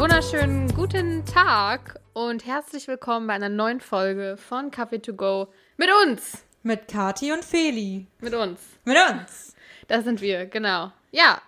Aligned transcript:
wunderschönen 0.00 0.74
guten 0.74 1.26
Tag 1.26 2.00
und 2.14 2.46
herzlich 2.46 2.88
willkommen 2.88 3.26
bei 3.26 3.34
einer 3.34 3.50
neuen 3.50 3.80
Folge 3.82 4.38
von 4.38 4.70
Coffee 4.70 4.98
to 5.00 5.12
Go 5.12 5.48
mit 5.76 5.90
uns. 6.02 6.38
Mit 6.62 6.88
Kati 6.88 7.32
und 7.32 7.44
Feli. 7.44 8.06
Mit 8.18 8.32
uns. 8.32 8.60
Mit 8.86 8.96
uns. 8.96 9.54
Das 9.88 10.04
sind 10.04 10.22
wir, 10.22 10.46
genau. 10.46 10.90
Ja. 11.10 11.42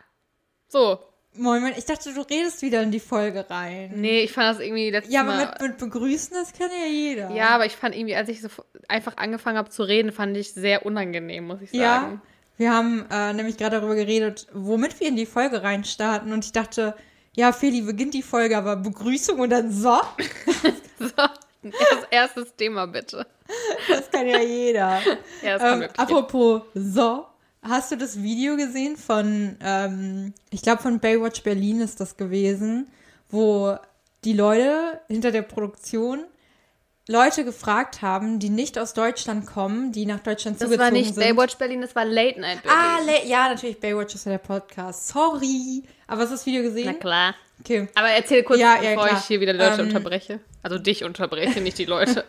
So. 0.69 0.99
Moin. 1.35 1.73
Ich 1.79 1.87
dachte, 1.87 2.13
du 2.13 2.21
redest 2.21 2.61
wieder 2.61 2.83
in 2.83 2.91
die 2.91 3.01
Folge 3.01 3.47
rein. 3.49 3.93
Nee, 3.95 4.21
ich 4.25 4.33
fand 4.33 4.55
das 4.55 4.63
irgendwie 4.63 4.91
letztes 4.91 5.15
Ja, 5.15 5.23
aber 5.23 5.31
Mal. 5.35 5.47
mit, 5.47 5.61
mit 5.63 5.79
begrüßen, 5.79 6.35
das 6.35 6.53
kann 6.53 6.69
ja 6.79 6.87
jeder. 6.87 7.31
ja, 7.31 7.49
aber 7.49 7.65
ich 7.65 7.73
fand 7.75 7.97
irgendwie, 7.97 8.17
als 8.17 8.29
ich 8.29 8.43
so 8.43 8.49
einfach 8.87 9.17
angefangen 9.17 9.57
habe 9.57 9.71
zu 9.71 9.83
reden, 9.83 10.13
fand 10.13 10.37
ich 10.37 10.53
sehr 10.53 10.85
unangenehm, 10.85 11.47
muss 11.47 11.63
ich 11.63 11.73
Ja. 11.73 12.03
sagen. 12.03 12.23
Wir 12.59 12.71
haben 12.75 13.07
äh, 13.11 13.33
nämlich 13.33 13.57
gerade 13.57 13.77
darüber 13.79 13.95
geredet, 13.95 14.47
womit 14.53 15.01
wir 15.01 15.09
in 15.09 15.17
die 15.17 15.25
Folge 15.25 15.63
reinstarten. 15.63 16.35
Und 16.35 16.45
ich 16.45 16.53
dachte, 16.53 16.95
ja, 17.35 17.53
Feli 17.53 17.81
beginnt 17.83 18.15
die 18.15 18.23
Folge, 18.23 18.57
aber 18.57 18.77
Begrüßung 18.77 19.39
und 19.41 19.51
dann 19.51 19.73
so. 19.73 20.01
So. 20.99 21.09
Erst, 21.65 22.07
erstes 22.11 22.55
Thema 22.55 22.87
bitte. 22.87 23.27
Das 23.89 24.09
kann 24.11 24.29
ja 24.29 24.41
jeder. 24.41 25.01
Ja, 25.43 25.55
das 25.55 25.63
kann 25.63 25.75
ähm, 25.75 25.81
wirklich. 25.81 25.99
apropos 25.99 26.63
so. 26.75 27.27
Hast 27.63 27.91
du 27.91 27.97
das 27.97 28.23
Video 28.23 28.57
gesehen 28.57 28.97
von, 28.97 29.57
ähm, 29.61 30.33
ich 30.51 30.63
glaube 30.63 30.83
von 30.83 31.01
Baywatch 31.01 31.43
Berlin 31.43 31.81
ist 31.81 32.01
das 32.01 32.17
gewesen, 32.17 32.89
wo 33.31 33.77
die 34.25 34.33
Leute 34.33 35.01
hinter 35.09 35.31
der 35.33 35.43
Produktion 35.43 36.25
Leute 37.09 37.45
gefragt 37.45 38.01
haben, 38.01 38.39
die 38.39 38.49
nicht 38.49 38.79
aus 38.79 38.95
Deutschland 38.95 39.47
kommen, 39.47 39.91
die 39.91 40.07
nach 40.07 40.21
Deutschland 40.21 40.61
das 40.61 40.69
zugezogen 40.69 40.85
war 40.85 40.91
nicht 40.93 41.15
sind. 41.15 41.25
Baywatch 41.25 41.57
Berlin, 41.57 41.81
das 41.81 41.97
war 41.97 42.05
Late 42.05 42.41
Night 42.41 42.63
Berlin. 42.63 42.79
Ah, 42.81 42.99
Le 43.05 43.27
ja, 43.29 43.49
natürlich, 43.49 43.81
Baywatch 43.81 44.15
ist 44.15 44.25
ja 44.27 44.33
der 44.33 44.39
Podcast. 44.39 45.09
Sorry. 45.09 45.83
Aber 46.07 46.21
hast 46.23 46.31
du 46.31 46.35
das 46.37 46.47
Video 46.47 46.63
gesehen? 46.63 46.87
Na 46.87 46.93
klar. 46.93 47.35
Okay. 47.61 47.89
Aber 47.97 48.09
erzähl 48.09 48.43
kurz, 48.45 48.61
Ja, 48.61 48.81
ja, 48.81 48.91
bevor 48.91 49.07
klar. 49.07 49.19
ich 49.19 49.25
hier 49.27 49.41
wieder 49.41 49.53
Leute 49.53 49.81
Ähm, 49.83 49.89
unterbreche. 49.89 50.41
Also 50.63 50.79
dich 50.79 51.03
unterbreche, 51.05 51.61
nicht 51.61 51.79
die 51.79 51.85
Leute. 51.87 52.25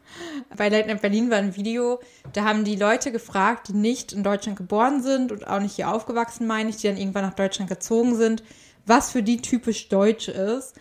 Bei 0.56 0.68
Late 0.68 0.88
Night 0.88 1.00
Berlin 1.02 1.30
war 1.30 1.38
ein 1.38 1.56
Video, 1.56 2.00
da 2.32 2.44
haben 2.44 2.64
die 2.64 2.76
Leute 2.76 3.12
gefragt, 3.12 3.68
die 3.68 3.72
nicht 3.74 4.12
in 4.12 4.22
Deutschland 4.22 4.58
geboren 4.58 5.02
sind 5.02 5.32
und 5.32 5.46
auch 5.46 5.60
nicht 5.60 5.76
hier 5.76 5.90
aufgewachsen, 5.90 6.46
meine 6.46 6.70
ich, 6.70 6.76
die 6.76 6.86
dann 6.88 6.96
irgendwann 6.96 7.24
nach 7.24 7.34
Deutschland 7.34 7.70
gezogen 7.70 8.14
sind, 8.16 8.42
was 8.86 9.10
für 9.10 9.22
die 9.22 9.40
typisch 9.40 9.88
deutsch 9.88 10.28
ist. 10.28 10.74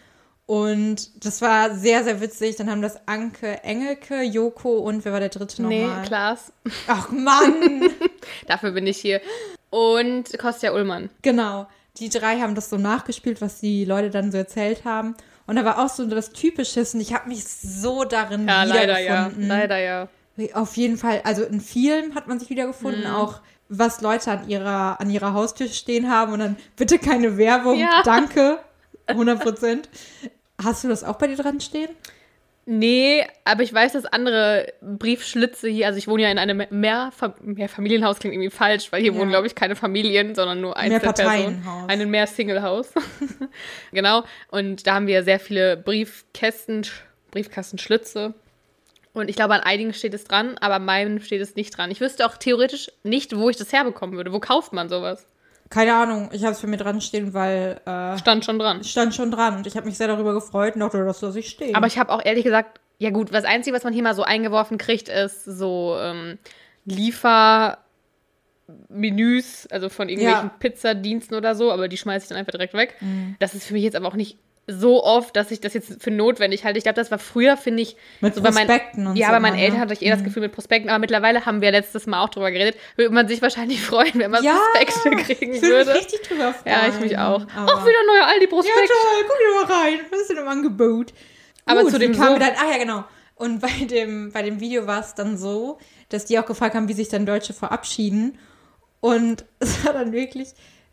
Und 0.48 1.26
das 1.26 1.42
war 1.42 1.76
sehr, 1.76 2.04
sehr 2.06 2.22
witzig. 2.22 2.56
Dann 2.56 2.72
haben 2.72 2.82
das 2.82 3.06
Anke 3.08 3.64
Engelke, 3.64 4.22
Joko 4.24 4.78
und 4.80 5.04
wer 5.06 5.12
war 5.12 5.20
der 5.20 5.30
dritte 5.30 5.62
nee, 5.62 5.86
nochmal? 5.86 6.06
Klaas. 6.06 6.52
Ach 6.88 7.10
Mann! 7.12 7.90
Dafür 8.48 8.72
bin 8.72 8.88
ich 8.88 8.98
hier. 8.98 9.22
Und 9.70 10.38
Kostja 10.40 10.74
Ullmann. 10.74 11.10
genau. 11.22 11.68
Die 12.00 12.10
drei 12.10 12.40
haben 12.40 12.54
das 12.54 12.70
so 12.70 12.78
nachgespielt, 12.78 13.42
was 13.42 13.60
die 13.60 13.84
Leute 13.84 14.12
dann 14.12 14.32
so 14.32 14.38
erzählt 14.38 14.86
haben. 14.86 15.16
Und 15.48 15.56
da 15.56 15.66
war 15.66 15.84
auch 15.84 15.90
so 15.90 16.06
das 16.06 16.30
Typische 16.32 16.82
und 16.94 17.02
ich 17.02 17.12
habe 17.14 17.28
mich 17.28 17.44
so 17.44 18.04
darin 18.04 18.48
Ja, 18.48 18.64
leider 18.66 19.00
ja. 19.00 19.06
wiedergefunden. 19.26 19.48
Leider 19.48 19.78
ja. 19.80 20.08
Auf 20.54 20.78
jeden 20.78 20.98
Fall, 20.98 21.22
also 21.24 21.44
in 21.44 21.60
vielen 21.60 22.14
hat 22.14 22.28
man 22.28 22.40
sich 22.40 22.52
wiedergefunden, 22.52 23.02
Mhm. 23.06 23.16
auch 23.16 23.40
was 23.68 24.02
Leute 24.02 24.30
an 24.32 24.48
ihrer, 24.48 25.02
an 25.02 25.10
ihrer 25.10 25.34
Haustür 25.34 25.68
stehen 25.70 26.08
haben 26.12 26.34
und 26.34 26.40
dann 26.40 26.58
bitte 26.76 27.00
keine 27.00 27.36
Werbung, 27.38 27.80
Ja. 27.80 28.04
danke, 28.06 28.60
100 29.08 29.40
Prozent. 29.42 29.90
Hast 30.64 30.84
du 30.84 30.88
das 30.88 31.04
auch 31.04 31.18
bei 31.18 31.28
dir 31.28 31.38
dran 31.38 31.60
stehen? 31.62 31.90
Nee, 32.70 33.26
aber 33.46 33.64
ich 33.64 33.74
weiß, 33.74 33.94
dass 33.94 34.06
andere 34.06 34.74
Briefschlitze 34.82 35.70
hier, 35.70 35.86
also 35.88 35.98
ich 35.98 36.08
wohne 36.10 36.24
ja 36.24 36.32
in 36.32 36.38
einem 36.38 36.64
Mehrfa 36.70 37.34
Mehrfamilienhaus, 37.42 38.20
klingt 38.20 38.34
irgendwie 38.34 38.50
falsch, 38.50 38.92
weil 38.92 39.02
hier 39.02 39.14
Ja. 39.14 39.20
wohnen, 39.20 39.30
glaube 39.30 39.48
ich, 39.48 39.56
keine 39.56 39.78
Familien, 39.78 40.36
sondern 40.36 40.60
nur 40.60 40.76
Einzelpersonen. 40.76 41.64
Einen 41.88 42.10
Mehr-Single-Haus. 42.10 42.90
genau. 43.94 44.24
Und 44.52 44.86
da 44.86 44.96
haben 44.96 45.08
wir 45.08 45.24
sehr 45.24 45.40
viele 45.40 45.78
Briefkästen, 45.78 46.86
Briefkastenschlitze. 47.32 48.34
Und 49.14 49.30
ich 49.30 49.38
glaube, 49.38 49.54
an 49.54 49.62
einigen 49.62 49.94
steht 49.94 50.14
es 50.14 50.26
dran, 50.26 50.58
aber 50.60 50.76
an 50.76 50.86
meinem 50.86 51.22
steht 51.22 51.42
es 51.42 51.56
nicht 51.56 51.78
dran. 51.78 51.90
Ich 51.90 52.02
wüsste 52.02 52.26
auch 52.26 52.36
theoretisch 52.36 52.92
nicht, 53.04 53.34
wo 53.38 53.50
ich 53.50 53.56
das 53.56 53.72
herbekommen 53.72 54.18
würde. 54.18 54.34
Wo 54.34 54.40
kauft 54.42 54.74
man 54.74 54.90
sowas? 54.90 55.26
Keine 55.70 55.94
Ahnung, 55.96 56.30
ich 56.32 56.44
habe 56.44 56.54
es 56.54 56.60
für 56.60 56.68
mir 56.68 56.78
dran 56.78 57.02
stehen, 57.02 57.34
weil 57.34 57.80
äh, 57.86 58.18
Stand 58.18 58.46
schon 58.46 58.60
dran. 58.60 58.84
stand 58.84 59.14
schon 59.14 59.32
dran 59.32 59.58
und 59.58 59.68
ich 59.68 59.76
habe 59.76 59.86
mich 59.86 59.98
sehr 59.98 60.08
darüber 60.08 60.34
gefreut 60.34 60.76
und 60.76 60.82
dachte, 60.82 61.04
das 61.04 61.22
lasse 61.22 61.40
ich 61.40 61.50
stehen. 61.50 61.76
Aber 61.76 61.88
ich 61.88 61.98
habe 62.00 62.12
auch 62.12 62.24
ehrlich 62.24 62.44
gesagt, 62.44 62.80
ja 63.00 63.10
gut, 63.12 63.34
das 63.34 63.46
Einzige, 63.46 63.76
was 63.76 63.84
man 63.84 63.94
hier 63.94 64.04
mal 64.04 64.16
so 64.16 64.24
eingeworfen 64.24 64.78
kriegt, 64.78 65.10
ist 65.10 65.44
so 65.46 65.98
ähm, 66.00 66.38
Liefermenüs, 66.86 67.78
also 69.72 69.90
von 69.90 70.10
irgendwelchen 70.10 70.48
Ja. 70.48 70.56
Pizzadiensten 70.60 71.36
oder 71.38 71.56
so, 71.56 71.72
aber 71.72 71.88
die 71.88 71.98
schmeiße 71.98 72.26
ich 72.26 72.30
dann 72.30 72.38
einfach 72.38 72.52
direkt 72.52 72.74
weg. 72.74 72.96
Mhm. 73.02 73.36
Das 73.40 73.54
ist 73.54 73.66
für 73.66 73.74
mich 73.74 73.84
jetzt 73.84 73.96
aber 73.96 74.08
auch 74.08 74.16
nicht 74.16 74.38
so 74.70 75.04
oft, 75.04 75.36
dass 75.38 75.50
ich 75.52 75.62
das 75.62 75.74
jetzt 75.74 76.04
für 76.04 76.12
notwendig 76.12 76.66
halte. 76.66 76.78
Ich 76.78 76.84
glaube, 76.84 76.98
das 76.98 77.10
war 77.10 77.20
früher, 77.20 77.56
finde 77.56 77.84
ich, 77.84 77.96
Mit 78.20 78.36
so 78.36 78.42
Prospekten 78.42 79.08
und 79.08 79.16
ja, 79.16 79.28
so 79.28 79.34
bei 79.34 79.40
meinen 79.40 79.58
Eltern 79.58 79.76
ne? 79.76 79.82
hatte 79.82 79.94
ich 79.94 80.02
eh 80.02 80.10
das 80.10 80.24
Gefühl 80.24 80.42
mit 80.42 80.52
Prospekten, 80.52 80.90
aber 80.90 81.00
mittlerweile 81.00 81.46
haben 81.46 81.62
wir 81.62 81.72
letztes 81.72 82.06
Mal 82.06 82.22
auch 82.22 82.30
drüber 82.30 82.52
geredet, 82.52 82.76
würde 82.98 83.14
man 83.14 83.30
sich 83.30 83.42
wahrscheinlich 83.42 83.82
freuen, 83.82 84.12
wenn 84.16 84.30
man 84.30 84.44
Ja, 84.44 84.58
Prospekte 84.74 85.36
kriegen 85.36 85.54
ich 85.54 85.62
würde 85.62 85.92
mich 85.94 86.00
richtig 86.04 86.22
drüber 86.28 86.54
freuen. 86.54 86.76
Ja, 86.76 86.88
ich 86.90 87.00
mich 87.00 87.18
auch. 87.18 87.46
Aber- 87.56 87.74
Auch 87.74 87.86
wieder 87.86 88.00
ein 88.00 88.08
neuer 88.08 88.28
Ja, 88.28 88.40
toll, 88.50 89.26
guck 89.28 89.38
dir 89.38 89.68
mal 89.68 89.82
rein. 89.82 90.00
Was 90.12 90.20
ist 90.22 90.30
denn 90.32 90.38
im 90.38 90.48
Angebot? 90.48 91.14
Aber 91.66 91.84
Gut, 91.84 91.92
zu 91.92 92.00
dem 92.00 92.14
kamen 92.14 92.34
so- 92.34 92.40
dann, 92.40 92.52
ah 92.58 92.72
ja, 92.72 92.78
genau. 92.78 93.04
Und 93.36 93.60
bei 93.62 93.86
dem, 93.86 94.32
bei 94.34 94.42
dem 94.42 94.60
Video 94.60 94.86
war 94.86 95.00
es 95.00 95.16
dann 95.16 95.38
so, 95.38 95.78
dass 96.10 96.26
die 96.26 96.38
auch 96.40 96.46
gefragt 96.46 96.76
haben, 96.76 96.88
wie 96.90 96.94
sich 96.94 97.08
dann 97.10 97.26
Deutsche 97.26 97.54
verabschieden. 97.54 98.38
Und 99.00 99.46
es 99.60 99.86
war 99.86 99.94
dann 99.94 100.12
wirklich, 100.12 100.50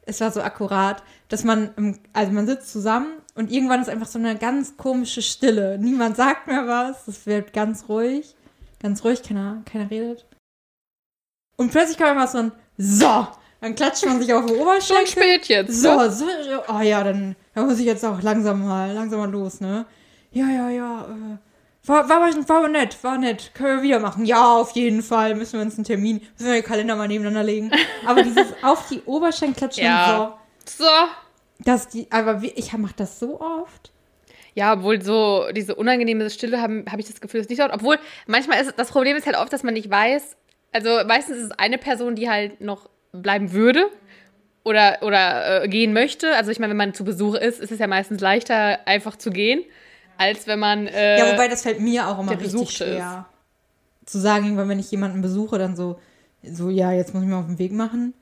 es 0.06 0.20
war 0.20 0.30
so 0.30 0.42
akkurat, 0.42 1.02
dass 1.28 1.44
man, 1.44 1.70
im, 1.76 1.98
also 2.12 2.32
man 2.32 2.46
sitzt 2.46 2.72
zusammen 2.72 3.12
und 3.34 3.50
irgendwann 3.50 3.80
ist 3.80 3.88
einfach 3.88 4.06
so 4.06 4.18
eine 4.18 4.36
ganz 4.36 4.76
komische 4.76 5.22
Stille. 5.22 5.78
Niemand 5.78 6.16
sagt 6.16 6.46
mehr 6.46 6.66
was, 6.66 7.08
es 7.08 7.26
wird 7.26 7.52
ganz 7.52 7.88
ruhig. 7.88 8.34
Ganz 8.82 9.02
ruhig, 9.04 9.22
keiner, 9.22 9.62
keiner 9.64 9.90
redet. 9.90 10.26
Und 11.56 11.70
plötzlich 11.70 11.96
kam 11.96 12.16
einfach 12.18 12.30
so 12.30 12.38
ein 12.38 12.52
So. 12.76 13.26
Dann 13.60 13.74
klatscht 13.74 14.04
man 14.04 14.20
sich 14.20 14.32
auf 14.34 14.44
den 14.44 14.56
Schon 14.56 14.66
Oberschenkel. 14.66 15.06
spät 15.06 15.46
jetzt. 15.46 15.80
So, 15.80 15.96
ne? 15.96 16.10
so, 16.10 16.26
so, 16.26 16.62
oh 16.68 16.80
ja, 16.80 17.02
dann, 17.02 17.34
dann 17.54 17.66
muss 17.66 17.78
ich 17.78 17.86
jetzt 17.86 18.04
auch 18.04 18.20
langsam 18.20 18.66
mal, 18.66 18.92
langsam 18.92 19.20
mal 19.20 19.30
los, 19.30 19.60
ne? 19.60 19.86
Ja, 20.32 20.48
ja, 20.48 20.68
ja, 20.68 21.02
äh, 21.04 21.38
war, 21.86 22.08
war, 22.08 22.20
war, 22.22 22.68
nett, 22.68 22.96
war 23.02 23.18
nett, 23.18 23.50
können 23.54 23.78
wir 23.78 23.82
wieder 23.82 23.98
machen. 24.00 24.24
Ja, 24.24 24.56
auf 24.56 24.72
jeden 24.72 25.02
Fall, 25.02 25.34
müssen 25.34 25.54
wir 25.58 25.60
uns 25.62 25.74
einen 25.76 25.84
Termin, 25.84 26.20
müssen 26.36 26.46
wir 26.46 26.54
den 26.54 26.64
Kalender 26.64 26.96
mal 26.96 27.08
nebeneinander 27.08 27.42
legen. 27.44 27.70
Aber 28.06 28.22
dieses 28.22 28.46
auf 28.62 28.88
die 28.88 29.02
Oberschenkel 29.02 29.56
klatschen 29.56 29.84
Ja. 29.84 30.38
so, 30.64 30.84
So. 30.84 30.90
dass 31.64 31.88
die, 31.88 32.06
aber 32.10 32.42
wie, 32.42 32.50
ich 32.50 32.72
mach 32.72 32.92
das 32.92 33.18
so 33.18 33.40
oft. 33.40 33.90
Ja, 34.54 34.74
obwohl 34.74 35.02
so 35.02 35.46
diese 35.52 35.74
unangenehme 35.74 36.30
Stille 36.30 36.60
habe 36.60 36.84
hab 36.90 36.98
ich 37.00 37.06
das 37.06 37.20
Gefühl, 37.20 37.40
ist 37.40 37.50
nicht 37.50 37.60
so. 37.60 37.68
Obwohl, 37.70 37.98
manchmal 38.26 38.60
ist 38.62 38.72
das 38.76 38.90
Problem 38.90 39.16
ist 39.16 39.26
halt 39.26 39.36
oft, 39.36 39.52
dass 39.52 39.62
man 39.64 39.74
nicht 39.74 39.90
weiß. 39.90 40.36
Also 40.72 41.00
meistens 41.06 41.36
ist 41.38 41.44
es 41.44 41.50
eine 41.52 41.76
Person, 41.76 42.14
die 42.14 42.30
halt 42.30 42.60
noch 42.60 42.88
bleiben 43.12 43.52
würde 43.52 43.86
oder, 44.62 44.98
oder 45.02 45.64
äh, 45.64 45.68
gehen 45.68 45.92
möchte. 45.92 46.34
Also 46.36 46.50
ich 46.50 46.58
meine, 46.60 46.70
wenn 46.70 46.76
man 46.78 46.94
zu 46.94 47.04
Besuch 47.04 47.34
ist, 47.34 47.60
ist 47.60 47.72
es 47.72 47.78
ja 47.78 47.86
meistens 47.88 48.20
leichter, 48.20 48.78
einfach 48.86 49.16
zu 49.16 49.30
gehen, 49.30 49.64
als 50.18 50.46
wenn 50.46 50.58
man. 50.58 50.86
Äh, 50.86 51.18
Ja, 51.18 51.32
wobei 51.32 51.48
das 51.48 51.62
fällt 51.62 51.80
mir 51.80 52.08
auch 52.08 52.18
immer 52.18 52.32
richtig 52.32 52.52
Besuchte 52.52 52.84
schwer. 52.84 53.26
Zu 54.06 54.18
sagen, 54.18 54.56
wenn 54.56 54.78
ich 54.78 54.90
jemanden 54.90 55.22
besuche, 55.22 55.58
dann 55.58 55.76
so, 55.76 55.98
so, 56.42 56.68
ja, 56.68 56.92
jetzt 56.92 57.14
muss 57.14 57.22
ich 57.22 57.28
mal 57.28 57.40
auf 57.40 57.46
den 57.46 57.58
Weg 57.58 57.72
machen. 57.72 58.12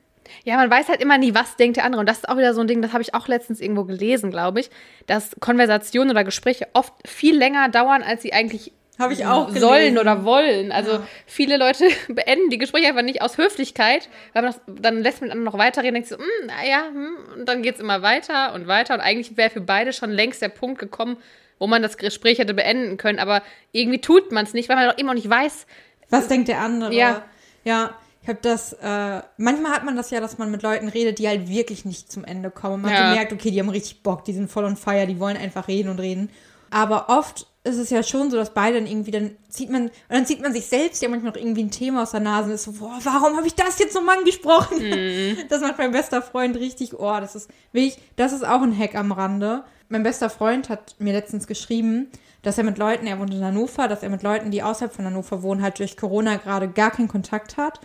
Ja, 0.44 0.56
man 0.56 0.70
weiß 0.70 0.88
halt 0.88 1.02
immer 1.02 1.18
nie, 1.18 1.34
was 1.34 1.56
denkt 1.56 1.76
der 1.76 1.84
andere. 1.84 2.00
Und 2.00 2.08
das 2.08 2.18
ist 2.18 2.28
auch 2.28 2.36
wieder 2.38 2.54
so 2.54 2.60
ein 2.60 2.68
Ding, 2.68 2.80
das 2.80 2.92
habe 2.92 3.02
ich 3.02 3.14
auch 3.14 3.26
letztens 3.26 3.60
irgendwo 3.60 3.84
gelesen, 3.84 4.30
glaube 4.30 4.60
ich, 4.60 4.70
dass 5.06 5.34
Konversationen 5.40 6.10
oder 6.10 6.22
Gespräche 6.22 6.68
oft 6.74 6.92
viel 7.04 7.36
länger 7.36 7.68
dauern, 7.68 8.04
als 8.04 8.22
sie 8.22 8.32
eigentlich 8.32 8.70
Habe 9.00 9.12
ich 9.14 9.26
auch 9.26 9.48
sollen 9.50 9.80
gelesen. 9.94 9.98
oder 9.98 10.24
wollen. 10.24 10.70
Also 10.70 10.92
Ja. 10.92 11.06
viele 11.26 11.56
Leute 11.56 11.86
beenden 12.08 12.50
die 12.50 12.58
Gespräche 12.58 12.86
einfach 12.86 13.02
nicht 13.02 13.20
aus 13.20 13.36
Höflichkeit, 13.36 14.08
weil 14.32 14.42
man 14.44 14.52
das, 14.52 14.60
dann 14.80 15.02
lässt 15.02 15.20
man 15.20 15.30
anderen 15.32 15.44
noch 15.44 15.58
weiterreden, 15.58 15.94
denkt 15.94 16.08
so, 16.08 16.16
hm, 16.16 16.46
naja, 16.46 16.84
hm, 16.92 17.16
und 17.40 17.48
dann 17.48 17.62
geht 17.62 17.74
es 17.74 17.80
immer 17.80 18.02
weiter 18.02 18.54
und 18.54 18.68
weiter. 18.68 18.94
Und 18.94 19.00
eigentlich 19.00 19.36
wäre 19.36 19.50
für 19.50 19.60
beide 19.60 19.92
schon 19.92 20.12
längst 20.12 20.40
der 20.40 20.50
Punkt 20.50 20.78
gekommen, 20.78 21.16
wo 21.62 21.68
man 21.68 21.80
das 21.80 21.96
Gespräch 21.96 22.40
hätte 22.40 22.54
beenden 22.54 22.96
können. 22.96 23.20
Aber 23.20 23.40
irgendwie 23.70 24.00
tut 24.00 24.32
man 24.32 24.44
es 24.44 24.52
nicht, 24.52 24.68
weil 24.68 24.74
man 24.74 24.88
doch 24.88 24.98
immer 24.98 25.14
noch 25.14 25.22
nicht 25.22 25.30
weiß. 25.30 25.64
Was 26.10 26.26
denkt 26.26 26.48
der 26.48 26.58
andere? 26.58 26.92
Ja. 26.92 27.22
Ja, 27.62 27.94
ich 28.20 28.28
habe 28.28 28.40
das, 28.42 28.72
äh, 28.72 29.22
manchmal 29.36 29.70
hat 29.70 29.84
man 29.84 29.94
das 29.94 30.10
ja, 30.10 30.18
dass 30.18 30.38
man 30.38 30.50
mit 30.50 30.64
Leuten 30.64 30.88
redet, 30.88 31.20
die 31.20 31.28
halt 31.28 31.48
wirklich 31.48 31.84
nicht 31.84 32.10
zum 32.10 32.24
Ende 32.24 32.50
kommen. 32.50 32.82
Man 32.82 32.92
Ja. 32.92 33.14
merkt, 33.14 33.32
okay, 33.32 33.52
die 33.52 33.60
haben 33.60 33.68
richtig 33.68 34.02
Bock, 34.02 34.24
die 34.24 34.32
sind 34.32 34.50
voll 34.50 34.64
on 34.64 34.76
fire, 34.76 35.06
die 35.06 35.20
wollen 35.20 35.36
einfach 35.36 35.68
reden 35.68 35.88
und 35.88 36.00
reden. 36.00 36.30
Aber 36.70 37.08
oft 37.08 37.46
ist 37.62 37.76
es 37.76 37.90
ja 37.90 38.02
schon 38.02 38.28
so, 38.32 38.36
dass 38.36 38.52
beide 38.54 38.78
dann 38.78 38.88
irgendwie, 38.88 39.12
dann 39.12 39.36
zieht 39.48 39.70
man, 39.70 39.82
und 39.82 39.92
dann 40.08 40.26
zieht 40.26 40.42
man 40.42 40.52
sich 40.52 40.66
selbst 40.66 41.00
ja 41.00 41.08
manchmal 41.08 41.30
noch 41.30 41.38
irgendwie 41.40 41.62
ein 41.62 41.70
Thema 41.70 42.02
aus 42.02 42.10
der 42.10 42.18
Nase 42.18 42.48
und 42.48 42.54
ist 42.56 42.64
so, 42.64 42.72
boah, 42.72 42.98
warum 43.04 43.36
habe 43.36 43.46
ich 43.46 43.54
das 43.54 43.78
jetzt 43.78 43.94
nochmal 43.94 44.18
angesprochen? 44.18 44.80
Das 45.48 45.60
macht 45.60 45.78
mein 45.78 45.92
bester 45.92 46.22
Freund 46.22 46.56
richtig, 46.56 46.98
oh, 46.98 47.20
das 47.20 47.36
ist, 47.36 47.48
wirklich, 47.70 47.98
das 48.16 48.32
ist 48.32 48.44
auch 48.44 48.62
ein 48.62 48.76
Hack 48.76 48.96
am 48.96 49.12
Rande. 49.12 49.62
Mein 49.92 50.04
bester 50.04 50.30
Freund 50.30 50.70
hat 50.70 50.94
mir 51.00 51.12
letztens 51.12 51.46
geschrieben, 51.46 52.08
dass 52.40 52.56
er 52.56 52.64
mit 52.64 52.78
Leuten, 52.78 53.06
er 53.06 53.18
wohnt 53.18 53.34
in 53.34 53.44
Hannover, 53.44 53.88
dass 53.88 54.02
er 54.02 54.08
mit 54.08 54.22
Leuten, 54.22 54.50
die 54.50 54.62
außerhalb 54.62 54.90
von 54.90 55.04
Hannover 55.04 55.42
wohnen, 55.42 55.60
halt 55.60 55.78
durch 55.80 55.98
Corona 55.98 56.36
gerade 56.36 56.68
gar 56.68 56.92
keinen 56.92 57.08
Kontakt 57.08 57.58
hat 57.58 57.78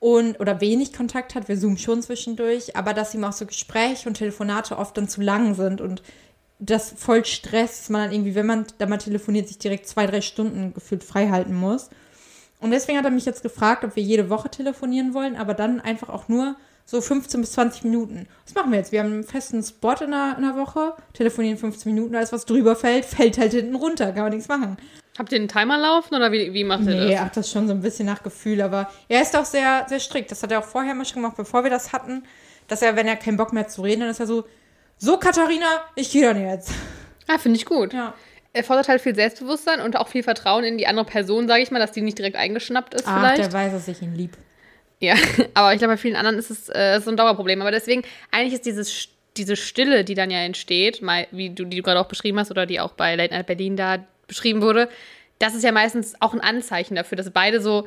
und 0.00 0.40
oder 0.40 0.62
wenig 0.62 0.94
Kontakt 0.94 1.34
hat. 1.34 1.46
Wir 1.46 1.60
zoomen 1.60 1.76
schon 1.76 2.00
zwischendurch, 2.00 2.74
aber 2.74 2.94
dass 2.94 3.12
ihm 3.12 3.22
auch 3.22 3.34
so 3.34 3.44
Gespräche 3.44 4.08
und 4.08 4.14
Telefonate 4.14 4.78
oft 4.78 4.96
dann 4.96 5.10
zu 5.10 5.20
lang 5.20 5.54
sind 5.54 5.82
und 5.82 6.02
das 6.58 6.94
voll 6.96 7.22
Stress, 7.26 7.80
dass 7.80 7.90
man 7.90 8.04
dann 8.04 8.12
irgendwie, 8.12 8.34
wenn 8.34 8.46
man 8.46 8.64
da 8.78 8.86
mal 8.86 8.96
telefoniert, 8.96 9.48
sich 9.48 9.58
direkt 9.58 9.86
zwei, 9.86 10.06
drei 10.06 10.22
Stunden 10.22 10.72
gefühlt 10.72 11.04
frei 11.04 11.28
halten 11.28 11.54
muss. 11.54 11.90
Und 12.60 12.70
deswegen 12.70 12.96
hat 12.96 13.04
er 13.04 13.10
mich 13.10 13.26
jetzt 13.26 13.42
gefragt, 13.42 13.84
ob 13.84 13.94
wir 13.94 14.02
jede 14.02 14.30
Woche 14.30 14.48
telefonieren 14.48 15.12
wollen, 15.12 15.36
aber 15.36 15.52
dann 15.52 15.82
einfach 15.82 16.08
auch 16.08 16.28
nur 16.28 16.56
so 16.86 17.00
15 17.00 17.40
bis 17.40 17.52
20 17.52 17.84
Minuten. 17.84 18.26
Was 18.46 18.54
machen 18.54 18.70
wir 18.70 18.78
jetzt? 18.78 18.92
Wir 18.92 19.00
haben 19.00 19.12
einen 19.12 19.24
festen 19.24 19.62
Spot 19.62 19.92
in 20.00 20.14
einer, 20.14 20.38
in 20.38 20.44
einer 20.44 20.56
Woche, 20.56 20.94
telefonieren 21.12 21.58
15 21.58 21.92
Minuten, 21.92 22.14
alles 22.14 22.32
was 22.32 22.46
drüber 22.46 22.76
fällt, 22.76 23.04
fällt 23.04 23.36
halt 23.38 23.52
hinten 23.52 23.74
runter, 23.74 24.12
kann 24.12 24.22
man 24.22 24.32
nichts 24.32 24.48
machen. 24.48 24.76
Habt 25.18 25.32
ihr 25.32 25.38
einen 25.38 25.48
Timer 25.48 25.78
laufen 25.78 26.14
oder 26.14 26.30
wie, 26.30 26.52
wie 26.54 26.62
macht 26.64 26.82
ihr 26.84 26.94
Nee, 26.94 27.00
das? 27.00 27.10
er 27.10 27.24
hat 27.24 27.36
das 27.36 27.50
schon 27.50 27.66
so 27.66 27.72
ein 27.74 27.80
bisschen 27.80 28.06
nach 28.06 28.22
Gefühl, 28.22 28.60
aber 28.62 28.90
er 29.08 29.22
ist 29.22 29.34
auch 29.36 29.44
sehr, 29.46 29.84
sehr 29.88 29.98
strikt. 29.98 30.30
Das 30.30 30.42
hat 30.42 30.52
er 30.52 30.60
auch 30.60 30.64
vorher 30.64 30.94
mal 30.94 31.04
schon 31.04 31.22
gemacht, 31.22 31.36
bevor 31.36 31.64
wir 31.64 31.70
das 31.70 31.92
hatten, 31.92 32.22
dass 32.68 32.82
er, 32.82 32.96
wenn 32.96 33.06
er 33.08 33.16
keinen 33.16 33.36
Bock 33.36 33.52
mehr 33.52 33.66
zu 33.66 33.82
reden, 33.82 34.00
dann 34.00 34.10
ist 34.10 34.20
er 34.20 34.26
so, 34.26 34.44
so 34.98 35.16
Katharina, 35.18 35.66
ich 35.94 36.10
gehe 36.12 36.22
dann 36.22 36.40
jetzt. 36.40 36.70
Ah, 37.26 37.38
finde 37.38 37.56
ich 37.58 37.64
gut. 37.66 37.92
Ja. 37.94 38.14
Er 38.52 38.62
fordert 38.64 38.88
halt 38.88 39.00
viel 39.00 39.14
Selbstbewusstsein 39.14 39.80
und 39.80 39.96
auch 39.96 40.08
viel 40.08 40.22
Vertrauen 40.22 40.64
in 40.64 40.78
die 40.78 40.86
andere 40.86 41.04
Person, 41.06 41.48
sage 41.48 41.62
ich 41.62 41.70
mal, 41.70 41.78
dass 41.78 41.92
die 41.92 42.00
nicht 42.02 42.18
direkt 42.18 42.36
eingeschnappt 42.36 42.94
ist 42.94 43.04
Ach, 43.06 43.18
vielleicht. 43.18 43.38
der 43.38 43.52
weiß, 43.52 43.72
dass 43.72 43.88
ich 43.88 44.00
ihn 44.02 44.14
lieb. 44.14 44.36
Ja, 45.00 45.14
aber 45.54 45.72
ich 45.72 45.78
glaube, 45.78 45.94
bei 45.94 45.98
vielen 45.98 46.16
anderen 46.16 46.38
ist 46.38 46.50
es 46.50 46.68
äh, 46.68 47.00
so 47.02 47.10
ein 47.10 47.16
Dauerproblem. 47.16 47.60
Aber 47.60 47.70
deswegen, 47.70 48.02
eigentlich 48.30 48.54
ist 48.54 48.66
dieses, 48.66 49.08
diese 49.36 49.56
Stille, 49.56 50.04
die 50.04 50.14
dann 50.14 50.30
ja 50.30 50.38
entsteht, 50.38 51.02
mal, 51.02 51.26
wie 51.30 51.50
du, 51.50 51.64
die 51.64 51.78
du 51.78 51.82
gerade 51.82 52.00
auch 52.00 52.06
beschrieben 52.06 52.38
hast 52.38 52.50
oder 52.50 52.66
die 52.66 52.80
auch 52.80 52.92
bei 52.92 53.14
Late 53.14 53.34
Night 53.34 53.46
Berlin 53.46 53.76
da 53.76 54.04
beschrieben 54.26 54.62
wurde, 54.62 54.88
das 55.38 55.54
ist 55.54 55.64
ja 55.64 55.72
meistens 55.72 56.14
auch 56.20 56.32
ein 56.32 56.40
Anzeichen 56.40 56.94
dafür, 56.94 57.16
dass 57.16 57.30
beide 57.30 57.60
so 57.60 57.86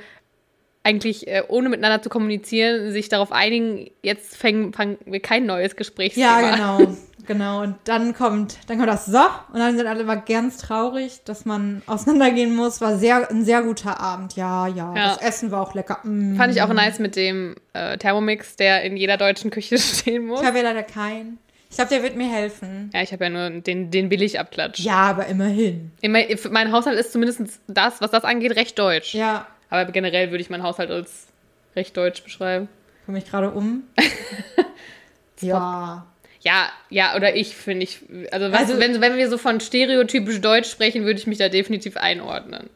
eigentlich, 0.83 1.27
äh, 1.27 1.43
ohne 1.47 1.69
miteinander 1.69 2.01
zu 2.01 2.09
kommunizieren, 2.09 2.91
sich 2.91 3.09
darauf 3.09 3.31
einigen, 3.31 3.89
jetzt 4.01 4.37
fangen, 4.37 4.73
fangen 4.73 4.97
wir 5.05 5.19
kein 5.19 5.45
neues 5.45 5.75
Gesprächsthema 5.75 6.41
Ja, 6.41 6.47
an. 6.47 6.79
genau. 6.79 6.97
Genau. 7.27 7.61
Und 7.61 7.75
dann 7.83 8.15
kommt, 8.15 8.57
dann 8.67 8.77
kommt 8.77 8.89
das 8.89 9.05
so 9.05 9.19
und 9.53 9.59
dann 9.59 9.77
sind 9.77 9.85
alle 9.85 10.01
immer 10.01 10.17
ganz 10.17 10.57
traurig, 10.57 11.19
dass 11.25 11.45
man 11.45 11.83
auseinandergehen 11.87 12.55
muss. 12.55 12.81
War 12.81 12.97
sehr, 12.97 13.29
ein 13.29 13.45
sehr 13.45 13.61
guter 13.61 13.99
Abend. 13.99 14.35
Ja, 14.35 14.67
ja. 14.67 14.95
Ja. 14.95 15.07
Das 15.09 15.21
Essen 15.21 15.51
war 15.51 15.61
auch 15.61 15.75
lecker. 15.75 15.99
Mm. 16.03 16.37
Fand 16.37 16.55
ich 16.55 16.61
auch 16.63 16.73
nice 16.73 16.97
mit 16.97 17.15
dem 17.15 17.55
äh, 17.73 17.97
Thermomix, 17.99 18.55
der 18.55 18.81
in 18.81 18.97
jeder 18.97 19.17
deutschen 19.17 19.51
Küche 19.51 19.77
stehen 19.77 20.25
muss. 20.25 20.41
Ich 20.41 20.47
habe 20.47 20.57
ja 20.57 20.63
leider 20.63 20.81
keinen. 20.81 21.37
Ich 21.69 21.75
glaube, 21.75 21.89
der 21.91 22.01
wird 22.01 22.15
mir 22.15 22.27
helfen. 22.27 22.89
Ja, 22.95 23.03
ich 23.03 23.11
habe 23.11 23.25
ja 23.25 23.29
nur 23.29 23.61
den, 23.61 23.91
den 23.91 24.09
Billigabklatsch. 24.09 24.79
Ja, 24.79 24.95
aber 24.95 25.27
immerhin. 25.27 25.91
Immer, 26.01 26.21
mein 26.49 26.71
Haushalt 26.71 26.97
ist 26.99 27.11
zumindest 27.11 27.41
das, 27.67 28.01
was 28.01 28.09
das 28.09 28.23
angeht, 28.23 28.55
recht 28.55 28.79
deutsch. 28.79 29.13
Ja. 29.13 29.45
Aber 29.69 29.91
generell 29.91 30.31
würde 30.31 30.41
ich 30.41 30.49
meinen 30.49 30.63
Haushalt 30.63 30.89
als 30.91 31.27
recht 31.75 31.95
deutsch 31.95 32.23
beschreiben. 32.23 32.67
Komme 33.05 33.19
ich 33.19 33.25
gerade 33.29 33.51
um? 33.51 33.83
ja. 35.41 36.05
Ja, 36.41 36.69
ja, 36.89 37.15
oder 37.15 37.35
ich 37.35 37.55
finde 37.55 37.83
ich. 37.83 37.99
Also, 38.31 38.51
was, 38.51 38.61
Also- 38.61 38.79
wenn, 38.79 39.01
wenn 39.01 39.17
wir 39.17 39.29
so 39.29 39.37
von 39.37 39.59
stereotypisch 39.59 40.39
Deutsch 40.41 40.69
sprechen, 40.69 41.03
würde 41.05 41.19
ich 41.19 41.27
mich 41.27 41.37
da 41.37 41.49
definitiv 41.49 41.97
einordnen. 41.97 42.69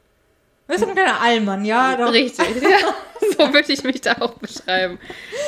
Du 0.68 0.74
bist 0.74 0.88
ein 0.88 0.94
kleiner 0.96 1.20
Allmann, 1.22 1.66
ja? 1.66 1.96
Doch. 1.98 2.12
Richtig. 2.14 2.46
ja, 2.62 2.78
so 3.38 3.54
würde 3.54 3.72
ich 3.72 3.84
mich 3.84 4.02
da 4.02 4.14
auch 4.20 4.34
beschreiben. 4.36 4.98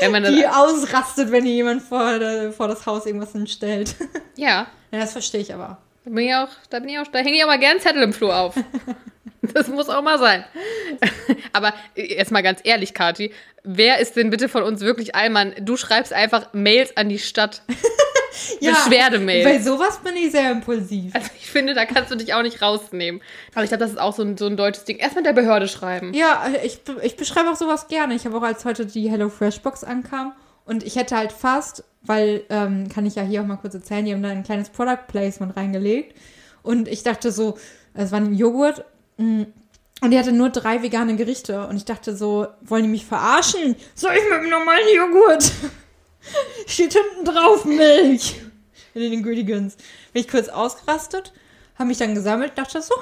Wenn 0.02 0.12
man 0.12 0.24
Die 0.24 0.46
ausrastet, 0.48 1.32
wenn 1.32 1.46
hier 1.46 1.54
jemand 1.56 1.82
vor, 1.82 2.20
vor 2.52 2.68
das 2.68 2.86
Haus 2.86 3.06
irgendwas 3.06 3.32
hinstellt. 3.32 3.96
ja, 4.36 4.68
ja, 4.92 5.00
das 5.00 5.14
verstehe 5.14 5.42
ich 5.42 5.54
aber. 5.54 5.78
da 6.04 6.10
bin 6.12 6.26
ich 6.28 6.36
auch, 6.36 6.50
da 6.70 6.80
bin 6.80 6.90
ich 6.90 7.00
auch, 7.00 7.08
da 7.08 7.20
hänge 7.20 7.38
ich 7.38 7.44
auch 7.44 7.48
mal 7.48 7.60
gern 7.60 7.80
Zettel 7.80 8.04
im 8.04 8.14
Flur 8.14 8.36
auf. 8.36 8.56
Das 9.54 9.68
muss 9.68 9.90
auch 9.90 10.02
mal 10.02 10.20
sein. 10.20 10.44
Aber 11.54 11.74
äh, 11.96 12.16
jetzt 12.18 12.32
mal 12.32 12.44
ganz 12.44 12.60
ehrlich, 12.64 12.94
Kathi, 12.94 13.32
wer 13.64 14.00
ist 14.00 14.16
denn 14.16 14.30
bitte 14.30 14.50
von 14.50 14.64
uns 14.64 14.82
wirklich 14.82 15.16
Allmann? 15.16 15.54
Du 15.62 15.78
schreibst 15.78 16.14
einfach 16.14 16.54
Mails 16.54 16.96
an 16.98 17.10
die 17.10 17.20
Stadt. 17.20 17.62
Beschwerdemails. 18.60 19.46
Bei 19.46 19.60
sowas 19.60 20.00
bin 20.00 20.16
ich 20.18 20.32
sehr 20.32 20.52
impulsiv. 20.52 21.16
Also 21.16 21.30
ich 21.38 21.50
finde, 21.50 21.74
da 21.74 21.86
kannst 21.86 22.12
du 22.12 22.16
dich 22.16 22.34
auch 22.34 22.42
nicht 22.42 22.62
rausnehmen. 22.62 23.22
Aber 23.54 23.64
ich 23.64 23.70
glaube, 23.70 23.84
das 23.84 23.92
ist 23.92 24.00
auch 24.00 24.14
so 24.14 24.24
ein, 24.24 24.38
so 24.38 24.46
ein 24.48 24.58
deutsches 24.58 24.84
Ding. 24.84 24.98
Erstmal 24.98 25.24
der 25.24 25.34
Behörde 25.34 25.68
schreiben. 25.68 26.14
Ja, 26.14 26.46
ich, 26.64 26.82
ich 27.02 27.16
beschreibe 27.16 27.50
auch 27.50 27.56
sowas 27.56 27.88
gerne. 27.88 28.14
Ich 28.14 28.26
habe 28.26 28.38
auch, 28.38 28.44
als 28.44 28.66
heute 28.66 28.86
die 28.86 29.10
HelloFresh-Box 29.10 29.86
ankam 29.86 30.34
und 30.66 30.84
ich 30.84 30.96
hätte 30.96 31.16
halt 31.16 31.32
fast, 31.32 31.84
weil, 32.02 32.44
ähm, 32.50 32.90
kann 32.90 33.06
ich 33.06 33.16
ja 33.16 33.24
hier 33.24 33.42
auch 33.42 33.46
mal 33.46 33.58
kurz 33.58 33.74
erzählen, 33.74 34.06
die 34.06 34.14
haben 34.14 34.24
da 34.24 34.30
ein 34.30 34.44
kleines 34.44 34.70
Product 34.70 35.08
Placement 35.08 35.56
reingelegt 35.56 36.16
und 36.64 36.88
ich 36.88 37.04
dachte 37.04 37.32
so, 37.32 37.58
es 37.94 38.12
war 38.12 38.20
ein 38.20 38.34
Joghurt 38.34 38.84
und 39.18 40.12
die 40.12 40.18
hatte 40.20 40.32
nur 40.32 40.50
drei 40.50 40.82
vegane 40.84 41.16
Gerichte 41.16 41.68
und 41.68 41.78
ich 41.78 41.86
dachte 41.86 42.16
so, 42.16 42.48
wollen 42.62 42.84
die 42.84 42.90
mich 42.90 43.06
verarschen? 43.06 43.76
Soll 43.96 44.14
ich 44.16 44.24
mit 44.24 44.34
einem 44.40 44.50
normalen 44.50 44.88
Joghurt? 44.96 45.52
Steht 46.68 46.94
hinten 46.94 47.26
drauf 47.26 47.66
Milch 47.66 48.42
in 48.94 49.02
den 49.02 49.14
Ingredients. 49.14 49.76
Bin 50.14 50.22
ich 50.22 50.28
kurz 50.28 50.50
ausgerastet, 50.50 51.34
habe 51.78 51.88
mich 51.88 51.98
dann 51.98 52.16
gesammelt, 52.16 52.54
dachte 52.56 52.82
so, 52.82 52.96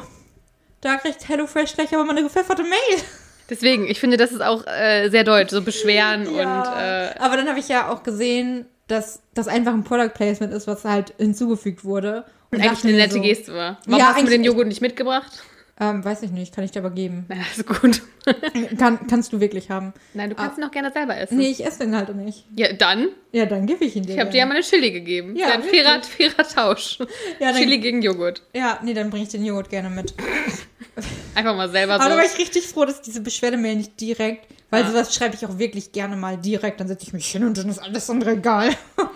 da 0.82 0.98
kriegt 0.98 1.28
HelloFresh 1.28 1.74
gleich 1.76 1.94
aber 1.94 2.04
mal 2.04 2.12
eine 2.12 2.24
gepfefferte 2.24 2.64
Mail. 2.64 3.02
Deswegen, 3.50 3.88
ich 3.88 4.00
finde, 4.00 4.18
das 4.18 4.32
ist 4.32 4.42
auch 4.42 4.66
äh, 4.68 5.10
sehr 5.10 5.24
deutsch. 5.24 5.52
So 5.52 5.62
beschweren 5.62 6.28
und 6.28 6.38
äh, 6.38 7.14
aber 7.20 7.38
dann 7.38 7.48
habe 7.50 7.60
ich 7.60 7.68
ja 7.68 7.90
auch 7.92 8.04
gesehen, 8.04 8.66
dass 8.88 9.22
das 9.34 9.48
einfach 9.48 9.74
ein 9.74 9.84
Product 9.84 10.10
Placement 10.14 10.54
ist, 10.54 10.68
was 10.68 10.84
halt 10.86 11.14
hinzugefügt 11.18 11.84
wurde. 11.86 12.26
Und 12.52 12.60
eigentlich 12.60 12.72
dachte 12.72 12.88
eine 12.90 12.98
nette 12.98 13.16
so, 13.16 13.22
Geste 13.22 13.54
war. 13.54 13.78
Warum 13.86 14.00
Ja, 14.00 14.08
hast 14.08 14.18
du 14.20 14.24
mir 14.24 14.30
den 14.30 14.34
eigentlich- 14.42 14.46
Joghurt 14.48 14.68
nicht 14.68 14.82
mitgebracht? 14.82 15.32
Ähm, 15.80 16.06
weiß 16.06 16.22
ich 16.22 16.30
nicht, 16.30 16.54
kann 16.54 16.64
ich 16.64 16.70
dir 16.72 16.80
aber 16.80 16.92
geben. 16.92 17.26
Na, 17.30 17.36
ist 17.56 17.66
gut. 17.66 18.02
Kann, 18.78 19.06
kannst 19.08 19.34
du 19.34 19.42
wirklich 19.42 19.70
haben. 19.70 19.92
Nein, 20.14 20.30
du 20.30 20.36
kannst 20.36 20.58
ihn 20.58 20.64
auch 20.64 20.72
gerne 20.72 20.92
selber 20.94 21.18
essen. 21.18 21.34
Ah. 21.34 21.42
Nee, 21.42 21.50
ich 21.50 21.66
esse 21.66 21.80
den 21.80 21.96
halt 21.96 22.16
nicht. 22.16 22.46
Ja, 22.56 22.72
dann. 22.72 23.10
Ja, 23.34 23.46
dann 23.48 23.66
gebe 23.66 23.84
ich 23.84 23.96
ihn 23.96 24.04
dir. 24.06 24.14
Ich 24.14 24.20
habe 24.20 24.30
dir 24.30 24.38
ja 24.38 24.46
mal 24.46 24.54
eine 24.54 24.64
Chili 24.64 24.92
gegeben. 24.92 25.36
Ja, 25.36 25.48
ein 25.54 25.64
fairer, 25.64 26.02
fairer 26.04 26.48
Tausch. 26.48 27.00
Ja, 27.40 27.52
dann- 27.52 27.56
Chili 27.56 27.80
gegen 27.80 28.02
Joghurt. 28.02 28.44
Ja, 28.54 28.80
nee, 28.84 28.94
dann 28.94 29.10
bringe 29.10 29.24
ich 29.24 29.30
den 29.30 29.44
Joghurt 29.44 29.70
gerne 29.70 29.90
mit. 29.90 30.14
Einfach 31.36 31.56
mal 31.56 31.70
selber 31.70 31.96
Aber 31.96 32.06
da 32.08 32.16
war 32.18 32.26
so. 32.26 32.34
ich 32.34 32.40
richtig 32.40 32.68
froh, 32.68 32.86
dass 32.86 33.02
diese 33.02 33.20
Beschwerdemail 33.22 33.76
nicht 33.76 34.00
direkt, 34.00 34.46
weil 34.70 34.84
Ja. 34.84 34.90
sowas 34.92 35.14
schreibe 35.14 35.36
ich 35.36 35.46
auch 35.46 35.58
wirklich 35.58 35.92
gerne 35.92 36.16
mal 36.16 36.38
direkt. 36.38 36.80
Dann 36.80 36.88
setze 36.88 37.06
ich 37.08 37.14
mich 37.14 37.26
hin 37.30 37.44
und 37.44 37.58
dann 37.58 37.68
ist 37.68 37.80
alles 37.80 38.10
andere 38.10 38.34
egal. 38.34 38.70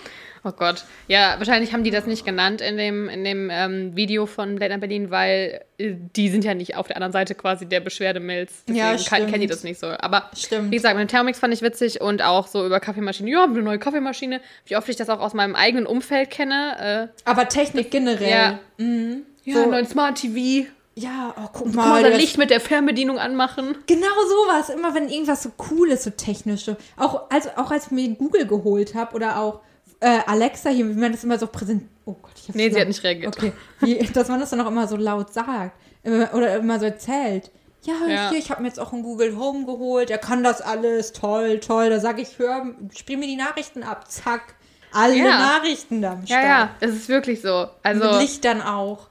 Oh 0.44 0.52
Gott. 0.52 0.86
Ja, 1.08 1.36
wahrscheinlich 1.38 1.74
haben 1.74 1.84
die 1.84 1.92
das 1.92 2.06
nicht 2.06 2.26
genannt 2.26 2.62
in 2.62 2.78
dem, 2.78 3.10
in 3.10 3.24
dem 3.24 3.50
ähm, 3.52 3.96
Video 3.96 4.26
von 4.26 4.58
Late 4.58 4.70
Night 4.72 4.80
Berlin, 4.82 5.12
weil 5.12 5.62
äh, 5.78 5.94
die 6.16 6.30
sind 6.30 6.44
ja 6.44 6.54
nicht 6.54 6.76
auf 6.76 6.88
der 6.88 6.96
anderen 6.98 7.12
Seite 7.14 7.36
quasi 7.36 7.66
der 7.66 7.80
Beschwerdemails. 7.80 8.64
Deswegen 8.68 8.78
Ja, 8.80 8.96
kann- 9.08 9.28
kennen 9.28 9.42
die 9.42 9.48
das 9.48 9.64
nicht 9.64 9.80
so. 9.80 9.88
Aber 9.88 10.30
Stimmt. 10.36 10.72
wie 10.72 10.76
gesagt, 10.76 10.96
mit 10.96 11.08
dem 11.08 11.10
Thermomix 11.10 11.40
fand 11.40 11.54
ich 11.54 11.62
witzig 11.62 12.02
und 12.02 12.22
auch 12.22 12.48
so 12.48 12.66
über 12.66 12.80
Kaffeemaschine. 12.80 13.30
Ja, 13.30 13.44
eine 13.46 13.62
neue 13.62 13.80
Kaffeemaschine. 13.80 14.42
Wie 14.66 14.76
oft 14.78 14.88
ich 14.90 14.96
das 14.96 15.10
auch 15.10 15.20
aus 15.20 15.34
meinem 15.34 15.56
eigenen 15.56 15.86
Umfeld 15.86 16.30
kenne. 16.30 17.10
Aber 17.26 17.48
Technik 17.50 17.92
generell. 17.92 18.30
Ja. 18.30 18.60
Mhm. 18.78 19.24
Äh, 19.46 19.52
ja, 19.52 19.64
So- 19.64 19.70
neuen 19.70 19.88
Smart 19.88 20.20
TV. 20.22 20.68
Ja, 21.00 21.32
oh, 21.38 21.48
guck 21.54 21.66
Kann 21.68 21.76
mal. 21.76 21.90
man 21.90 22.02
sein 22.02 22.12
das- 22.14 22.22
Licht 22.22 22.38
mit 22.40 22.50
der 22.50 22.60
Fernbedienung 22.60 23.20
anmachen. 23.20 23.78
Genau 23.86 24.08
sowas. 24.28 24.70
Immer 24.70 24.96
wenn 24.96 25.10
irgendwas 25.10 25.44
so 25.44 25.52
cool 25.70 25.90
ist, 25.92 26.04
so 26.04 26.10
technische. 26.10 26.76
Auch 26.98 27.30
als, 27.30 27.56
auch 27.56 27.70
als 27.70 27.86
ich 27.86 27.92
mir 27.92 28.10
Google 28.16 28.48
geholt 28.48 28.96
habe 28.96 29.16
oder 29.16 29.40
auch 29.40 29.60
äh, 30.00 30.20
Alexa 30.26 30.70
hier, 30.70 30.88
wie 30.88 30.94
man 31.00 31.12
das 31.12 31.24
immer 31.24 31.40
so 31.40 31.48
präsent. 31.48 31.84
Oh 32.06 32.14
Gott, 32.22 32.32
ich 32.36 32.44
hab's 32.48 32.56
Nee, 32.56 32.70
sie 32.70 32.80
hat 32.80 32.88
nicht 32.88 33.04
reagiert. 33.04 33.36
Okay. 33.36 33.52
Wie, 33.82 33.98
dass 34.14 34.28
man 34.30 34.40
das 34.40 34.50
dann 34.52 34.62
auch 34.62 34.68
immer 34.68 34.88
so 34.88 34.96
laut 34.96 35.34
sagt. 35.34 35.76
Immer, 36.04 36.34
oder 36.34 36.56
immer 36.58 36.80
so 36.80 36.86
erzählt. 36.86 37.52
Ja, 37.84 37.94
Ja. 38.08 38.30
hier, 38.30 38.40
ich 38.40 38.50
habe 38.52 38.62
mir 38.62 38.68
jetzt 38.70 38.80
auch 38.80 38.94
ein 38.94 39.04
Google 39.04 39.38
Home 39.38 39.66
geholt. 39.66 40.10
Er 40.10 40.18
kann 40.18 40.44
das 40.44 40.62
alles. 40.62 41.14
Toll, 41.14 41.60
toll. 41.60 41.90
Da 41.90 42.00
sage 42.00 42.22
ich, 42.22 42.38
hör, 42.40 42.66
spiel 42.96 43.18
mir 43.18 43.28
die 43.28 43.36
Nachrichten 43.36 43.84
ab. 43.84 44.10
Zack. 44.12 44.56
Alle 44.94 45.16
Ja. 45.16 45.38
Nachrichten 45.38 46.02
da 46.02 46.14
am 46.14 46.22
Ja, 46.22 46.26
Start. 46.40 46.46
ja, 46.46 46.70
es 46.80 46.92
ist 46.96 47.10
wirklich 47.10 47.42
so. 47.42 47.62
Mit 47.62 47.70
Also 47.84 48.20
Lichtern 48.20 48.62
auch. 48.62 49.08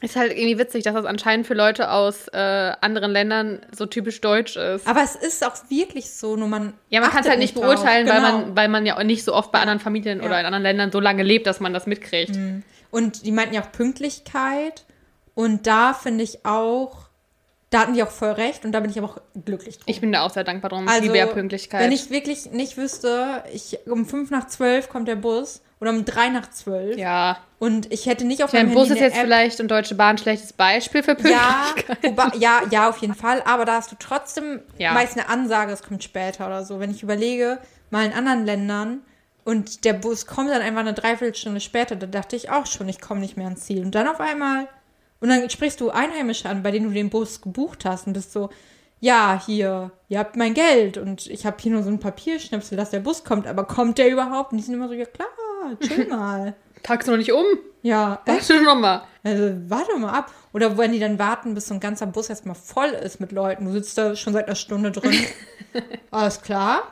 Ist 0.00 0.16
halt 0.16 0.32
irgendwie 0.32 0.58
witzig, 0.58 0.84
dass 0.84 0.94
das 0.94 1.04
anscheinend 1.04 1.46
für 1.46 1.54
Leute 1.54 1.90
aus 1.90 2.28
äh, 2.28 2.36
anderen 2.80 3.10
Ländern 3.10 3.60
so 3.76 3.86
typisch 3.86 4.20
deutsch 4.20 4.56
ist. 4.56 4.86
Aber 4.86 5.02
es 5.02 5.16
ist 5.16 5.44
auch 5.44 5.56
wirklich 5.68 6.10
so, 6.12 6.36
nur 6.36 6.48
man. 6.48 6.74
Ja, 6.88 7.00
man 7.00 7.10
kann 7.10 7.22
es 7.22 7.28
halt 7.28 7.38
nicht 7.40 7.54
beurteilen, 7.54 8.08
weil, 8.08 8.16
Genau. 8.20 8.38
man, 8.38 8.56
weil 8.56 8.68
man 8.68 8.86
ja 8.86 8.96
auch 8.96 9.02
nicht 9.02 9.24
so 9.24 9.34
oft 9.34 9.50
bei 9.50 9.58
anderen 9.60 9.80
Familien 9.80 10.20
oder 10.20 10.38
in 10.38 10.46
anderen 10.46 10.62
Ländern 10.62 10.92
so 10.92 11.00
lange 11.00 11.22
lebt, 11.22 11.46
dass 11.46 11.60
man 11.60 11.72
das 11.72 11.86
mitkriegt. 11.86 12.38
Und 12.90 13.26
die 13.26 13.32
meinten 13.32 13.54
ja 13.54 13.62
auch 13.62 13.72
Pünktlichkeit. 13.72 14.84
Und 15.34 15.66
da 15.66 15.94
finde 15.94 16.24
ich 16.24 16.44
auch, 16.44 17.08
da 17.70 17.80
hatten 17.80 17.94
die 17.94 18.02
auch 18.02 18.10
voll 18.10 18.30
recht 18.30 18.64
und 18.64 18.72
da 18.72 18.80
bin 18.80 18.90
ich 18.90 18.98
aber 18.98 19.08
auch 19.08 19.18
glücklich 19.44 19.76
drum. 19.78 19.84
Ich 19.86 20.00
bin 20.00 20.10
da 20.10 20.22
auch 20.22 20.30
sehr 20.30 20.44
dankbar 20.44 20.70
drum. 20.70 20.88
also, 20.88 21.14
ja 21.14 21.26
Pünktlichkeit. 21.26 21.80
Wenn 21.82 21.92
ich 21.92 22.10
wirklich 22.10 22.50
nicht 22.50 22.76
wüsste, 22.76 23.44
ich, 23.52 23.78
um 23.86 24.06
5 24.06 24.30
nach 24.30 24.46
12 24.46 24.88
kommt 24.88 25.06
der 25.06 25.16
Bus 25.16 25.60
oder 25.80 25.90
um 25.90 26.04
3 26.04 26.28
nach 26.30 26.50
12 26.50 26.96
ja. 26.96 27.38
und 27.58 27.92
ich 27.92 28.06
hätte 28.06 28.24
nicht 28.24 28.42
auf 28.42 28.52
meinem 28.52 28.72
Bus 28.72 28.88
Handy 28.88 28.94
ist 28.94 29.00
jetzt 29.00 29.16
App. 29.16 29.22
vielleicht 29.24 29.60
und 29.60 29.70
Deutsche 29.70 29.94
Bahn 29.94 30.16
ein 30.16 30.18
schlechtes 30.18 30.52
Beispiel 30.52 31.02
für 31.02 31.16
Ja, 31.28 31.66
Pünktlichkeit. 31.74 31.98
wobei, 32.02 32.36
ja, 32.38 32.62
ja, 32.70 32.88
auf 32.88 32.98
jeden 32.98 33.14
Fall. 33.14 33.42
Aber 33.44 33.64
da 33.64 33.74
hast 33.74 33.92
du 33.92 33.96
trotzdem 33.98 34.60
Ja. 34.78 34.92
meist 34.92 35.16
eine 35.16 35.28
Ansage, 35.28 35.72
es 35.72 35.82
kommt 35.82 36.02
später 36.02 36.46
oder 36.46 36.64
so. 36.64 36.80
Wenn 36.80 36.90
ich 36.90 37.02
überlege, 37.02 37.58
mal 37.90 38.04
in 38.04 38.12
anderen 38.12 38.44
Ländern 38.44 39.00
und 39.44 39.84
der 39.84 39.92
Bus 39.94 40.26
kommt 40.26 40.50
dann 40.50 40.62
einfach 40.62 40.80
eine 40.80 40.94
Dreiviertelstunde 40.94 41.60
später, 41.60 41.96
da 41.96 42.06
dachte 42.06 42.36
ich 42.36 42.50
auch 42.50 42.66
schon, 42.66 42.88
ich 42.88 43.00
komme 43.00 43.20
nicht 43.20 43.36
mehr 43.36 43.46
ans 43.46 43.62
Ziel. 43.64 43.82
Und 43.84 43.94
dann 43.94 44.08
auf 44.08 44.20
einmal, 44.20 44.68
und 45.20 45.28
dann 45.28 45.48
sprichst 45.48 45.80
du 45.80 45.90
Einheimische 45.90 46.48
an, 46.48 46.62
bei 46.62 46.70
denen 46.70 46.88
du 46.88 46.92
den 46.92 47.08
Bus 47.10 47.40
gebucht 47.40 47.84
hast 47.84 48.06
und 48.06 48.12
bist 48.14 48.32
so, 48.32 48.50
ja, 49.00 49.40
hier, 49.46 49.92
ihr 50.08 50.18
habt 50.18 50.34
mein 50.36 50.54
Geld 50.54 50.98
und 50.98 51.28
ich 51.28 51.46
habe 51.46 51.56
hier 51.60 51.70
nur 51.70 51.84
so 51.84 51.88
ein 51.88 52.00
Papierschnipsel, 52.00 52.76
dass 52.76 52.90
der 52.90 52.98
Bus 52.98 53.22
kommt, 53.22 53.46
aber 53.46 53.62
kommt 53.64 53.96
der 53.98 54.10
überhaupt? 54.10 54.50
Und 54.50 54.58
die 54.58 54.64
sind 54.64 54.74
immer 54.74 54.88
so, 54.88 54.94
ja 54.94 55.04
klar, 55.06 55.28
chill 55.80 56.06
mal. 56.10 56.54
Tagst 56.82 57.08
du 57.08 57.12
noch 57.12 57.18
nicht 57.18 57.32
um? 57.32 57.44
Ja, 57.82 58.22
echt? 58.24 58.48
Warte 58.50 58.62
noch 58.62 58.76
mal. 58.76 59.02
Also, 59.24 59.54
warte 59.68 59.96
mal 59.98 60.12
ab. 60.12 60.32
Oder 60.52 60.78
wenn 60.78 60.92
die 60.92 60.98
dann 60.98 61.18
warten, 61.18 61.54
bis 61.54 61.68
so 61.68 61.74
ein 61.74 61.80
ganzer 61.80 62.06
Bus 62.06 62.28
erstmal 62.28 62.54
voll 62.54 62.88
ist 62.88 63.20
mit 63.20 63.32
Leuten. 63.32 63.64
Du 63.64 63.72
sitzt 63.72 63.98
da 63.98 64.16
schon 64.16 64.32
seit 64.32 64.46
einer 64.46 64.56
Stunde 64.56 64.90
drin. 64.90 65.14
Alles 66.10 66.40
klar. 66.42 66.82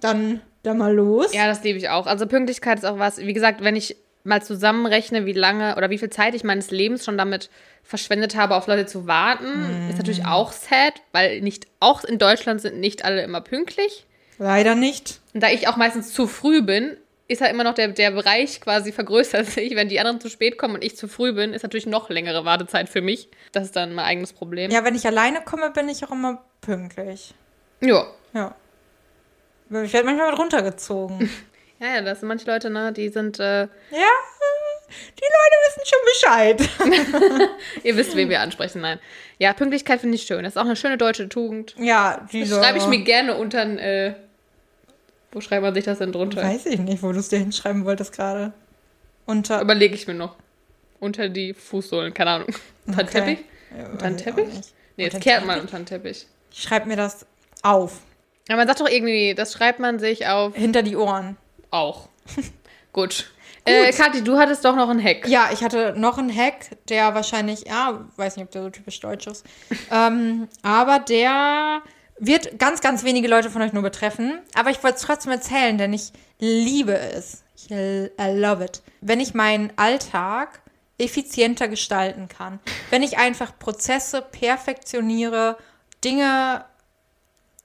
Dann, 0.00 0.40
dann 0.62 0.78
mal 0.78 0.94
los. 0.94 1.32
Ja, 1.32 1.46
das 1.46 1.62
liebe 1.64 1.78
ich 1.78 1.88
auch. 1.88 2.06
Also 2.06 2.26
Pünktlichkeit 2.26 2.78
ist 2.78 2.84
auch 2.84 2.98
was, 2.98 3.18
wie 3.18 3.32
gesagt, 3.32 3.62
wenn 3.62 3.76
ich 3.76 3.96
mal 4.24 4.42
zusammenrechne, 4.42 5.26
wie 5.26 5.32
lange 5.32 5.76
oder 5.76 5.90
wie 5.90 5.98
viel 5.98 6.10
Zeit 6.10 6.34
ich 6.34 6.44
meines 6.44 6.70
Lebens 6.70 7.04
schon 7.04 7.18
damit 7.18 7.50
verschwendet 7.82 8.36
habe, 8.36 8.54
auf 8.54 8.68
Leute 8.68 8.86
zu 8.86 9.08
warten, 9.08 9.88
ist 9.90 9.98
natürlich 9.98 10.24
auch 10.24 10.52
sad, 10.52 10.94
weil 11.10 11.40
nicht, 11.40 11.66
auch 11.80 12.04
in 12.04 12.18
Deutschland 12.18 12.60
sind 12.60 12.78
nicht 12.78 13.04
alle 13.04 13.22
immer 13.22 13.40
pünktlich. 13.40 14.06
Leider 14.38 14.76
nicht. 14.76 15.20
Und 15.34 15.42
da 15.42 15.50
ich 15.50 15.66
auch 15.66 15.76
meistens 15.76 16.12
zu 16.12 16.28
früh 16.28 16.62
bin, 16.62 16.96
ist 17.32 17.40
halt 17.40 17.52
immer 17.52 17.64
noch 17.64 17.74
der, 17.74 17.88
der 17.88 18.10
Bereich 18.10 18.60
quasi 18.60 18.92
vergrößert 18.92 19.46
sich. 19.50 19.74
Wenn 19.74 19.88
die 19.88 19.98
anderen 19.98 20.20
zu 20.20 20.28
spät 20.28 20.58
kommen 20.58 20.74
und 20.74 20.84
ich 20.84 20.96
zu 20.96 21.08
früh 21.08 21.32
bin, 21.32 21.52
ist 21.52 21.62
natürlich 21.62 21.86
noch 21.86 22.10
längere 22.10 22.44
Wartezeit 22.44 22.88
für 22.88 23.00
mich. 23.00 23.28
Das 23.52 23.64
ist 23.64 23.76
dann 23.76 23.94
mein 23.94 24.04
eigenes 24.04 24.32
Problem. 24.32 24.70
Ja, 24.70 24.84
wenn 24.84 24.94
ich 24.94 25.06
alleine 25.06 25.42
komme, 25.42 25.70
bin 25.70 25.88
ich 25.88 26.04
auch 26.04 26.12
immer 26.12 26.44
pünktlich. 26.60 27.34
Ja. 27.80 28.06
Ja. 28.34 28.54
Ich 29.84 29.92
werde 29.92 30.06
manchmal 30.06 30.30
mit 30.30 30.38
runtergezogen. 30.38 31.30
Ja, 31.82 31.96
ja, 31.96 32.00
das 32.00 32.20
sind 32.20 32.28
manche 32.28 32.46
Leute, 32.46 32.70
ne, 32.70 32.92
die 32.92 33.08
sind, 33.08 33.40
äh, 33.40 33.62
ja, 33.62 33.68
die 35.18 35.24
Leute 35.24 35.56
wissen 35.66 35.82
schon 35.84 35.98
Bescheid. 36.04 37.50
ihr 37.82 37.96
wisst, 37.96 38.14
wen 38.14 38.28
wir 38.28 38.40
ansprechen, 38.40 38.82
nein. 38.82 39.00
Ja, 39.38 39.52
Pünktlichkeit 39.52 40.00
finde 40.00 40.14
ich 40.14 40.22
schön. 40.22 40.44
Das 40.44 40.54
ist 40.54 40.56
auch 40.58 40.64
eine 40.66 40.76
schöne 40.76 40.96
deutsche 40.96 41.28
Tugend. 41.28 41.74
Ja, 41.78 42.26
diese. 42.32 42.54
schreibe 42.54 42.78
ich 42.78 42.86
mir 42.86 43.02
gerne 43.02 43.36
unter 43.36 43.62
ein, 43.62 43.78
äh, 43.78 44.14
wo 45.32 45.40
schreibt 45.40 45.62
man 45.62 45.74
sich 45.74 45.84
das 45.84 45.98
denn 45.98 46.12
drunter? 46.12 46.42
Weiß 46.42 46.66
ich 46.66 46.78
nicht, 46.78 47.02
wo 47.02 47.12
du 47.12 47.18
es 47.18 47.28
dir 47.28 47.38
hinschreiben 47.38 47.84
wolltest 47.84 48.12
gerade. 48.12 48.52
Unter. 49.26 49.60
Überlege 49.60 49.94
ich 49.94 50.06
mir 50.06 50.14
noch. 50.14 50.36
Unter 51.00 51.28
die 51.28 51.54
Fußsohlen, 51.54 52.14
keine 52.14 52.30
Ahnung. 52.30 52.48
Unter 52.86 53.02
den 53.04 53.08
Okay. 53.08 53.18
Teppich? 53.20 53.44
Ja, 53.76 53.86
Unter 53.88 54.06
den 54.08 54.16
Teppich? 54.18 54.48
Nee, 54.96 55.04
jetzt 55.04 55.20
kehrt 55.20 55.46
man 55.46 55.60
unter 55.60 55.76
den 55.78 55.86
Teppich. 55.86 56.26
Ich 56.52 56.62
schreibe 56.62 56.86
mir 56.86 56.96
das 56.96 57.26
auf. 57.62 58.00
Aber 58.48 58.58
man 58.58 58.66
sagt 58.68 58.80
doch 58.80 58.88
irgendwie, 58.88 59.34
das 59.34 59.52
schreibt 59.52 59.78
man 59.80 59.98
sich 59.98 60.26
auf 60.26 60.54
Hinter 60.54 60.82
die 60.82 60.96
Ohren. 60.96 61.36
auch. 61.70 62.08
Gut. 62.92 63.30
Äh, 63.64 63.92
Kathi, 63.92 64.22
du 64.24 64.36
hattest 64.38 64.64
doch 64.64 64.74
noch 64.74 64.88
einen 64.88 65.02
Hack. 65.02 65.26
Ja, 65.28 65.50
ich 65.52 65.62
hatte 65.62 65.94
noch 65.96 66.18
einen 66.18 66.36
Hack, 66.36 66.70
der 66.88 67.14
wahrscheinlich, 67.14 67.64
ja, 67.66 68.04
weiß 68.16 68.36
nicht, 68.36 68.46
ob 68.46 68.50
der 68.50 68.62
so 68.64 68.70
typisch 68.70 68.98
deutsch 69.00 69.26
ist. 69.28 69.46
ähm, 69.90 70.48
aber 70.62 70.98
der 70.98 71.80
wird 72.18 72.58
ganz, 72.58 72.80
ganz 72.80 73.04
wenige 73.04 73.28
Leute 73.28 73.50
von 73.50 73.62
euch 73.62 73.72
nur 73.72 73.82
betreffen. 73.82 74.40
Aber 74.54 74.70
ich 74.70 74.82
wollte 74.82 74.96
es 74.96 75.02
trotzdem 75.02 75.32
erzählen, 75.32 75.78
denn 75.78 75.92
ich 75.92 76.12
liebe 76.38 76.96
es. 76.96 77.42
Ich 77.56 77.68
love 77.70 78.64
it. 78.64 78.82
Wenn 79.00 79.20
ich 79.20 79.34
meinen 79.34 79.72
Alltag 79.76 80.62
effizienter 80.98 81.68
gestalten 81.68 82.28
kann. 82.28 82.60
Wenn 82.90 83.02
ich 83.02 83.18
einfach 83.18 83.58
Prozesse 83.58 84.22
perfektioniere, 84.22 85.58
Dinge 86.04 86.64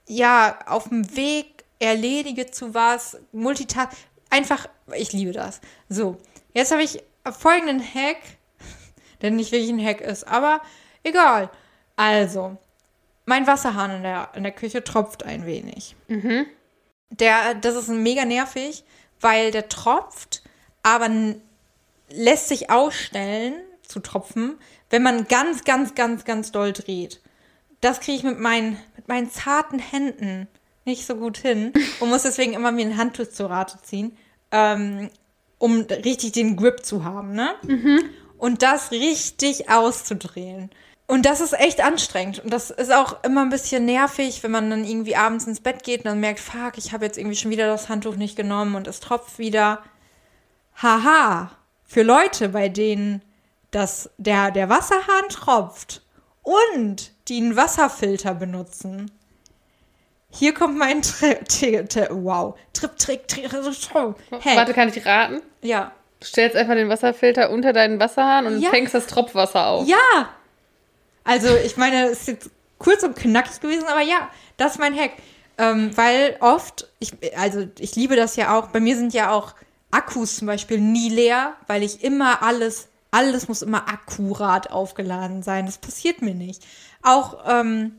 ja 0.06 0.58
auf 0.66 0.88
dem 0.88 1.16
Weg 1.16 1.64
erledige 1.78 2.50
zu 2.50 2.74
was, 2.74 3.18
Multitask, 3.32 3.96
einfach, 4.30 4.68
ich 4.94 5.12
liebe 5.12 5.32
das. 5.32 5.60
So, 5.88 6.16
jetzt 6.52 6.72
habe 6.72 6.82
ich 6.82 7.02
folgenden 7.38 7.80
Hack, 7.80 8.18
der 9.22 9.30
nicht 9.30 9.52
wirklich 9.52 9.70
ein 9.70 9.84
Hack 9.84 10.00
ist, 10.00 10.26
aber 10.26 10.60
egal. 11.04 11.50
Also, 11.96 12.56
mein 13.28 13.46
Wasserhahn 13.46 13.96
in 13.96 14.02
der, 14.02 14.30
in 14.34 14.42
der 14.42 14.52
Küche 14.52 14.82
tropft 14.82 15.22
ein 15.22 15.44
wenig. 15.44 15.94
Der, 17.10 17.54
das 17.54 17.76
ist 17.76 17.88
mega 17.88 18.24
nervig, 18.24 18.84
weil 19.20 19.50
der 19.50 19.68
tropft, 19.68 20.42
aber 20.82 21.10
lässt 22.08 22.48
sich 22.48 22.70
ausstellen 22.70 23.54
zu 23.82 24.00
tropfen, 24.00 24.56
wenn 24.88 25.02
man 25.02 25.28
ganz, 25.28 25.64
ganz, 25.64 25.94
ganz, 25.94 26.24
ganz 26.24 26.52
doll 26.52 26.72
dreht. 26.72 27.20
Das 27.82 28.00
kriege 28.00 28.16
ich 28.16 28.24
mit 28.24 28.40
meinen, 28.40 28.78
mit 28.96 29.08
meinen 29.08 29.30
zarten 29.30 29.78
Händen 29.78 30.48
nicht 30.86 31.06
so 31.06 31.14
gut 31.14 31.36
hin 31.36 31.74
und 32.00 32.08
muss 32.08 32.22
deswegen 32.22 32.54
immer 32.54 32.72
mir 32.72 32.86
ein 32.86 32.96
Handtuch 32.96 33.28
zur 33.28 33.50
Rate 33.50 33.78
ziehen, 33.82 34.16
ähm, 34.52 35.10
um 35.58 35.82
richtig 35.82 36.32
den 36.32 36.56
Grip 36.56 36.84
zu 36.84 37.04
haben, 37.04 37.34
ne? 37.34 37.50
Und 38.38 38.62
das 38.62 38.90
richtig 38.90 39.68
auszudrehen. 39.68 40.70
Und 41.10 41.24
das 41.24 41.40
ist 41.40 41.58
echt 41.58 41.82
anstrengend. 41.82 42.38
Und 42.40 42.52
das 42.52 42.70
ist 42.70 42.92
auch 42.92 43.24
immer 43.24 43.40
ein 43.40 43.48
bisschen 43.48 43.86
nervig, 43.86 44.42
wenn 44.42 44.50
man 44.50 44.68
dann 44.68 44.84
irgendwie 44.84 45.16
abends 45.16 45.46
ins 45.46 45.60
Bett 45.60 45.82
geht 45.82 46.00
und 46.00 46.04
dann 46.04 46.20
merkt, 46.20 46.38
fuck, 46.38 46.76
ich 46.76 46.92
habe 46.92 47.06
jetzt 47.06 47.16
irgendwie 47.16 47.34
schon 47.36 47.50
wieder 47.50 47.66
das 47.66 47.88
Handtuch 47.88 48.16
nicht 48.16 48.36
genommen 48.36 48.74
und 48.74 48.86
es 48.86 49.00
tropft 49.00 49.38
wieder. 49.38 49.82
Haha, 50.80 51.50
für 51.86 52.02
Leute, 52.02 52.50
bei 52.50 52.68
denen 52.68 53.22
das, 53.70 54.10
der, 54.18 54.50
der 54.50 54.68
Wasserhahn 54.68 55.28
tropft 55.30 56.02
und 56.42 57.10
die 57.28 57.38
einen 57.38 57.56
Wasserfilter 57.56 58.34
benutzen. 58.34 59.10
Hier 60.30 60.52
kommt 60.52 60.76
mein 60.76 61.00
Tri 61.00 61.36
Tri 61.48 61.86
Tri 61.88 62.06
wow. 62.10 62.54
Trip, 62.74 62.96
Trick, 62.98 63.28
Trick, 63.28 63.50
hey. 63.50 64.56
Warte, 64.56 64.74
kann 64.74 64.90
ich 64.90 65.06
raten? 65.06 65.40
Ja. 65.62 65.92
Du 66.20 66.26
stellst 66.26 66.54
einfach 66.54 66.74
den 66.74 66.90
Wasserfilter 66.90 67.50
unter 67.50 67.72
deinen 67.72 67.98
Wasserhahn 67.98 68.46
und 68.46 68.60
Ja. 68.60 68.68
fängst 68.68 68.92
das 68.92 69.06
Tropfwasser 69.06 69.66
auf. 69.66 69.88
Ja! 69.88 70.28
Also, 71.28 71.54
ich 71.56 71.76
meine, 71.76 72.06
es 72.06 72.20
ist 72.20 72.28
jetzt 72.28 72.50
kurz 72.78 73.02
und 73.02 73.14
knackig 73.14 73.60
gewesen, 73.60 73.84
aber 73.86 74.00
ja, 74.00 74.30
das 74.56 74.72
ist 74.72 74.78
mein 74.78 74.98
Hack. 74.98 75.12
Ähm, 75.58 75.94
weil 75.94 76.38
oft, 76.40 76.88
ich, 77.00 77.12
also 77.36 77.68
ich 77.78 77.94
liebe 77.96 78.16
das 78.16 78.36
ja 78.36 78.56
auch, 78.56 78.68
bei 78.68 78.80
mir 78.80 78.96
sind 78.96 79.12
ja 79.12 79.30
auch 79.30 79.54
Akkus 79.90 80.36
zum 80.36 80.46
Beispiel 80.46 80.80
nie 80.80 81.10
leer, 81.10 81.52
weil 81.66 81.82
ich 81.82 82.02
immer 82.02 82.42
alles, 82.42 82.88
alles 83.10 83.46
muss 83.46 83.60
immer 83.60 83.90
akkurat 83.90 84.70
aufgeladen 84.70 85.42
sein. 85.42 85.66
Das 85.66 85.76
passiert 85.76 86.22
mir 86.22 86.34
nicht. 86.34 86.64
Auch 87.02 87.44
ähm, 87.46 87.92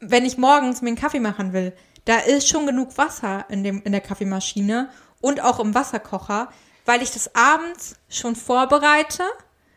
wenn 0.00 0.24
ich 0.24 0.38
morgens 0.38 0.80
mir 0.80 0.88
einen 0.88 0.96
Kaffee 0.96 1.20
machen 1.20 1.52
will, 1.52 1.74
da 2.06 2.20
ist 2.20 2.48
schon 2.48 2.64
genug 2.64 2.96
Wasser 2.96 3.44
in, 3.50 3.62
dem, 3.64 3.82
in 3.82 3.92
der 3.92 4.00
Kaffeemaschine 4.00 4.88
und 5.20 5.42
auch 5.42 5.60
im 5.60 5.74
Wasserkocher, 5.74 6.48
weil 6.86 7.02
ich 7.02 7.10
das 7.10 7.34
abends 7.34 7.96
schon 8.08 8.34
vorbereite 8.34 9.24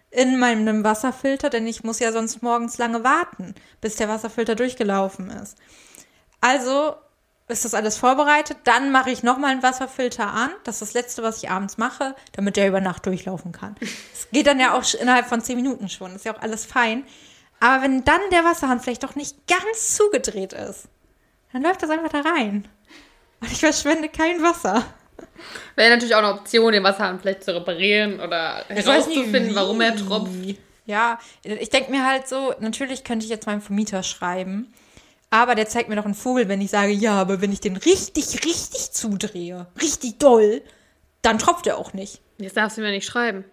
in 0.09 0.39
meinem 0.39 0.83
Wasserfilter, 0.83 1.49
denn 1.49 1.67
ich 1.67 1.83
muss 1.83 1.99
ja 1.99 2.11
sonst 2.11 2.41
morgens 2.41 2.77
lange 2.77 3.03
warten, 3.03 3.55
bis 3.81 3.95
der 3.97 4.07
Wasserfilter 4.07 4.55
durchgelaufen 4.55 5.29
ist. 5.29 5.57
Also 6.41 6.95
ist 7.49 7.63
das 7.63 7.73
alles 7.73 7.97
vorbereitet, 7.97 8.57
dann 8.65 8.91
mache 8.91 9.09
ich 9.09 9.23
nochmal 9.23 9.51
einen 9.51 9.63
Wasserfilter 9.63 10.27
an. 10.27 10.51
Das 10.65 10.75
ist 10.75 10.81
das 10.81 10.93
Letzte, 10.93 11.23
was 11.23 11.41
ich 11.41 11.49
abends 11.49 11.77
mache, 11.77 12.15
damit 12.33 12.57
der 12.57 12.67
über 12.67 12.81
Nacht 12.81 13.05
durchlaufen 13.05 13.51
kann. 13.53 13.75
Es 14.13 14.29
geht 14.31 14.47
dann 14.47 14.59
ja 14.59 14.73
auch 14.73 14.83
innerhalb 14.95 15.27
von 15.27 15.41
zehn 15.41 15.55
Minuten 15.55 15.87
schon, 15.87 16.15
ist 16.15 16.25
ja 16.25 16.35
auch 16.35 16.41
alles 16.41 16.65
fein. 16.65 17.05
Aber 17.59 17.83
wenn 17.83 18.03
dann 18.03 18.19
der 18.31 18.43
Wasserhahn 18.43 18.81
vielleicht 18.81 19.03
doch 19.03 19.15
nicht 19.15 19.47
ganz 19.47 19.95
zugedreht 19.95 20.53
ist, 20.53 20.89
dann 21.53 21.63
läuft 21.63 21.81
das 21.81 21.89
einfach 21.89 22.09
da 22.09 22.21
rein. 22.21 22.67
Und 23.39 23.51
ich 23.51 23.59
verschwende 23.59 24.09
kein 24.09 24.43
Wasser. 24.43 24.83
Wäre 25.75 25.91
natürlich 25.91 26.15
auch 26.15 26.19
eine 26.19 26.33
Option, 26.33 26.73
den 26.73 26.83
Wasserhahn 26.83 27.19
vielleicht 27.19 27.43
zu 27.43 27.55
reparieren 27.55 28.19
oder 28.19 28.63
herauszufinden, 28.67 29.55
warum 29.55 29.81
er 29.81 29.95
tropft. 29.95 30.31
Ja, 30.85 31.19
ich 31.43 31.69
denke 31.69 31.91
mir 31.91 32.05
halt 32.05 32.27
so, 32.27 32.53
natürlich 32.59 33.03
könnte 33.03 33.25
ich 33.25 33.29
jetzt 33.29 33.45
meinem 33.45 33.61
Vermieter 33.61 34.03
schreiben, 34.03 34.73
aber 35.29 35.53
der 35.53 35.67
zeigt 35.67 35.89
mir 35.89 35.95
doch 35.95 36.05
einen 36.05 36.15
Vogel, 36.15 36.47
wenn 36.47 36.61
ich 36.61 36.71
sage, 36.71 36.91
ja, 36.93 37.13
aber 37.13 37.41
wenn 37.41 37.51
ich 37.51 37.59
den 37.59 37.75
richtig, 37.75 38.45
richtig 38.45 38.91
zudrehe, 38.91 39.67
richtig 39.81 40.17
doll, 40.17 40.61
dann 41.21 41.39
tropft 41.39 41.67
er 41.67 41.77
auch 41.77 41.93
nicht. 41.93 42.21
Jetzt 42.37 42.55
darfst 42.55 42.77
du 42.77 42.81
mir 42.81 42.91
nicht 42.91 43.05
schreiben. 43.05 43.43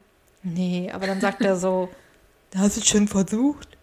Nee, 0.45 0.91
aber 0.93 1.07
dann 1.07 1.21
sagt 1.21 1.43
er 1.43 1.57
so, 1.57 1.89
hast 2.57 2.77
du 2.77 2.81
es 2.81 2.89
schon 2.89 3.09
versucht? 3.09 3.77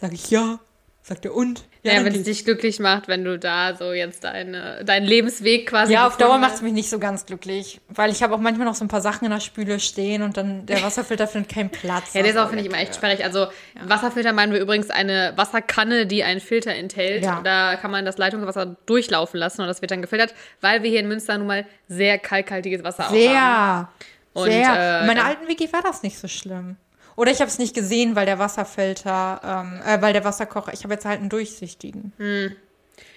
Sag 0.00 0.12
ich 0.12 0.30
ja. 0.30 0.58
Sagt 1.02 1.24
er 1.24 1.34
und? 1.34 1.64
Ja, 1.86 1.94
dann 1.94 2.04
wenn 2.04 2.14
es 2.14 2.22
dich 2.22 2.44
glücklich 2.44 2.80
macht, 2.80 3.08
wenn 3.08 3.24
du 3.24 3.38
da 3.38 3.74
so 3.74 3.92
jetzt 3.92 4.24
deine, 4.24 4.84
deinen 4.84 5.06
Lebensweg 5.06 5.68
quasi. 5.68 5.92
Ja, 5.92 6.06
auf 6.06 6.16
Dauer 6.16 6.38
macht 6.38 6.54
es 6.54 6.62
mich 6.62 6.72
nicht 6.72 6.90
so 6.90 6.98
ganz 6.98 7.26
glücklich, 7.26 7.80
weil 7.88 8.10
ich 8.10 8.22
habe 8.22 8.34
auch 8.34 8.38
manchmal 8.38 8.66
noch 8.66 8.74
so 8.74 8.84
ein 8.84 8.88
paar 8.88 9.00
Sachen 9.00 9.24
in 9.24 9.30
der 9.30 9.40
Spüle 9.40 9.80
stehen 9.80 10.22
und 10.22 10.36
dann 10.36 10.66
der 10.66 10.82
Wasserfilter 10.82 11.26
findet 11.28 11.52
keinen 11.52 11.70
Platz. 11.70 12.14
Ja, 12.14 12.22
der 12.22 12.32
ist 12.32 12.36
auch, 12.36 12.48
finde 12.48 12.62
ich, 12.62 12.68
immer 12.68 12.78
echt 12.78 12.94
sperrig. 12.94 13.24
Also, 13.24 13.46
Wasserfilter 13.82 14.32
meinen 14.32 14.52
wir 14.52 14.60
übrigens 14.60 14.90
eine 14.90 15.32
Wasserkanne, 15.36 16.06
die 16.06 16.24
einen 16.24 16.40
Filter 16.40 16.72
enthält. 16.72 17.24
Ja. 17.24 17.40
Da 17.42 17.76
kann 17.76 17.90
man 17.90 18.04
das 18.04 18.18
Leitungswasser 18.18 18.76
durchlaufen 18.86 19.38
lassen 19.38 19.62
und 19.62 19.68
das 19.68 19.80
wird 19.80 19.90
dann 19.90 20.02
gefiltert, 20.02 20.34
weil 20.60 20.82
wir 20.82 20.90
hier 20.90 21.00
in 21.00 21.08
Münster 21.08 21.38
nun 21.38 21.46
mal 21.46 21.66
sehr 21.88 22.18
kalkhaltiges 22.18 22.82
Wasser 22.84 23.04
auch 23.04 23.10
haben. 23.10 23.16
Sehr, 23.16 23.88
Und, 24.32 24.50
sehr. 24.50 24.98
äh, 24.98 25.00
in 25.00 25.06
meiner 25.06 25.24
alten 25.24 25.48
WG 25.48 25.72
war 25.72 25.82
das 25.82 26.02
nicht 26.02 26.18
so 26.18 26.28
schlimm. 26.28 26.76
Oder 27.16 27.32
ich 27.32 27.40
habe 27.40 27.50
es 27.50 27.58
nicht 27.58 27.74
gesehen, 27.74 28.14
weil 28.14 28.26
der 28.26 28.38
Wasserfilter, 28.38 29.40
ähm, 29.42 29.80
äh, 29.84 30.00
weil 30.02 30.12
der 30.12 30.24
Wasserkocher, 30.24 30.72
ich 30.72 30.84
habe 30.84 30.94
jetzt 30.94 31.06
halt 31.06 31.20
einen 31.20 31.30
durchsichtigen. 31.30 32.12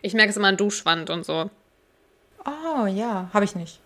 Ich 0.02 0.14
merke 0.14 0.30
es 0.30 0.38
immer 0.38 0.48
an 0.48 0.58
Duschwand 0.58 1.10
und 1.10 1.26
so. 1.26 1.50
Oh 2.46 2.86
ja, 2.86 3.30
habe 3.34 3.46
ich 3.46 3.56
nicht. 3.56 3.80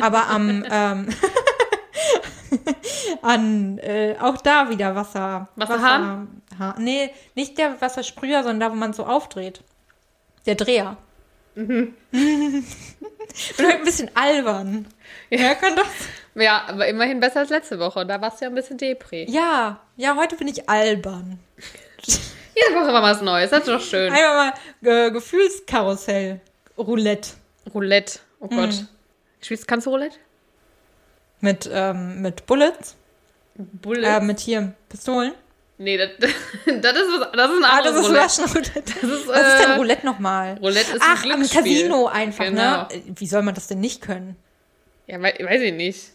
Aber 0.00 0.28
am, 0.28 0.64
ähm, 0.70 1.08
an, 3.22 3.78
äh, 3.78 4.16
auch 4.20 4.36
da 4.38 4.68
wieder 4.68 4.94
Wasser. 4.94 5.48
Wasserhahn? 5.56 6.42
Wasser, 6.58 6.74
nee, 6.78 7.10
nicht 7.34 7.56
der 7.58 7.80
Wassersprüher, 7.80 8.42
sondern 8.42 8.60
da, 8.60 8.70
wo 8.70 8.76
man 8.76 8.92
so 8.92 9.06
aufdreht. 9.06 9.62
Der 10.46 10.54
Dreher. 10.54 10.96
Mhm. 11.54 11.94
Bin 12.10 13.66
ein 13.66 13.84
bisschen 13.84 14.10
albern. 14.14 14.86
Wer 15.28 15.54
kann 15.54 15.76
das? 15.76 15.86
Ja, 16.40 16.64
aber 16.68 16.86
immerhin 16.88 17.20
besser 17.20 17.40
als 17.40 17.50
letzte 17.50 17.78
Woche. 17.78 18.06
Da 18.06 18.20
warst 18.20 18.40
du 18.40 18.44
ja 18.46 18.50
ein 18.50 18.54
bisschen 18.54 18.78
Depri. 18.78 19.26
Ja, 19.28 19.80
ja, 19.96 20.16
heute 20.16 20.36
bin 20.36 20.48
ich 20.48 20.68
albern. 20.68 21.38
Jede 22.06 22.74
Woche 22.80 22.92
war 22.92 23.02
was 23.02 23.20
Neues. 23.22 23.50
Das 23.50 23.60
ist 23.60 23.68
doch 23.68 23.80
schön. 23.80 24.12
Einmal 24.12 24.52
mal 24.82 25.06
äh, 25.06 25.10
Gefühlskarussell. 25.10 26.40
Roulette. 26.78 27.30
Roulette. 27.74 28.18
Oh 28.40 28.48
Gott. 28.48 28.70
Mhm. 28.70 28.88
Spielst, 29.42 29.68
kannst 29.68 29.86
du 29.86 29.90
Roulette? 29.90 30.16
Mit, 31.40 31.68
ähm, 31.72 32.20
mit 32.22 32.46
Bullets. 32.46 32.96
Bullet? 33.54 34.04
Äh, 34.06 34.20
mit 34.20 34.40
hier 34.40 34.72
Pistolen. 34.88 35.32
nee, 35.78 35.96
das, 35.96 36.10
das, 36.20 36.26
ist, 36.96 37.20
was, 37.20 37.28
das 37.32 37.50
ist 37.50 37.56
ein 37.58 37.64
Ah, 37.64 37.78
anderes 37.78 37.94
das 37.94 37.96
ist 37.96 38.08
Roulette. 38.08 38.28
Flaschenroulette. 38.28 38.82
Das 39.00 39.10
ist, 39.10 39.28
Was 39.28 39.38
ist 39.54 39.58
denn 39.64 39.70
äh, 39.72 39.76
Roulette 39.76 40.06
nochmal? 40.06 40.58
Roulette 40.58 40.92
ist 40.96 41.02
Ach, 41.02 41.24
ein 41.24 41.32
am 41.32 41.38
Glücksspiel. 41.40 41.62
Casino 41.62 42.06
einfach, 42.06 42.44
Genau. 42.44 42.82
ne? 42.82 42.88
Wie 43.16 43.26
soll 43.26 43.42
man 43.42 43.54
das 43.54 43.66
denn 43.68 43.80
nicht 43.80 44.00
können? 44.02 44.36
Ja, 45.06 45.20
wei- 45.20 45.38
weiß 45.42 45.60
ich 45.62 45.72
nicht. 45.74 46.10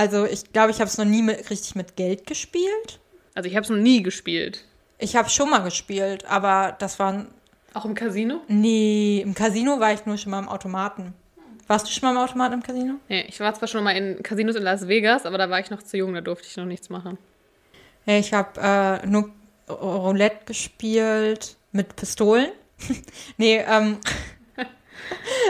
Also 0.00 0.24
ich 0.24 0.50
glaube, 0.54 0.70
ich 0.70 0.80
habe 0.80 0.88
es 0.88 0.96
noch 0.96 1.04
nie 1.04 1.20
mit, 1.20 1.50
richtig 1.50 1.74
mit 1.74 1.94
Geld 1.94 2.26
gespielt. 2.26 3.00
Also 3.34 3.50
ich 3.50 3.54
habe 3.54 3.64
es 3.64 3.68
noch 3.68 3.76
nie 3.76 4.02
gespielt. 4.02 4.64
Ich 4.96 5.14
habe 5.14 5.28
schon 5.28 5.50
mal 5.50 5.58
gespielt, 5.58 6.24
aber 6.24 6.74
das 6.78 6.98
war... 6.98 7.26
Auch 7.74 7.84
im 7.84 7.94
Casino? 7.94 8.40
Nee, 8.48 9.20
im 9.20 9.34
Casino 9.34 9.78
war 9.78 9.92
ich 9.92 10.06
nur 10.06 10.16
schon 10.16 10.30
mal 10.30 10.38
im 10.38 10.48
Automaten. 10.48 11.12
Warst 11.66 11.86
du 11.86 11.92
schon 11.92 12.08
mal 12.08 12.18
im 12.18 12.26
Automaten 12.26 12.54
im 12.54 12.62
Casino? 12.62 12.94
Nee, 13.10 13.26
ich 13.28 13.40
war 13.40 13.52
zwar 13.52 13.68
schon 13.68 13.84
mal 13.84 13.90
in 13.90 14.22
Casinos 14.22 14.56
in 14.56 14.62
Las 14.62 14.88
Vegas, 14.88 15.26
aber 15.26 15.36
da 15.36 15.50
war 15.50 15.60
ich 15.60 15.68
noch 15.68 15.82
zu 15.82 15.98
jung, 15.98 16.14
da 16.14 16.22
durfte 16.22 16.46
ich 16.48 16.56
noch 16.56 16.64
nichts 16.64 16.88
machen. 16.88 17.18
Ich 18.06 18.32
habe 18.32 18.58
äh, 18.58 19.06
nur 19.06 19.30
Roulette 19.68 20.46
gespielt 20.46 21.56
mit 21.72 21.94
Pistolen. 21.96 22.48
nee, 23.36 23.62
ähm, 23.68 23.98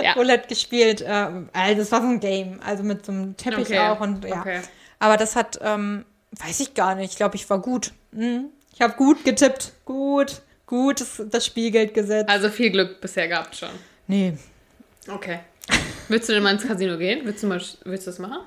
Ja. 0.03 0.13
Roulette 0.17 0.49
gespielt. 0.49 1.01
Äh, 1.03 1.29
also 1.53 1.79
das 1.79 1.93
war 1.93 2.03
so 2.03 2.09
ein 2.09 2.21
Game, 2.21 2.61
also 2.65 2.83
mit 2.83 3.05
so 3.05 3.13
einem 3.13 3.37
Teppich 3.37 3.67
Okay, 3.67 3.79
auch 3.79 4.01
und 4.01 4.25
ja. 4.25 4.41
okay. 4.41 4.61
Aber 4.99 5.17
das 5.17 5.37
hat, 5.37 5.59
ähm, 5.63 6.05
weiß 6.33 6.61
ich 6.61 6.75
gar 6.75 6.95
nicht. 6.95 7.13
Ich 7.13 7.17
glaube, 7.17 7.37
ich 7.37 7.49
war 7.49 7.61
gut. 7.61 7.93
Mhm. 8.13 8.47
Ich 8.73 8.81
habe 8.81 8.95
gut 8.95 9.25
getippt. 9.25 9.73
Gut, 9.85 10.43
gut 10.67 11.01
das, 11.01 11.23
das 11.31 11.47
Spielgeld 11.47 11.95
gesetzt. 11.95 12.29
Also 12.29 12.49
viel 12.49 12.71
Glück 12.71 13.01
bisher 13.01 13.29
gehabt 13.29 13.57
schon. 13.57 13.71
Nee, 14.07 14.35
Okay. 15.09 15.41
Willst 16.09 16.29
du 16.29 16.33
denn 16.33 16.43
mal 16.43 16.53
ins 16.53 16.67
Casino 16.67 16.99
gehen? 16.99 17.21
Willst 17.25 17.43
du 17.43 17.47
mal, 17.47 17.61
willst 17.85 18.07
du 18.07 18.11
das 18.11 18.19
machen? 18.19 18.41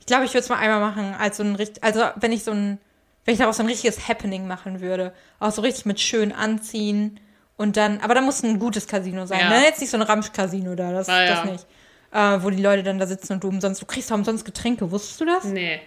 ich 0.00 0.06
glaube, 0.06 0.24
ich 0.24 0.30
würde 0.30 0.40
es 0.40 0.48
mal 0.48 0.58
einmal 0.58 0.80
machen, 0.80 1.14
als 1.16 1.36
so 1.36 1.44
ein 1.44 1.54
richtig, 1.54 1.82
also 1.84 2.02
wenn 2.16 2.32
ich 2.32 2.42
so 2.42 2.50
ein, 2.50 2.78
wenn 3.24 3.34
ich 3.34 3.38
daraus 3.38 3.58
so 3.58 3.62
ein 3.62 3.68
richtiges 3.68 4.08
Happening 4.08 4.48
machen 4.48 4.80
würde. 4.80 5.12
Auch 5.38 5.52
so 5.52 5.62
richtig 5.62 5.86
mit 5.86 6.00
schön 6.00 6.32
anziehen 6.32 7.20
und 7.56 7.76
dann, 7.76 8.00
aber 8.00 8.14
da 8.14 8.20
muss 8.20 8.42
ein 8.42 8.58
gutes 8.58 8.86
Casino 8.86 9.26
sein. 9.26 9.40
Ja. 9.40 9.48
Ne? 9.50 9.62
Jetzt 9.64 9.80
nicht 9.80 9.90
so 9.90 9.96
ein 9.96 10.02
Ramsch-Casino 10.02 10.74
da, 10.74 10.92
das, 10.92 11.06
ja. 11.08 11.26
das 11.26 11.44
nicht. 11.44 11.66
Äh, 12.12 12.42
wo 12.42 12.50
die 12.50 12.62
Leute 12.62 12.82
dann 12.82 12.98
da 12.98 13.06
sitzen 13.06 13.34
und 13.34 13.44
du 13.44 13.48
umsonst, 13.48 13.80
du 13.80 13.86
kriegst 13.86 14.10
auch 14.12 14.16
umsonst 14.16 14.44
Getränke, 14.44 14.90
wusstest 14.90 15.20
du 15.20 15.24
das? 15.24 15.44
Nee. 15.44 15.80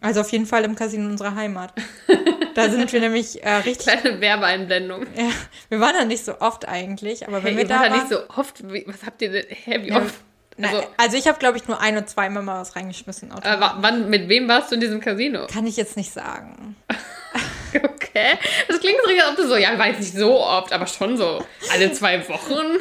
Also 0.00 0.22
auf 0.22 0.32
jeden 0.32 0.46
Fall 0.46 0.64
im 0.64 0.74
Casino 0.74 1.08
unserer 1.08 1.36
Heimat. 1.36 1.72
da 2.56 2.68
sind 2.68 2.92
wir 2.92 2.98
nämlich 3.00 3.40
äh, 3.44 3.48
richtig, 3.58 3.86
Kleine 3.86 4.20
Werbeeinblendung. 4.20 5.02
ja, 5.16 5.30
wir 5.68 5.78
waren 5.78 5.94
da 5.94 6.04
nicht 6.04 6.24
so 6.24 6.40
oft 6.40 6.66
eigentlich, 6.66 7.28
aber 7.28 7.44
wenn 7.44 7.54
Hey, 7.54 7.56
wir 7.58 7.62
ihr 7.62 7.68
da 7.68 7.74
wart 7.76 7.86
da 7.86 7.90
waren, 7.92 8.00
nicht 8.00 8.08
so 8.08 8.28
oft. 8.36 8.72
Wie, 8.72 8.84
was 8.88 9.04
habt 9.06 9.22
ihr 9.22 9.30
denn? 9.30 9.44
Hä, 9.48 9.78
wie 9.84 9.90
Ja, 9.90 9.98
oft? 9.98 10.14
Also, 10.60 10.82
also, 10.98 11.16
ich 11.16 11.26
habe, 11.28 11.38
glaube 11.38 11.56
ich, 11.56 11.66
nur 11.68 11.80
ein 11.80 11.96
oder 11.96 12.06
zweimal 12.06 12.42
mal 12.42 12.60
was 12.60 12.74
reingeschmissen. 12.76 13.30
äh, 13.30 13.60
wa- 13.60 13.76
wann, 13.80 14.10
mit 14.10 14.28
wem 14.28 14.48
warst 14.48 14.70
du 14.70 14.74
in 14.74 14.80
diesem 14.80 15.00
Casino? 15.00 15.46
Kann 15.46 15.66
ich 15.66 15.76
jetzt 15.76 15.96
nicht 15.96 16.12
sagen. 16.12 16.74
Okay. 17.82 18.38
Das 18.68 18.80
klingt 18.80 18.98
so, 19.04 19.10
als 19.10 19.30
ob 19.30 19.36
du 19.36 19.48
so, 19.48 19.56
ja, 19.56 19.72
jetzt 19.86 20.00
nicht 20.00 20.14
so 20.14 20.40
oft, 20.40 20.72
aber 20.72 20.86
schon 20.86 21.16
so 21.16 21.44
alle 21.72 21.92
zwei 21.92 22.26
Wochen. 22.28 22.78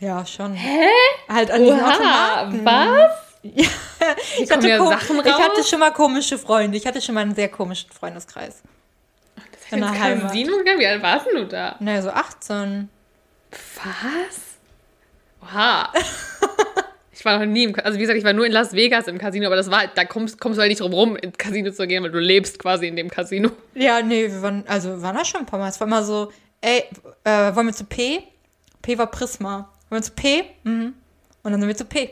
Ja, 0.00 0.24
schon. 0.26 0.54
Hä? 0.54 0.88
Halt 1.28 1.50
an 1.50 1.62
diesen 1.62 1.80
Oha, 1.80 2.42
Automaten. 2.42 2.64
was? 2.64 3.12
Ja, 4.00 4.14
ich, 4.38 4.48
kommen 4.48 4.50
hatte 4.50 4.68
ja 4.68 4.78
Sachen 4.78 5.20
ich 5.20 5.32
hatte 5.32 5.58
raus. 5.58 5.68
schon 5.70 5.78
mal 5.78 5.92
komische 5.92 6.38
Freunde. 6.38 6.76
Ich 6.76 6.86
hatte 6.86 7.00
schon 7.00 7.14
mal 7.14 7.20
einen 7.22 7.34
sehr 7.34 7.48
komischen 7.48 7.90
Freundeskreis. 7.90 8.62
In 9.70 9.80
der 9.80 9.90
Ins 9.90 9.98
Heimat. 10.00 10.22
Casino 10.28 10.56
gegangen? 10.58 10.80
Wie 10.80 10.86
alt 10.86 11.02
warst 11.02 11.26
du 11.32 11.44
da? 11.46 11.76
Naja, 11.78 12.02
so 12.02 12.10
18. 12.10 12.88
Was? 13.50 14.40
Oha. 15.42 15.92
Ich 17.18 17.24
war 17.24 17.36
noch 17.36 17.46
nie 17.46 17.64
im 17.64 17.72
Casino. 17.72 17.86
Also 17.86 17.98
wie 17.98 18.02
gesagt, 18.02 18.16
ich 18.16 18.24
war 18.24 18.32
nur 18.32 18.46
in 18.46 18.52
Las 18.52 18.74
Vegas 18.74 19.08
im 19.08 19.18
Casino, 19.18 19.46
aber 19.46 19.56
das 19.56 19.68
war, 19.72 19.88
da 19.92 20.04
kommst, 20.04 20.40
kommst 20.40 20.56
du 20.56 20.60
halt 20.60 20.70
nicht 20.70 20.80
drum 20.80 20.92
rum, 20.92 21.16
ins 21.16 21.36
Casino 21.36 21.72
zu 21.72 21.84
gehen, 21.88 22.04
weil 22.04 22.12
du 22.12 22.20
lebst 22.20 22.60
quasi 22.60 22.86
in 22.86 22.94
dem 22.94 23.10
Casino. 23.10 23.50
Ja, 23.74 24.00
nee, 24.02 24.30
wir 24.30 24.40
waren, 24.40 24.62
also 24.68 24.90
wir 24.90 25.02
waren 25.02 25.16
da 25.16 25.24
schon 25.24 25.40
ein 25.40 25.46
paar 25.46 25.58
Mal. 25.58 25.68
Es 25.68 25.80
war 25.80 25.88
immer 25.88 26.04
so, 26.04 26.30
ey, 26.60 26.84
äh, 27.24 27.54
wollen 27.56 27.66
wir 27.66 27.72
zu 27.72 27.84
P? 27.84 28.22
P 28.82 28.98
war 28.98 29.08
Prisma. 29.08 29.68
Wollen 29.88 30.00
wir 30.00 30.02
zu 30.02 30.12
P? 30.12 30.44
Mhm. 30.62 30.94
Und 31.42 31.52
dann 31.52 31.60
sind 31.60 31.68
wir 31.68 31.76
zu 31.76 31.86
P. 31.86 32.10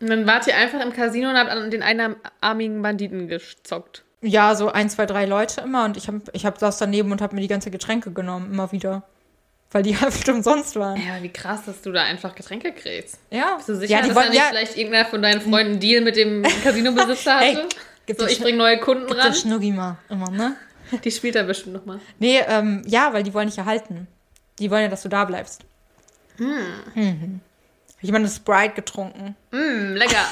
Und 0.00 0.10
dann 0.10 0.26
wart 0.26 0.48
ihr 0.48 0.56
einfach 0.56 0.80
im 0.80 0.92
Casino 0.92 1.30
und 1.30 1.36
habt 1.36 1.50
an 1.50 1.70
den 1.70 1.84
einarmigen 1.84 2.82
Banditen 2.82 3.28
gezockt. 3.28 4.02
Ja, 4.20 4.56
so 4.56 4.68
ein, 4.68 4.90
zwei, 4.90 5.06
drei 5.06 5.26
Leute 5.26 5.60
immer. 5.60 5.84
Und 5.84 5.96
ich 5.96 6.08
hab, 6.08 6.14
ich 6.32 6.44
hab 6.44 6.58
saß 6.58 6.78
daneben 6.78 7.12
und 7.12 7.22
hab 7.22 7.32
mir 7.32 7.40
die 7.40 7.48
ganze 7.48 7.70
Getränke 7.70 8.10
genommen, 8.10 8.50
immer 8.52 8.72
wieder. 8.72 9.04
Weil 9.72 9.82
die 9.82 9.96
halt 10.00 10.28
umsonst 10.28 10.76
waren. 10.76 10.96
Ja, 10.96 11.22
wie 11.22 11.28
krass, 11.28 11.64
dass 11.66 11.82
du 11.82 11.92
da 11.92 12.02
einfach 12.02 12.34
Getränke 12.34 12.72
kriegst. 12.72 13.18
Ja. 13.30 13.56
Bist 13.56 13.68
du 13.68 13.76
sicher, 13.76 13.92
ja, 13.92 14.02
die 14.02 14.08
dass 14.08 14.16
da 14.16 14.28
nicht 14.28 14.38
ja, 14.38 14.46
vielleicht 14.50 14.76
irgendeiner 14.76 15.08
von 15.08 15.22
deinen 15.22 15.40
Freunden 15.40 15.72
einen 15.72 15.80
Deal 15.80 16.02
mit 16.02 16.16
dem 16.16 16.42
Casinobesitzer 16.64 17.36
hatte? 17.36 17.68
gibt 18.06 18.20
so, 18.20 18.26
ich 18.26 18.40
bring 18.40 18.56
neue 18.56 18.78
Kunden 18.78 19.06
gibt 19.06 19.18
ran. 19.18 19.34
Schnuggi 19.34 19.70
mal 19.72 19.98
immer, 20.08 20.30
ne? 20.30 20.56
Die 21.04 21.10
spielt 21.10 21.36
er 21.36 21.44
bestimmt 21.44 21.74
nochmal. 21.74 22.00
Nee, 22.18 22.40
ähm, 22.48 22.82
ja, 22.86 23.12
weil 23.12 23.22
die 23.22 23.32
wollen 23.32 23.48
dich 23.48 23.58
erhalten. 23.58 24.08
Die 24.58 24.70
wollen 24.70 24.82
ja, 24.82 24.88
dass 24.88 25.02
du 25.02 25.08
da 25.08 25.24
bleibst. 25.24 25.62
Mhm. 26.36 27.40
Ich 28.00 28.08
habe 28.08 28.16
eine 28.16 28.28
Sprite 28.28 28.74
getrunken. 28.74 29.36
Mm, 29.52 29.94
lecker. 29.94 30.24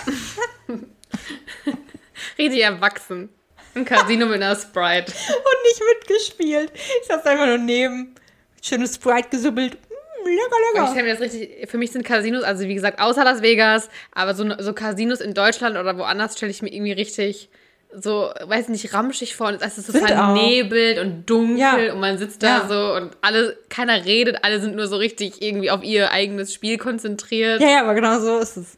Richtig 2.38 2.62
erwachsen. 2.62 3.29
Ein 3.74 3.85
Casino 3.85 4.27
mit 4.27 4.42
einer 4.42 4.57
Sprite. 4.57 5.12
Und 5.12 5.62
nicht 5.64 5.83
mitgespielt. 5.94 6.72
Ich 6.74 7.07
saß 7.07 7.24
einfach 7.27 7.46
nur 7.46 7.59
neben. 7.59 8.14
Schönes 8.62 8.94
Sprite 8.96 9.28
gesubbelt. 9.30 9.74
Mm, 9.74 10.28
lecker, 10.28 10.56
ich 10.70 10.74
lecker. 10.74 10.86
stelle 10.90 11.04
mir 11.06 11.12
das 11.12 11.20
richtig, 11.20 11.68
für 11.70 11.78
mich 11.78 11.92
sind 11.92 12.04
Casinos, 12.04 12.42
also 12.42 12.64
wie 12.66 12.74
gesagt, 12.74 13.00
außer 13.00 13.24
Las 13.24 13.42
Vegas, 13.42 13.88
aber 14.12 14.34
so, 14.34 14.44
so 14.58 14.72
Casinos 14.72 15.20
in 15.20 15.34
Deutschland 15.34 15.76
oder 15.76 15.96
woanders 15.98 16.36
stelle 16.36 16.50
ich 16.50 16.62
mir 16.62 16.72
irgendwie 16.72 16.92
richtig 16.92 17.48
so, 17.94 18.30
weiß 18.44 18.68
nicht, 18.68 18.92
ramschig 18.92 19.34
vor. 19.34 19.50
Es 19.62 19.78
ist 19.78 19.86
so 19.86 19.98
auch. 19.98 20.06
vernebelt 20.06 20.98
und 20.98 21.24
dunkel 21.30 21.56
Ja. 21.58 21.92
und 21.94 22.00
man 22.00 22.18
sitzt 22.18 22.42
da 22.42 22.58
Ja. 22.58 22.68
so 22.68 22.94
und 22.94 23.16
alle, 23.22 23.56
keiner 23.70 24.04
redet, 24.04 24.44
alle 24.44 24.60
sind 24.60 24.76
nur 24.76 24.86
so 24.88 24.96
richtig 24.96 25.40
irgendwie 25.40 25.70
auf 25.70 25.82
ihr 25.82 26.10
eigenes 26.12 26.52
Spiel 26.52 26.76
konzentriert. 26.76 27.62
Ja, 27.62 27.68
ja, 27.68 27.80
aber 27.80 27.94
genau 27.94 28.20
so 28.20 28.38
ist 28.40 28.58
es. 28.58 28.76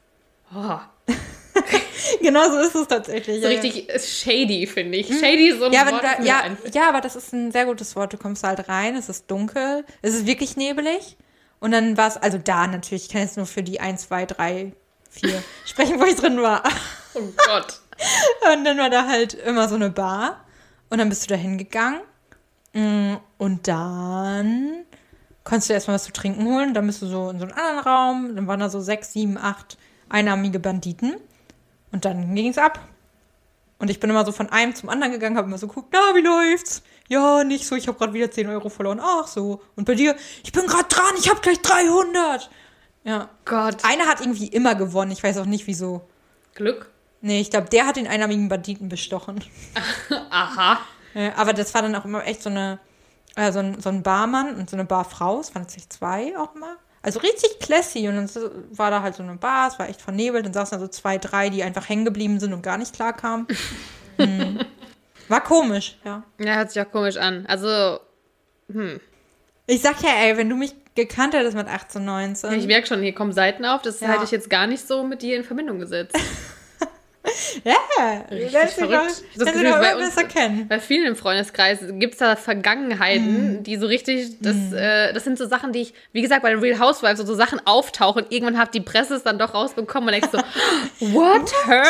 Oh, 0.55 0.79
Genau 2.23 2.51
so 2.51 2.59
ist 2.59 2.75
es 2.75 2.89
tatsächlich. 2.89 3.43
so 3.43 3.49
ja, 3.49 3.61
richtig 3.61 3.89
shady, 4.03 4.67
finde 4.67 4.99
ich. 4.99 5.07
Shady 5.09 5.49
ist 5.51 5.59
so 5.59 5.67
ein 5.67 5.73
Ja, 5.73 5.91
Wort, 5.91 6.03
da, 6.03 6.23
ja, 6.23 6.45
ja, 6.73 6.89
aber 6.89 7.01
das 7.01 7.15
ist 7.17 7.33
ein 7.33 7.53
sehr 7.53 7.67
gutes 7.67 7.95
Wort. 7.97 8.13
Du 8.13 8.17
kommst 8.17 8.43
halt 8.43 8.69
rein, 8.69 8.97
es 8.97 9.09
ist 9.09 9.31
dunkel, 9.31 9.85
es 10.03 10.15
ist 10.15 10.27
wirklich 10.27 10.57
nebelig. 10.57 11.17
Und 11.61 11.73
dann 11.73 11.97
war 11.97 12.09
es, 12.09 12.17
also 12.17 12.39
da 12.39 12.67
natürlich, 12.67 13.05
ich 13.05 13.09
kann 13.11 13.21
jetzt 13.23 13.37
nur 13.37 13.47
für 13.47 13.63
die 13.63 13.81
1, 13.81 14.09
2, 14.09 14.27
3, 14.27 14.73
4 15.11 15.43
sprechen, 15.67 16.01
wo 16.01 16.05
ich 16.05 16.17
drin 16.17 16.41
war. 16.41 16.63
Oh 17.15 17.21
Gott. 17.47 17.81
Und 18.55 18.65
dann 18.65 18.79
war 18.79 18.89
da 18.89 19.07
halt 19.07 19.35
immer 19.35 19.69
so 19.69 19.75
eine 19.75 19.91
Bar. 19.91 20.45
Und 20.89 20.99
dann 20.99 21.09
bist 21.11 21.25
du 21.25 21.29
da 21.29 21.35
hingegangen. 21.37 22.01
Mm, 22.73 23.17
Und 23.37 23.69
dann 23.69 24.85
konntest 25.45 25.69
du 25.69 25.75
erstmal 25.75 25.97
was 25.97 26.05
zu 26.05 26.13
trinken 26.13 26.47
holen. 26.47 26.73
Dann 26.73 26.87
bist 26.87 27.03
du 27.03 27.07
so 27.07 27.29
in 27.31 27.39
so 27.39 27.45
einen 27.45 27.53
anderen 27.55 27.79
Raum. 27.81 28.37
Dann 28.37 28.47
waren 28.47 28.61
da 28.61 28.71
so 28.71 28.81
sechs, 28.81 29.13
sieben, 29.13 29.37
acht 29.37 29.77
einarmige 30.09 30.59
Banditen. 30.61 31.17
Und 31.93 32.05
dann 32.05 32.35
ging's 32.35 32.59
ab. 32.59 32.81
Und 33.79 33.91
ich 33.91 33.99
bin 33.99 34.11
immer 34.11 34.27
so 34.27 34.33
von 34.33 34.51
einem 34.51 34.75
zum 34.75 34.91
anderen 34.91 35.13
gegangen, 35.13 35.37
habe 35.37 35.49
immer 35.49 35.59
so 35.59 35.67
geguckt, 35.67 35.89
na, 35.93 36.15
wie 36.15 36.21
läuft's? 36.21 36.83
Ja, 37.09 37.43
nicht 37.45 37.67
so, 37.67 37.75
ich 37.77 37.89
habe 37.89 37.99
gerade 37.99 38.13
wieder 38.13 38.31
10 38.31 38.49
Euro 38.49 38.69
verloren. 38.69 39.01
Ach 39.03 39.27
so. 39.27 39.63
Und 39.75 39.87
bei 39.87 39.95
dir, 39.95 40.15
ich 40.45 40.53
bin 40.53 40.67
gerade 40.67 40.89
dran, 40.89 41.15
ich 41.19 41.31
habe 41.31 41.41
gleich 41.41 41.61
300. 41.63 42.51
Ja. 43.05 43.31
Gott. 43.47 43.79
Einer 43.85 44.07
hat 44.07 44.21
irgendwie 44.21 44.49
immer 44.49 44.75
gewonnen, 44.75 45.11
ich 45.11 45.23
weiß 45.23 45.39
auch 45.39 45.47
nicht 45.47 45.67
wieso. 45.67 46.03
Glück. 46.55 46.91
Nee, 47.23 47.41
ich 47.41 47.51
glaube, 47.51 47.69
der 47.71 47.87
hat 47.87 47.97
den 47.97 48.07
einarmigen 48.07 48.49
Banditen 48.49 48.89
bestochen. 48.89 49.43
Aha. 50.31 50.79
Aber 51.37 51.53
das 51.53 51.75
war 51.75 51.83
dann 51.83 51.95
auch 51.95 52.05
immer 52.05 52.25
echt 52.27 52.43
so 52.43 52.51
eine, 52.51 52.79
äh, 53.35 53.51
so, 53.51 53.59
ein, 53.61 53.81
so 53.81 53.89
ein 53.89 54.03
Barmann 54.03 54.57
und 54.57 54.71
so 54.71 54.77
eine 54.77 54.85
Barfrau. 54.85 55.41
Es 55.41 55.55
waren 55.55 55.63
tatsächlich 55.63 55.91
zwei 55.91 56.39
auch 56.39 56.55
mal. 56.55 56.77
Also 57.03 57.21
richtig 57.21 57.59
classy. 57.61 58.09
Und 58.09 58.17
dann 58.17 58.31
war 58.73 58.91
da 58.91 59.03
halt 59.03 59.15
so 59.15 59.23
eine 59.23 59.37
Bar, 59.37 59.69
es 59.69 59.79
war 59.79 59.89
echt 59.89 60.03
vernebelt. 60.03 60.45
Dann 60.45 60.53
saßen 60.53 60.79
da 60.79 60.85
so 60.85 60.89
zwei, 60.89 61.19
drei, 61.19 61.49
die 61.49 61.63
einfach 61.63 61.89
hängen 61.89 62.05
geblieben 62.05 62.41
sind 62.41 62.53
und 62.53 62.63
gar 62.63 62.79
nicht 62.79 62.95
klar 62.95 63.15
kamen. 63.15 63.47
hm. 64.17 64.61
War 65.29 65.43
komisch, 65.43 65.97
ja. 66.05 66.25
Ja, 66.39 66.57
hört 66.57 66.73
sich 66.73 66.83
auch 66.83 66.91
komisch 66.91 67.17
an. 67.17 67.47
Also, 67.47 68.01
Ich 69.67 69.81
sag 69.81 70.03
ja, 70.03 70.11
ey, 70.23 70.37
wenn 70.37 70.49
du 70.49 70.57
mich 70.57 70.75
gekannt 70.97 71.35
hättest 71.35 71.57
mit 71.57 71.69
18, 71.69 72.05
19. 72.05 72.53
ich 72.55 72.67
merke 72.67 72.89
schon, 72.89 73.01
hier 73.01 73.15
kommen 73.15 73.33
Seiten 73.33 73.65
auf. 73.65 73.83
Das 73.83 74.01
Ja. 74.01 74.09
hätte 74.09 74.25
ich 74.25 74.33
jetzt 74.33 74.51
gar 74.51 74.67
nicht 74.67 74.87
so 74.87 75.05
mit 75.05 75.23
dir 75.23 75.37
in 75.37 75.45
Verbindung 75.45 75.79
gesetzt. 75.79 76.17
ja, 77.65 77.77
Yeah. 78.01 78.25
Richtig 78.31 78.53
du 78.77 78.87
verrückt. 78.89 78.93
doch- 78.93 79.45
Das 79.45 79.53
Gefühl, 79.53 79.71
bei 79.73 79.97
uns- 79.97 80.15
besser 80.15 80.25
kennen. 80.29 80.69
Bei 80.69 80.81
vielen 80.81 81.07
im 81.07 81.17
Freundeskreis 81.17 81.79
gibt 81.93 82.15
es 82.15 82.19
da 82.21 82.37
Vergangenheiten, 82.37 83.59
Mhm. 83.59 83.63
die 83.63 83.77
so 83.77 83.87
richtig, 83.87 84.41
das, 84.41 84.57
äh, 84.73 85.13
das 85.13 85.25
sind 85.25 85.39
so 85.39 85.47
Sachen, 85.47 85.73
die 85.73 85.81
ich, 85.83 85.95
wie 86.13 86.23
gesagt, 86.23 86.43
bei 86.43 86.51
den 86.51 86.59
Real 86.61 86.79
Housewives 86.79 87.19
so, 87.19 87.25
so 87.27 87.35
Sachen 87.35 87.61
auftauchen. 87.67 88.27
Irgendwann 88.31 88.59
hat 88.59 88.75
die 88.75 88.81
Presse 88.81 89.15
es 89.15 89.23
dann 89.23 89.39
doch 89.39 89.55
rausbekommen 89.55 90.09
und 90.09 90.13
denkst 90.21 90.31
so, 90.33 90.39
what, 91.15 91.53
her? 91.67 91.85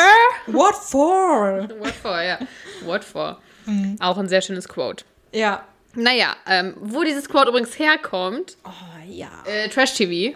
What 0.47 0.75
for? 0.75 1.67
What 1.79 1.93
for, 2.01 2.21
ja. 2.21 2.39
What 2.85 3.03
for? 3.03 3.39
Mhm. 3.65 3.95
Auch 3.99 4.17
ein 4.17 4.27
sehr 4.27 4.41
schönes 4.41 4.67
Quote. 4.67 5.05
Ja. 5.33 5.63
Naja, 5.93 6.35
ähm, 6.47 6.75
wo 6.79 7.03
dieses 7.03 7.27
Quote 7.27 7.49
übrigens 7.49 7.77
herkommt, 7.77 8.55
Oh, 8.63 8.69
ja. 9.09 9.27
äh, 9.45 9.67
Trash 9.69 9.93
TV. 9.95 10.35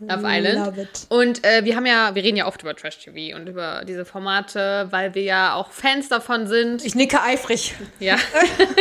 Love 0.00 0.22
Island. 0.24 0.66
Love 0.66 0.80
it. 0.80 1.06
Und 1.08 1.44
äh, 1.44 1.64
wir 1.64 1.76
haben 1.76 1.86
ja, 1.86 2.14
wir 2.14 2.22
reden 2.22 2.36
ja 2.36 2.46
oft 2.46 2.62
über 2.62 2.74
Trash 2.74 2.98
TV 2.98 3.36
und 3.36 3.48
über 3.48 3.82
diese 3.86 4.04
Formate, 4.04 4.88
weil 4.90 5.14
wir 5.14 5.22
ja 5.22 5.54
auch 5.54 5.70
Fans 5.70 6.08
davon 6.08 6.46
sind. 6.46 6.84
Ich 6.84 6.94
nicke 6.94 7.22
eifrig. 7.22 7.74
Ja. 7.98 8.16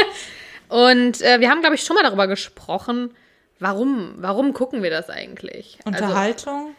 und 0.69 1.21
äh, 1.21 1.39
wir 1.39 1.49
haben, 1.49 1.61
glaube 1.61 1.75
ich, 1.75 1.83
schon 1.83 1.95
mal 1.95 2.03
darüber 2.03 2.27
gesprochen, 2.27 3.13
warum, 3.59 4.15
warum 4.17 4.53
gucken 4.53 4.81
wir 4.83 4.89
das 4.89 5.09
eigentlich? 5.09 5.79
Also, 5.85 6.03
Unterhaltung? 6.03 6.75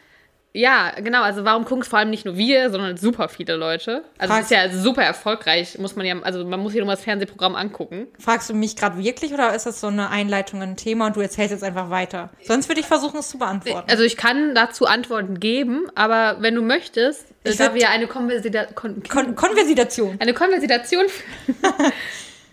Ja, 0.53 0.91
genau. 0.97 1.21
Also 1.21 1.45
warum 1.45 1.63
gucken 1.63 1.81
es 1.81 1.87
vor 1.87 1.99
allem 1.99 2.09
nicht 2.09 2.25
nur 2.25 2.35
wir, 2.35 2.69
sondern 2.71 2.97
super 2.97 3.29
viele 3.29 3.55
Leute. 3.55 4.03
Also 4.17 4.33
es 4.33 4.41
ist 4.41 4.51
ja 4.51 4.69
super 4.69 5.03
erfolgreich, 5.03 5.77
muss 5.79 5.95
man 5.95 6.05
ja, 6.05 6.19
also 6.21 6.43
man 6.43 6.59
muss 6.59 6.73
hier 6.73 6.83
nur 6.83 6.91
das 6.93 7.03
Fernsehprogramm 7.03 7.55
angucken. 7.55 8.07
Fragst 8.19 8.49
du 8.49 8.53
mich 8.53 8.75
gerade 8.75 8.97
wirklich 8.97 9.33
oder 9.33 9.55
ist 9.55 9.65
das 9.65 9.79
so 9.79 9.87
eine 9.87 10.09
Einleitung 10.09 10.61
in 10.61 10.71
ein 10.71 10.77
Thema 10.77 11.07
und 11.07 11.15
du 11.15 11.21
erzählst 11.21 11.51
jetzt 11.51 11.63
einfach 11.63 11.89
weiter? 11.89 12.29
Sonst 12.43 12.67
würde 12.67 12.81
ich 12.81 12.87
versuchen, 12.87 13.19
es 13.19 13.29
zu 13.29 13.37
beantworten. 13.37 13.89
Also 13.89 14.03
ich 14.03 14.17
kann 14.17 14.53
dazu 14.53 14.85
Antworten 14.85 15.39
geben, 15.39 15.87
aber 15.95 16.37
wenn 16.41 16.55
du 16.55 16.61
möchtest, 16.61 17.27
Ich 17.43 17.55
da 17.57 17.73
wir 17.73 17.89
eine 17.89 18.07
Konversida 18.07 18.65
Kon 18.65 19.01
Kon 19.07 19.35
Konversitation. 19.35 20.17
eine 20.19 20.33
Konversitation 20.33 21.05
führen, 21.07 21.73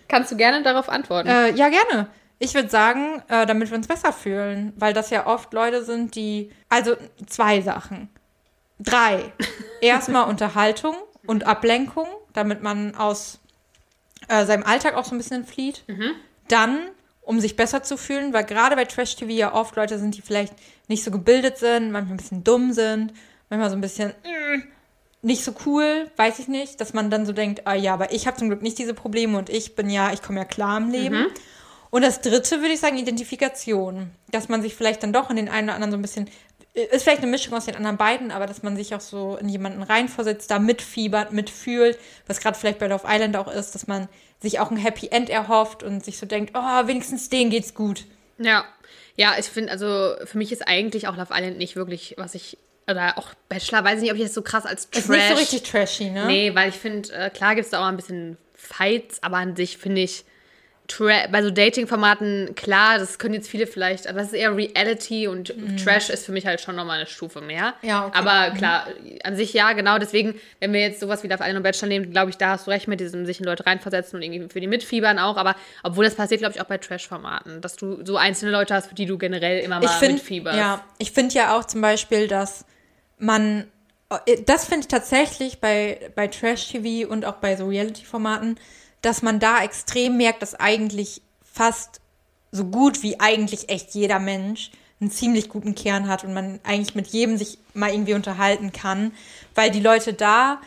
kannst 0.07 0.31
du 0.31 0.37
gerne 0.37 0.63
darauf 0.63 0.87
antworten. 0.87 1.27
Äh, 1.27 1.51
ja, 1.51 1.69
gerne. 1.69 2.07
Ich 2.39 2.53
würde 2.53 2.69
sagen, 2.69 3.21
äh, 3.27 3.45
damit 3.45 3.69
wir 3.69 3.77
uns 3.77 3.87
besser 3.87 4.13
fühlen, 4.13 4.73
weil 4.77 4.93
das 4.93 5.09
ja 5.09 5.27
oft 5.27 5.53
Leute 5.53 5.83
sind, 5.83 6.15
die. 6.15 6.51
Also 6.69 6.95
zwei 7.27 7.61
Sachen. 7.61 8.09
Drei. 8.79 9.31
Erstmal 9.81 10.29
Unterhaltung 10.29 10.95
und 11.27 11.45
Ablenkung, 11.45 12.07
damit 12.33 12.63
man 12.63 12.95
aus 12.95 13.39
äh, 14.29 14.45
seinem 14.45 14.63
Alltag 14.63 14.95
auch 14.95 15.05
so 15.05 15.15
ein 15.15 15.17
bisschen 15.17 15.45
flieht. 15.45 15.83
Dann, 16.47 16.79
um 17.21 17.41
sich 17.41 17.57
besser 17.57 17.83
zu 17.83 17.97
fühlen, 17.97 18.31
weil 18.31 18.45
gerade 18.45 18.75
bei 18.75 18.85
Trash 18.85 19.17
TV 19.17 19.31
ja 19.31 19.53
oft 19.53 19.75
Leute 19.75 19.99
sind, 19.99 20.15
die 20.15 20.21
vielleicht 20.21 20.53
nicht 20.87 21.03
so 21.03 21.11
gebildet 21.11 21.57
sind, 21.57 21.91
manchmal 21.91 22.13
ein 22.13 22.17
bisschen 22.17 22.43
dumm 22.43 22.71
sind, 22.71 23.13
manchmal 23.49 23.69
so 23.69 23.75
ein 23.75 23.81
bisschen 23.81 24.09
mm, 24.09 24.63
nicht 25.21 25.43
so 25.43 25.53
cool, 25.65 26.09
weiß 26.15 26.39
ich 26.39 26.47
nicht, 26.47 26.79
dass 26.79 26.93
man 26.93 27.09
dann 27.09 27.25
so 27.25 27.33
denkt, 27.33 27.67
ah 27.67 27.73
ja, 27.73 27.93
aber 27.93 28.13
ich 28.13 28.25
habe 28.25 28.37
zum 28.37 28.47
Glück 28.47 28.61
nicht 28.61 28.79
diese 28.79 28.93
Probleme 28.93 29.37
und 29.37 29.49
ich 29.49 29.75
bin 29.75 29.89
ja, 29.89 30.13
ich 30.13 30.21
komme 30.21 30.39
ja 30.39 30.45
klar 30.45 30.77
im 30.77 30.89
Leben. 30.89 31.27
Und 31.91 32.03
das 32.03 32.21
dritte 32.21 32.61
würde 32.61 32.73
ich 32.73 32.79
sagen, 32.79 32.97
Identifikation. 32.97 34.11
Dass 34.31 34.49
man 34.49 34.61
sich 34.61 34.75
vielleicht 34.75 35.03
dann 35.03 35.13
doch 35.13 35.29
in 35.29 35.35
den 35.35 35.49
einen 35.49 35.69
oder 35.69 35.75
anderen 35.75 35.91
so 35.91 35.97
ein 35.97 36.01
bisschen, 36.01 36.29
ist 36.73 37.03
vielleicht 37.03 37.21
eine 37.21 37.31
Mischung 37.31 37.53
aus 37.53 37.65
den 37.65 37.75
anderen 37.75 37.97
beiden, 37.97 38.31
aber 38.31 38.45
dass 38.45 38.63
man 38.63 38.75
sich 38.75 38.93
auch 38.93 39.01
so 39.01 39.37
in 39.37 39.49
jemanden 39.49 39.81
reinversetzt, 39.81 40.51
da 40.51 40.59
mitfiebert, 40.59 41.31
mitfühlt, 41.33 41.97
was 42.27 42.39
gerade 42.39 42.57
vielleicht 42.57 42.79
bei 42.79 42.87
Love 42.87 43.07
Island 43.07 43.35
auch 43.37 43.51
ist, 43.51 43.73
dass 43.73 43.87
man 43.87 44.07
sich 44.41 44.59
auch 44.59 44.71
ein 44.71 44.77
Happy 44.77 45.07
End 45.07 45.29
erhofft 45.29 45.83
und 45.83 46.05
sich 46.05 46.17
so 46.17 46.25
denkt, 46.25 46.51
oh, 46.55 46.87
wenigstens 46.87 47.29
denen 47.29 47.49
geht's 47.49 47.73
gut. 47.73 48.05
Ja, 48.37 48.65
ja, 49.15 49.33
ich 49.37 49.47
finde, 49.47 49.71
also 49.71 50.15
für 50.23 50.37
mich 50.37 50.51
ist 50.51 50.65
eigentlich 50.67 51.07
auch 51.07 51.17
Love 51.17 51.33
Island 51.33 51.57
nicht 51.57 51.75
wirklich, 51.75 52.15
was 52.17 52.35
ich, 52.35 52.57
oder 52.89 53.17
auch 53.17 53.33
Bachelor, 53.49 53.83
weiß 53.83 53.97
ich 53.97 54.03
nicht, 54.03 54.11
ob 54.11 54.17
ich 54.17 54.23
das 54.23 54.33
so 54.33 54.41
krass 54.41 54.65
als 54.65 54.89
Trash... 54.89 55.03
Ist 55.03 55.09
nicht 55.09 55.27
so 55.27 55.35
richtig 55.35 55.63
trashy, 55.63 56.09
ne? 56.09 56.25
Nee, 56.27 56.55
weil 56.55 56.69
ich 56.69 56.75
finde, 56.75 57.11
äh, 57.11 57.29
klar 57.29 57.55
gibt 57.55 57.65
es 57.65 57.71
da 57.71 57.79
auch 57.79 57.83
mal 57.83 57.89
ein 57.89 57.97
bisschen 57.97 58.37
Fights, 58.55 59.21
aber 59.21 59.37
an 59.37 59.55
sich 59.55 59.77
finde 59.77 60.01
ich, 60.01 60.23
Tra 60.89 61.27
bei 61.31 61.43
so 61.43 61.51
Dating-Formaten, 61.51 62.55
klar, 62.55 62.97
das 62.97 63.19
können 63.19 63.35
jetzt 63.35 63.47
viele 63.47 63.67
vielleicht, 63.67 64.07
aber 64.07 64.19
das 64.19 64.29
ist 64.29 64.33
eher 64.33 64.57
Reality 64.57 65.27
und 65.27 65.53
Trash 65.81 66.09
ist 66.09 66.25
für 66.25 66.31
mich 66.31 66.45
halt 66.45 66.59
schon 66.59 66.75
nochmal 66.75 66.97
eine 66.97 67.05
Stufe 67.07 67.41
mehr. 67.41 67.75
Mhm. 67.81 67.89
Ja, 67.89 68.07
okay. 68.07 68.17
Aber 68.17 68.55
klar, 68.57 68.87
an 69.23 69.35
sich 69.35 69.53
ja, 69.53 69.71
genau, 69.73 69.99
deswegen, 69.99 70.35
wenn 70.59 70.73
wir 70.73 70.81
jetzt 70.81 70.99
sowas 70.99 71.23
wie 71.23 71.27
Love 71.27 71.43
Island 71.43 71.57
und 71.57 71.63
Bachelor 71.63 71.87
nehmen, 71.87 72.11
glaube 72.11 72.31
ich, 72.31 72.37
da 72.37 72.49
hast 72.49 72.67
du 72.67 72.71
recht 72.71 72.87
mit 72.87 72.99
diesem 72.99 73.25
sich 73.25 73.39
in 73.39 73.45
Leute 73.45 73.65
reinversetzen 73.65 74.17
und 74.17 74.23
irgendwie 74.23 74.49
für 74.51 74.59
die 74.59 74.67
mitfiebern 74.67 75.19
auch, 75.19 75.37
aber 75.37 75.55
obwohl 75.83 76.05
das 76.05 76.15
passiert, 76.15 76.41
glaube 76.41 76.55
ich, 76.55 76.61
auch 76.61 76.65
bei 76.65 76.79
Trash-Formaten, 76.79 77.61
dass 77.61 77.75
du 77.75 78.03
so 78.03 78.17
einzelne 78.17 78.51
Leute 78.51 78.73
hast, 78.73 78.87
für 78.87 78.95
die 78.95 79.05
du 79.05 79.17
generell 79.17 79.59
immer 79.59 79.79
mal 79.79 79.85
ich 79.85 79.91
finde 79.91 80.15
mitfieberst. 80.15 80.57
ja, 80.57 80.83
ich 80.97 81.11
finde 81.11 81.35
ja 81.35 81.57
auch 81.57 81.65
zum 81.65 81.81
Beispiel, 81.81 82.27
dass 82.27 82.65
man, 83.19 83.65
das 84.45 84.65
finde 84.65 84.81
ich 84.81 84.87
tatsächlich 84.87 85.59
bei, 85.59 86.11
bei 86.15 86.27
Trash-TV 86.27 87.07
und 87.07 87.25
auch 87.25 87.35
bei 87.35 87.55
so 87.55 87.67
Reality-Formaten, 87.67 88.59
dass 89.01 89.21
man 89.21 89.39
da 89.39 89.63
extrem 89.63 90.17
merkt, 90.17 90.41
dass 90.41 90.55
eigentlich 90.55 91.21
fast 91.41 92.01
so 92.51 92.65
gut 92.65 93.03
wie 93.03 93.19
eigentlich 93.19 93.69
echt 93.69 93.93
jeder 93.93 94.19
Mensch 94.19 94.71
einen 94.99 95.11
ziemlich 95.11 95.49
guten 95.49 95.75
Kern 95.75 96.07
hat 96.07 96.23
und 96.23 96.33
man 96.33 96.59
eigentlich 96.63 96.95
mit 96.95 97.07
jedem 97.07 97.37
sich 97.37 97.57
mal 97.73 97.91
irgendwie 97.91 98.13
unterhalten 98.13 98.73
kann, 98.73 99.13
weil 99.55 99.71
die 99.71 99.79
Leute 99.79 100.13
da, 100.13 100.59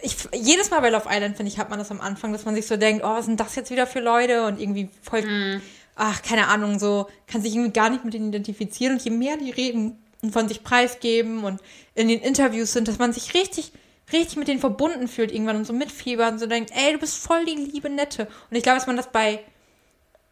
ich, 0.00 0.16
jedes 0.32 0.70
Mal 0.70 0.80
bei 0.80 0.90
Love 0.90 1.08
Island, 1.10 1.36
finde 1.36 1.50
ich, 1.50 1.58
hat 1.58 1.70
man 1.70 1.78
das 1.78 1.90
am 1.90 2.00
Anfang, 2.00 2.32
dass 2.32 2.44
man 2.44 2.54
sich 2.54 2.66
so 2.66 2.76
denkt, 2.76 3.04
oh, 3.04 3.08
was 3.08 3.26
sind 3.26 3.40
das 3.40 3.56
jetzt 3.56 3.70
wieder 3.70 3.86
für 3.86 4.00
Leute? 4.00 4.46
Und 4.46 4.60
irgendwie 4.60 4.90
voll, 5.02 5.60
ach, 5.96 6.22
keine 6.22 6.46
Ahnung, 6.46 6.78
so, 6.78 7.08
kann 7.26 7.42
sich 7.42 7.54
irgendwie 7.54 7.72
gar 7.72 7.90
nicht 7.90 8.04
mit 8.04 8.14
denen 8.14 8.28
identifizieren. 8.28 8.94
Und 8.94 9.04
je 9.04 9.10
mehr 9.10 9.36
die 9.36 9.50
reden 9.50 9.98
und 10.22 10.32
von 10.32 10.48
sich 10.48 10.62
preisgeben 10.62 11.44
und 11.44 11.60
in 11.94 12.08
den 12.08 12.20
Interviews 12.20 12.72
sind, 12.72 12.86
dass 12.86 12.98
man 12.98 13.12
sich 13.12 13.34
richtig, 13.34 13.72
richtig 14.12 14.36
mit 14.36 14.48
denen 14.48 14.60
verbunden 14.60 15.08
fühlt 15.08 15.32
irgendwann 15.32 15.56
und 15.56 15.66
so 15.66 15.72
mitfiebert 15.72 16.32
und 16.32 16.38
so 16.38 16.46
denkt, 16.46 16.70
ey, 16.74 16.92
du 16.92 16.98
bist 16.98 17.16
voll 17.18 17.44
die 17.44 17.54
liebe 17.54 17.90
Nette. 17.90 18.28
Und 18.50 18.56
ich 18.56 18.62
glaube, 18.62 18.78
dass 18.78 18.86
man 18.86 18.96
das 18.96 19.10
bei 19.12 19.40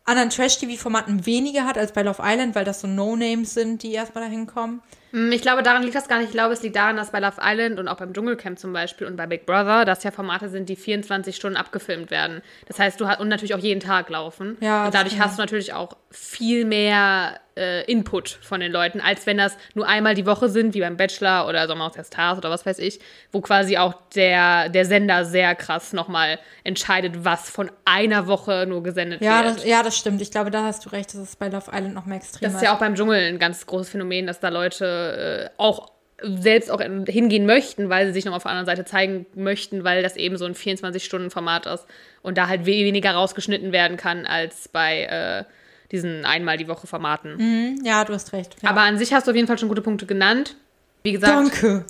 anderen 0.05 0.31
Trash-TV-Formaten 0.31 1.27
weniger 1.27 1.65
hat 1.65 1.77
als 1.77 1.93
bei 1.93 2.03
Love 2.03 2.23
Island, 2.25 2.55
weil 2.55 2.65
das 2.65 2.81
so 2.81 2.87
No-Names 2.87 3.55
sind, 3.55 3.83
die 3.83 3.93
erstmal 3.93 4.23
dahin 4.25 4.47
kommen. 4.47 4.81
Mm, 5.11 5.33
Ich 5.33 5.43
glaube, 5.43 5.65
daran 5.65 5.83
liegt 5.83 5.97
das 5.97 6.07
gar 6.07 6.19
nicht. 6.19 6.29
Ich 6.29 6.33
glaube, 6.33 6.55
es 6.55 6.63
liegt 6.63 6.77
daran, 6.77 6.97
dass 6.97 7.11
bei 7.11 7.19
Love 7.19 7.41
Island 7.43 7.81
und 7.81 7.89
auch 7.89 7.97
beim 7.97 8.15
Dschungelcamp 8.15 8.57
zum 8.57 8.73
Beispiel 8.73 9.09
und 9.09 9.17
bei 9.17 9.27
Big 9.27 9.47
Brother, 9.47 9.85
das 9.85 10.05
ja 10.05 10.13
Formate 10.13 10.49
sind, 10.49 10.69
die 10.69 10.77
24 10.77 11.35
Stunden 11.35 11.57
abgefilmt 11.57 12.13
werden. 12.13 12.41
Das 12.69 12.79
heißt, 12.79 13.01
du 13.01 13.09
hast 13.09 13.19
und 13.19 13.27
natürlich 13.29 13.55
auch 13.55 13.59
jeden 13.59 13.81
Tag 13.81 14.09
laufen. 14.09 14.57
Ja, 14.61 14.87
und 14.87 14.95
dadurch 14.95 15.19
hast 15.19 15.39
du 15.39 15.43
natürlich 15.43 15.73
auch 15.73 15.97
viel 16.13 16.65
mehr 16.65 17.41
äh, 17.57 17.85
Input 17.91 18.29
von 18.43 18.61
den 18.61 18.71
Leuten, 18.73 19.01
als 19.01 19.27
wenn 19.27 19.39
das 19.39 19.57
nur 19.75 19.87
einmal 19.89 20.15
die 20.15 20.27
Woche 20.27 20.49
sind, 20.49 20.75
wie 20.75 20.81
beim 20.81 20.97
Bachelor 20.97 21.49
oder 21.49 21.67
Sommer 21.67 21.87
aus 21.87 21.93
der 21.95 22.05
Stars 22.05 22.39
oder 22.39 22.51
was 22.51 22.67
weiß 22.67 22.79
ich, 22.79 23.01
wo 23.33 23.41
quasi 23.41 23.79
auch 23.79 23.95
der, 24.15 24.69
der 24.69 24.85
Sender 24.85 25.25
sehr 25.25 25.55
krass 25.55 25.93
nochmal 25.93 26.39
entscheidet, 26.65 27.25
was 27.25 27.49
von 27.51 27.71
einer 27.85 28.27
Woche 28.27 28.67
nur 28.69 28.83
gesendet 28.83 29.23
Ja 29.23 29.45
wird. 29.45 29.57
das, 29.59 29.65
ja, 29.67 29.83
das 29.83 29.97
stimmt. 29.97 30.21
Ich 30.21 30.31
glaube, 30.31 30.51
da 30.51 30.65
hast 30.65 30.85
du 30.85 30.91
recht, 30.91 31.09
das 31.15 31.21
ist 31.21 31.39
bei 31.39 31.49
Love 31.49 31.71
Island 31.73 31.95
noch 31.95 32.07
mehr 32.07 32.19
extrem. 32.19 32.43
Das 32.47 32.55
ist 32.55 32.63
ja 32.63 32.75
auch 32.75 32.79
beim 32.79 32.95
Dschungel 32.95 33.19
ein 33.29 33.39
ganz 33.39 33.67
großes 33.67 33.89
Phänomen, 33.91 34.27
dass 34.27 34.41
da 34.41 34.49
Leute 34.51 35.51
äh, 35.51 35.61
auch 35.61 35.89
selbst 36.23 36.71
auch 36.71 36.81
in- 36.81 37.05
hingehen 37.05 37.45
möchten, 37.45 37.91
weil 37.91 38.07
sie 38.07 38.13
sich 38.15 38.25
noch 38.25 38.33
auf 38.35 38.43
der 38.45 38.51
anderen 38.53 38.65
Seite 38.67 38.87
zeigen 38.87 39.27
möchten, 39.35 39.85
weil 39.85 40.03
das 40.03 40.17
eben 40.17 40.39
so 40.39 40.47
ein 40.47 40.55
24-Stunden-Format 40.55 41.67
ist 41.67 41.87
und 42.23 42.39
da 42.39 42.49
halt 42.49 42.63
we- 42.67 42.71
weniger 42.85 43.13
rausgeschnitten 43.13 43.71
werden 43.73 43.97
kann 43.97 44.25
als 44.27 44.69
bei 44.69 45.03
äh, 45.05 45.45
diesen 45.93 46.25
einmal 46.25 46.57
die 46.57 46.69
Woche 46.69 46.87
Formaten. 46.87 47.81
ja, 47.85 48.05
du 48.05 48.13
hast 48.13 48.33
recht. 48.33 48.57
Ja. 48.63 48.71
Aber 48.71 48.83
an 48.83 48.99
sich 48.99 49.13
hast 49.13 49.27
du 49.27 49.31
auf 49.31 49.37
jeden 49.37 49.49
Fall 49.49 49.59
schon 49.59 49.69
gute 49.69 49.83
Punkte 49.83 50.07
genannt. 50.07 50.57
Wie 51.03 51.13
gesagt, 51.13 51.35
Danke. 51.63 51.85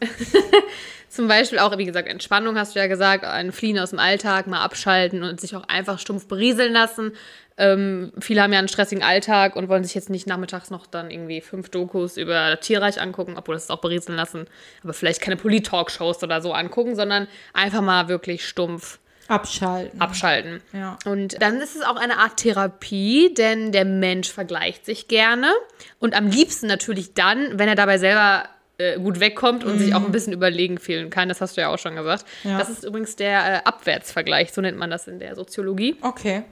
zum 1.09 1.27
Beispiel 1.27 1.59
auch, 1.59 1.77
wie 1.79 1.87
gesagt, 1.87 2.07
Entspannung 2.07 2.59
hast 2.59 2.75
du 2.75 2.81
ja 2.81 2.87
gesagt, 2.87 3.25
ein 3.25 3.51
Fliehen 3.53 3.79
aus 3.79 3.91
dem 3.91 3.99
Alltag, 3.99 4.47
mal 4.47 4.63
abschalten 4.63 5.23
und 5.23 5.41
sich 5.41 5.57
auch 5.57 5.65
einfach 5.69 5.99
stumpf 5.99 6.27
berieseln 6.29 6.73
lassen. 6.73 7.13
Ähm, 7.59 8.13
viele 8.21 8.43
haben 8.43 8.53
ja 8.53 8.59
einen 8.59 8.69
stressigen 8.69 9.03
Alltag 9.03 9.57
und 9.57 9.71
wollen 9.71 9.83
sich 9.83 9.95
jetzt 9.95 10.11
nicht 10.11 10.27
nachmittags 10.27 10.71
noch 10.71 10.87
dann 10.87 11.11
irgendwie 11.11 11.41
fünf 11.41 11.71
Dokus 11.71 12.19
über 12.19 12.51
das 12.51 12.61
Tierreich 12.61 13.01
angucken, 13.01 13.35
obwohl 13.39 13.55
das 13.55 13.65
ist 13.65 13.71
auch 13.71 13.81
berieseln 13.81 14.17
lassen, 14.17 14.47
aber 14.83 14.93
vielleicht 14.93 15.23
keine 15.23 15.37
Polit-Talkshows 15.37 16.23
oder 16.23 16.43
so 16.43 16.53
angucken, 16.53 16.95
sondern 16.95 17.29
einfach 17.55 17.81
mal 17.81 18.09
wirklich 18.09 18.47
stumpf 18.47 18.99
Abschalten. 19.29 20.01
abschalten. 20.01 20.63
Ja. 20.73 20.99
Und 21.05 21.41
dann 21.43 21.61
ist 21.61 21.77
es 21.77 21.83
auch 21.83 21.97
eine 21.97 22.19
Art 22.19 22.37
Therapie, 22.37 23.35
denn 23.35 23.73
der 23.73 23.85
Mensch 23.85 24.31
vergleicht 24.31 24.85
sich 24.85 25.09
gerne 25.09 25.53
und 25.99 26.15
am 26.15 26.29
liebsten 26.29 26.67
natürlich 26.67 27.15
dann, 27.15 27.59
wenn 27.59 27.69
er 27.69 27.75
dabei 27.75 27.99
selber 27.99 28.45
äh, 28.79 28.99
gut 28.99 29.21
wegkommt 29.21 29.65
und 29.65 29.79
sich 29.79 29.95
auch 29.95 30.05
ein 30.05 30.13
bisschen 30.13 30.33
überlegen 30.33 30.79
fühlen 30.79 31.11
kann. 31.11 31.29
Das 31.29 31.41
hast 31.41 31.57
du 31.57 31.63
ja 31.63 31.69
auch 31.69 31.79
schon 31.79 31.97
gesagt. 31.97 32.27
Ja. 32.45 32.59
Das 32.59 32.69
ist 32.69 32.85
übrigens 32.85 33.17
der 33.17 33.39
äh, 33.39 33.61
Abwärtsvergleich, 33.65 34.53
so 34.53 34.61
nennt 34.61 34.79
man 34.79 34.91
das 34.91 35.09
in 35.09 35.19
der 35.19 35.35
Soziologie. 35.35 35.97
Okay. 36.03 36.43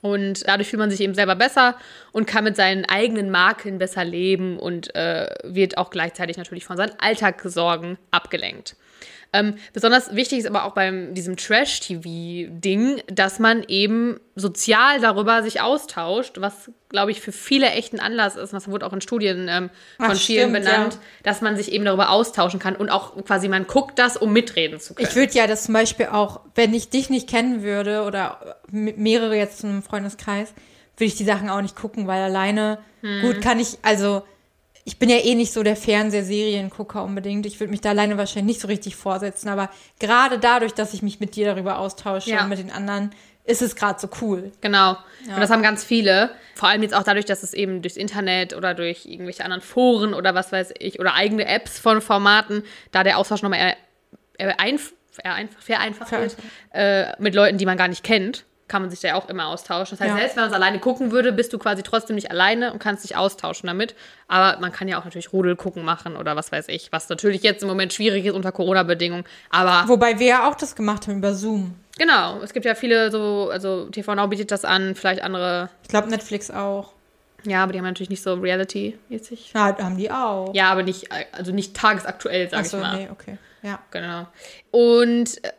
Und 0.00 0.46
dadurch 0.46 0.68
fühlt 0.68 0.78
man 0.78 0.90
sich 0.90 1.00
eben 1.00 1.14
selber 1.14 1.34
besser 1.34 1.76
und 2.12 2.26
kann 2.26 2.44
mit 2.44 2.56
seinen 2.56 2.84
eigenen 2.84 3.30
Makeln 3.30 3.78
besser 3.78 4.04
leben 4.04 4.58
und 4.58 4.94
äh, 4.94 5.28
wird 5.44 5.76
auch 5.76 5.90
gleichzeitig 5.90 6.36
natürlich 6.36 6.64
von 6.64 6.76
seinen 6.76 6.92
Alltagssorgen 6.98 7.98
abgelenkt. 8.10 8.76
Ähm, 9.32 9.54
besonders 9.74 10.14
wichtig 10.14 10.38
ist 10.38 10.46
aber 10.46 10.64
auch 10.64 10.72
beim 10.72 11.12
diesem 11.14 11.36
Trash-TV-Ding, 11.36 13.02
dass 13.08 13.38
man 13.38 13.62
eben 13.68 14.18
sozial 14.34 15.00
darüber 15.00 15.42
sich 15.42 15.60
austauscht, 15.60 16.36
was 16.40 16.70
glaube 16.88 17.10
ich, 17.10 17.20
für 17.20 17.32
viele 17.32 17.70
echt 17.72 17.92
ein 17.92 18.00
Anlass 18.00 18.36
ist. 18.36 18.52
Das 18.54 18.68
wurde 18.68 18.86
auch 18.86 18.92
in 18.94 19.02
Studien 19.02 19.46
ähm, 19.50 19.68
von 19.98 20.06
Ach, 20.12 20.16
vielen 20.16 20.50
stimmt, 20.50 20.64
benannt, 20.64 20.94
ja. 20.94 21.00
dass 21.22 21.42
man 21.42 21.56
sich 21.56 21.70
eben 21.72 21.84
darüber 21.84 22.08
austauschen 22.10 22.58
kann 22.60 22.76
und 22.76 22.88
auch 22.88 23.22
quasi 23.26 23.48
man 23.48 23.66
guckt 23.66 23.98
das, 23.98 24.16
um 24.16 24.32
mitreden 24.32 24.80
zu 24.80 24.94
können. 24.94 25.06
Ich 25.08 25.14
würde 25.14 25.32
ja 25.34 25.46
das 25.46 25.64
zum 25.64 25.74
Beispiel 25.74 26.06
auch, 26.06 26.40
wenn 26.54 26.72
ich 26.72 26.88
dich 26.88 27.10
nicht 27.10 27.28
kennen 27.28 27.62
würde 27.62 28.04
oder 28.04 28.56
m- 28.72 28.94
mehrere 28.96 29.36
jetzt 29.36 29.62
in 29.64 29.70
einem 29.70 29.82
Freundeskreis, 29.82 30.54
würde 30.96 31.04
ich 31.08 31.16
die 31.16 31.24
Sachen 31.24 31.50
auch 31.50 31.60
nicht 31.60 31.76
gucken, 31.76 32.06
weil 32.06 32.22
alleine, 32.22 32.78
Hm. 33.02 33.20
gut, 33.20 33.40
kann 33.42 33.60
ich, 33.60 33.78
also 33.82 34.22
ich 34.88 34.98
bin 34.98 35.10
ja 35.10 35.18
eh 35.18 35.34
nicht 35.34 35.52
so 35.52 35.62
der 35.62 35.76
Fernsehseriengucker 35.76 37.04
unbedingt. 37.04 37.44
Ich 37.44 37.60
würde 37.60 37.70
mich 37.70 37.82
da 37.82 37.90
alleine 37.90 38.16
wahrscheinlich 38.16 38.54
nicht 38.56 38.60
so 38.62 38.68
richtig 38.68 38.96
vorsetzen, 38.96 39.50
aber 39.50 39.68
gerade 40.00 40.38
dadurch, 40.38 40.72
dass 40.72 40.94
ich 40.94 41.02
mich 41.02 41.20
mit 41.20 41.36
dir 41.36 41.44
darüber 41.46 41.78
austausche 41.78 42.30
Ja. 42.30 42.42
und 42.42 42.48
mit 42.48 42.58
den 42.58 42.70
anderen, 42.72 43.10
ist 43.44 43.60
es 43.60 43.76
gerade 43.76 44.00
so 44.00 44.08
cool. 44.22 44.50
Genau. 44.62 44.96
Und 45.26 45.38
das 45.40 45.50
haben 45.50 45.62
ganz 45.62 45.84
viele. 45.84 46.30
Vor 46.54 46.70
allem 46.70 46.82
jetzt 46.82 46.94
auch 46.94 47.02
dadurch, 47.02 47.26
dass 47.26 47.42
es 47.42 47.52
eben 47.52 47.82
durchs 47.82 47.98
Internet 47.98 48.56
oder 48.56 48.72
durch 48.72 49.04
irgendwelche 49.04 49.44
anderen 49.44 49.60
Foren 49.62 50.14
oder 50.14 50.34
was 50.34 50.52
weiß 50.52 50.72
ich 50.78 50.98
oder 50.98 51.12
eigene 51.14 51.46
Apps 51.46 51.78
von 51.78 52.00
Formaten, 52.00 52.62
da 52.90 53.04
der 53.04 53.18
Austausch 53.18 53.42
nochmal 53.42 53.76
vereinfacht 55.58 56.12
wird, 56.12 56.36
äh, 56.72 57.12
mit 57.18 57.34
Leuten, 57.34 57.58
die 57.58 57.66
man 57.66 57.76
gar 57.76 57.88
nicht 57.88 58.04
kennt, 58.04 58.44
kann 58.68 58.82
man 58.82 58.90
sich 58.90 59.00
da 59.00 59.08
ja 59.08 59.14
auch 59.14 59.28
immer 59.28 59.46
austauschen. 59.48 59.96
Das 59.98 60.00
heißt, 60.06 60.14
Ja. 60.14 60.18
selbst 60.20 60.36
wenn 60.36 60.42
man 60.44 60.50
es 60.50 60.54
alleine 60.56 60.78
gucken 60.78 61.10
würde, 61.10 61.32
bist 61.32 61.52
du 61.52 61.58
quasi 61.58 61.82
trotzdem 61.82 62.14
nicht 62.16 62.30
alleine 62.30 62.72
und 62.72 62.78
kannst 62.78 63.02
dich 63.02 63.16
austauschen 63.16 63.66
damit. 63.66 63.94
Aber 64.28 64.60
man 64.60 64.70
kann 64.72 64.86
ja 64.88 64.98
auch 65.00 65.04
natürlich 65.04 65.32
Rudel 65.32 65.56
gucken 65.56 65.84
machen 65.84 66.16
oder 66.16 66.36
was 66.36 66.52
weiß 66.52 66.68
ich, 66.68 66.92
was 66.92 67.08
natürlich 67.08 67.42
jetzt 67.42 67.62
im 67.62 67.68
Moment 67.68 67.92
schwierig 67.92 68.26
ist 68.26 68.34
unter 68.34 68.52
Corona-Bedingungen. 68.52 69.24
Aber 69.50 69.88
Wobei 69.88 70.18
wir 70.18 70.26
ja 70.26 70.48
auch 70.48 70.54
das 70.54 70.76
gemacht 70.76 71.06
haben 71.08 71.18
über 71.18 71.34
Zoom. 71.34 71.74
genau, 71.98 72.40
es 72.42 72.52
gibt 72.52 72.66
ja 72.66 72.74
viele 72.74 73.10
so, 73.10 73.48
also 73.50 73.86
TV 73.86 74.14
Now 74.14 74.28
bietet 74.28 74.50
das 74.50 74.64
an, 74.64 74.94
vielleicht 74.94 75.22
andere 75.22 75.70
Ich 75.82 75.88
glaube 75.88 76.08
Netflix 76.10 76.50
auch. 76.50 76.92
Ja, 77.44 77.62
aber 77.62 77.72
die 77.72 77.78
haben 77.78 77.86
natürlich 77.86 78.10
nicht 78.10 78.22
so 78.22 78.34
Reality-mäßig. 78.34 79.52
Na, 79.54 79.76
haben 79.78 79.96
die 79.96 80.10
auch. 80.10 80.52
Ja, 80.54 80.70
aber 80.70 80.82
nicht, 80.82 81.08
also 81.32 81.52
nicht 81.52 81.74
tagesaktuell, 81.74 82.48
sag 82.50 82.60
Achso, 82.60 82.76
ich 82.78 82.82
mal. 82.82 82.96
nee, 82.96 83.08
okay. 83.10 83.38
Ja. 83.62 83.78
Genau. 83.90 84.26
Und 84.70 85.42
äh, 85.44 85.52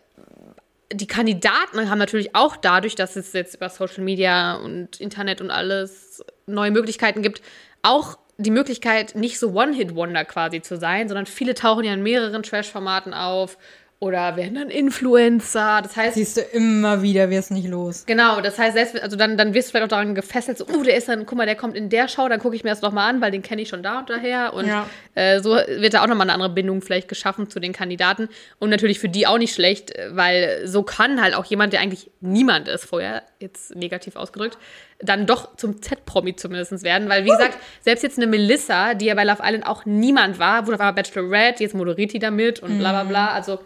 die 0.92 1.08
Kandidaten 1.08 1.90
haben 1.90 2.00
natürlich 2.00 2.36
auch 2.36 2.56
dadurch, 2.56 2.96
dass 2.96 3.16
es 3.16 3.34
jetzt 3.34 3.56
über 3.56 3.70
Social 3.70 4.04
Media 4.04 4.56
und 4.56 5.00
Internet 5.00 5.42
und 5.42 5.52
alles 5.52 6.24
neue 6.48 6.72
Möglichkeiten 6.72 7.22
gibt, 7.22 7.42
auch 7.82 8.18
die 8.38 8.52
Möglichkeit, 8.52 9.16
nicht 9.16 9.38
so 9.38 9.52
One-Hit-Wonder 9.52 10.26
quasi 10.26 10.62
zu 10.62 10.78
sein, 10.78 11.08
sondern 11.08 11.26
viele 11.26 11.54
tauchen 11.54 11.84
ja 11.84 11.94
in 11.94 12.02
mehreren 12.02 12.42
Trash-Formaten 12.42 13.14
auf 13.14 13.58
oder 14.02 14.38
werden 14.38 14.56
dann 14.56 14.70
Influencer. 14.70 15.82
Das 15.84 15.98
heißt, 15.98 16.16
Siehst 16.16 16.38
du 16.38 16.42
immer 16.42 17.02
wieder, 17.02 17.30
wirst 17.30 17.52
nicht 17.52 17.68
los. 17.68 18.06
Genau, 18.06 18.40
das 18.40 18.58
heißt, 18.58 18.74
selbst, 18.74 19.02
also 19.04 19.18
dann, 19.18 19.36
dann 19.38 19.54
wirst 19.54 19.68
du 19.68 19.72
vielleicht 19.72 19.86
auch 19.86 19.90
daran 19.98 20.16
gefesselt, 20.16 20.58
so, 20.58 20.66
oh, 20.74 20.84
der 20.84 20.96
ist 20.96 21.10
dann, 21.10 21.26
guck 21.26 21.38
mal, 21.38 21.46
der 21.46 21.56
kommt 21.56 21.76
in 21.76 21.90
der 21.90 22.08
Show, 22.08 22.30
dann 22.30 22.40
gucke 22.40 22.56
ich 22.56 22.64
mir 22.64 22.70
das 22.70 22.82
nochmal 22.82 23.10
an, 23.10 23.20
weil 23.20 23.32
den 23.32 23.42
kenne 23.42 23.62
ich 23.62 23.68
schon 23.68 23.84
da 23.84 24.00
und 24.00 24.10
daher. 24.10 24.54
Und 24.54 24.68
Ja. 24.68 24.88
äh, 25.16 25.42
so 25.42 25.50
wird 25.52 25.94
da 25.94 26.02
auch 26.04 26.08
nochmal 26.08 26.26
eine 26.28 26.34
andere 26.34 26.50
Bindung 26.50 26.82
vielleicht 26.82 27.10
geschaffen 27.10 27.50
zu 27.50 27.60
den 27.60 27.74
Kandidaten. 27.74 28.30
Und 28.58 28.70
natürlich 28.70 29.00
für 29.00 29.10
die 29.10 29.28
auch 29.28 29.38
nicht 29.38 29.54
schlecht, 29.54 29.92
weil 30.12 30.62
so 30.66 30.84
kann 30.84 31.22
halt 31.22 31.34
auch 31.36 31.44
jemand, 31.46 31.74
der 31.74 31.82
eigentlich 31.82 32.10
niemand 32.22 32.70
ist 32.70 32.86
vorher, 32.86 33.24
jetzt 33.40 33.76
negativ 33.76 34.16
ausgedrückt, 34.16 34.58
dann 35.00 35.26
doch 35.26 35.58
zum 35.58 35.82
Z-Promi 35.82 36.38
zumindest 36.38 36.84
werden. 36.84 37.10
Weil, 37.10 37.26
wie 37.26 37.30
gesagt, 37.30 37.58
selbst 37.82 38.04
jetzt 38.04 38.18
eine 38.18 38.28
Melissa, 38.28 38.94
die 38.94 39.06
ja 39.06 39.16
bei 39.16 39.26
Love 39.26 39.42
Island 39.44 39.66
auch 39.66 39.86
niemand 39.86 40.40
war, 40.40 40.68
wurde 40.68 40.76
auf 40.76 40.80
einmal 40.82 40.94
Bachelorette, 40.94 41.64
jetzt 41.64 41.76
moderiert 41.76 42.14
die 42.14 42.20
damit 42.20 42.62
und 42.62 42.80
bla 42.80 42.92
bla 42.92 43.04
bla. 43.04 43.28
Also, 43.34 43.60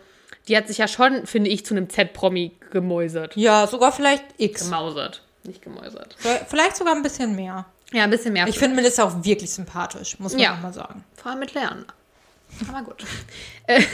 die 0.47 0.58
hat 0.58 0.67
sich 0.67 0.77
ja 0.77 0.88
schon, 0.88 1.25
finde 1.25 1.49
ich, 1.49 1.65
zu 1.65 1.73
einem 1.73 1.89
Z-Promi 1.89 2.51
gemäusert. 2.71 3.36
Ja, 3.36 3.65
sogar 3.67 3.91
vielleicht 3.91 4.23
X. 4.38 4.65
Gemausert, 4.69 5.21
nicht 5.43 5.62
gemäusert. 5.62 6.15
Vielleicht 6.47 6.75
sogar 6.75 6.95
ein 6.95 7.03
bisschen 7.03 7.36
mehr. 7.36 7.65
Ja, 7.91 8.03
ein 8.03 8.10
bisschen 8.10 8.34
mehr. 8.34 8.47
Ich 8.47 8.58
finde 8.58 8.75
Melissa 8.75 9.03
auch 9.03 9.23
wirklich 9.23 9.51
sympathisch, 9.51 10.19
muss 10.19 10.34
man 10.34 10.41
Ja. 10.41 10.56
auch 10.56 10.62
mal 10.62 10.73
sagen. 10.73 11.03
vor 11.15 11.32
allem 11.32 11.39
mit 11.39 11.53
Lernen. 11.53 11.86
Aber 12.69 12.84
gut. 12.84 13.03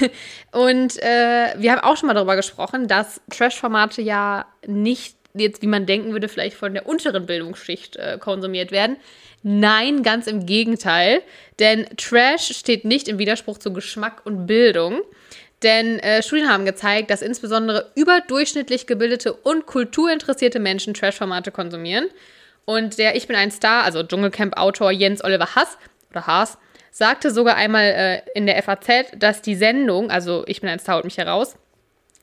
Und 0.52 0.98
äh, 1.02 1.54
wir 1.58 1.72
haben 1.72 1.80
auch 1.82 1.98
schon 1.98 2.08
mal 2.08 2.14
darüber 2.14 2.36
gesprochen, 2.36 2.88
dass 2.88 3.22
Trash-Formate 3.30 4.02
ja 4.02 4.46
nicht 4.66 5.16
jetzt, 5.34 5.62
wie 5.62 5.68
man 5.68 5.86
denken 5.86 6.12
würde, 6.12 6.28
vielleicht 6.28 6.58
von 6.58 6.74
der 6.74 6.88
unteren 6.88 7.26
Bildungsschicht 7.26 7.96
äh, 7.98 8.18
konsumiert 8.20 8.72
werden. 8.72 8.98
Nein, 9.44 10.04
ganz 10.04 10.28
im 10.28 10.46
Gegenteil. 10.46 11.22
Denn 11.60 11.86
Trash 11.98 12.58
steht 12.58 12.84
nicht 12.84 13.08
im 13.08 13.20
Widerspruch 13.20 13.58
zu 13.58 13.72
Geschmack 13.72 14.22
und 14.26 14.48
Bildung. 14.48 15.02
Denn 15.64 16.00
äh, 16.00 16.24
Studien 16.24 16.50
haben 16.50 16.66
gezeigt, 16.66 17.10
dass 17.10 17.22
insbesondere 17.22 17.92
überdurchschnittlich 17.96 18.88
gebildete 18.88 19.34
und 19.34 19.66
kulturinteressierte 19.66 20.60
Menschen 20.60 20.94
Trash-Formate 20.94 21.52
konsumieren. 21.52 22.08
Und 22.66 22.98
der 22.98 23.16
Ich 23.16 23.28
bin 23.28 23.36
ein 23.36 23.52
Star, 23.52 23.84
also 23.84 24.04
Dschungelcamp-Autor 24.04 24.92
Jens 24.92 25.24
Oliver 25.24 25.56
Haas 25.56 25.78
oder 26.12 26.28
Haas, 26.28 26.58
sagte 26.92 27.32
sogar 27.32 27.56
einmal 27.56 27.84
äh, 27.84 28.22
in 28.36 28.46
der 28.46 28.62
FAZ, 28.62 29.12
dass 29.18 29.42
die 29.42 29.56
Sendung, 29.56 30.12
also 30.12 30.44
Ich 30.48 30.62
bin 30.62 30.70
ein 30.70 30.80
Star, 30.80 30.96
holt 30.96 31.06
mich 31.06 31.18
heraus, 31.18 31.56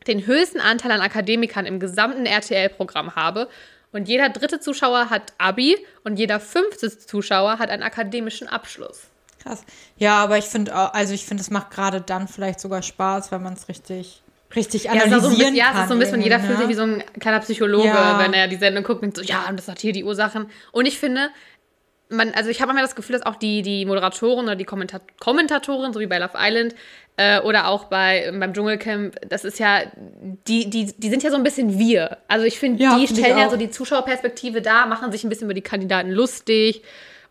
den 0.06 0.26
höchsten 0.26 0.60
Anteil 0.60 0.92
an 0.92 1.00
Akademikern 1.00 1.66
im 1.66 1.80
gesamten 1.80 2.26
RTL-Programm 2.26 3.16
habe. 3.16 3.48
Und 3.92 4.08
jeder 4.08 4.28
dritte 4.28 4.60
Zuschauer 4.60 5.10
hat 5.10 5.32
Abi 5.38 5.76
und 6.04 6.18
jeder 6.18 6.40
fünfte 6.40 6.96
Zuschauer 6.96 7.58
hat 7.58 7.70
einen 7.70 7.82
akademischen 7.82 8.48
Abschluss. 8.48 9.08
Krass. 9.46 9.64
Ja, 9.96 10.22
aber 10.22 10.38
ich 10.38 10.44
finde, 10.46 10.76
auch- 10.76 10.92
also 10.92 11.14
ich 11.14 11.24
finde, 11.24 11.40
es 11.42 11.50
macht 11.50 11.70
gerade 11.70 12.00
dann 12.00 12.26
vielleicht 12.28 12.58
sogar 12.60 12.82
Spaß, 12.82 13.30
wenn 13.32 13.42
man 13.42 13.54
es 13.54 13.68
richtig, 13.68 14.22
richtig 14.54 14.84
Ja, 14.84 14.92
analysieren 14.92 15.20
so 15.22 15.28
ein 15.28 15.36
bisschen, 15.38 15.54
ja, 15.54 15.64
es 15.66 15.72
kann. 15.72 15.82
ist 15.82 15.88
so 15.88 15.94
ein 15.94 15.98
bisschen, 16.00 16.20
jeder 16.22 16.40
fühlt 16.40 16.58
sich 16.58 16.66
ne? 16.66 16.72
wie 16.72 16.74
so 16.76 16.82
ein 16.82 17.04
kleiner 17.20 17.40
Psychologe, 17.40 17.88
Ja. 17.88 18.18
wenn 18.18 18.32
er 18.32 18.48
die 18.48 18.56
Sendung 18.56 18.82
guckt 18.84 19.02
und 19.02 19.16
so, 19.16 19.22
ja, 19.22 19.46
und 19.48 19.56
das 19.58 19.68
hat 19.68 19.78
hier 19.80 19.92
die 19.92 20.04
Ursachen. 20.04 20.50
Und 20.72 20.86
ich 20.86 20.98
finde, 20.98 21.28
man, 22.08 22.32
also 22.34 22.50
ich 22.50 22.60
habe 22.60 22.68
manchmal 22.68 22.84
das 22.84 22.94
Gefühl, 22.94 23.16
dass 23.16 23.26
auch 23.26 23.36
die, 23.36 23.62
die 23.62 23.84
Moderatoren 23.84 24.44
oder 24.46 24.54
die 24.56 24.64
Kommentat 24.64 25.02
Kommentatoren, 25.20 25.92
so 25.92 25.98
wie 26.00 26.06
bei 26.06 26.18
Love 26.18 26.34
Island 26.36 26.74
äh, 27.16 27.40
oder 27.40 27.66
auch 27.68 27.84
bei, 27.84 28.30
beim 28.38 28.52
Dschungelcamp, 28.54 29.16
das 29.28 29.44
ist 29.44 29.58
ja, 29.58 29.80
die, 30.46 30.70
die, 30.70 30.92
die 30.96 31.08
sind 31.08 31.22
ja 31.24 31.30
so 31.30 31.36
ein 31.36 31.42
bisschen 31.42 31.78
wir. 31.78 32.18
Also 32.28 32.44
ich 32.46 32.58
finde, 32.60 32.82
Ja, 32.82 32.96
die 32.98 33.06
find 33.08 33.18
stellen 33.20 33.38
ja 33.38 33.50
so 33.50 33.56
die 33.56 33.70
Zuschauerperspektive 33.70 34.62
da, 34.62 34.86
machen 34.86 35.10
sich 35.10 35.24
ein 35.24 35.28
bisschen 35.30 35.46
über 35.46 35.54
die 35.54 35.62
Kandidaten 35.62 36.10
lustig 36.10 36.82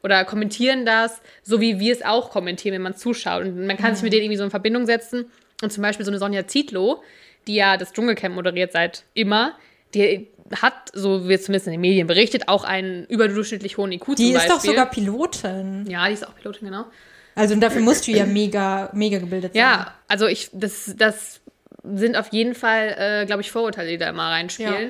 oder 0.05 0.23
kommentieren 0.23 0.85
das, 0.85 1.19
so 1.41 1.59
wie 1.59 1.79
wir 1.79 1.91
es 1.91 2.03
auch 2.03 2.29
kommentieren, 2.29 2.75
wenn 2.75 2.83
man 2.83 2.95
zuschaut. 2.95 3.41
Und 3.43 3.65
man 3.65 3.75
kann 3.75 3.95
sich 3.95 4.03
mit 4.03 4.13
denen 4.13 4.25
irgendwie 4.25 4.37
so 4.37 4.43
in 4.43 4.51
Verbindung 4.51 4.85
setzen. 4.85 5.25
Und 5.63 5.73
zum 5.73 5.81
Beispiel 5.81 6.05
so 6.05 6.11
eine 6.11 6.19
Sonja 6.19 6.45
Zietlow, 6.45 7.01
die 7.47 7.55
ja 7.55 7.75
das 7.75 7.91
Dschungelcamp 7.91 8.35
moderiert 8.35 8.71
seit 8.71 9.03
immer, 9.15 9.55
die 9.95 10.27
hat, 10.61 10.91
so 10.93 11.27
wird 11.27 11.41
zumindest 11.41 11.65
in 11.65 11.71
den 11.71 11.81
Medien 11.81 12.05
berichtet, 12.05 12.47
auch 12.47 12.63
einen 12.63 13.05
überdurchschnittlich 13.05 13.77
hohen 13.77 13.91
IQ 13.93 14.15
Die 14.15 14.33
ist 14.33 14.47
doch 14.47 14.59
sogar 14.59 14.91
Pilotin. 14.91 15.87
Ja, 15.89 16.07
die 16.07 16.13
ist 16.13 16.27
auch 16.27 16.35
Pilotin, 16.35 16.67
genau. 16.67 16.85
Also 17.33 17.55
dafür 17.55 17.81
musst 17.81 18.05
du 18.05 18.11
ja 18.11 18.27
mega, 18.27 18.91
mega 18.93 19.17
gebildet 19.17 19.53
sein. 19.53 19.59
Ja, 19.59 19.95
also 20.07 20.27
ich, 20.27 20.51
das, 20.53 20.93
das 20.95 21.41
sind 21.83 22.15
auf 22.15 22.27
jeden 22.31 22.53
Fall, 22.53 22.95
äh, 22.97 23.25
glaube 23.25 23.41
ich, 23.41 23.51
Vorurteile, 23.51 23.89
die 23.89 23.97
da 23.97 24.07
immer 24.07 24.29
reinspielen. 24.29 24.83
Ja. 24.83 24.89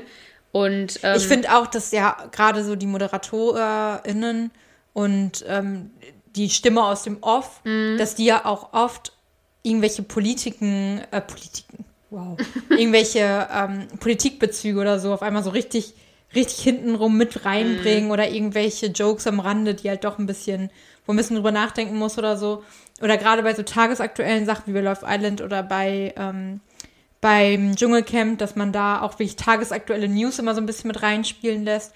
Und 0.51 0.99
ähm, 1.03 1.15
Ich 1.15 1.27
finde 1.27 1.55
auch, 1.55 1.67
dass 1.67 1.91
ja 1.91 2.17
gerade 2.31 2.65
so 2.65 2.75
die 2.75 2.85
ModeratorInnen 2.85 4.51
und 4.95 5.43
ähm, 5.47 5.91
die 6.35 6.49
Stimme 6.49 6.83
aus 6.83 7.03
dem 7.03 7.17
Off, 7.21 7.59
Mhm. 7.65 7.97
dass 7.99 8.15
die 8.15 8.25
ja 8.25 8.45
auch 8.45 8.73
oft 8.73 9.11
irgendwelche 9.61 10.03
Politiken, 10.03 11.01
äh, 11.11 11.19
Politiken, 11.21 11.83
wow, 12.09 12.37
irgendwelche 12.69 13.47
ähm, 13.53 13.87
Politikbezüge 13.99 14.79
oder 14.79 14.99
so 14.99 15.13
auf 15.13 15.21
einmal 15.21 15.43
so 15.43 15.49
richtig, 15.49 15.93
richtig 16.33 16.63
hintenrum 16.63 17.17
mit 17.17 17.35
Mhm. 17.35 17.41
reinbringen 17.43 18.09
oder 18.11 18.29
irgendwelche 18.29 18.87
Jokes 18.87 19.27
am 19.27 19.39
Rande, 19.41 19.73
die 19.75 19.89
halt 19.89 20.03
doch 20.05 20.17
ein 20.17 20.25
bisschen, 20.27 20.69
wo 21.05 21.11
man 21.11 21.15
ein 21.15 21.17
bisschen 21.17 21.35
drüber 21.35 21.51
nachdenken 21.51 21.97
muss 21.97 22.17
oder 22.17 22.37
so. 22.37 22.63
Oder 23.01 23.17
gerade 23.17 23.43
bei 23.43 23.53
so 23.53 23.63
tagesaktuellen 23.63 24.45
Sachen 24.45 24.63
wie 24.67 24.73
bei 24.73 24.81
Love 24.81 25.05
Island 25.05 25.41
oder 25.41 25.61
bei 25.61 26.13
ähm, 26.15 26.61
beim 27.19 27.75
Dschungelcamp, 27.75 28.37
dass 28.37 28.55
man 28.55 28.71
da 28.71 29.01
auch 29.01 29.13
wirklich 29.13 29.35
tagesaktuelle 29.35 30.07
News 30.07 30.39
immer 30.39 30.53
so 30.55 30.61
ein 30.61 30.65
bisschen 30.67 30.87
mit 30.87 31.01
reinspielen 31.01 31.65
lässt. 31.65 31.93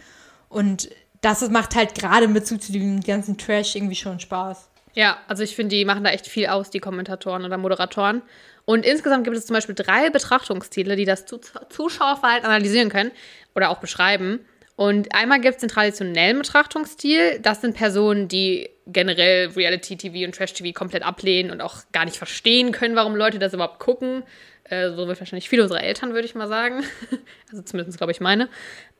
Und 0.49 0.89
das 1.21 1.47
macht 1.49 1.75
halt 1.75 1.95
gerade 1.95 2.25
in 2.25 2.33
Bezug 2.33 2.61
zu 2.61 2.71
dem 2.71 3.01
ganzen 3.01 3.37
Trash 3.37 3.75
irgendwie 3.75 3.95
schon 3.95 4.19
Spaß. 4.19 4.69
Ja, 4.93 5.17
also 5.27 5.43
ich 5.43 5.55
finde, 5.55 5.75
die 5.75 5.85
machen 5.85 6.03
da 6.03 6.09
echt 6.09 6.27
viel 6.27 6.47
aus, 6.47 6.69
die 6.69 6.79
Kommentatoren 6.79 7.45
oder 7.45 7.57
Moderatoren. 7.57 8.21
Und 8.65 8.85
insgesamt 8.85 9.23
gibt 9.23 9.37
es 9.37 9.45
zum 9.45 9.53
Beispiel 9.53 9.75
drei 9.75 10.09
Betrachtungsstile, 10.09 10.95
die 10.95 11.05
das 11.05 11.25
Zu- 11.25 11.39
Zuschauerverhalten 11.69 12.45
analysieren 12.45 12.89
können 12.89 13.11
oder 13.55 13.69
auch 13.69 13.79
beschreiben. 13.79 14.39
Und 14.75 15.13
einmal 15.13 15.41
gibt 15.41 15.55
es 15.55 15.61
den 15.61 15.69
traditionellen 15.69 16.37
Betrachtungsstil. 16.37 17.39
Das 17.41 17.61
sind 17.61 17.75
Personen, 17.75 18.27
die 18.27 18.69
generell 18.87 19.49
Reality-TV 19.49 20.25
und 20.25 20.35
Trash-TV 20.35 20.71
komplett 20.73 21.03
ablehnen 21.03 21.51
und 21.51 21.61
auch 21.61 21.79
gar 21.91 22.05
nicht 22.05 22.17
verstehen 22.17 22.71
können, 22.71 22.95
warum 22.95 23.15
Leute 23.15 23.39
das 23.39 23.53
überhaupt 23.53 23.79
gucken. 23.79 24.23
Äh, 24.69 24.91
so 24.91 25.07
wird 25.07 25.19
wahrscheinlich 25.19 25.49
viele 25.49 25.63
unserer 25.63 25.83
Eltern, 25.83 26.13
würde 26.13 26.25
ich 26.25 26.35
mal 26.35 26.47
sagen. 26.47 26.83
Also 27.51 27.63
zumindest, 27.63 27.97
glaube 27.97 28.11
ich, 28.11 28.19
meine. 28.19 28.47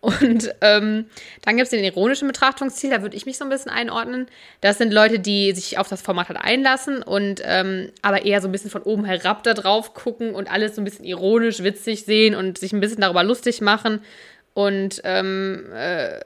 Und 0.01 0.55
ähm, 0.61 1.05
dann 1.43 1.55
gibt 1.55 1.65
es 1.65 1.69
den 1.69 1.83
ironischen 1.83 2.27
Betrachtungsstil, 2.27 2.89
da 2.89 3.03
würde 3.03 3.15
ich 3.15 3.27
mich 3.27 3.37
so 3.37 3.43
ein 3.45 3.49
bisschen 3.49 3.69
einordnen. 3.69 4.25
Das 4.59 4.79
sind 4.79 4.91
Leute, 4.91 5.19
die 5.19 5.51
sich 5.51 5.77
auf 5.77 5.87
das 5.87 6.01
Format 6.01 6.29
halt 6.29 6.39
einlassen 6.41 7.03
und 7.03 7.43
ähm, 7.43 7.91
aber 8.01 8.25
eher 8.25 8.41
so 8.41 8.47
ein 8.47 8.51
bisschen 8.51 8.71
von 8.71 8.81
oben 8.81 9.05
herab 9.05 9.43
da 9.43 9.53
drauf 9.53 9.93
gucken 9.93 10.33
und 10.33 10.49
alles 10.51 10.73
so 10.73 10.81
ein 10.81 10.83
bisschen 10.83 11.05
ironisch, 11.05 11.61
witzig 11.61 12.05
sehen 12.05 12.33
und 12.33 12.57
sich 12.57 12.73
ein 12.73 12.79
bisschen 12.79 13.01
darüber 13.01 13.23
lustig 13.23 13.61
machen. 13.61 14.01
Und 14.55 14.99
ähm, 15.03 15.65
äh, 15.71 16.21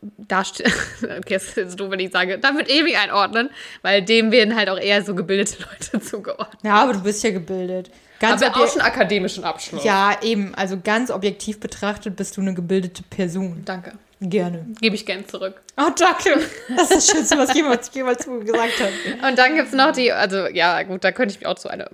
da 0.00 0.40
okay, 1.18 1.34
das 1.34 1.44
ist 1.44 1.56
jetzt 1.58 1.78
doof, 1.78 1.90
wenn 1.90 2.00
ich 2.00 2.10
sage, 2.10 2.38
da 2.38 2.54
wird 2.54 2.70
ewig 2.70 2.96
einordnen, 2.96 3.50
weil 3.82 4.00
dem 4.00 4.32
werden 4.32 4.56
halt 4.56 4.70
auch 4.70 4.78
eher 4.78 5.02
so 5.02 5.14
gebildete 5.14 5.56
Leute 5.92 6.00
zugeordnet. 6.02 6.60
Ja, 6.64 6.82
aber 6.82 6.94
du 6.94 7.02
bist 7.02 7.22
ja 7.22 7.30
gebildet. 7.30 7.90
Ganz 8.20 8.42
Aber 8.42 8.62
auch 8.62 8.68
schon 8.70 8.82
akademischen 8.82 9.44
Abschluss. 9.44 9.82
ja, 9.82 10.16
eben. 10.22 10.54
Also 10.54 10.78
ganz 10.78 11.10
objektiv 11.10 11.58
betrachtet 11.58 12.16
bist 12.16 12.36
du 12.36 12.42
eine 12.42 12.54
gebildete 12.54 13.02
Person. 13.02 13.62
Danke. 13.64 13.92
Gerne. 14.22 14.66
Gebe 14.82 14.94
ich 14.94 15.06
gern 15.06 15.26
zurück. 15.26 15.62
Oh, 15.78 15.88
danke. 15.96 16.46
Das 16.76 16.90
ist 16.90 16.94
das 16.94 17.06
Schönste, 17.10 17.38
was 17.38 17.54
jemals, 17.54 17.90
jemals 17.94 18.26
gesagt 18.26 18.80
hat. 18.80 19.28
Und 19.30 19.38
dann 19.38 19.56
gibt 19.56 19.68
es 19.68 19.74
noch 19.74 19.92
die, 19.92 20.12
also 20.12 20.46
ja, 20.48 20.82
gut, 20.82 21.02
da 21.02 21.12
könnte 21.12 21.32
ich 21.32 21.40
mich 21.40 21.46
auch 21.46 21.54
zu 21.54 21.68
einer 21.68 21.88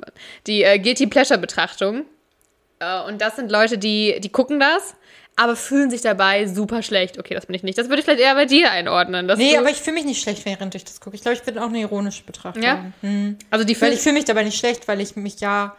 Die 0.49 0.65
äh, 0.65 0.81
Guilty 0.81 1.07
Pleasure-Betrachtung. 1.07 2.05
Äh, 2.81 3.03
und 3.07 3.21
das 3.21 3.37
sind 3.37 3.53
Leute, 3.53 3.79
die, 3.79 4.19
die 4.21 4.29
gucken 4.29 4.59
das, 4.59 4.97
aber 5.37 5.55
fühlen 5.55 5.89
sich 5.89 6.01
dabei 6.01 6.47
super 6.47 6.83
schlecht. 6.83 7.17
Okay, 7.21 7.35
das 7.35 7.47
bin 7.47 7.55
ich 7.55 7.63
nicht. 7.63 7.79
Das 7.79 7.89
würde 7.89 8.01
ich 8.01 8.05
vielleicht 8.05 8.21
eher 8.21 8.35
bei 8.35 8.47
dir 8.47 8.73
einordnen. 8.73 9.27
Nee, 9.37 9.57
aber 9.57 9.71
ich 9.71 9.77
fühle 9.77 9.95
mich 9.95 10.05
nicht 10.05 10.21
schlecht, 10.21 10.45
während 10.47 10.75
ich 10.75 10.85
das 10.85 11.01
gucke. 11.01 11.15
Ich 11.15 11.23
glaube, 11.23 11.37
ich 11.37 11.45
bin 11.45 11.59
auch 11.59 11.69
eine 11.69 11.79
ironische 11.79 12.25
Betrachtung. 12.25 12.63
Ja? 12.65 12.87
Hm. 13.03 13.39
Also 13.51 13.65
die 13.65 13.81
Weil 13.81 13.93
ich 13.93 14.01
fühle 14.01 14.15
mich 14.15 14.25
dabei 14.25 14.43
nicht 14.43 14.59
schlecht, 14.59 14.89
weil 14.89 15.01
ich 15.01 15.15
mich 15.15 15.39
ja 15.39 15.77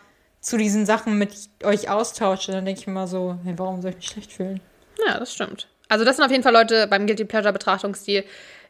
zu 0.47 0.55
diesen 0.57 0.85
Sachen 0.85 1.17
mit 1.17 1.33
euch 1.63 1.89
austausche. 1.89 2.53
Dann 2.53 2.63
denke 2.63 2.79
ich 2.81 2.87
immer 2.87 3.05
so, 3.07 3.35
hey, 3.43 3.53
warum 3.57 3.81
soll 3.81 3.91
ich 3.91 3.97
mich 3.97 4.07
schlecht 4.07 4.31
fühlen? 4.31 4.61
Ja, 5.05 5.19
das 5.19 5.33
stimmt. 5.33 5.67
Also 5.89 6.05
das 6.05 6.15
sind 6.15 6.25
auf 6.25 6.31
jeden 6.31 6.43
Fall 6.43 6.53
Leute 6.53 6.87
beim 6.87 7.05
Guilty 7.05 7.25
Pleasure 7.25 7.51
Betrachtungsstil, 7.51 8.23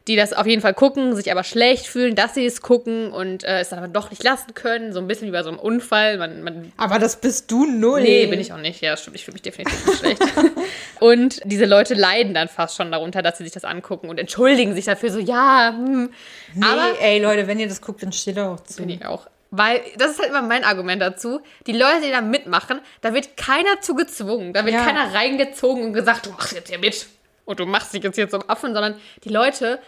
die 0.08 0.16
das 0.16 0.32
auf 0.32 0.46
jeden 0.46 0.60
Fall 0.60 0.74
gucken, 0.74 1.14
sich 1.14 1.30
aber 1.30 1.44
schlecht 1.44 1.86
fühlen, 1.86 2.16
dass 2.16 2.34
sie 2.34 2.44
es 2.44 2.62
gucken 2.62 3.12
und 3.12 3.44
äh, 3.44 3.60
es 3.60 3.68
dann 3.68 3.78
aber 3.78 3.86
doch 3.86 4.10
nicht 4.10 4.24
lassen 4.24 4.54
können. 4.54 4.92
So 4.92 4.98
ein 4.98 5.06
bisschen 5.06 5.28
wie 5.28 5.32
bei 5.32 5.44
so 5.44 5.50
einem 5.50 5.58
Unfall. 5.60 6.18
Man, 6.18 6.42
man 6.42 6.72
Aber 6.76 6.98
das 6.98 7.20
bist 7.20 7.48
du 7.50 7.64
null. 7.64 8.02
Nee, 8.02 8.26
bin 8.26 8.40
ich 8.40 8.52
auch 8.52 8.58
nicht. 8.58 8.80
Ja, 8.80 8.92
das 8.92 9.02
stimmt. 9.02 9.14
Ich 9.14 9.24
fühle 9.24 9.34
mich 9.34 9.42
definitiv 9.42 9.86
nicht 9.86 9.98
schlecht. 9.98 10.22
Und 11.00 11.40
diese 11.44 11.64
Leute 11.64 11.94
leiden 11.94 12.34
dann 12.34 12.48
fast 12.48 12.74
schon 12.76 12.90
darunter, 12.90 13.22
dass 13.22 13.38
sie 13.38 13.44
sich 13.44 13.52
das 13.52 13.64
angucken 13.64 14.08
und 14.08 14.18
entschuldigen 14.18 14.74
sich 14.74 14.86
dafür 14.86 15.10
so, 15.12 15.20
ja, 15.20 15.72
hm. 15.76 16.10
Nee, 16.54 16.66
Aber 16.66 17.00
ey, 17.00 17.22
Leute, 17.22 17.46
wenn 17.46 17.60
ihr 17.60 17.68
das 17.68 17.80
guckt, 17.80 18.02
dann 18.02 18.10
steht 18.10 18.36
auch 18.36 18.58
zu. 18.64 18.78
bin 18.78 18.90
ich 18.90 19.06
auch. 19.06 19.28
Weil, 19.50 19.80
das 19.96 20.10
ist 20.12 20.18
halt 20.20 20.28
immer 20.28 20.42
mein 20.42 20.62
Argument 20.64 21.00
dazu. 21.00 21.40
Die 21.66 21.72
Leute, 21.72 22.02
die 22.04 22.10
da 22.10 22.20
mitmachen, 22.20 22.80
da 23.00 23.14
wird 23.14 23.36
keiner 23.36 23.80
zu 23.80 23.94
gezwungen. 23.94 24.52
Da 24.52 24.64
wird 24.64 24.74
Ja. 24.74 24.84
keiner 24.84 25.14
reingezogen 25.14 25.84
und 25.84 25.92
gesagt, 25.94 26.26
du 26.26 26.30
machst 26.30 26.52
jetzt 26.52 26.68
hier 26.68 26.78
mit. 26.78 27.06
Und 27.46 27.58
du 27.60 27.64
machst 27.66 27.94
dich 27.94 28.02
jetzt 28.02 28.16
hier 28.16 28.28
zum 28.28 28.42
Affen, 28.48 28.74
sondern 28.74 29.00
die 29.24 29.30
Leute, 29.30 29.78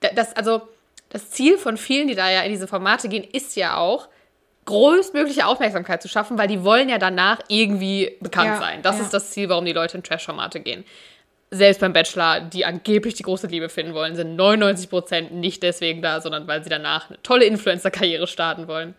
da- 0.00 0.10
das, 0.14 0.36
also, 0.36 0.62
das 1.10 1.30
Ziel 1.30 1.58
von 1.58 1.76
vielen, 1.76 2.06
die 2.06 2.14
da 2.14 2.30
ja 2.30 2.42
in 2.42 2.50
diese 2.52 2.68
Formate 2.68 3.08
gehen, 3.08 3.24
ist 3.24 3.56
ja 3.56 3.76
auch, 3.76 4.08
größtmögliche 4.66 5.46
Aufmerksamkeit 5.46 6.02
zu 6.02 6.08
schaffen, 6.08 6.36
weil 6.38 6.46
die 6.46 6.62
wollen 6.62 6.88
ja 6.90 6.98
danach 6.98 7.40
irgendwie 7.48 8.16
bekannt 8.20 8.48
Ja, 8.50 8.58
sein. 8.58 8.82
Das 8.82 8.98
ja. 8.98 9.04
ist 9.04 9.14
das 9.14 9.30
Ziel, 9.30 9.48
warum 9.48 9.64
die 9.64 9.72
Leute 9.72 9.96
in 9.96 10.02
Trash-Formate 10.02 10.60
gehen. 10.60 10.84
Selbst 11.50 11.80
beim 11.80 11.92
Bachelor, 11.94 12.40
die 12.40 12.64
angeblich 12.66 13.14
die 13.14 13.22
große 13.22 13.46
Liebe 13.46 13.68
finden 13.70 13.94
wollen, 13.94 14.14
sind 14.16 14.38
99% 14.38 15.30
nicht 15.32 15.62
deswegen 15.62 16.02
da, 16.02 16.20
sondern 16.20 16.46
weil 16.46 16.62
sie 16.62 16.68
danach 16.68 17.08
eine 17.08 17.22
tolle 17.22 17.44
Influencer-Karriere 17.46 18.26
starten 18.26 18.68
wollen. 18.68 18.94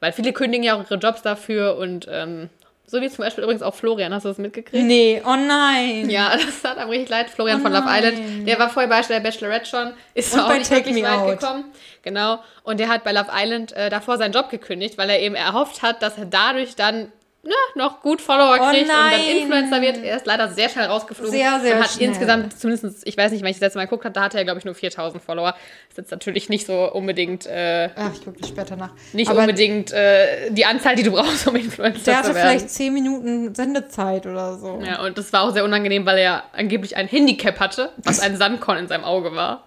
Weil 0.00 0.12
viele 0.12 0.32
kündigen 0.34 0.64
ja 0.64 0.74
auch 0.76 0.82
ihre 0.84 0.96
Jobs 0.96 1.22
dafür 1.22 1.76
und 1.78 2.06
ähm, 2.10 2.50
so 2.86 3.00
wie 3.00 3.08
zum 3.08 3.24
Beispiel 3.24 3.42
übrigens 3.44 3.62
auch 3.62 3.74
Florian, 3.74 4.12
hast 4.12 4.24
du 4.24 4.28
das 4.28 4.36
mitgekriegt? 4.36 4.84
Nee, 4.84 5.22
oh 5.24 5.36
nein. 5.36 6.10
Ja, 6.10 6.32
das 6.36 6.62
hat 6.70 6.76
einem 6.76 6.90
richtig 6.90 7.08
leid. 7.08 7.30
Florian 7.30 7.60
Oh 7.60 7.62
von 7.62 7.72
Love. 7.72 7.86
Island, 7.88 8.46
der 8.46 8.58
war 8.58 8.68
vorher 8.68 8.90
bei 8.90 9.00
der 9.00 9.20
Bachelorette 9.20 9.66
schon, 9.66 9.94
ist 10.12 10.34
Und 10.34 10.40
auch 10.40 10.48
bei 10.48 10.58
nicht 10.58 10.68
Take 10.68 10.86
wirklich 10.86 11.02
Me 11.02 11.08
weit 11.08 11.18
Out. 11.20 11.40
gekommen. 11.40 11.64
Genau. 12.02 12.38
Und 12.62 12.80
der 12.80 12.88
hat 12.88 13.02
bei 13.04 13.12
Love 13.12 13.30
Island 13.34 13.72
äh, 13.72 13.88
davor 13.88 14.18
seinen 14.18 14.32
Job 14.32 14.50
gekündigt, 14.50 14.98
weil 14.98 15.08
er 15.08 15.20
eben 15.20 15.34
erhofft 15.34 15.80
hat, 15.80 16.02
dass 16.02 16.18
er 16.18 16.26
dadurch 16.26 16.76
dann 16.76 17.10
ne, 17.44 17.54
noch 17.74 18.00
gut 18.02 18.20
Follower 18.20 18.58
Oh 18.60 18.68
kriegt 18.70 18.82
und 18.82 18.88
dann 18.88 19.10
nein. 19.10 19.20
Influencer 19.38 19.80
wird. 19.80 20.02
Er 20.02 20.16
ist 20.16 20.26
leider 20.26 20.48
sehr 20.48 20.68
schnell 20.68 20.86
rausgeflogen. 20.86 21.32
Sehr, 21.32 21.60
sehr 21.60 21.76
und 21.76 21.82
hat 21.84 21.90
schnell. 21.90 22.08
insgesamt, 22.08 22.58
zumindest, 22.58 23.06
ich 23.06 23.16
weiß 23.16 23.32
nicht, 23.32 23.42
wenn 23.42 23.50
ich 23.50 23.56
das 23.56 23.60
letzte 23.62 23.78
Mal 23.78 23.84
geguckt 23.84 24.04
habe, 24.04 24.12
da 24.12 24.22
hatte 24.22 24.38
er, 24.38 24.44
glaube 24.44 24.58
ich, 24.58 24.64
nur 24.64 24.74
4000 24.74 25.22
Follower. 25.22 25.52
Das 25.52 25.90
ist 25.90 25.96
jetzt 25.98 26.10
natürlich 26.10 26.48
nicht 26.48 26.66
so 26.66 26.90
unbedingt, 26.92 27.46
äh, 27.46 27.90
Ach, 27.94 28.10
ich 28.12 28.24
gucke 28.24 28.44
später 28.46 28.76
nach. 28.76 28.90
nicht 29.12 29.30
Aber 29.30 29.40
unbedingt 29.40 29.92
äh, 29.92 30.50
die 30.50 30.64
Anzahl, 30.64 30.96
die 30.96 31.02
du 31.02 31.12
brauchst, 31.12 31.46
um 31.46 31.56
Influencer 31.56 32.00
der 32.04 32.16
hatte 32.18 32.28
zu 32.28 32.34
werden. 32.34 32.48
vielleicht 32.50 32.70
10 32.70 32.92
Minuten 32.94 33.54
Sendezeit 33.54 34.26
oder 34.26 34.56
so. 34.58 34.80
Ja, 34.84 35.02
und 35.04 35.16
das 35.18 35.32
war 35.32 35.42
auch 35.42 35.52
sehr 35.52 35.64
unangenehm, 35.64 36.06
weil 36.06 36.18
er 36.18 36.44
angeblich 36.52 36.96
ein 36.96 37.06
Handicap 37.08 37.60
hatte, 37.60 37.90
was 37.98 38.20
ein 38.20 38.36
Sandkorn 38.36 38.78
in 38.78 38.88
seinem 38.88 39.04
Auge 39.04 39.34
war. 39.34 39.64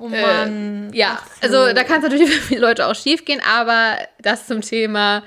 Oh 0.00 0.06
Mann. 0.08 0.90
Ja, 0.92 1.18
also 1.42 1.72
da 1.72 1.82
kann 1.82 1.96
es 1.96 2.02
natürlich 2.04 2.30
für 2.34 2.40
viele 2.42 2.60
Leute 2.60 2.86
auch 2.86 2.94
schief 2.94 3.24
gehen, 3.24 3.40
aber 3.44 3.96
das 4.22 4.46
zum 4.46 4.60
Thema, 4.60 5.24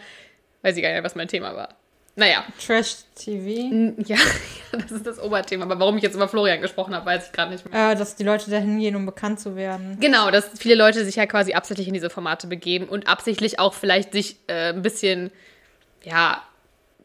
weiß 0.62 0.76
ich 0.78 0.84
gar 0.84 0.92
nicht, 0.94 1.04
was 1.04 1.16
mein 1.16 1.28
Thema 1.28 1.56
war. 1.56 1.70
Naja, 2.16 2.44
Trash-TV. 2.66 3.94
ja, 4.06 4.18
das 4.74 4.92
ist 4.92 5.08
das 5.08 5.20
Oberthema. 5.20 5.64
Aber 5.64 5.80
warum 5.80 5.96
ich 5.98 6.04
jetzt 6.04 6.16
über 6.16 6.28
Florian 6.28 6.60
gesprochen 6.62 6.94
habe, 6.94 7.06
weiß 7.06 7.28
ich 7.28 7.32
gerade 7.32 7.52
nicht 7.52 7.70
mehr. 7.70 7.92
Äh, 7.92 7.96
dass 7.96 8.16
die 8.18 8.24
Leute 8.26 8.52
dahin 8.52 8.80
gehen, 8.80 8.96
um 8.98 9.06
bekannt 9.06 9.40
zu 9.40 9.56
werden. 9.56 9.98
Genau, 10.02 10.30
dass 10.30 10.50
viele 10.58 10.76
Leute 10.76 11.06
sich 11.06 11.16
ja 11.16 11.26
quasi 11.26 11.54
absichtlich 11.54 11.88
in 11.88 11.94
diese 11.94 12.10
Formate 12.10 12.48
begeben 12.48 12.88
und 12.90 13.08
absichtlich 13.08 13.60
auch 13.60 13.74
vielleicht 13.74 14.12
sich 14.12 14.36
äh, 14.48 14.70
ein 14.74 14.82
bisschen, 14.82 15.32
ja, 16.04 16.42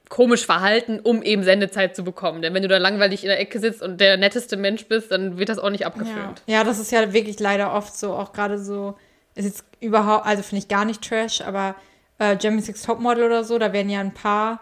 komisch 0.09 0.45
verhalten, 0.47 1.01
um 1.01 1.23
eben 1.23 1.43
Sendezeit 1.43 1.97
zu 1.97 2.05
bekommen. 2.05 2.41
Denn 2.43 2.55
wenn 2.55 2.63
du 2.63 2.69
da 2.69 2.79
langweilig 2.79 3.23
in 3.25 3.29
der 3.29 3.41
Ecke 3.41 3.59
sitzt 3.59 3.83
und 3.83 4.01
der 4.01 4.17
netteste 4.17 4.57
Mensch 4.57 4.87
bist, 4.87 5.11
dann 5.11 5.37
wird 5.39 5.49
das 5.49 5.59
auch 5.59 5.71
nicht 5.71 5.81
Ja. 5.81 5.87
abgefilmt. 5.89 6.43
ja, 6.47 6.63
das 6.65 6.79
ist 6.79 6.93
ja 6.93 7.13
wirklich 7.13 7.41
leider 7.41 7.73
oft 7.73 7.97
so, 7.97 8.13
auch 8.13 8.33
gerade 8.33 8.57
so, 8.59 8.97
ist 9.35 9.45
jetzt 9.47 9.65
überhaupt, 9.81 10.25
also 10.27 10.43
finde 10.45 10.61
ich 10.63 10.69
gar 10.69 10.85
nicht 10.85 11.03
Trash, 11.03 11.41
aber 11.41 11.75
äh, 12.19 12.37
Jeremy 12.41 12.63
Six 12.63 12.83
Topmodel 12.83 13.25
oder 13.25 13.45
so, 13.45 13.59
da 13.59 13.73
werden 13.73 13.91
ja 13.91 14.01
ein 14.01 14.15
paar 14.15 14.61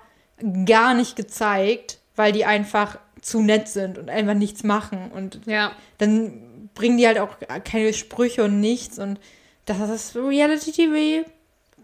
gar 0.65 0.95
nicht 0.95 1.17
gezeigt, 1.17 1.99
weil 2.17 2.33
die 2.33 2.45
einfach 2.45 2.99
zu 3.21 3.41
nett 3.41 3.69
sind 3.69 3.99
und 3.99 4.11
einfach 4.11 4.35
nichts 4.35 4.65
machen. 4.65 5.11
Und 5.13 5.41
Ja. 5.47 5.73
dann 5.99 6.69
bringen 6.75 6.99
die 6.99 7.07
halt 7.07 7.19
auch 7.19 7.37
keine 7.65 7.93
Sprüche 7.95 8.45
und 8.45 8.61
nichts. 8.61 8.99
Und 8.99 9.19
das 9.67 9.79
ist 9.89 10.17
Reality-TV. 10.17 11.25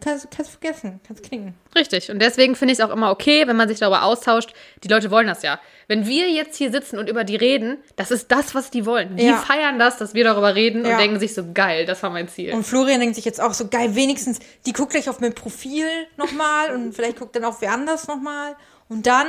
Kannst, 0.02 0.30
kannst 0.34 0.50
vergessen, 0.52 1.00
kannst 1.06 1.22
knicken. 1.24 1.54
Richtig. 1.76 2.10
Und 2.10 2.20
deswegen 2.20 2.56
finde 2.56 2.72
ich 2.72 2.78
es 2.78 2.84
auch 2.84 2.90
immer 2.92 3.10
okay, 3.10 3.46
wenn 3.46 3.56
man 3.56 3.68
sich 3.68 3.78
darüber 3.78 4.02
austauscht. 4.04 4.52
Die 4.82 4.88
Leute 4.88 5.10
wollen 5.10 5.26
das 5.26 5.42
ja. 5.42 5.60
Wenn 5.88 6.06
wir 6.06 6.30
jetzt 6.30 6.56
hier 6.56 6.70
sitzen 6.70 6.98
und 6.98 7.08
über 7.08 7.24
die 7.24 7.36
reden, 7.36 7.78
das 7.96 8.10
ist 8.10 8.30
das, 8.30 8.54
was 8.54 8.70
die 8.70 8.86
wollen. 8.86 9.16
Die 9.16 9.24
Ja. 9.26 9.36
feiern 9.36 9.78
das, 9.78 9.96
dass 9.98 10.14
wir 10.14 10.24
darüber 10.24 10.54
reden 10.54 10.84
Ja. 10.84 10.92
und 10.92 10.98
denken 10.98 11.18
sich 11.20 11.34
so, 11.34 11.44
geil, 11.52 11.84
das 11.86 12.02
war 12.02 12.10
mein 12.10 12.28
Ziel. 12.28 12.52
Und 12.54 12.64
Florian 12.64 13.00
denkt 13.00 13.16
sich 13.16 13.24
jetzt 13.24 13.40
auch 13.40 13.52
so, 13.54 13.68
geil, 13.68 13.94
wenigstens, 13.94 14.38
die 14.66 14.72
guckt 14.72 14.92
gleich 14.92 15.08
auf 15.08 15.20
mein 15.20 15.34
Profil 15.34 15.86
nochmal 16.16 16.74
und 16.74 16.92
vielleicht 16.94 17.18
guckt 17.18 17.34
dann 17.36 17.44
auch 17.44 17.60
wer 17.60 17.72
anders 17.72 18.06
nochmal. 18.08 18.56
Und 18.88 19.06
dann 19.06 19.26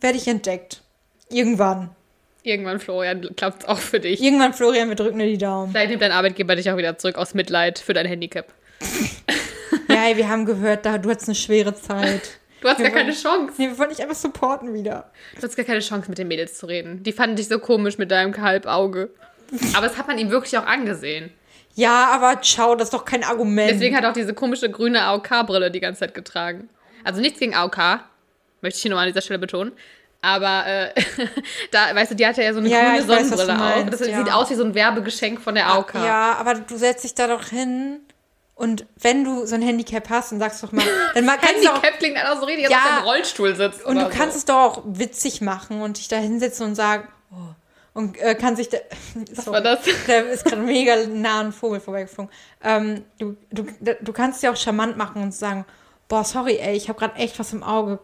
werde 0.00 0.18
ich 0.18 0.26
entdeckt. 0.28 0.82
Irgendwann. 1.30 1.90
Irgendwann, 2.44 2.80
Florian, 2.80 3.28
klappt 3.36 3.64
es 3.64 3.68
auch 3.68 3.78
für 3.78 4.00
dich. 4.00 4.22
Irgendwann, 4.22 4.54
Florian, 4.54 4.88
wir 4.88 4.96
drücken 4.96 5.18
dir 5.18 5.26
die 5.26 5.38
Daumen. 5.38 5.72
Vielleicht 5.72 5.90
nimmt 5.90 6.02
dein 6.02 6.12
Arbeitgeber 6.12 6.56
dich 6.56 6.70
auch 6.70 6.76
wieder 6.76 6.96
zurück 6.96 7.16
aus 7.18 7.34
Mitleid 7.34 7.78
für 7.78 7.92
dein 7.94 8.06
Handicap. 8.06 8.46
Ja, 10.02 10.08
ey, 10.08 10.16
wir 10.16 10.28
haben 10.28 10.44
gehört, 10.46 10.86
da, 10.86 10.98
du 10.98 11.10
hattest 11.10 11.28
eine 11.28 11.34
schwere 11.34 11.74
Zeit. 11.74 12.22
Du 12.60 12.68
hast 12.68 12.78
Wir 12.78 12.86
gar 12.86 12.94
keine 12.98 13.10
wollen- 13.12 13.22
Chance. 13.22 13.52
Nee, 13.56 13.68
wir 13.68 13.78
wollen 13.78 13.90
dich 13.90 14.02
einfach 14.02 14.16
supporten 14.16 14.74
wieder. 14.74 15.12
Du 15.36 15.42
hast 15.46 15.54
gar 15.54 15.64
keine 15.64 15.78
Chance, 15.78 16.08
mit 16.08 16.18
den 16.18 16.26
Mädels 16.26 16.58
zu 16.58 16.66
reden. 16.66 17.04
Die 17.04 17.12
fanden 17.12 17.36
dich 17.36 17.46
so 17.46 17.60
komisch 17.60 17.98
mit 17.98 18.10
deinem 18.10 18.36
Halbauge. 18.36 19.10
Aber 19.76 19.86
das 19.86 19.96
hat 19.96 20.08
man 20.08 20.18
ihm 20.18 20.30
wirklich 20.30 20.58
auch 20.58 20.66
angesehen. 20.66 21.30
Ja, 21.76 22.08
aber 22.10 22.42
ciao, 22.42 22.74
das 22.74 22.88
ist 22.88 22.94
doch 22.94 23.04
kein 23.04 23.22
Argument. 23.22 23.70
Deswegen 23.70 23.94
hat 23.96 24.02
er 24.02 24.10
auch 24.10 24.14
diese 24.14 24.34
komische 24.34 24.68
grüne 24.68 25.02
AOK-Brille 25.02 25.70
die 25.70 25.78
ganze 25.78 26.00
Zeit 26.00 26.14
getragen. 26.14 26.68
Also 27.04 27.20
nichts 27.20 27.38
gegen 27.38 27.54
AOK, 27.54 27.78
möchte 28.60 28.76
ich 28.78 28.82
hier 28.82 28.90
nochmal 28.90 29.06
an 29.06 29.12
dieser 29.12 29.22
Stelle 29.22 29.38
betonen. 29.38 29.70
Aber 30.20 30.66
äh, 30.66 30.88
da, 31.70 31.94
weißt 31.94 32.10
du, 32.10 32.14
die 32.16 32.26
hatte 32.26 32.42
ja 32.42 32.52
so 32.52 32.58
eine 32.58 32.68
Ja, 32.68 32.80
grüne 32.90 32.98
ich 33.02 33.06
weiß, 33.08 33.28
Sonnenbrille 33.28 33.76
auf. 33.76 33.86
Das 33.90 34.00
ja. 34.00 34.18
sieht 34.18 34.32
aus 34.32 34.50
wie 34.50 34.54
so 34.56 34.64
ein 34.64 34.74
Werbegeschenk 34.74 35.40
von 35.40 35.54
der 35.54 35.68
AOK. 35.68 35.94
Ja, 35.94 36.34
aber 36.40 36.54
du 36.56 36.76
setzt 36.76 37.04
dich 37.04 37.14
da 37.14 37.28
doch 37.28 37.44
hin 37.44 38.00
und 38.58 38.84
wenn 39.00 39.24
du 39.24 39.46
so 39.46 39.54
ein 39.54 39.62
Handicap 39.62 40.10
hast, 40.10 40.32
dann 40.32 40.38
sagst 40.40 40.62
du 40.62 40.66
doch 40.66 40.72
mal, 40.72 40.84
dann 41.14 41.26
kannst 41.26 41.64
du 41.64 41.68
auch, 41.70 41.74
Handicap 41.82 41.98
klingt 41.98 42.16
einfach 42.16 42.38
so 42.40 42.44
richtig, 42.46 42.64
als 42.66 42.72
Ja. 42.72 42.78
ob 42.84 42.92
er 42.92 42.98
im 42.98 43.04
Rollstuhl 43.04 43.54
sitzt. 43.56 43.84
und 43.84 43.94
du 43.96 44.00
oder 44.02 44.10
kannst 44.10 44.32
so. 44.34 44.38
es 44.38 44.44
doch 44.44 44.54
auch 44.56 44.82
witzig 44.84 45.40
machen 45.40 45.80
und 45.80 45.96
dich 45.98 46.08
da 46.08 46.16
hinsetzen 46.16 46.66
und 46.66 46.74
sagen, 46.74 47.08
oh, 47.32 47.36
und 47.94 48.16
äh, 48.18 48.34
kann 48.34 48.54
sich 48.56 48.68
da, 48.68 48.78
Was 49.34 49.44
sorry, 49.44 49.54
war 49.54 49.60
das? 49.62 49.80
da 50.06 50.18
ist 50.20 50.44
gerade 50.44 50.62
mega 50.62 50.94
nah 51.06 51.40
ein 51.40 51.52
Vogel 51.52 51.80
vorbeigeflogen. 51.80 52.30
Ähm, 52.62 53.04
du, 53.18 53.36
du, 53.50 53.64
du 54.00 54.12
kannst 54.12 54.42
ja 54.42 54.52
auch 54.52 54.56
charmant 54.56 54.96
machen 54.96 55.22
und 55.22 55.34
sagen, 55.34 55.64
boah, 56.08 56.24
sorry, 56.24 56.58
ey, 56.58 56.76
ich 56.76 56.88
habe 56.88 56.98
gerade 56.98 57.16
echt 57.16 57.38
was 57.38 57.52
im 57.52 57.62
Auge. 57.62 57.98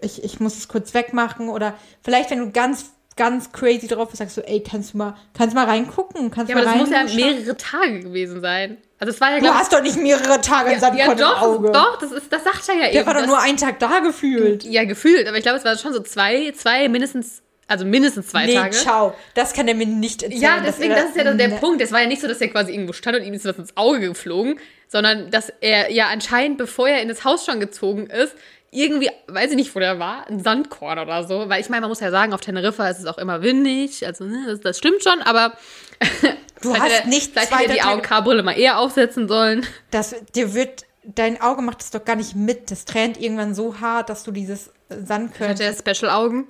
Ich, 0.00 0.24
ich 0.24 0.40
muss 0.40 0.56
es 0.56 0.66
kurz 0.68 0.94
wegmachen. 0.94 1.48
Oder 1.48 1.74
vielleicht, 2.02 2.30
wenn 2.30 2.40
du 2.40 2.50
ganz, 2.50 2.86
ganz 3.16 3.50
crazy 3.52 3.86
drauf 3.86 4.08
bist, 4.08 4.18
sagst 4.18 4.36
du, 4.36 4.42
ey, 4.46 4.62
kannst 4.62 4.92
du 4.94 4.98
mal, 4.98 5.16
kannst 5.34 5.54
du 5.54 5.58
mal 5.60 5.66
reingucken? 5.66 6.30
Kannst 6.30 6.50
Ja, 6.50 6.56
mal 6.56 6.66
aber 6.66 6.78
das 6.78 6.80
muss 6.80 6.90
ja 6.90 7.04
mehrere 7.04 7.56
Tage 7.56 8.00
gewesen 8.00 8.40
sein. 8.40 8.76
Also 8.98 9.12
es 9.12 9.20
war 9.20 9.30
ja, 9.32 9.40
Du 9.40 9.46
hast 9.54 9.72
doch 9.72 9.82
nicht 9.82 9.96
mehrere 9.96 10.40
Tage 10.40 10.72
in 10.72 10.80
ja, 10.80 10.94
ja, 10.94 11.06
Sandkorn 11.06 11.12
im 11.12 11.18
doch, 11.18 11.42
Auge. 11.42 11.70
doch, 11.72 11.98
das, 11.98 12.12
ist, 12.12 12.32
das 12.32 12.44
sagt 12.44 12.68
er 12.68 12.74
ja 12.76 12.84
eben. 12.86 12.92
Der 12.94 13.06
war 13.06 13.14
doch 13.14 13.26
nur 13.26 13.38
einen 13.40 13.56
Tag 13.58 13.78
da 13.78 13.98
gefühlt. 14.00 14.64
Ja, 14.64 14.84
gefühlt, 14.84 15.26
aber 15.28 15.36
ich 15.36 15.42
glaube, 15.42 15.58
es 15.58 15.64
waren 15.64 15.78
schon 15.78 15.92
so 15.92 16.00
zwei, 16.00 16.52
zwei 16.52 16.88
mindestens 16.88 17.42
Also 17.68 17.84
mindestens 17.84 18.28
zwei 18.28 18.46
Nee, 18.46 18.54
Tage. 18.54 18.70
ciao. 18.76 19.14
Das 19.34 19.52
kann 19.52 19.66
er 19.68 19.74
mir 19.74 19.86
nicht 19.86 20.22
erzählen. 20.22 20.40
Ja, 20.42 20.60
deswegen, 20.64 20.94
das 20.94 21.06
ist 21.10 21.16
ja 21.16 21.24
dann 21.24 21.36
der 21.38 21.48
Ne. 21.48 21.56
Punkt. 21.56 21.82
Es 21.82 21.92
war 21.92 22.00
ja 22.00 22.06
nicht 22.06 22.22
so, 22.22 22.28
dass 22.28 22.40
er 22.40 22.48
quasi 22.48 22.72
irgendwo 22.72 22.92
stand 22.92 23.16
und 23.18 23.24
ihm 23.24 23.34
ist 23.34 23.44
was 23.44 23.58
ins 23.58 23.76
Auge 23.76 24.00
geflogen, 24.00 24.58
sondern 24.88 25.30
dass 25.30 25.52
er 25.60 25.90
ja 25.90 26.06
anscheinend, 26.08 26.56
bevor 26.58 26.88
er 26.88 27.02
in 27.02 27.08
das 27.08 27.24
Haus 27.24 27.44
schon 27.44 27.60
gezogen 27.60 28.06
ist, 28.06 28.34
irgendwie, 28.76 29.10
weiß 29.28 29.50
ich 29.50 29.56
nicht, 29.56 29.74
wo 29.74 29.80
der 29.80 29.98
war, 29.98 30.26
ein 30.28 30.42
Sandkorn 30.42 30.98
oder 30.98 31.24
so. 31.24 31.48
Weil 31.48 31.60
ich 31.60 31.68
meine, 31.68 31.82
man 31.82 31.90
muss 31.90 32.00
ja 32.00 32.10
sagen, 32.10 32.32
auf 32.32 32.40
Teneriffa 32.40 32.88
ist 32.88 32.98
es 32.98 33.06
auch 33.06 33.18
immer 33.18 33.42
windig. 33.42 34.06
Also, 34.06 34.24
ne, 34.24 34.44
das, 34.46 34.60
das 34.60 34.78
stimmt 34.78 35.02
schon, 35.02 35.22
aber. 35.22 35.52
Du 36.62 36.74
hast 36.74 36.90
hätte 36.90 37.08
nicht 37.10 37.32
Vielleicht 37.32 37.54
hätte 37.54 37.74
die 37.74 37.82
AOK-Brille 37.82 38.42
mal 38.42 38.58
eher 38.58 38.78
aufsetzen 38.78 39.28
sollen. 39.28 39.66
Das, 39.90 40.14
dir 40.34 40.54
wird, 40.54 40.86
dein 41.04 41.38
Auge 41.42 41.60
macht 41.60 41.82
es 41.82 41.90
doch 41.90 42.02
gar 42.02 42.16
nicht 42.16 42.34
mit. 42.34 42.70
Das 42.70 42.86
tränt 42.86 43.20
irgendwann 43.20 43.54
so 43.54 43.78
hart, 43.78 44.08
dass 44.08 44.24
du 44.24 44.32
dieses 44.32 44.70
Sandkörnchen. 44.88 45.66
Hat 45.66 45.84
er 45.84 45.94
Special-Augen? 45.94 46.48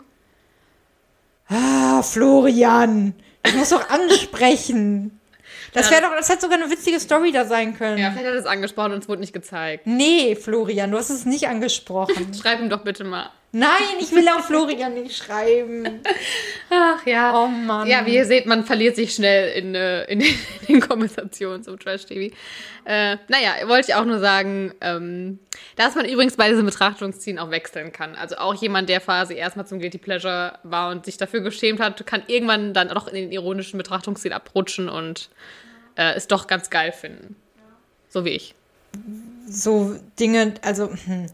Ah, 1.49 2.03
Florian. 2.03 3.15
Ich 3.45 3.55
muss 3.57 3.71
doch 3.71 3.91
ansprechen. 3.91 5.16
Das 5.77 5.91
wäre 5.91 6.03
doch, 6.03 6.17
das 6.17 6.29
hätte 6.29 6.41
sogar 6.41 6.59
eine 6.59 6.71
witzige 6.71 6.99
Story 6.99 7.33
da 7.33 7.45
sein 7.45 7.77
können. 7.77 7.99
Ja, 7.99 8.11
vielleicht 8.11 8.27
hat 8.27 8.35
er 8.35 8.41
es 8.41 8.47
angesprochen 8.47 8.93
und 8.93 9.03
es 9.03 9.09
wurde 9.09 9.21
nicht 9.21 9.33
gezeigt. 9.33 9.87
Nee, 9.87 10.35
Florian, 10.35 10.91
du 10.91 10.97
hast 10.97 11.11
es 11.11 11.27
nicht 11.27 11.49
angesprochen. 11.49 12.33
Schreib 12.41 12.61
ihm 12.61 12.71
doch 12.71 12.83
bitte 12.83 13.05
mal. 13.05 13.31
Nein, 13.53 13.69
ich 14.01 14.13
will 14.13 14.29
auch 14.29 14.41
Florian 14.41 14.95
nicht 14.95 15.17
schreiben. 15.17 16.01
Ach 16.71 17.07
ja. 17.07 17.43
Oh 17.43 17.47
Mann. 17.47 17.87
Ja, 17.89 18.05
wie 18.05 18.15
ihr 18.15 18.27
seht, 18.27 18.45
man 18.45 18.65
verliert 18.65 18.97
sich 18.97 19.15
schnell 19.15 19.57
in, 19.57 19.75
äh, 19.75 20.05
in, 20.05 20.19
den, 20.19 20.35
in 20.69 20.75
den 20.75 20.81
Konversationen 20.81 21.63
zum 21.63 21.79
Trash-TV. 21.79 22.35
Äh, 22.85 23.17
naja, 23.29 23.67
wollte 23.67 23.91
ich 23.91 23.95
auch 23.95 24.05
nur 24.05 24.19
sagen, 24.19 24.75
ähm, 24.81 25.39
dass 25.77 25.95
man 25.95 26.07
übrigens 26.07 26.37
bei 26.37 26.49
diesem 26.51 26.67
Betrachtungsziehen 26.67 27.39
auch 27.39 27.51
wechseln 27.51 27.93
kann. 27.93 28.15
Also 28.15 28.37
auch 28.37 28.55
jemand, 28.55 28.89
der 28.89 29.01
quasi 29.01 29.35
erstmal 29.35 29.67
zum 29.67 29.79
Guilty 29.79 29.99
Pleasure 29.99 30.59
war 30.63 30.91
und 30.91 31.05
sich 31.05 31.17
dafür 31.17 31.41
geschämt 31.41 31.81
hat, 31.81 32.07
kann 32.07 32.23
irgendwann 32.27 32.75
dann 32.75 32.91
auch 32.91 33.09
in 33.09 33.15
den 33.15 33.33
ironischen 33.33 33.79
Betrachtungsstil 33.79 34.33
abrutschen 34.33 34.89
und 34.89 35.31
äh, 35.97 36.15
es 36.15 36.27
doch 36.29 36.47
ganz 36.47 36.71
geil 36.71 36.93
finden. 36.93 37.37
So 38.09 38.25
wie 38.25 38.31
ich. 38.31 38.55
So 39.49 39.97
Dinge, 40.19 40.55
also, 40.63 40.91
hm, 40.91 41.27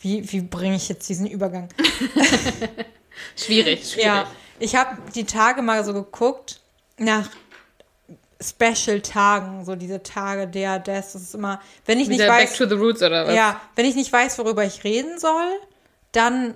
wie, 0.00 0.30
wie 0.32 0.40
bringe 0.40 0.76
ich 0.76 0.88
jetzt 0.88 1.08
diesen 1.08 1.26
Übergang? 1.26 1.68
Schwierig, 3.36 3.84
schwierig. 3.90 4.04
Ja, 4.04 4.26
ich 4.58 4.76
habe 4.76 4.98
die 5.14 5.24
Tage 5.24 5.62
mal 5.62 5.84
so 5.84 5.92
geguckt 5.92 6.60
nach 6.98 7.28
Special-Tagen, 8.42 9.64
so 9.66 9.74
diese 9.74 10.02
Tage 10.02 10.46
der, 10.46 10.78
des, 10.78 11.12
das 11.12 11.22
ist 11.22 11.34
immer, 11.34 11.60
wenn 11.84 12.00
ich 12.00 12.08
nicht 12.08 12.20
Wieder 12.20 12.30
weiß, 12.30 12.50
Back 12.50 12.58
to 12.58 12.74
the 12.74 12.80
Roots 12.80 13.02
oder 13.02 13.26
was? 13.26 13.34
ja, 13.34 13.60
wenn 13.76 13.84
ich 13.84 13.94
nicht 13.94 14.10
weiß, 14.10 14.38
worüber 14.38 14.64
ich 14.64 14.84
reden 14.84 15.18
soll, 15.18 15.52
dann 16.12 16.54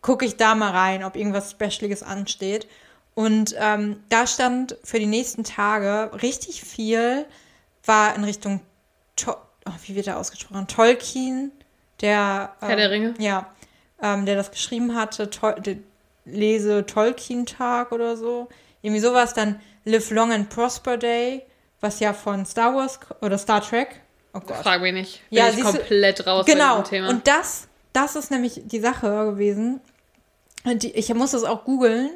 gucke 0.00 0.24
ich 0.24 0.36
da 0.36 0.54
mal 0.54 0.70
rein, 0.70 1.04
ob 1.04 1.16
irgendwas 1.16 1.50
Specialiges 1.50 2.02
ansteht. 2.02 2.66
Und 3.16 3.54
ähm, 3.58 4.02
da 4.10 4.26
stand 4.26 4.76
für 4.84 4.98
die 4.98 5.06
nächsten 5.06 5.42
Tage 5.42 6.10
richtig 6.20 6.60
viel, 6.60 7.24
war 7.86 8.14
in 8.14 8.24
Richtung, 8.24 8.60
to 9.16 9.34
oh, 9.64 9.72
wie 9.86 9.96
wird 9.96 10.06
er 10.06 10.18
ausgesprochen? 10.18 10.66
Tolkien, 10.68 11.50
der. 12.02 12.52
Herr 12.60 12.70
ähm, 12.70 12.76
der 12.76 12.90
Ringe? 12.90 13.14
Ja, 13.18 13.50
ähm, 14.02 14.26
der 14.26 14.36
das 14.36 14.50
geschrieben 14.50 14.94
hatte, 14.94 15.28
der 15.28 15.76
Lese 16.26 16.84
Tolkien-Tag 16.84 17.90
oder 17.90 18.18
so. 18.18 18.48
Irgendwie 18.82 19.00
sowas. 19.00 19.32
Dann 19.32 19.60
Live 19.86 20.10
Long 20.10 20.30
and 20.30 20.50
Prosper 20.50 20.98
Day, 20.98 21.42
was 21.80 22.00
ja 22.00 22.12
von 22.12 22.44
Star 22.44 22.74
Wars 22.74 23.00
oder 23.22 23.38
Star 23.38 23.62
Trek. 23.62 24.02
Oh 24.34 24.40
Gott. 24.40 24.58
Frag 24.58 24.82
mich 24.82 24.92
nicht. 24.92 25.30
Bin 25.30 25.38
Ja, 25.38 25.48
ich 25.48 25.62
komplett 25.62 26.26
raus 26.26 26.44
Genau. 26.44 26.82
Thema. 26.82 27.08
Und 27.08 27.26
das, 27.26 27.68
das 27.94 28.14
ist 28.14 28.30
nämlich 28.30 28.60
die 28.66 28.80
Sache 28.80 29.08
gewesen. 29.24 29.80
Und 30.64 30.82
die, 30.82 30.90
ich 30.90 31.14
muss 31.14 31.30
das 31.30 31.44
auch 31.44 31.64
googeln, 31.64 32.10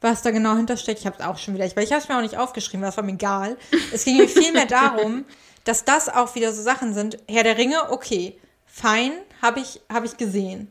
was 0.00 0.22
da 0.22 0.30
genau 0.30 0.56
hintersteckt. 0.56 1.00
Ich 1.00 1.06
habe 1.06 1.16
es 1.18 1.24
auch 1.24 1.38
schon 1.38 1.54
wieder, 1.54 1.64
weil 1.74 1.84
ich 1.84 1.92
habe 1.92 2.02
es 2.02 2.08
mir 2.08 2.16
auch 2.16 2.22
nicht 2.22 2.36
aufgeschrieben, 2.36 2.82
das 2.82 2.96
war 2.96 3.04
mir 3.04 3.12
egal. 3.12 3.56
Es 3.92 4.04
ging 4.04 4.18
mir 4.18 4.28
vielmehr 4.28 4.66
darum, 4.66 5.24
dass 5.64 5.84
das 5.84 6.08
auch 6.08 6.34
wieder 6.34 6.52
so 6.52 6.62
Sachen 6.62 6.94
sind. 6.94 7.18
Herr 7.28 7.42
der 7.42 7.56
Ringe, 7.58 7.90
okay, 7.90 8.38
fein, 8.66 9.12
habe 9.42 9.60
ich, 9.60 9.80
hab 9.92 10.04
ich 10.04 10.16
gesehen. 10.16 10.68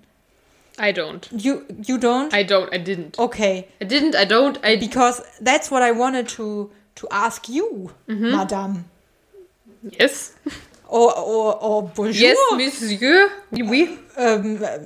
I 0.78 0.92
don't. 0.92 1.22
You, 1.32 1.62
you 1.82 1.96
don't? 1.96 2.34
I 2.34 2.44
don't. 2.46 2.74
I 2.74 2.78
didn't. 2.84 3.18
Okay, 3.18 3.66
I 3.82 3.86
didn't. 3.86 4.14
I 4.16 4.26
don't. 4.26 4.60
I 4.64 4.78
because 4.78 5.24
that's 5.42 5.72
what 5.72 5.82
I 5.82 5.98
wanted 5.98 6.28
to, 6.36 6.70
to 6.96 7.08
ask 7.10 7.48
you, 7.48 7.90
Mhm. 8.08 8.32
Madame. 8.32 8.84
Yes. 9.98 10.34
Oh, 10.88 11.12
oh, 11.16 11.58
oh, 11.62 11.82
bonjour. 11.96 12.14
Yes, 12.14 12.38
Monsieur. 12.56 13.30
Oui. 13.52 13.98
Ähm, 14.18 14.62
äh, 14.62 14.80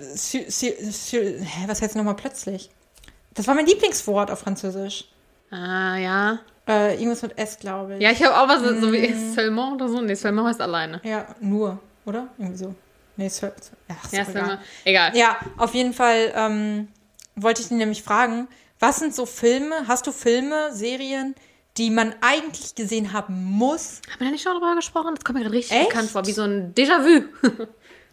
was 1.68 1.82
heißt 1.82 1.96
nochmal 1.96 2.16
plötzlich? 2.16 2.70
Das 3.34 3.48
war 3.48 3.56
mein 3.56 3.66
Lieblingswort 3.66 4.32
auf 4.32 4.40
Französisch. 4.40 5.06
Ah, 5.52 5.96
ja. 5.98 6.40
Äh, 6.68 6.96
irgendwas 6.96 7.22
mit 7.24 7.38
S, 7.38 7.58
glaube 7.58 7.96
ich. 7.96 8.02
Ja, 8.02 8.12
ich 8.12 8.24
habe 8.24 8.38
auch 8.38 8.48
was 8.48 8.62
so 8.80 8.92
wie 8.94 9.08
Mhm. 9.08 9.34
Seulement 9.34 9.74
oder 9.82 9.90
so. 9.90 10.02
Nee, 10.02 10.14
Seulement 10.16 10.48
heißt 10.50 10.62
alleine. 10.62 11.02
Ja, 11.04 11.28
nur, 11.40 11.80
oder? 12.06 12.28
Irgendwie 12.38 12.58
so. 12.58 12.76
Nee, 13.18 13.28
Sir, 13.30 13.54
ja, 13.90 13.96
egal. 14.12 14.26
Seulement. 14.26 14.60
Egal. 14.86 15.18
ja, 15.18 15.38
auf 15.58 15.74
jeden 15.74 15.94
Fall 15.94 16.32
ähm, 16.36 16.88
wollte 17.36 17.62
ich 17.62 17.68
dich 17.70 17.78
nämlich 17.78 18.04
fragen, 18.04 18.48
was 18.80 19.00
sind 19.00 19.14
so 19.16 19.26
Filme, 19.26 19.88
hast 19.88 20.08
du 20.08 20.12
Filme, 20.12 20.72
Serien, 20.74 21.36
die 21.78 21.90
man 21.90 22.14
eigentlich 22.22 22.76
gesehen 22.76 23.12
haben 23.14 23.44
muss? 23.44 24.02
Haben 24.12 24.20
wir 24.20 24.26
da 24.28 24.32
nicht 24.32 24.44
schon 24.44 24.54
drüber 24.54 24.76
gesprochen? 24.76 25.16
Das 25.16 25.24
kommt 25.26 25.38
mir 25.40 25.44
gerade 25.44 25.56
richtig 25.56 25.76
Echt? 25.78 25.90
bekannt 25.90 26.10
vor, 26.12 26.26
wie 26.28 26.32
so 26.32 26.44
ein 26.44 26.74
Déjà-vu. 26.76 27.24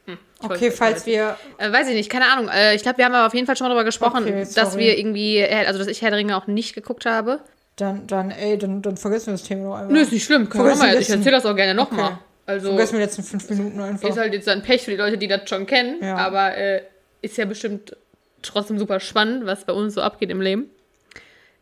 Hm, 0.06 0.18
Okay, 0.42 0.70
falls 0.70 1.04
wir 1.06 1.36
Äh, 1.58 1.72
weiß 1.72 1.88
ich 1.88 1.94
nicht, 1.94 2.10
keine 2.10 2.26
Ahnung. 2.26 2.48
Äh, 2.48 2.74
ich 2.74 2.82
glaube, 2.82 2.98
wir 2.98 3.04
haben 3.04 3.14
aber 3.14 3.26
auf 3.26 3.34
jeden 3.34 3.46
Fall 3.46 3.56
schon 3.56 3.66
darüber 3.66 3.84
gesprochen, 3.84 4.24
Okay, 4.24 4.46
dass 4.54 4.76
wir 4.76 4.98
irgendwie, 4.98 5.44
also 5.44 5.78
dass 5.78 5.88
ich 5.88 6.00
Herr 6.02 6.10
der 6.10 6.18
Ringe 6.18 6.36
auch 6.36 6.46
nicht 6.46 6.74
geguckt 6.74 7.06
habe. 7.06 7.40
dann, 7.76 8.06
dann, 8.06 8.30
ey, 8.30 8.56
dann, 8.58 8.82
dann 8.82 8.96
vergessen 8.96 9.26
wir 9.28 9.32
das 9.34 9.42
Thema 9.44 9.64
doch 9.64 9.74
einfach. 9.76 9.92
Nö, 9.92 10.00
ist 10.00 10.12
nicht 10.12 10.24
schlimm. 10.24 10.48
Können 10.48 10.64
wir 10.64 10.74
mal. 10.76 10.92
wir 10.92 11.00
Ich 11.00 11.10
erzähle 11.10 11.32
das 11.36 11.46
auch 11.46 11.56
gerne 11.56 11.74
nochmal. 11.74 12.12
Okay. 12.12 12.18
Also 12.46 12.68
Vergessen 12.68 12.92
wir 12.92 12.98
die 13.00 13.04
letzten 13.06 13.22
fünf 13.24 13.50
Minuten 13.50 13.80
einfach. 13.80 14.08
ist 14.08 14.16
halt 14.18 14.32
jetzt 14.32 14.48
ein 14.48 14.62
Pech 14.62 14.82
für 14.82 14.92
die 14.92 14.96
Leute, 14.96 15.18
die 15.18 15.26
das 15.26 15.48
schon 15.48 15.66
kennen. 15.66 15.96
Ja. 16.02 16.16
Aber 16.16 16.56
äh, 16.56 16.82
ist 17.22 17.36
ja 17.38 17.44
bestimmt 17.44 17.96
trotzdem 18.42 18.78
super 18.78 19.00
spannend, 19.00 19.46
was 19.46 19.64
bei 19.64 19.72
uns 19.72 19.94
so 19.94 20.00
abgeht 20.02 20.30
im 20.30 20.40
Leben. 20.40 20.70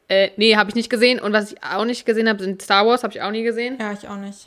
Äh, 0.09 0.29
nee, 0.37 0.57
habe 0.57 0.69
ich 0.69 0.75
nicht 0.75 0.91
gesehen. 0.91 1.21
Und 1.21 1.33
was 1.33 1.53
ich 1.53 1.63
auch 1.63 1.87
nicht 1.87 2.05
gesehen 2.05 2.29
habe, 2.29 2.43
sind 2.43 2.61
Star 2.61 2.87
Wars, 2.87 3.03
habe 3.03 3.15
ich 3.15 3.23
auch 3.23 3.31
nie 3.31 3.43
gesehen. 3.45 3.79
ja, 3.81 3.93
ich 3.93 4.07
auch 4.07 4.17
nicht. 4.17 4.47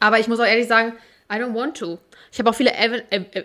Aber 0.00 0.18
ich 0.18 0.26
muss 0.26 0.40
auch 0.40 0.44
ehrlich 0.46 0.66
sagen, 0.66 0.94
I 1.32 1.36
don't 1.36 1.54
want 1.54 1.76
to. 1.78 1.98
Ich 2.32 2.38
habe 2.38 2.50
auch 2.50 2.54
viele 2.54 2.72
Av- 2.72 3.02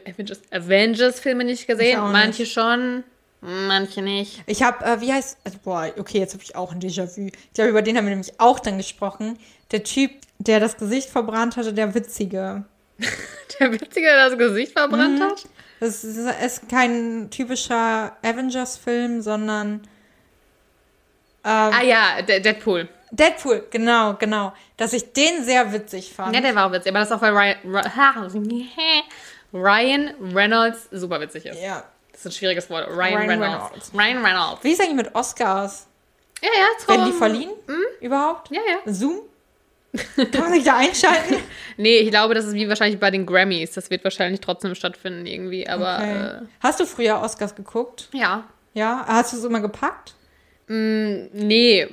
Avengers, 0.08 0.42
Avengers-Filme 0.52 1.44
nicht 1.44 1.68
gesehen. 1.68 1.90
Ich 1.90 1.98
auch 1.98 2.10
manche 2.12 2.46
schon, 2.46 3.04
manche 3.42 4.02
nicht. 4.02 4.42
Ich 4.48 4.64
habe, 4.64 4.84
äh, 4.86 5.02
wie 5.02 5.12
heißt, 5.12 5.38
also, 5.44 5.58
boah, 5.64 5.92
okay, 6.00 6.20
jetzt 6.20 6.34
habe 6.34 6.44
ich 6.44 6.56
auch 6.56 6.72
ein 6.72 6.80
Déjà-vu. 6.80 7.28
Ich 7.28 7.54
glaube, 7.54 7.70
über 7.72 7.82
den 7.82 7.98
haben 7.98 8.06
wir 8.06 8.12
nämlich 8.12 8.40
auch 8.40 8.60
dann 8.60 8.78
gesprochen. 8.78 9.38
Der 9.72 9.84
Typ, 9.84 10.12
der 10.40 10.60
das 10.62 10.78
Gesicht 10.78 11.10
verbrannt 11.10 11.58
hatte, 11.58 11.74
der 11.74 11.94
Witzige. 11.94 12.64
Der 13.60 13.72
Witzige, 13.72 14.06
der 14.08 14.30
das 14.30 14.38
Gesicht 14.38 14.72
verbrannt 14.74 15.22
hat. 15.22 15.46
Das 15.80 16.04
ist, 16.04 16.18
ist 16.18 16.70
kein 16.70 17.30
typischer 17.32 18.16
Avengers-Film, 18.24 19.22
sondern 19.22 19.82
Ah 21.44 21.82
ja, 21.82 22.22
Deadpool. 22.22 22.90
Deadpool, 23.12 23.66
genau, 23.70 24.16
genau. 24.16 24.54
Dass 24.76 24.94
ich 24.94 25.14
den 25.14 25.44
sehr 25.44 25.72
witzig 25.74 26.14
fand. 26.14 26.36
Ja, 26.36 26.42
der 26.42 26.56
war 26.56 26.68
auch 26.68 26.72
witzig. 26.72 26.92
Aber 26.92 27.00
das 27.00 27.10
ist 27.10 27.16
auch, 27.16 27.22
weil 27.22 27.34
Ryan, 27.34 27.58
Ryan 29.54 30.14
Reynolds 30.34 30.88
super 30.92 31.20
witzig 31.22 31.46
ist. 31.46 31.62
ja. 31.62 31.84
Das 32.12 32.22
ist 32.26 32.32
ein 32.32 32.32
schwieriges 32.40 32.68
Wort. 32.72 32.88
Ryan, 32.90 32.98
Ryan 33.14 33.30
Reynolds. 33.30 33.64
Reynolds. 33.64 33.92
Ryan 33.94 34.26
Reynolds. 34.26 34.64
Wie 34.64 34.72
ist 34.72 34.82
eigentlich 34.82 34.96
mit 35.06 35.14
Oscars? 35.16 35.86
Ja, 36.42 36.50
ja, 36.52 36.66
jetzt 36.74 36.88
Werden 36.90 37.06
die 37.06 37.12
verliehen? 37.12 37.52
Überhaupt? 38.02 38.50
Ja, 38.50 38.62
ja. 38.68 38.92
Zoom? 38.92 39.20
Kann 40.16 40.42
man 40.42 40.54
sich 40.54 40.64
da 40.64 40.78
einschalten? 40.78 41.36
Nee, 41.78 41.98
ich 42.00 42.10
glaube, 42.10 42.34
das 42.34 42.46
ist 42.46 42.56
wie 42.56 42.68
wahrscheinlich 42.68 43.00
bei 43.00 43.12
den 43.12 43.28
Grammys. 43.28 43.74
Das 43.74 43.92
wird 43.92 44.04
wahrscheinlich 44.04 44.42
trotzdem 44.42 44.74
stattfinden 44.74 45.28
irgendwie. 45.28 45.70
Aber 45.70 45.98
Okay. 46.00 46.48
Hast 46.60 46.80
du 46.80 46.88
früher 46.88 47.22
Oscars 47.22 47.54
geguckt? 47.54 48.10
äh, 48.14 48.18
ja. 48.18 48.44
Ja? 48.74 49.06
Hast 49.08 49.34
du 49.34 49.38
es 49.38 49.44
immer 49.44 49.60
gepackt? 49.62 50.16
Nee, 50.68 51.88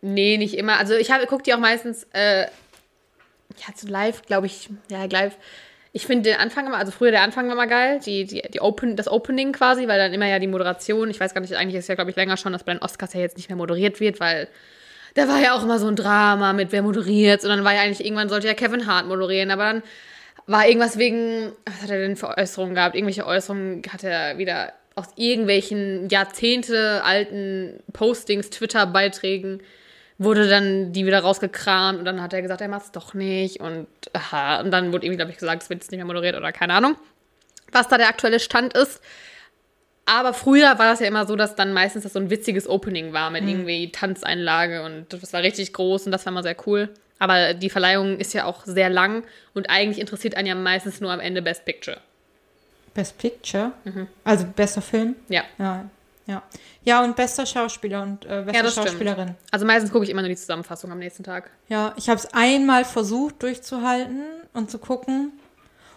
nee, 0.00 0.36
nicht 0.36 0.56
immer. 0.56 0.78
Also 0.78 0.94
ich 0.94 1.10
habe, 1.10 1.26
guck 1.26 1.44
die 1.44 1.54
auch 1.54 1.58
meistens, 1.58 2.06
äh, 2.12 2.42
ja, 2.42 3.74
zu 3.74 3.86
live, 3.88 4.22
glaube 4.22 4.46
ich, 4.46 4.70
ja, 4.90 5.04
live. 5.04 5.36
Ich 5.92 6.06
finde 6.06 6.30
den 6.30 6.38
Anfang 6.38 6.66
immer, 6.66 6.76
also 6.76 6.92
früher 6.92 7.10
der 7.10 7.22
Anfang 7.22 7.48
war 7.48 7.56
mal 7.56 7.66
geil, 7.66 8.00
die, 8.04 8.24
die, 8.24 8.42
die 8.42 8.60
Open, 8.60 8.94
das 8.96 9.08
Opening 9.08 9.52
quasi, 9.52 9.88
weil 9.88 9.98
dann 9.98 10.12
immer 10.12 10.26
ja 10.26 10.38
die 10.38 10.46
Moderation, 10.46 11.10
ich 11.10 11.18
weiß 11.18 11.34
gar 11.34 11.40
nicht, 11.40 11.54
eigentlich 11.54 11.74
ist 11.74 11.88
ja, 11.88 11.96
glaube 11.96 12.10
ich, 12.10 12.16
länger 12.16 12.36
schon, 12.36 12.52
dass 12.52 12.62
bei 12.62 12.72
den 12.72 12.82
Oscars 12.82 13.12
ja 13.12 13.20
jetzt 13.20 13.36
nicht 13.36 13.48
mehr 13.48 13.56
moderiert 13.56 13.98
wird, 13.98 14.20
weil 14.20 14.48
da 15.14 15.26
war 15.26 15.40
ja 15.40 15.54
auch 15.54 15.64
immer 15.64 15.80
so 15.80 15.88
ein 15.88 15.96
Drama 15.96 16.52
mit 16.52 16.70
wer 16.70 16.82
moderiert 16.82 17.42
und 17.42 17.50
dann 17.50 17.64
war 17.64 17.74
ja 17.74 17.80
eigentlich, 17.80 18.04
irgendwann 18.04 18.28
sollte 18.28 18.46
ja 18.46 18.54
Kevin 18.54 18.86
Hart 18.86 19.08
moderieren, 19.08 19.50
aber 19.50 19.64
dann 19.64 19.82
war 20.46 20.66
irgendwas 20.66 20.98
wegen, 20.98 21.52
was 21.64 21.82
hat 21.82 21.90
er 21.90 21.98
denn 21.98 22.16
für 22.16 22.36
Äußerungen 22.36 22.74
gehabt? 22.74 22.94
Irgendwelche 22.94 23.26
Äußerungen 23.26 23.82
hat 23.92 24.04
er 24.04 24.38
wieder 24.38 24.72
aus 24.94 25.06
irgendwelchen 25.16 26.08
Jahrzehnte 26.08 27.02
alten 27.04 27.80
Postings, 27.92 28.50
Twitter-Beiträgen, 28.50 29.62
wurde 30.22 30.48
dann 30.48 30.92
die 30.92 31.06
wieder 31.06 31.20
rausgekramt 31.20 31.98
und 31.98 32.04
dann 32.04 32.20
hat 32.20 32.34
er 32.34 32.42
gesagt, 32.42 32.60
er 32.60 32.68
macht 32.68 32.84
es 32.84 32.92
doch 32.92 33.14
nicht 33.14 33.58
und 33.60 33.86
aha, 34.12 34.60
und 34.60 34.70
dann 34.70 34.92
wurde 34.92 35.06
irgendwie, 35.06 35.16
glaube 35.16 35.30
ich, 35.32 35.38
gesagt, 35.38 35.62
es 35.62 35.70
wird 35.70 35.80
jetzt 35.82 35.90
nicht 35.90 35.98
mehr 35.98 36.06
moderiert 36.06 36.36
oder 36.36 36.52
keine 36.52 36.74
Ahnung, 36.74 36.94
was 37.72 37.88
da 37.88 37.96
der 37.96 38.08
aktuelle 38.08 38.38
Stand 38.38 38.74
ist. 38.74 39.00
Aber 40.04 40.34
früher 40.34 40.78
war 40.78 40.90
das 40.90 41.00
ja 41.00 41.06
immer 41.06 41.26
so, 41.26 41.36
dass 41.36 41.54
dann 41.54 41.72
meistens 41.72 42.02
das 42.02 42.12
so 42.12 42.18
ein 42.18 42.28
witziges 42.30 42.68
Opening 42.68 43.12
war 43.14 43.30
Mhm. 43.30 43.32
mit 43.32 43.48
irgendwie 43.48 43.92
Tanzeinlage 43.92 44.82
und 44.82 45.06
das 45.10 45.32
war 45.32 45.42
richtig 45.42 45.72
groß 45.72 46.04
und 46.06 46.12
das 46.12 46.26
war 46.26 46.32
immer 46.32 46.42
sehr 46.42 46.56
cool. 46.66 46.90
Aber 47.18 47.54
die 47.54 47.70
Verleihung 47.70 48.18
ist 48.18 48.34
ja 48.34 48.44
auch 48.44 48.64
sehr 48.66 48.90
lang 48.90 49.24
und 49.54 49.70
eigentlich 49.70 50.00
interessiert 50.00 50.36
einen 50.36 50.46
ja 50.48 50.54
meistens 50.54 51.00
nur 51.00 51.12
am 51.12 51.20
Ende 51.20 51.40
Best 51.42 51.64
Picture. 51.64 51.98
Best 52.92 53.16
Picture? 53.18 53.72
Mhm. 53.84 54.06
Also 54.24 54.44
bester 54.46 54.82
Film? 54.82 55.14
Ja. 55.28 55.44
Ja. 55.58 55.88
Ja, 56.30 56.42
ja 56.84 57.02
und 57.02 57.16
bester 57.16 57.44
Schauspieler 57.44 58.02
und 58.02 58.24
äh, 58.24 58.42
beste 58.42 58.56
Ja, 58.56 58.62
das 58.62 58.72
stimmt. 58.72 58.88
Schauspielerin. 58.88 59.34
Also 59.50 59.66
meistens 59.66 59.90
gucke 59.90 60.04
ich 60.04 60.10
immer 60.10 60.22
nur 60.22 60.28
die 60.28 60.36
Zusammenfassung 60.36 60.92
am 60.92 60.98
nächsten 60.98 61.24
Tag. 61.24 61.50
Ja, 61.68 61.92
ich 61.96 62.08
habe 62.08 62.20
es 62.20 62.32
einmal 62.32 62.84
versucht 62.84 63.42
durchzuhalten 63.42 64.22
und 64.52 64.70
zu 64.70 64.78
gucken. 64.78 65.32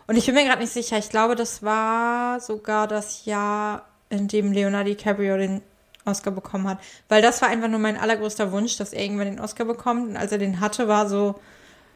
Und 0.08 0.18
ich 0.18 0.26
bin 0.26 0.34
mir 0.34 0.44
gerade 0.44 0.62
nicht 0.62 0.74
sicher. 0.74 0.98
Ich 0.98 1.10
glaube, 1.10 1.36
das 1.36 1.62
war 1.62 2.40
sogar 2.40 2.88
das 2.88 3.26
Jahr, 3.26 3.86
in 4.10 4.28
dem 4.28 4.52
Leonardo 4.52 4.90
DiCaprio 4.90 5.38
den 5.38 5.62
Oscar 6.06 6.32
bekommen 6.32 6.68
hat. 6.68 6.80
Weil 7.10 7.22
das 7.22 7.42
war 7.42 7.50
einfach 7.50 7.70
nur 7.70 7.80
mein 7.80 7.98
allergrößter 7.98 8.52
Wunsch, 8.52 8.76
dass 8.78 8.92
er 8.92 9.04
irgendwann 9.04 9.28
den 9.28 9.40
Oscar 9.40 9.66
bekommt. 9.66 10.10
Und 10.10 10.18
als 10.18 10.32
er 10.32 10.40
den 10.40 10.60
hatte, 10.60 10.88
war 10.88 11.08
so, 11.08 11.36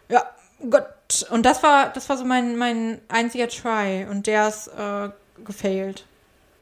ja, 0.10 0.24
Gott. 0.70 0.86
Und 1.32 1.46
das 1.46 1.64
war, 1.64 1.90
das 1.90 2.08
war 2.08 2.18
so 2.18 2.24
mein, 2.24 2.56
mein 2.56 3.02
einziger 3.08 3.50
Try. 3.50 4.06
Und 4.10 4.28
der 4.28 4.48
ist 4.48 4.68
äh, 4.68 5.10
gefailt. 5.44 6.06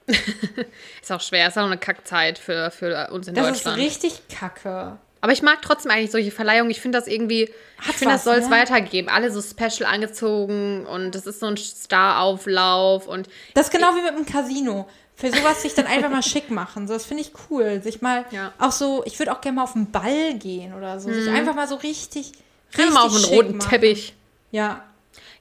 Ist 1.01 1.11
auch 1.11 1.21
schwer, 1.21 1.47
ist 1.47 1.57
auch 1.57 1.65
eine 1.65 1.77
Kackzeit 1.77 2.37
für, 2.37 2.71
für 2.71 3.09
uns 3.11 3.27
in 3.27 3.33
Das 3.35 3.47
Deutschland. 3.47 3.77
ist 3.79 3.83
richtig 3.85 4.27
kacke. 4.29 4.97
Aber 5.21 5.33
ich 5.33 5.41
mag 5.41 5.61
trotzdem 5.63 5.89
eigentlich 5.91 6.11
solche 6.11 6.29
Verleihungen. 6.31 6.69
Ich 6.69 6.79
finde 6.81 6.99
das 6.99 7.07
irgendwie, 7.07 7.43
ich 7.43 7.87
Hat 7.87 7.95
finde, 7.95 8.13
das 8.13 8.23
soll 8.23 8.35
es 8.35 8.45
ne? 8.49 8.51
weitergeben. 8.55 9.09
Alle 9.09 9.31
so 9.31 9.41
special 9.41 9.91
angezogen 9.91 10.85
und 10.85 11.15
es 11.15 11.25
ist 11.25 11.39
so 11.39 11.47
ein 11.47 11.57
Starauflauf 11.57 13.07
und 13.07 13.27
Das 13.55 13.67
ist 13.67 13.71
genau 13.71 13.95
wie 13.95 14.01
mit 14.01 14.15
dem 14.15 14.25
Casino. 14.31 14.87
Für 15.15 15.31
sowas 15.31 15.61
sich 15.61 15.73
dann 15.73 15.87
einfach 15.87 16.09
mal 16.09 16.21
schick 16.21 16.51
machen. 16.51 16.87
So, 16.87 16.93
das 16.93 17.05
finde 17.05 17.23
ich 17.23 17.31
cool. 17.49 17.81
Sich 17.81 18.01
mal 18.01 18.25
Ja. 18.31 18.51
auch 18.59 18.73
so, 18.73 19.01
ich 19.05 19.17
würde 19.17 19.31
auch 19.31 19.39
gerne 19.41 19.55
mal 19.55 19.63
auf 19.63 19.73
den 19.73 19.89
Ball 19.89 20.33
gehen 20.35 20.73
oder 20.73 20.99
so. 20.99 21.11
Sich 21.11 21.29
einfach 21.29 21.55
mal 21.55 21.67
so 21.69 21.75
richtig, 21.75 22.33
richtig 22.77 22.93
mal 22.93 23.03
auf 23.05 23.15
einen 23.15 23.23
roten 23.25 23.57
machen. 23.57 23.69
Teppich. 23.69 24.13
Ja. 24.51 24.83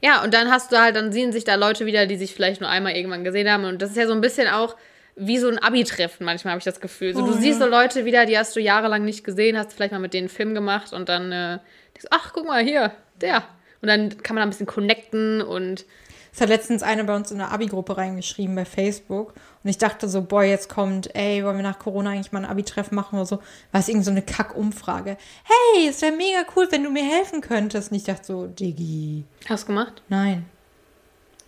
Ja, 0.05 0.23
und 0.23 0.35
dann 0.35 0.51
hast 0.51 0.71
du 0.71 0.77
halt, 0.79 0.97
dann 0.97 1.13
sehen 1.13 1.33
sich 1.33 1.45
da 1.45 1.55
Leute 1.55 1.87
wieder, 1.87 2.05
die 2.05 2.17
sich 2.17 2.35
vielleicht 2.35 2.61
nur 2.61 2.69
einmal 2.69 2.95
irgendwann 2.95 3.25
gesehen 3.25 3.51
haben. 3.51 3.65
Und 3.65 3.81
das 3.81 3.91
ist 3.91 3.97
ja 3.97 4.07
so 4.07 4.13
ein 4.13 4.21
bisschen 4.21 4.49
auch 4.49 4.77
wie 5.17 5.39
so 5.39 5.49
ein 5.49 5.59
Abi-Treffen, 5.59 6.27
manchmal 6.27 6.53
habe 6.53 6.59
ich 6.59 6.65
das 6.65 6.81
Gefühl. 6.81 7.15
So, 7.15 7.23
Oh, 7.23 7.27
du 7.27 7.33
ja. 7.33 7.39
siehst 7.41 7.61
so 7.61 7.67
Leute 7.67 8.05
wieder, 8.05 8.27
die 8.27 8.37
hast 8.37 8.55
du 8.55 8.61
jahrelang 8.61 9.05
nicht 9.05 9.25
gesehen, 9.25 9.57
hast 9.57 9.73
vielleicht 9.73 9.93
mal 9.93 9.99
mit 10.01 10.13
denen 10.13 10.25
einen 10.25 10.29
Film 10.37 10.55
gemacht 10.55 10.93
und 10.93 11.09
dann 11.09 11.33
äh, 11.33 11.59
denkst 11.95 12.03
du, 12.03 12.09
ach, 12.11 12.33
guck 12.35 12.47
mal 12.47 12.63
hier, 12.63 12.91
der. 13.21 13.45
Und 13.81 13.89
dann 13.89 14.23
kann 14.23 14.35
man 14.35 14.43
da 14.43 14.47
ein 14.47 14.51
bisschen 14.51 14.67
connecten 14.67 15.41
und 15.41 15.87
Es 16.35 16.41
hat 16.41 16.49
letztens 16.49 16.83
eine 16.83 17.05
bei 17.05 17.15
uns 17.15 17.31
in 17.31 17.39
der 17.39 17.53
Abi-Gruppe 17.53 17.97
reingeschrieben 17.97 18.57
bei 18.57 18.65
Facebook. 18.65 19.35
Und 19.63 19.71
ich 19.71 19.79
dachte 19.79 20.09
so, 20.09 20.23
boah, 20.23 20.43
jetzt 20.43 20.69
kommt, 20.69 21.15
ey, 21.15 21.45
wollen 21.45 21.57
wir 21.57 21.63
nach 21.63 21.79
Corona 21.79 22.11
eigentlich 22.11 22.33
mal 22.33 22.41
ein 22.45 22.51
Abi-Treffen 22.51 22.97
machen 22.97 23.15
oder 23.17 23.27
so? 23.27 23.37
War 23.71 23.81
es 23.81 23.89
irgend 23.89 24.05
so 24.05 24.11
eine 24.11 24.21
Kack-Umfrage. 24.23 25.17
Hey, 25.45 25.87
es 25.89 26.03
wäre 26.03 26.13
mega 26.17 26.39
cool, 26.57 26.67
wenn 26.71 26.83
du 26.83 26.91
mir 26.91 27.05
helfen 27.05 27.41
könntest. 27.41 27.93
Und 27.93 27.99
ich 27.99 28.05
dachte 28.05 28.25
so, 28.27 28.47
Diggi, 28.49 29.25
hast 29.49 29.63
du 29.65 29.67
gemacht? 29.69 30.03
nein. 30.09 30.45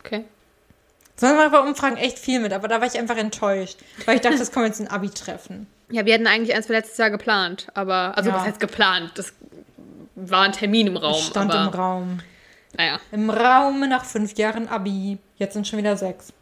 Okay. 0.05 0.25
Sonst 1.17 1.35
mache 1.35 1.47
ich 1.47 1.53
bei 1.53 1.61
Umfragen 1.61 1.97
echt 1.97 2.19
viel 2.19 2.39
mit, 2.39 2.53
aber 2.53 2.69
da 2.69 2.79
war 2.81 2.87
ich 2.87 2.97
einfach 2.97 3.17
enttäuscht. 3.17 3.79
Weil 4.05 4.17
ich 4.17 4.21
dachte, 4.21 4.39
das 4.39 4.53
kommt 4.53 4.67
jetzt 4.67 4.81
ein 4.81 4.87
Abi-Treffen. 4.89 5.67
Ja, 5.91 6.05
wir 6.07 6.15
hatten 6.15 6.27
eigentlich 6.29 6.55
eins 6.55 6.67
für 6.67 6.75
letztes 6.75 6.97
Jahr 6.99 7.11
geplant, 7.11 7.67
aber, 7.75 8.17
also 8.17 8.31
Ja. 8.31 8.37
was 8.37 8.45
heißt 8.45 8.61
geplant? 8.61 9.11
Das 9.17 9.33
war 10.15 10.43
ein 10.43 10.53
Termin 10.53 10.87
im 10.87 10.97
Raum. 10.97 11.15
Stand 11.21 11.53
aber, 11.53 11.65
im 11.75 11.81
Raum. 11.81 12.19
Naja. 12.77 13.01
Im 13.13 13.31
Raum 13.31 13.81
nach 13.89 14.05
fünf 14.05 14.37
Jahren 14.39 14.69
Abi. 14.69 15.19
Jetzt 15.37 15.55
sind 15.55 15.67
schon 15.67 15.79
wieder 15.79 15.97
sechs. 15.97 16.33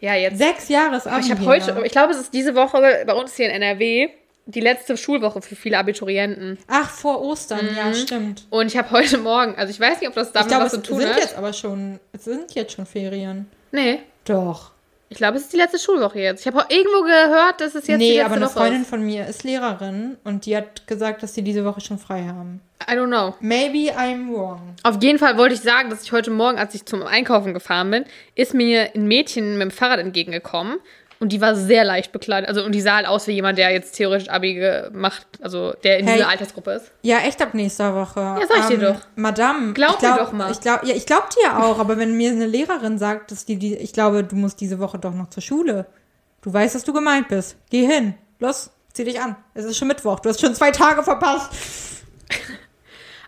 Ja, 0.00 0.14
jetzt. 0.14 0.38
Sechs 0.38 0.68
Jahre 0.68 0.96
ist 0.96 1.06
Abi. 1.06 1.20
Ich 1.24 1.30
habe 1.30 1.44
heute, 1.44 1.82
ich 1.84 1.92
glaube, 1.92 2.12
es 2.12 2.18
ist 2.20 2.32
diese 2.32 2.54
Woche 2.54 3.04
bei 3.06 3.12
uns 3.12 3.36
hier 3.36 3.46
in 3.46 3.52
NRW 3.62 4.08
die 4.46 4.60
letzte 4.60 4.96
Schulwoche 4.96 5.42
für 5.42 5.54
viele 5.54 5.78
Abiturienten. 5.78 6.58
Ach, 6.66 6.90
vor 6.90 7.22
Ostern, 7.22 7.68
ja, 7.76 7.92
stimmt. 7.94 8.46
Und 8.50 8.66
ich 8.66 8.76
habe 8.76 8.90
heute 8.90 9.18
Morgen, 9.18 9.54
also 9.54 9.70
ich 9.70 9.78
weiß 9.78 10.00
nicht, 10.00 10.08
ob 10.08 10.14
das 10.14 10.28
Ich 10.28 10.32
damit 10.32 10.48
glaube, 10.48 10.64
was 10.64 10.72
es 10.72 10.82
zu 10.82 10.90
tun 10.90 11.00
sind 11.00 11.10
hat. 11.10 11.18
jetzt 11.20 11.36
aber 11.36 11.52
schon, 11.52 12.00
es 12.12 12.24
sind 12.24 12.52
jetzt 12.54 12.72
schon 12.72 12.86
Ferien. 12.86 13.48
Nee, 13.70 14.00
Doch. 14.24 14.72
Ich 15.12 15.16
glaube, 15.16 15.38
es 15.38 15.42
ist 15.42 15.52
die 15.52 15.56
letzte 15.56 15.80
Schulwoche 15.80 16.20
jetzt. 16.20 16.42
Ich 16.42 16.46
habe 16.46 16.58
auch 16.58 16.70
irgendwo 16.70 17.02
gehört, 17.02 17.60
dass 17.60 17.74
es 17.74 17.88
jetzt 17.88 18.00
die 18.00 18.06
nee, 18.06 18.12
letzte 18.12 18.26
aber 18.26 18.36
eine 18.36 18.44
Woche 18.46 18.52
Freundin 18.52 18.82
ist. 18.82 18.88
von 18.88 19.04
mir 19.04 19.26
ist 19.26 19.42
Lehrerin 19.42 20.16
und 20.22 20.46
die 20.46 20.56
hat 20.56 20.86
gesagt, 20.86 21.24
dass 21.24 21.34
sie 21.34 21.42
diese 21.42 21.64
Woche 21.64 21.80
schon 21.80 21.98
frei 21.98 22.22
haben. 22.22 22.60
I 22.88 22.94
don't 22.94 23.08
know. 23.08 23.34
Maybe 23.40 23.92
I'm 23.92 24.32
wrong. 24.32 24.76
Auf 24.84 25.02
jeden 25.02 25.18
Fall 25.18 25.36
wollte 25.36 25.54
ich 25.54 25.62
sagen, 25.62 25.90
dass 25.90 26.04
ich 26.04 26.12
heute 26.12 26.30
Morgen, 26.30 26.58
als 26.58 26.76
ich 26.76 26.86
zum 26.86 27.02
Einkaufen 27.02 27.54
gefahren 27.54 27.90
bin, 27.90 28.04
ist 28.36 28.54
mir 28.54 28.94
ein 28.94 29.08
Mädchen 29.08 29.58
mit 29.58 29.62
dem 29.62 29.70
Fahrrad 29.72 29.98
entgegengekommen. 29.98 30.78
Und 31.20 31.32
die 31.32 31.40
war 31.42 31.54
sehr 31.54 31.84
leicht 31.84 32.12
bekleidet. 32.12 32.48
Also, 32.48 32.64
und 32.64 32.72
die 32.72 32.80
sah 32.80 32.96
halt 32.96 33.06
aus 33.06 33.26
wie 33.26 33.32
jemand, 33.32 33.58
der 33.58 33.70
jetzt 33.70 33.92
theoretisch 33.94 34.30
Abi 34.30 34.54
gemacht, 34.54 35.26
also 35.42 35.72
der 35.84 35.98
in 35.98 36.06
Hey. 36.06 36.16
dieser 36.16 36.28
Altersgruppe 36.30 36.72
ist. 36.72 36.90
Ja, 37.02 37.18
echt 37.18 37.40
ab 37.42 37.52
nächster 37.52 37.94
Woche. 37.94 38.20
Ja, 38.20 38.40
sag 38.48 38.58
ich 38.70 38.78
dir 38.78 38.92
doch. 38.94 39.00
Madame. 39.16 39.74
Glaub 39.74 39.92
ich 39.92 39.98
glaub, 39.98 40.14
mir 40.14 40.18
doch 40.24 40.32
mal. 40.32 40.50
Ich 40.50 40.60
glaub, 40.60 40.82
ja, 40.82 40.94
ich 40.94 41.04
glaub 41.04 41.28
dir 41.30 41.58
auch, 41.62 41.78
aber 41.78 41.98
wenn 41.98 42.16
mir 42.16 42.30
eine 42.30 42.46
Lehrerin 42.46 42.98
sagt, 42.98 43.30
dass 43.32 43.44
die, 43.44 43.56
die, 43.56 43.76
ich 43.76 43.92
glaube, 43.92 44.24
du 44.24 44.34
musst 44.34 44.60
diese 44.62 44.78
Woche 44.78 44.98
doch 44.98 45.12
noch 45.14 45.28
zur 45.28 45.42
Schule. 45.42 45.84
Du 46.40 46.52
weißt, 46.52 46.74
dass 46.74 46.84
du 46.84 46.94
gemeint 46.94 47.28
bist. 47.28 47.56
Geh 47.70 47.84
hin. 47.86 48.14
Los, 48.38 48.70
zieh 48.94 49.04
dich 49.04 49.20
an. 49.20 49.36
Es 49.52 49.66
ist 49.66 49.76
schon 49.76 49.88
Mittwoch. 49.88 50.20
Du 50.20 50.30
hast 50.30 50.40
schon 50.40 50.54
zwei 50.54 50.70
Tage 50.70 51.02
verpasst. 51.02 51.52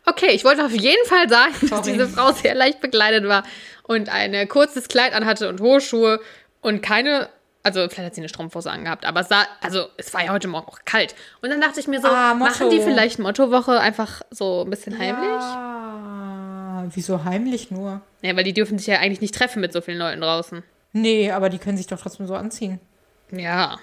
Okay, 0.05 0.31
ich 0.33 0.45
wollte 0.45 0.65
auf 0.65 0.73
jeden 0.73 1.07
Fall 1.07 1.29
sagen, 1.29 1.53
dass 1.61 1.69
Sorry. 1.71 1.93
diese 1.93 2.09
Frau 2.09 2.33
sehr 2.33 2.57
leicht 2.57 2.81
bekleidet 2.81 3.25
war 3.29 3.45
und 3.85 4.09
ein 4.09 4.49
kurzes 4.49 4.89
Kleid 4.89 5.13
anhatte 5.13 5.49
und 5.49 5.61
hohe 5.61 5.81
Schuhe 5.81 6.21
und 6.61 6.83
keine, 6.83 7.29
also 7.63 7.81
vielleicht 7.89 8.07
hat 8.07 8.15
sie 8.15 8.21
eine 8.21 8.29
Strumpfhose 8.29 8.71
angehabt, 8.71 9.05
aber 9.05 9.21
es 9.21 9.29
sah, 9.29 9.47
also 9.61 9.87
es 9.97 10.13
war 10.15 10.25
ja 10.25 10.33
heute 10.33 10.49
Morgen 10.49 10.67
auch 10.69 10.81
kalt. 10.85 11.15
Und 11.43 11.51
dann 11.51 11.61
dachte 11.61 11.81
ich 11.81 11.87
mir 11.87 12.01
so, 12.01 12.09
Ah, 12.09 12.35
machen 12.35 12.71
die 12.71 12.81
vielleicht 12.81 13.19
Mottowoche 13.19 13.79
einfach 13.79 14.23
so 14.31 14.63
ein 14.65 14.71
bisschen 14.71 14.99
heimlich? 14.99 15.41
Ah, 15.41 16.85
wieso 16.95 17.25
heimlich 17.25 17.71
nur? 17.71 18.01
Ja, 18.23 18.37
weil 18.37 18.45
die 18.45 18.53
dürfen 18.55 18.79
sich 18.79 18.87
ja 18.89 18.99
eigentlich 18.99 19.21
nicht 19.21 19.35
treffen 19.35 19.61
mit 19.61 19.73
so 19.73 19.81
vielen 19.81 19.99
Leuten 19.99 20.21
draußen. 20.21 20.63
Nee, 20.93 21.31
aber 21.31 21.49
die 21.49 21.59
können 21.59 21.77
sich 21.77 21.87
doch 21.87 22.01
trotzdem 22.01 22.27
so 22.27 22.35
anziehen. 22.35 22.81
Ja. 23.31 23.79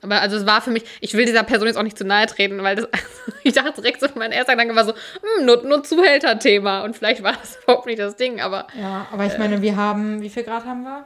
Aber 0.00 0.20
also 0.20 0.36
es 0.36 0.46
war 0.46 0.60
für 0.62 0.70
mich, 0.70 0.84
ich 1.00 1.14
will 1.14 1.24
dieser 1.26 1.42
Person 1.42 1.66
jetzt 1.66 1.76
auch 1.76 1.82
nicht 1.82 1.98
zu 1.98 2.04
nahe 2.04 2.26
treten, 2.26 2.62
weil 2.62 2.76
das, 2.76 2.88
ich 3.42 3.54
dachte 3.54 3.80
direkt 3.80 4.00
so, 4.00 4.06
mein 4.14 4.30
erster 4.30 4.52
Gedanke 4.52 4.76
war 4.76 4.84
so, 4.84 4.92
hm, 4.92 5.46
nur, 5.46 5.62
nur 5.64 5.82
Zuhälter-Thema. 5.82 6.82
Und 6.82 6.94
vielleicht 6.96 7.22
war 7.22 7.32
das 7.32 7.58
überhaupt 7.62 7.86
nicht 7.86 7.98
das 7.98 8.14
Ding, 8.16 8.40
aber 8.40 8.66
Ja, 8.80 9.06
aber 9.12 9.24
ich 9.26 9.36
meine, 9.38 9.60
wir 9.60 9.74
haben, 9.76 10.20
wie 10.22 10.30
viel 10.30 10.44
Grad 10.44 10.64
haben 10.66 10.82
wir? 10.82 11.04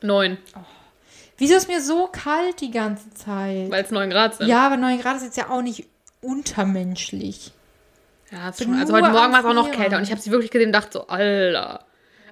neun, 0.00 0.38
Wieso 1.42 1.56
ist 1.56 1.66
mir 1.66 1.82
so 1.82 2.06
kalt 2.06 2.60
die 2.60 2.70
ganze 2.70 3.10
Zeit? 3.14 3.68
weil 3.68 3.82
es 3.82 3.90
neun 3.90 4.10
Grad 4.10 4.36
sind. 4.36 4.46
Ja, 4.46 4.64
aber 4.64 4.76
9 4.76 5.00
Grad 5.00 5.16
ist 5.16 5.24
jetzt 5.24 5.36
ja 5.36 5.50
auch 5.50 5.60
nicht 5.60 5.88
untermenschlich. 6.20 7.50
Ja, 8.30 8.52
schon, 8.52 8.78
also 8.78 8.92
heute 8.92 9.10
Morgen 9.10 9.32
war 9.32 9.40
es 9.40 9.44
auch 9.44 9.52
noch 9.52 9.72
kälter 9.72 9.96
und 9.96 10.04
ich 10.04 10.12
habe 10.12 10.20
sie 10.20 10.30
wirklich 10.30 10.52
gesehen 10.52 10.68
und 10.68 10.72
dachte 10.72 10.92
so, 10.92 11.08
Alter. 11.08 11.84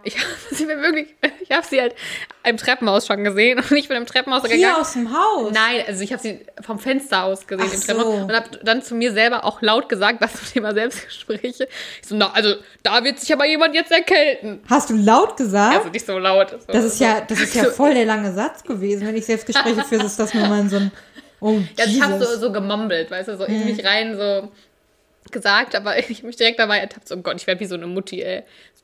Ich 0.03 0.17
habe 0.17 0.27
sie 0.51 0.67
mir 0.67 0.81
wirklich, 0.81 1.15
ich 1.41 1.51
habe 1.51 1.67
sie 1.67 1.81
halt 1.81 1.95
im 2.45 2.57
Treppenhaus 2.57 3.07
schon 3.07 3.23
gesehen 3.25 3.59
und 3.59 3.73
ich 3.73 3.89
bin 3.89 3.97
im 3.97 4.07
Treppenhaus 4.07 4.43
Hier 4.47 4.57
gegangen. 4.57 4.81
aus 4.81 4.93
dem 4.95 5.13
Haus. 5.13 5.53
Nein, 5.53 5.85
also 5.87 6.03
ich 6.03 6.13
habe 6.13 6.23
sie 6.23 6.41
vom 6.63 6.79
Fenster 6.79 7.25
aus 7.25 7.47
gesehen 7.47 7.67
Ach 7.69 7.75
im 7.75 7.81
Treppenhaus 7.81 8.17
so. 8.17 8.25
und 8.25 8.33
habe 8.33 8.49
dann 8.63 8.83
zu 8.83 8.95
mir 8.95 9.13
selber 9.13 9.45
auch 9.45 9.61
laut 9.63 9.89
gesagt, 9.89 10.23
das 10.23 10.33
zum 10.35 10.47
Thema 10.49 10.73
Selbstgespräche. 10.73 11.69
Ich 12.03 12.09
so, 12.09 12.17
na, 12.17 12.33
also 12.33 12.55
da 12.83 13.03
wird 13.05 13.19
sich 13.21 13.33
aber 13.33 13.47
jemand 13.47 13.75
jetzt 13.75 13.93
erkälten. 13.93 14.61
Hast 14.69 14.91
du 14.91 14.97
laut 14.97 15.37
gesagt? 15.37 15.77
Also 15.77 15.89
nicht 15.91 16.07
so 16.07 16.19
laut. 16.19 16.51
So, 16.51 16.73
das 16.73 16.85
ist 16.85 16.99
so. 16.99 17.05
ja, 17.05 17.21
das 17.21 17.41
ist 17.41 17.55
ja 17.55 17.65
voll 17.65 17.95
der 17.95 18.07
lange 18.07 18.33
Satz 18.33 18.63
gewesen. 18.65 19.07
Wenn 19.07 19.17
ich 19.17 19.27
Selbstgespräche 19.27 19.85
führe, 19.85 20.07
ist 20.07 20.19
das 20.19 20.33
nur 20.35 20.47
mal 20.47 20.69
so 20.69 20.77
ein. 20.77 20.93
Oh, 21.41 21.53
Ja, 21.77 21.85
also 21.85 21.97
ich 21.97 22.03
habe 22.03 22.25
so, 22.25 22.39
so 22.39 22.53
gemumbelt, 22.53 23.11
weißt 23.11 23.29
du, 23.29 23.37
so 23.39 23.45
in 23.45 23.65
mich 23.65 23.85
rein 23.85 24.15
so 24.17 24.51
gesagt, 25.31 25.75
aber 25.75 25.99
ich 26.11 26.23
mich 26.23 26.37
direkt 26.37 26.59
dabei 26.59 26.79
ertappt, 26.79 27.09
so 27.09 27.15
oh 27.17 27.19
Gott, 27.19 27.37
ich 27.37 27.47
werde 27.47 27.61
wie 27.61 27.67
so 27.67 27.75
eine 27.75 27.87
Mutti, 27.87 28.23
ey. 28.23 28.43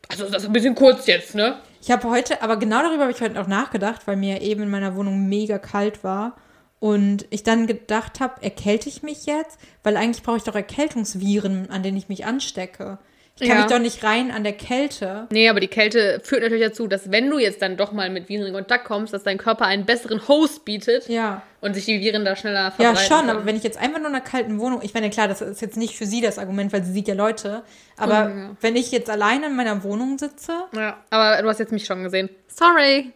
Also 0.08 0.24
das 0.24 0.42
ist 0.42 0.48
ein 0.48 0.52
bisschen 0.52 0.74
kurz 0.74 1.06
jetzt, 1.06 1.34
ne? 1.34 1.58
Ich 1.82 1.90
habe 1.90 2.08
heute, 2.08 2.42
aber 2.42 2.56
genau 2.56 2.82
darüber 2.82 3.02
habe 3.02 3.12
ich 3.12 3.20
heute 3.20 3.40
auch 3.40 3.46
nachgedacht, 3.46 4.06
weil 4.06 4.16
mir 4.16 4.40
eben 4.42 4.62
in 4.62 4.70
meiner 4.70 4.96
Wohnung 4.96 5.28
mega 5.28 5.58
kalt 5.58 6.04
war. 6.04 6.36
Und 6.78 7.26
ich 7.30 7.42
dann 7.42 7.66
gedacht 7.66 8.20
habe, 8.20 8.42
erkälte 8.42 8.88
ich 8.88 9.02
mich 9.02 9.26
jetzt? 9.26 9.58
Weil 9.82 9.96
eigentlich 9.96 10.22
brauche 10.22 10.36
ich 10.36 10.42
doch 10.42 10.54
Erkältungsviren, 10.54 11.70
an 11.70 11.82
denen 11.82 11.96
ich 11.96 12.08
mich 12.08 12.26
anstecke. 12.26 12.98
Ich 13.38 13.48
kann 13.48 13.58
Ja. 13.58 13.64
mich 13.64 13.70
doch 13.72 13.78
nicht 13.78 14.02
rein 14.02 14.30
an 14.30 14.44
der 14.44 14.54
Kälte. 14.54 15.26
Nee, 15.30 15.50
aber 15.50 15.60
die 15.60 15.68
Kälte 15.68 16.20
führt 16.24 16.40
natürlich 16.40 16.64
dazu, 16.64 16.86
dass 16.88 17.10
wenn 17.10 17.28
du 17.28 17.38
jetzt 17.38 17.60
dann 17.60 17.76
doch 17.76 17.92
mal 17.92 18.08
mit 18.08 18.30
Viren 18.30 18.46
in 18.46 18.54
Kontakt 18.54 18.86
kommst, 18.86 19.12
dass 19.12 19.24
dein 19.24 19.36
Körper 19.36 19.66
einen 19.66 19.84
besseren 19.84 20.26
Host 20.26 20.64
bietet 20.64 21.06
Ja. 21.10 21.42
und 21.60 21.74
sich 21.74 21.84
die 21.84 22.00
Viren 22.00 22.24
da 22.24 22.34
schneller 22.34 22.64
Ja, 22.64 22.70
verbreiten 22.70 22.96
schon, 23.06 23.16
können. 23.18 23.30
aber 23.30 23.44
wenn 23.44 23.54
ich 23.54 23.62
jetzt 23.62 23.76
einfach 23.76 23.98
nur 23.98 24.08
in 24.08 24.14
einer 24.14 24.24
kalten 24.24 24.58
Wohnung, 24.58 24.80
ich 24.82 24.94
meine, 24.94 25.10
klar, 25.10 25.28
das 25.28 25.42
ist 25.42 25.60
jetzt 25.60 25.76
nicht 25.76 25.98
für 25.98 26.06
sie 26.06 26.22
das 26.22 26.38
Argument, 26.38 26.72
weil 26.72 26.82
sie 26.82 26.92
sieht 26.92 27.08
ja 27.08 27.14
Leute, 27.14 27.62
aber 27.98 28.30
Mhm, 28.30 28.38
ja. 28.42 28.50
wenn 28.62 28.74
ich 28.74 28.90
jetzt 28.90 29.10
alleine 29.10 29.48
in 29.48 29.56
meiner 29.56 29.82
Wohnung 29.84 30.18
sitze, 30.18 30.52
Ja, 30.74 30.96
aber 31.10 31.42
du 31.42 31.48
hast 31.50 31.58
jetzt 31.58 31.72
mich 31.72 31.84
schon 31.84 32.02
gesehen. 32.04 32.30
Sorry. 32.48 33.12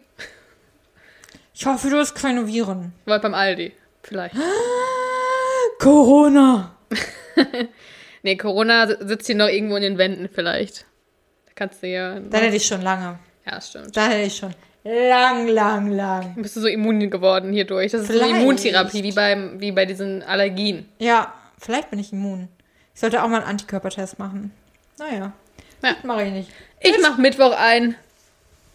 ich 1.55 1.65
hoffe, 1.65 1.89
du 1.89 1.97
hast 1.97 2.13
keine 2.13 2.45
Viren. 2.47 2.93
War 3.05 3.19
beim 3.19 3.33
Aldi. 3.33 3.71
Vielleicht. 4.03 4.35
Corona! 5.79 6.75
Nee, 8.23 8.35
Corona 8.37 8.87
sitzt 8.87 9.27
hier 9.27 9.35
noch 9.35 9.47
irgendwo 9.47 9.75
in 9.75 9.81
den 9.83 9.97
Wänden 9.97 10.29
vielleicht. 10.31 10.85
Da 11.47 11.51
kannst 11.55 11.81
du 11.83 11.87
ja. 11.87 12.19
Dann 12.19 12.41
hätte 12.41 12.55
ich 12.55 12.65
schon 12.65 12.81
lange. 12.81 13.19
Ja, 13.45 13.59
stimmt. 13.59 13.95
Da 13.97 14.07
hätte 14.09 14.27
ich 14.27 14.35
schon. 14.37 14.53
lang, 14.83 15.47
lang, 15.47 15.91
lang. 15.91 16.35
Bist 16.35 16.55
du 16.55 16.61
so 16.61 16.67
immun 16.67 17.09
geworden 17.09 17.51
hierdurch? 17.51 17.91
Das 17.91 18.01
ist 18.01 18.07
so 18.07 18.13
eine 18.13 18.23
Vielleicht. 18.23 18.41
Immuntherapie, 18.43 19.03
wie, 19.03 19.11
beim, 19.11 19.59
wie 19.59 19.71
bei 19.71 19.85
diesen 19.85 20.21
Allergien. 20.23 20.87
Ja, 20.99 21.33
vielleicht 21.59 21.89
bin 21.89 21.99
ich 21.99 22.11
immun. 22.13 22.47
Ich 22.93 22.99
sollte 22.99 23.23
auch 23.23 23.27
mal 23.27 23.37
einen 23.37 23.45
Antikörpertest 23.45 24.19
machen. 24.19 24.51
Naja, 24.99 25.33
Ja. 25.83 25.95
mache 26.03 26.23
ich 26.25 26.31
nicht. 26.31 26.51
Ich 26.79 26.95
mach 27.01 27.17
Mittwoch 27.17 27.55
ein 27.57 27.95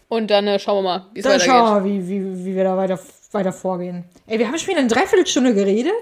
und 0.09 0.31
dann 0.31 0.47
äh, 0.49 0.59
schauen 0.59 0.79
wir 0.85 0.89
mal, 0.99 1.07
wie 1.13 1.21
es 1.21 1.25
Dann 1.25 1.35
weitergeht. 1.35 1.55
schauen 1.55 1.85
wir, 1.85 1.91
wie, 1.93 2.09
wie, 2.09 2.45
wie 2.47 2.55
wir 2.57 2.65
da 2.65 2.77
weiter, 2.77 2.99
weiter 3.33 3.53
vorgehen. 3.53 4.05
Ey, 4.27 4.39
wir 4.39 4.47
haben 4.49 4.59
schon 4.59 4.69
wieder 4.69 4.79
eine 4.81 4.89
Dreiviertelstunde 4.89 5.55
geredet. 5.55 5.93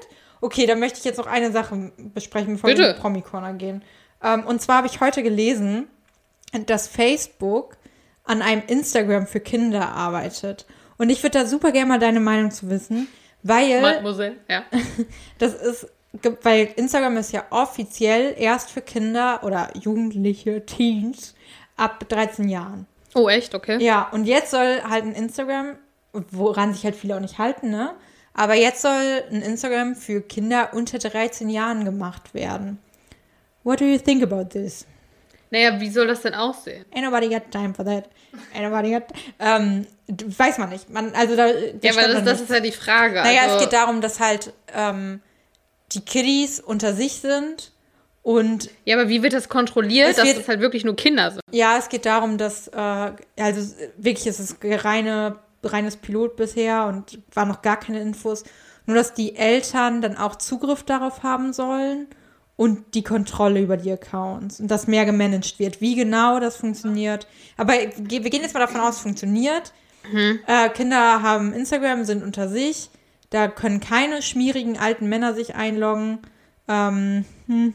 Okay, 0.45 0.67
dann 0.67 0.79
möchte 0.79 0.99
ich 0.99 1.05
jetzt 1.07 1.17
noch 1.17 1.27
eine 1.27 1.51
Sache 1.53 1.91
besprechen, 1.97 2.53
bevor 2.53 2.69
wir 2.69 2.77
in 2.77 2.95
die 2.95 3.01
Promi-Corner 3.01 3.55
gehen. 3.55 3.83
Ähm, 4.23 4.45
und 4.45 4.61
zwar 4.61 4.77
habe 4.77 4.89
ich 4.89 5.01
heute 5.01 5.23
gelesen, 5.23 5.89
dass 6.67 6.87
Facebook 6.87 7.79
an 8.25 8.43
einem 8.43 8.63
Instagram 8.67 9.27
für 9.27 9.41
Kinder 9.41 9.89
arbeitet. 9.89 10.67
Und 10.99 11.09
ich 11.09 11.23
würde 11.23 11.39
da 11.39 11.47
super 11.47 11.73
gerne 11.73 11.89
mal 11.89 11.99
deine 11.99 12.21
Meinung 12.21 12.51
zu 12.51 12.69
wissen, 12.69 13.09
weil 13.43 13.81
Mademoiselle, 13.81 14.37
ja. 14.47 14.65
das 15.39 15.55
ist, 15.55 15.87
weil 16.43 16.75
Instagram 16.77 17.17
ist 17.17 17.33
ja 17.33 17.47
offiziell 17.49 18.35
erst 18.37 18.71
für 18.71 18.83
Kinder 18.83 19.41
oder 19.45 19.71
Jugendliche, 19.75 20.67
Teens 20.67 21.35
ab 21.79 22.07
13 22.07 22.51
Jahren. 22.51 22.87
Oh, 23.15 23.31
echt? 23.31 23.55
Okay. 23.55 23.83
Ja, 23.83 24.11
und 24.13 24.27
jetzt 24.27 24.51
soll 24.51 24.83
halt 24.87 25.05
ein 25.05 25.15
Instagram, 25.15 25.77
woran 26.13 26.75
sich 26.75 26.85
halt 26.85 26.97
viele 26.97 27.17
auch 27.17 27.21
nicht 27.21 27.39
halten, 27.39 27.71
ne? 27.71 27.95
Aber 28.35 28.55
jetzt 28.55 28.83
soll 28.83 29.23
ein 29.31 29.43
Instagram 29.43 29.95
für 29.95 30.21
Kinder 30.21 30.71
unter 30.75 30.99
13 30.99 31.49
Jahren 31.49 31.85
gemacht 31.85 32.35
werden. 32.35 32.79
What 33.63 33.81
do 33.81 33.85
you 33.85 33.99
think 33.99 34.23
about 34.23 34.47
this? 34.51 34.87
Naja, 35.51 35.81
wie 35.81 35.89
soll 35.89 36.09
das 36.09 36.23
denn 36.23 36.35
aussehen? 36.35 36.85
Ain't 36.93 37.05
nobody 37.05 37.29
got 37.29 37.51
time 37.53 37.73
for 37.75 37.85
that. 37.85 38.09
Ain't 38.55 38.69
nobody 38.69 38.91
got. 38.93 39.05
Ähm, 39.39 39.87
weiß 40.09 40.59
man 40.59 40.71
nicht. 40.71 40.91
Man, 40.91 41.15
also 41.15 41.37
da, 41.37 41.47
Ja, 41.47 41.95
weil 41.95 42.13
das, 42.13 42.25
das 42.25 42.41
ist 42.41 42.51
ja 42.51 42.59
die 42.61 42.73
Frage. 42.73 43.15
Naja, 43.23 43.43
also, 43.43 43.57
es 43.57 43.63
geht 43.63 43.73
darum, 43.73 44.01
dass 44.01 44.19
halt 44.19 44.53
ähm, 44.75 45.21
die 45.93 46.01
Kiddies 46.05 46.59
unter 46.59 46.93
sich 46.93 47.21
sind 47.21 47.71
und 48.25 48.69
Ja, 48.85 48.97
aber 48.97 49.09
wie 49.09 49.23
wird 49.23 49.33
das 49.33 49.49
kontrolliert, 49.49 50.11
Es 50.11 50.17
dass 50.17 50.27
wird- 50.27 50.39
es 50.39 50.49
halt 50.49 50.59
wirklich 50.61 50.85
nur 50.85 50.97
Kinder 50.97 51.31
sind? 51.31 51.43
Ja, 51.53 51.77
es 51.79 51.89
geht 51.89 52.05
darum, 52.05 52.37
dass, 52.37 52.67
äh, 52.69 53.13
also 53.39 53.75
wirklich 53.97 54.27
ist 54.27 54.41
es 54.41 54.57
reine, 54.85 55.37
reines 55.73 55.97
Pilot 55.97 56.37
bisher 56.37 56.87
und 56.87 57.19
waren 57.33 57.49
noch 57.49 57.63
gar 57.63 57.79
keine 57.79 58.01
Infos. 58.01 58.45
Nur, 58.87 58.97
dass 58.97 59.15
die 59.15 59.37
Eltern 59.37 60.03
dann 60.03 60.17
auch 60.17 60.37
Zugriff 60.37 60.83
darauf 60.83 61.23
haben 61.23 61.53
sollen 61.53 62.07
und 62.57 62.95
die 62.95 63.03
Kontrolle 63.03 63.61
über 63.61 63.77
die 63.77 63.91
Accounts 63.91 64.61
und 64.61 64.71
dass 64.71 64.87
mehr 64.87 65.05
gemanagt 65.05 65.59
wird. 65.59 65.81
Wie 65.81 65.95
genau 65.95 66.39
das 66.39 66.57
funktioniert. 66.57 67.27
Aber 67.57 67.73
wir 67.73 68.21
gehen 68.21 68.43
jetzt 68.43 68.55
mal 68.55 68.61
davon 68.61 68.81
aus, 68.81 68.97
es 68.97 69.01
funktioniert. 69.03 69.73
Äh, 70.47 70.69
Kinder 70.71 71.23
haben 71.23 71.53
Instagram, 71.53 72.05
sind 72.05 72.23
unter 72.23 72.49
sich. 72.49 72.91
Da 73.31 73.49
können 73.49 73.81
keine 73.81 74.23
schmierigen 74.23 74.79
alten 74.79 75.09
Männer 75.09 75.35
sich 75.35 75.55
einloggen. 75.55 76.19
Ähm, 76.69 77.25
hm, 77.47 77.75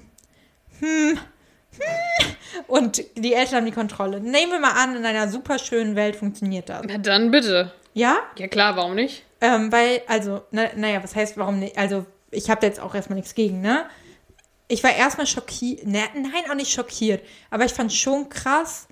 hm, 0.79 1.17
hm. 1.19 1.19
Und 2.67 3.03
die 3.15 3.33
Eltern 3.33 3.57
haben 3.57 3.65
die 3.65 3.71
Kontrolle. 3.71 4.19
Nehmen 4.19 4.51
wir 4.51 4.59
mal 4.59 4.71
an, 4.71 4.95
in 4.95 5.05
einer 5.05 5.29
super 5.29 5.59
schönen 5.59 5.95
Welt 5.95 6.15
funktioniert 6.15 6.69
das. 6.69 6.83
Na 6.87 6.97
dann 6.97 7.31
bitte. 7.31 7.73
Ja? 7.93 8.19
Ja 8.37 8.47
klar, 8.47 8.75
warum 8.75 8.95
nicht? 8.95 9.23
Ähm, 9.41 9.71
weil, 9.71 10.01
also, 10.07 10.41
na, 10.51 10.67
naja, 10.75 11.03
was 11.03 11.15
heißt, 11.15 11.37
warum 11.37 11.59
nicht? 11.59 11.77
Also, 11.77 12.05
ich 12.31 12.49
habe 12.49 12.61
da 12.61 12.67
jetzt 12.67 12.79
auch 12.79 12.93
erstmal 12.93 13.17
nichts 13.17 13.35
gegen, 13.35 13.61
ne? 13.61 13.85
Ich 14.67 14.83
war 14.83 14.93
erstmal 14.95 15.25
schockiert. 15.25 15.85
Ne, 15.85 16.03
nein, 16.13 16.49
auch 16.49 16.55
nicht 16.55 16.71
schockiert. 16.71 17.23
Aber 17.49 17.65
ich 17.65 17.73
fand 17.73 17.91
schon 17.91 18.29
krass, 18.29 18.87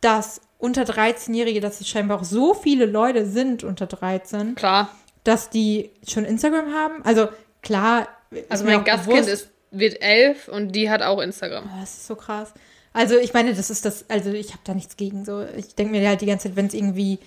dass 0.00 0.40
unter 0.58 0.82
13-Jährige, 0.82 1.60
dass 1.60 1.80
es 1.80 1.88
scheinbar 1.88 2.20
auch 2.20 2.24
so 2.24 2.54
viele 2.54 2.86
Leute 2.86 3.26
sind 3.26 3.62
unter 3.62 3.86
13, 3.86 4.54
Klar. 4.54 4.90
dass 5.22 5.50
die 5.50 5.90
schon 6.08 6.24
Instagram 6.24 6.72
haben. 6.72 7.04
Also, 7.04 7.28
klar. 7.62 8.08
Also 8.48 8.64
mein 8.64 8.82
Gastkind 8.82 9.28
ist, 9.28 9.50
wird 9.70 10.00
elf 10.02 10.48
und 10.48 10.72
die 10.72 10.90
hat 10.90 11.02
auch 11.02 11.20
Instagram. 11.20 11.64
Oh, 11.66 11.80
das 11.80 11.94
ist 11.94 12.06
so 12.06 12.16
krass. 12.16 12.52
Also 12.92 13.18
ich 13.18 13.34
meine, 13.34 13.54
das 13.54 13.70
ist 13.70 13.84
das, 13.84 14.08
also 14.08 14.30
ich 14.30 14.50
habe 14.50 14.60
da 14.64 14.72
nichts 14.72 14.96
gegen. 14.96 15.24
So, 15.24 15.44
ich 15.56 15.74
denke 15.74 15.92
mir 15.92 16.08
halt 16.08 16.20
die 16.20 16.26
ganze 16.26 16.48
Zeit, 16.48 16.56
wenn 16.56 16.66
es 16.66 16.74
irgendwie 16.74 17.18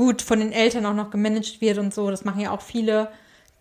gut 0.00 0.22
von 0.22 0.40
den 0.40 0.50
Eltern 0.50 0.86
auch 0.86 0.94
noch 0.94 1.10
gemanagt 1.10 1.60
wird 1.60 1.76
und 1.76 1.92
so, 1.92 2.10
das 2.10 2.24
machen 2.24 2.40
ja 2.40 2.52
auch 2.52 2.62
viele, 2.62 3.12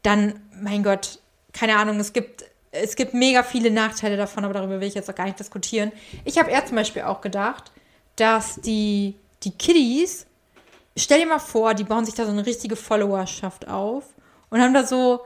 dann, 0.04 0.40
mein 0.62 0.84
Gott, 0.84 1.20
keine 1.52 1.76
Ahnung, 1.76 2.00
es 2.00 2.14
gibt, 2.14 2.46
es 2.72 2.96
gibt 2.96 3.14
mega 3.14 3.44
viele 3.44 3.70
Nachteile 3.72 4.16
davon, 4.16 4.46
aber 4.46 4.54
darüber 4.54 4.80
will 4.80 4.88
ich 4.88 4.94
jetzt 4.94 5.10
auch 5.10 5.16
gar 5.16 5.26
nicht 5.26 5.38
diskutieren. 5.38 5.92
Ich 6.24 6.38
habe 6.38 6.50
eher 6.50 6.66
zum 6.66 6.78
Beispiel 6.78 7.02
auch 7.02 7.20
gedacht, 7.20 7.74
dass 8.16 8.56
die, 8.62 9.16
die 9.44 9.52
Kiddies, 9.52 10.28
stell 10.96 11.20
dir 11.20 11.26
mal 11.26 11.40
vor, 11.40 11.74
die 11.74 11.84
bauen 11.84 12.06
sich 12.06 12.16
da 12.16 12.24
so 12.24 12.32
eine 12.32 12.46
richtige 12.46 12.78
Followerschaft 12.78 13.68
auf 13.68 14.06
und 14.50 14.62
haben 14.62 14.74
da 14.74 14.86
so 14.86 15.20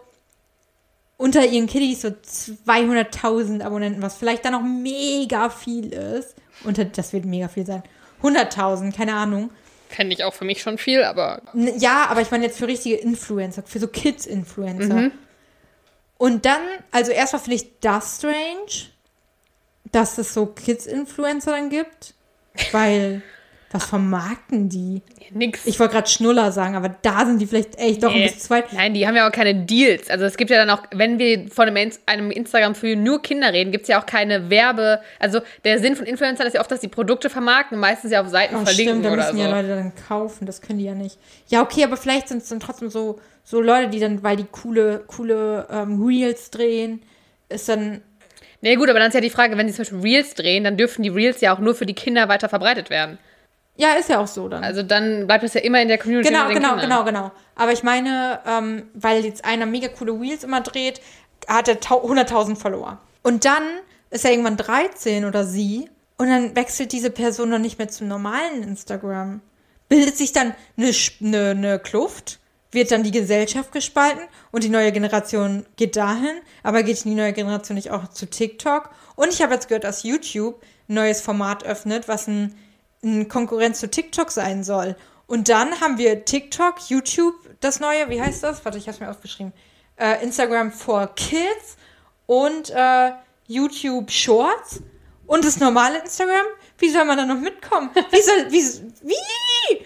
unter 1.17 1.45
ihren 1.45 1.67
Kiddies 1.67 2.01
so 2.01 2.07
200.000 2.07 3.61
Abonnenten, 3.61 4.01
was 4.01 4.15
vielleicht 4.15 4.45
dann 4.45 4.53
noch 4.53 4.63
mega 4.63 5.51
viel 5.51 5.93
ist. 5.93 6.33
Unter, 6.63 6.85
das 6.85 7.13
wird 7.13 7.25
mega 7.25 7.49
viel 7.49 7.67
sein. 7.67 7.83
100.000, 8.23 8.95
keine 8.95 9.13
Ahnung. 9.13 9.51
Fände 9.93 10.15
ich 10.15 10.23
auch 10.23 10.33
für 10.33 10.45
mich 10.45 10.61
schon 10.61 10.77
viel, 10.77 11.03
aber 11.03 11.41
Ja, 11.53 12.07
aber 12.07 12.21
ich 12.21 12.31
meine 12.31 12.45
jetzt 12.45 12.57
für 12.57 12.67
richtige 12.67 12.95
Influencer, 12.95 13.63
für 13.63 13.79
so 13.79 13.87
Kids-Influencer. 13.87 15.11
Und 16.17 16.45
dann, 16.45 16.61
also 16.91 17.11
erstmal 17.11 17.41
finde 17.41 17.55
ich 17.57 17.79
das 17.79 18.17
strange, 18.17 18.89
dass 19.91 20.17
es 20.17 20.33
so 20.33 20.47
Kids-Influencer 20.47 21.51
dann 21.51 21.69
gibt, 21.69 22.15
weil 22.71 23.21
was 23.73 23.85
vermarkten 23.85 24.69
die? 24.69 25.01
nix. 25.31 25.65
Ich 25.65 25.79
wollte 25.79 25.93
gerade 25.95 26.09
Schnuller 26.09 26.51
sagen, 26.51 26.75
aber 26.75 26.89
da 27.01 27.25
sind 27.25 27.39
die 27.39 27.47
vielleicht 27.47 27.77
echt 27.79 28.03
doch 28.03 28.09
ein 28.11 28.17
Nee. 28.17 28.23
bisschen 28.25 28.39
zu 28.39 28.47
zweit. 28.47 28.71
Nein, 28.71 28.93
die 28.93 29.07
haben 29.07 29.15
ja 29.15 29.27
auch 29.27 29.31
keine 29.31 29.55
Deals. 29.55 30.09
Also 30.09 30.25
es 30.25 30.37
gibt 30.37 30.51
ja 30.51 30.57
dann 30.63 30.69
auch, 30.69 30.83
wenn 30.93 31.17
wir 31.19 31.47
von 31.49 31.67
einem, 31.67 31.77
Ins- 31.77 31.99
einem 32.05 32.29
Instagram 32.31 32.75
für 32.75 32.95
nur 32.95 33.21
Kinder 33.21 33.51
reden, 33.51 33.71
gibt 33.71 33.83
es 33.83 33.87
ja 33.89 33.99
auch 33.99 34.05
keine 34.05 34.49
Werbe. 34.49 34.99
Also 35.19 35.41
der 35.65 35.79
Sinn 35.79 35.95
von 35.95 36.05
Influencern 36.05 36.45
ist 36.47 36.53
ja 36.53 36.61
oft, 36.61 36.69
dass 36.71 36.81
die 36.81 36.87
Produkte 36.87 37.29
vermarkten, 37.29 37.79
meistens 37.79 38.11
ja 38.11 38.21
auf 38.21 38.27
Seiten 38.27 38.55
Oh, 38.55 38.59
verlinken 38.63 38.99
stimmt, 39.01 39.05
da 39.05 39.09
oder 39.13 39.23
müssen 39.23 39.37
so. 39.37 39.41
ja 39.43 39.49
Leute 39.49 39.67
dann 39.69 39.91
kaufen, 40.07 40.45
das 40.45 40.61
können 40.61 40.79
die 40.79 40.85
ja 40.85 40.93
nicht. 40.93 41.17
Ja, 41.47 41.61
okay, 41.63 41.83
aber 41.83 41.97
vielleicht 41.97 42.27
sind 42.27 42.43
es 42.43 42.49
dann 42.49 42.59
trotzdem 42.59 42.89
so, 42.89 43.19
so 43.43 43.59
Leute, 43.59 43.89
die 43.89 43.99
dann, 43.99 44.21
weil 44.23 44.35
die 44.37 44.45
coole, 44.51 45.03
coole 45.07 45.67
ähm, 45.71 46.01
Reels 46.05 46.51
drehen, 46.51 47.01
ist 47.49 47.67
dann, 47.69 48.01
Nee, 48.61 48.75
gut, 48.77 48.89
aber 48.89 48.99
dann 48.99 49.09
ist 49.09 49.13
ja 49.13 49.19
die 49.19 49.29
Frage, 49.29 49.57
wenn 49.57 49.67
sie 49.67 49.73
zum 49.73 49.81
Beispiel 49.83 49.99
Reels 49.99 50.35
drehen, 50.35 50.63
dann 50.63 50.77
dürfen 50.77 51.03
die 51.03 51.09
Reels 51.09 51.41
ja 51.41 51.53
auch 51.53 51.59
nur 51.59 51.75
für 51.75 51.85
die 51.85 51.93
Kinder 51.95 52.29
weiter 52.29 52.47
verbreitet 52.47 52.89
werden. 52.89 53.17
Ja, 53.75 53.93
ist 53.93 54.09
ja 54.09 54.19
auch 54.19 54.27
so 54.27 54.47
dann. 54.47 54.63
Also 54.63 54.83
dann 54.83 55.25
bleibt 55.27 55.43
es 55.43 55.53
ja 55.53 55.61
immer 55.61 55.81
in 55.81 55.87
der 55.87 55.97
Community 55.97 56.29
genau, 56.29 56.47
genau, 56.47 56.69
Kindern. 56.69 56.79
genau, 56.81 57.03
genau. 57.03 57.31
Aber 57.55 57.71
ich 57.71 57.83
meine, 57.83 58.39
ähm, 58.45 58.89
weil 58.93 59.25
jetzt 59.25 59.43
einer 59.45 59.65
mega 59.65 59.87
coole 59.87 60.13
Reels 60.13 60.43
immer 60.43 60.61
dreht, 60.61 61.01
hat 61.47 61.67
er 61.67 61.79
tau- 61.79 62.03
100.000 62.03 62.55
Follower. 62.55 62.99
Und 63.23 63.45
dann 63.45 63.63
ist 64.09 64.25
er 64.25 64.31
irgendwann 64.31 64.57
13 64.57 65.25
oder 65.25 65.43
sie 65.43 65.89
und 66.17 66.29
dann 66.29 66.55
wechselt 66.55 66.91
diese 66.91 67.09
Person 67.09 67.49
noch 67.49 67.59
nicht 67.59 67.77
mehr 67.79 67.87
zum 67.89 68.07
normalen 68.07 68.63
Instagram. 68.63 69.41
Bildet 69.89 70.17
sich 70.17 70.31
dann 70.33 70.53
eine, 70.77 70.91
eine, 71.21 71.49
eine 71.51 71.79
Kluft? 71.79 72.39
Wird 72.71 72.91
dann 72.91 73.03
die 73.03 73.11
Gesellschaft 73.11 73.71
gespalten 73.71 74.23
und 74.51 74.63
die 74.63 74.69
neue 74.69 74.91
Generation 74.91 75.63
geht 75.75 75.95
dahin, 75.95 76.39
aber 76.63 76.81
geht 76.81 77.03
die 77.05 77.13
neue 77.13 77.33
Generation 77.33 77.75
nicht 77.75 77.91
auch 77.91 78.07
zu 78.09 78.25
TikTok? 78.27 78.89
Und 79.15 79.29
ich 79.31 79.41
habe 79.43 79.53
jetzt 79.53 79.67
gehört, 79.67 79.83
dass 79.83 80.01
YouTube 80.03 80.59
ein 80.89 80.95
neues 80.95 81.21
Format 81.21 81.63
öffnet, 81.65 82.07
was 82.07 82.27
ein, 82.27 82.55
ein 83.03 83.27
Konkurrenz 83.27 83.79
zu 83.79 83.89
TikTok 83.89 84.31
sein 84.31 84.63
soll. 84.63 84.95
Und 85.27 85.49
dann 85.49 85.79
haben 85.81 85.97
wir 85.97 86.25
TikTok, 86.25 86.75
YouTube, 86.89 87.35
das 87.59 87.79
neue, 87.79 88.09
wie 88.09 88.21
heißt 88.21 88.43
das? 88.43 88.63
Warte, 88.65 88.77
ich 88.77 88.85
habe 88.85 88.95
es 88.95 88.99
mir 88.99 89.09
aufgeschrieben. 89.09 89.53
Äh, 89.95 90.23
Instagram 90.23 90.71
for 90.71 91.13
Kids 91.15 91.77
und 92.25 92.69
äh, 92.71 93.11
YouTube 93.47 94.11
Shorts 94.11 94.81
und 95.27 95.45
das 95.45 95.59
normale 95.59 95.99
Instagram. 95.99 96.45
Wie 96.77 96.89
soll 96.89 97.05
man 97.05 97.17
da 97.17 97.25
noch 97.25 97.39
mitkommen? 97.39 97.89
Wie 98.11 98.21
soll, 98.21 98.51
wie, 98.51 99.07
wie? 99.07 99.85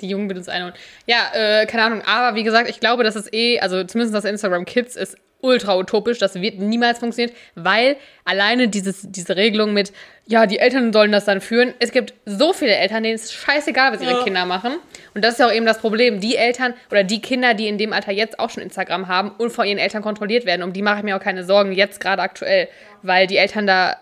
Die 0.00 0.08
Jungen 0.08 0.26
bilden 0.28 0.40
uns 0.40 0.48
ein. 0.48 0.64
Und 0.64 0.74
ja, 1.06 1.30
äh, 1.32 1.66
keine 1.66 1.84
Ahnung. 1.84 2.02
Aber 2.02 2.36
wie 2.36 2.42
gesagt, 2.42 2.68
ich 2.68 2.80
glaube, 2.80 3.04
dass 3.04 3.14
es 3.14 3.32
eh, 3.32 3.60
also 3.60 3.84
zumindest 3.84 4.14
das 4.14 4.24
Instagram 4.24 4.64
Kids 4.64 4.96
ist 4.96 5.16
ultra 5.44 5.76
utopisch. 5.76 6.18
Das 6.18 6.34
wird 6.34 6.58
niemals 6.58 6.98
funktionieren, 6.98 7.36
weil 7.54 7.96
alleine 8.24 8.68
dieses, 8.68 9.02
diese 9.04 9.36
Regelung 9.36 9.72
mit, 9.72 9.92
ja, 10.26 10.46
die 10.46 10.58
Eltern 10.58 10.92
sollen 10.92 11.12
das 11.12 11.26
dann 11.26 11.40
führen. 11.40 11.74
Es 11.78 11.92
gibt 11.92 12.14
so 12.24 12.52
viele 12.52 12.74
Eltern, 12.74 13.02
denen 13.02 13.14
es 13.14 13.32
scheißegal, 13.32 13.92
was 13.92 14.00
ihre 14.00 14.12
Ja. 14.12 14.24
Kinder 14.24 14.46
machen. 14.46 14.76
Und 15.14 15.22
das 15.22 15.34
ist 15.34 15.40
ja 15.40 15.46
auch 15.46 15.52
eben 15.52 15.66
das 15.66 15.78
Problem. 15.78 16.18
Die 16.20 16.36
Eltern 16.36 16.74
oder 16.90 17.04
die 17.04 17.20
Kinder, 17.20 17.54
die 17.54 17.68
in 17.68 17.78
dem 17.78 17.92
Alter 17.92 18.10
jetzt 18.10 18.38
auch 18.40 18.50
schon 18.50 18.62
Instagram 18.62 19.06
haben 19.06 19.30
und 19.38 19.50
von 19.50 19.66
ihren 19.66 19.78
Eltern 19.78 20.02
kontrolliert 20.02 20.46
werden, 20.46 20.62
um 20.62 20.72
die 20.72 20.82
mache 20.82 20.98
ich 20.98 21.04
mir 21.04 21.16
auch 21.16 21.22
keine 21.22 21.44
Sorgen, 21.44 21.72
jetzt 21.72 22.00
gerade 22.00 22.22
aktuell. 22.22 22.68
Weil 23.02 23.26
die 23.26 23.36
Eltern 23.36 23.66
da 23.66 23.96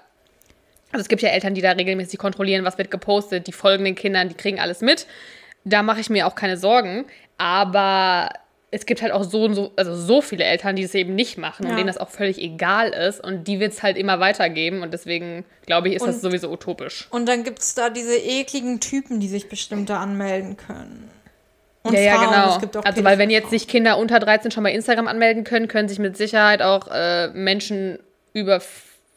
also 0.92 1.00
es 1.00 1.08
gibt 1.08 1.22
ja 1.22 1.30
Eltern, 1.30 1.54
die 1.54 1.62
da 1.62 1.70
regelmäßig 1.70 2.18
kontrollieren, 2.18 2.66
was 2.66 2.76
wird 2.76 2.90
gepostet, 2.90 3.46
die 3.46 3.52
folgen 3.52 3.84
den 3.84 3.94
Kindern, 3.94 4.28
die 4.28 4.34
kriegen 4.34 4.60
alles 4.60 4.82
mit. 4.82 5.06
Da 5.64 5.82
mache 5.82 6.00
ich 6.00 6.10
mir 6.10 6.26
auch 6.26 6.34
keine 6.34 6.58
Sorgen. 6.58 7.06
Aber 7.38 8.28
es 8.74 8.86
gibt 8.86 9.02
halt 9.02 9.12
auch 9.12 9.22
so 9.22 9.44
und 9.44 9.54
so, 9.54 9.70
also 9.76 9.94
so 9.94 10.20
viele 10.22 10.44
Eltern, 10.44 10.74
die 10.76 10.82
es 10.82 10.94
eben 10.94 11.14
nicht 11.14 11.38
machen 11.38 11.64
und 11.66 11.70
Ja. 11.72 11.76
denen 11.76 11.86
das 11.88 11.98
auch 11.98 12.08
völlig 12.08 12.38
egal 12.40 12.88
ist. 12.88 13.22
Und 13.22 13.46
die 13.46 13.60
wird 13.60 13.72
es 13.74 13.82
halt 13.82 13.96
immer 13.98 14.18
weitergeben. 14.18 14.82
Und 14.82 14.92
deswegen, 14.94 15.44
glaube 15.66 15.88
ich, 15.90 15.94
ist 15.96 16.06
das 16.06 16.16
Und- 16.16 16.22
sowieso 16.22 16.50
utopisch. 16.50 17.06
Und 17.10 17.26
dann 17.28 17.44
gibt 17.44 17.58
es 17.60 17.74
da 17.74 17.90
diese 17.90 18.16
ekligen 18.16 18.80
Typen, 18.80 19.20
die 19.20 19.28
sich 19.28 19.48
bestimmt 19.48 19.88
da 19.90 20.00
anmelden 20.00 20.56
können. 20.56 21.08
und 21.84 21.94
ja, 21.94 22.00
ja, 22.00 22.14
Frauen. 22.16 22.28
genau. 22.30 22.54
Es 22.54 22.60
gibt 22.60 22.76
auch 22.76 22.84
also, 22.84 23.02
weil 23.04 23.18
wenn 23.18 23.28
jetzt 23.28 23.50
sich 23.50 23.66
Kinder 23.68 23.98
unter 23.98 24.20
13 24.20 24.50
schon 24.52 24.62
bei 24.64 24.72
Instagram 24.72 25.06
anmelden 25.08 25.42
können, 25.44 25.66
können 25.68 25.88
sich 25.88 25.98
mit 25.98 26.16
Sicherheit 26.16 26.62
auch 26.62 26.86
äh, 26.92 27.28
Menschen 27.34 27.98
über 28.32 28.60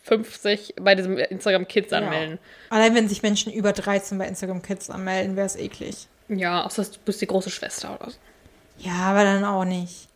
50 0.03 0.73
bei 0.81 0.95
diesem 0.95 1.17
Instagram 1.17 1.67
Kids 1.67 1.93
anmelden. 1.93 2.39
Allein 2.69 2.93
wenn 2.95 3.07
sich 3.07 3.21
Menschen 3.23 3.53
über 3.53 3.71
13 3.71 4.17
bei 4.17 4.27
Instagram 4.27 4.61
Kids 4.61 4.89
anmelden, 4.89 5.35
wäre 5.35 5.45
es 5.45 5.55
eklig. 5.55 6.07
Ja, 6.27 6.63
außer 6.65 6.83
du 6.83 6.89
bist 7.05 7.21
die 7.21 7.27
große 7.27 7.49
Schwester 7.51 7.97
oder 7.99 8.11
so. 8.11 8.17
Ja, 8.77 8.93
aber 9.09 9.23
dann 9.23 9.43
auch 9.43 9.65
nicht. 9.65 10.07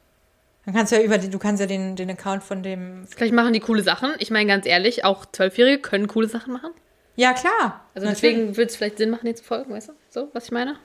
Dann 0.66 0.76
kannst 0.76 0.92
du 0.92 0.98
ja 0.98 1.02
über 1.02 1.18
den, 1.18 1.32
du 1.32 1.40
kannst 1.40 1.62
ja 1.62 1.66
den, 1.68 1.96
den 1.96 2.10
Account 2.12 2.44
von 2.44 2.62
dem. 2.62 3.08
Vielleicht 3.08 3.34
machen 3.34 3.54
die 3.54 3.60
coole 3.60 3.82
Sachen. 3.82 4.14
Ich 4.20 4.30
meine, 4.30 4.48
ganz 4.48 4.66
ehrlich, 4.66 5.06
auch 5.06 5.26
Zwölfjährige 5.26 5.80
können 5.82 6.08
coole 6.08 6.28
Sachen 6.28 6.54
machen. 6.54 6.72
Ja, 7.16 7.34
klar. 7.34 7.84
Also 7.96 8.08
Natürlich. 8.08 8.22
deswegen 8.22 8.58
würde 8.58 8.70
es 8.70 8.76
vielleicht 8.78 8.98
Sinn 8.98 9.10
machen, 9.10 9.24
hier 9.24 9.36
zu 9.36 9.44
folgen, 9.44 9.74
weißt 9.74 9.90
du? 9.90 9.94
So, 10.10 10.30
was 10.34 10.46
ich 10.46 10.52
meine? 10.52 10.76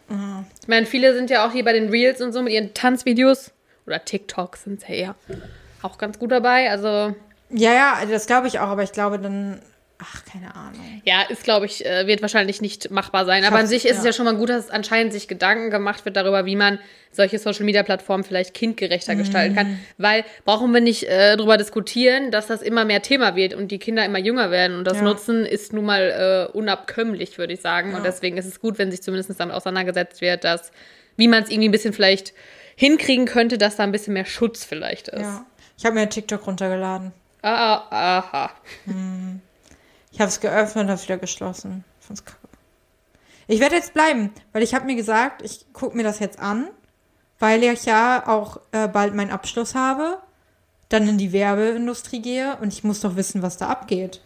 Ich 0.60 0.68
meine, 0.68 0.86
viele 0.86 1.14
sind 1.14 1.30
ja 1.30 1.46
auch 1.46 1.52
hier 1.52 1.64
bei 1.64 1.72
den 1.72 1.90
Reels 1.90 2.20
und 2.20 2.32
so 2.32 2.42
mit 2.42 2.52
ihren 2.52 2.74
Tanzvideos 2.74 3.52
oder 3.86 4.04
TikToks 4.04 4.64
sind 4.64 4.82
ja 4.88 4.94
eher 4.94 5.14
auch 5.82 5.98
ganz 5.98 6.18
gut 6.18 6.32
dabei. 6.32 6.70
Also 6.70 7.14
Ja, 7.50 7.72
ja, 7.72 7.98
das 8.10 8.26
glaube 8.26 8.48
ich 8.48 8.58
auch, 8.58 8.68
aber 8.68 8.82
ich 8.82 8.92
glaube 8.92 9.18
dann. 9.18 9.60
Ach, 9.98 10.24
keine 10.24 10.54
Ahnung. 10.54 11.02
ja, 11.04 11.22
ist 11.22 11.44
glaube 11.44 11.66
ich, 11.66 11.86
äh, 11.86 12.06
wird 12.06 12.20
wahrscheinlich 12.20 12.60
nicht 12.60 12.90
machbar 12.90 13.24
sein. 13.24 13.44
Aber 13.44 13.58
an 13.58 13.66
sich 13.66 13.84
ist 13.84 13.98
es 13.98 14.04
ja. 14.04 14.06
ja 14.06 14.12
schon 14.12 14.24
mal 14.24 14.34
gut, 14.34 14.48
dass 14.48 14.68
anscheinend 14.70 15.12
sich 15.12 15.28
Gedanken 15.28 15.70
gemacht 15.70 16.04
wird 16.04 16.16
darüber, 16.16 16.46
wie 16.46 16.56
man 16.56 16.78
solche 17.12 17.38
Social 17.38 17.64
Media 17.64 17.84
Plattformen 17.84 18.24
vielleicht 18.24 18.54
kindgerechter 18.54 19.14
gestalten 19.14 19.54
kann. 19.54 19.78
Weil 19.98 20.24
brauchen 20.44 20.72
wir 20.72 20.80
nicht 20.80 21.04
äh, 21.04 21.36
darüber 21.36 21.56
diskutieren, 21.56 22.32
dass 22.32 22.48
das 22.48 22.60
immer 22.60 22.84
mehr 22.84 23.02
Thema 23.02 23.36
wird 23.36 23.54
und 23.54 23.70
die 23.70 23.78
Kinder 23.78 24.04
immer 24.04 24.18
jünger 24.18 24.50
werden. 24.50 24.78
Und 24.78 24.84
das 24.84 24.96
Ja. 24.96 25.04
Nutzen 25.04 25.46
ist 25.46 25.72
nun 25.72 25.84
mal 25.84 26.48
äh, 26.52 26.56
unabkömmlich, 26.56 27.38
würde 27.38 27.52
ich 27.52 27.60
sagen. 27.60 27.94
Und 27.94 28.04
deswegen 28.04 28.36
ist 28.36 28.46
es 28.46 28.60
gut, 28.60 28.78
wenn 28.78 28.90
sich 28.90 29.00
zumindest 29.02 29.38
damit 29.38 29.54
auseinandergesetzt 29.54 30.20
wird, 30.20 30.42
dass, 30.42 30.72
wie 31.16 31.28
man 31.28 31.44
es 31.44 31.50
irgendwie 31.50 31.68
ein 31.68 31.72
bisschen 31.72 31.92
vielleicht 31.92 32.34
hinkriegen 32.74 33.26
könnte, 33.26 33.58
dass 33.58 33.76
da 33.76 33.84
ein 33.84 33.92
bisschen 33.92 34.14
mehr 34.14 34.24
Schutz 34.24 34.64
vielleicht 34.64 35.06
ist. 35.08 35.20
Ja. 35.22 35.46
Ich 35.78 35.84
habe 35.84 35.94
mir 35.94 36.08
TikTok 36.08 36.46
runtergeladen. 36.46 37.12
Ah, 37.42 37.84
ah, 37.90 38.18
aha. 38.18 38.50
Ich 40.14 40.20
habe 40.20 40.28
es 40.28 40.38
geöffnet 40.38 40.84
und 40.84 40.90
habe 40.90 41.00
es 41.00 41.04
wieder 41.08 41.18
geschlossen. 41.18 41.84
Ich 42.00 42.06
fand's 42.06 42.24
kacke. 42.24 42.38
Ich 43.48 43.58
werde 43.58 43.74
jetzt 43.74 43.94
bleiben, 43.94 44.32
weil 44.52 44.62
ich 44.62 44.72
habe 44.72 44.86
mir 44.86 44.94
gesagt, 44.94 45.42
ich 45.42 45.66
gucke 45.72 45.96
mir 45.96 46.04
das 46.04 46.20
jetzt 46.20 46.38
an, 46.38 46.68
weil 47.40 47.64
ich 47.64 47.84
ja 47.84 48.22
auch 48.26 48.60
äh, 48.70 48.86
bald 48.86 49.14
meinen 49.14 49.32
Abschluss 49.32 49.74
habe, 49.74 50.18
dann 50.88 51.08
in 51.08 51.18
die 51.18 51.32
Werbeindustrie 51.32 52.22
gehe 52.22 52.56
und 52.60 52.72
ich 52.72 52.84
muss 52.84 53.00
doch 53.00 53.16
wissen, 53.16 53.42
was 53.42 53.56
da 53.56 53.66
abgeht. 53.66 54.20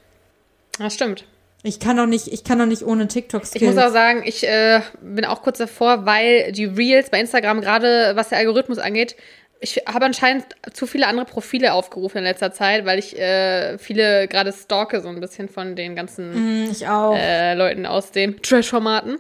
Das 0.78 0.92
stimmt. 0.92 1.24
Ich 1.62 1.80
kann 1.80 1.96
doch 1.96 2.06
nicht, 2.06 2.28
ich 2.28 2.44
kann 2.44 2.58
doch 2.58 2.66
nicht 2.66 2.82
ohne 2.82 3.08
TikTok 3.08 3.42
Ich 3.54 3.62
muss 3.62 3.78
auch 3.78 3.90
sagen, 3.90 4.22
ich 4.26 4.46
äh, 4.46 4.82
bin 5.00 5.24
auch 5.24 5.40
kurz 5.42 5.56
davor, 5.56 6.04
weil 6.04 6.52
die 6.52 6.66
Reels 6.66 7.08
bei 7.08 7.18
Instagram, 7.18 7.62
gerade 7.62 8.12
was 8.14 8.28
der 8.28 8.38
Algorithmus 8.38 8.78
angeht, 8.78 9.16
ich 9.60 9.82
habe 9.86 10.04
anscheinend 10.04 10.44
zu 10.72 10.86
viele 10.86 11.06
andere 11.06 11.26
Profile 11.26 11.72
aufgerufen 11.72 12.18
in 12.18 12.24
letzter 12.24 12.52
Zeit, 12.52 12.84
weil 12.84 12.98
ich 12.98 13.18
äh, 13.18 13.78
viele 13.78 14.28
gerade 14.28 14.52
stalke 14.52 15.00
so 15.00 15.08
ein 15.08 15.20
bisschen 15.20 15.48
von 15.48 15.74
den 15.74 15.96
ganzen 15.96 16.68
auch. 16.86 17.16
äh, 17.16 17.54
Leuten 17.54 17.86
aus 17.86 18.12
dem 18.12 18.40
Trash-Formaten. 18.40 19.18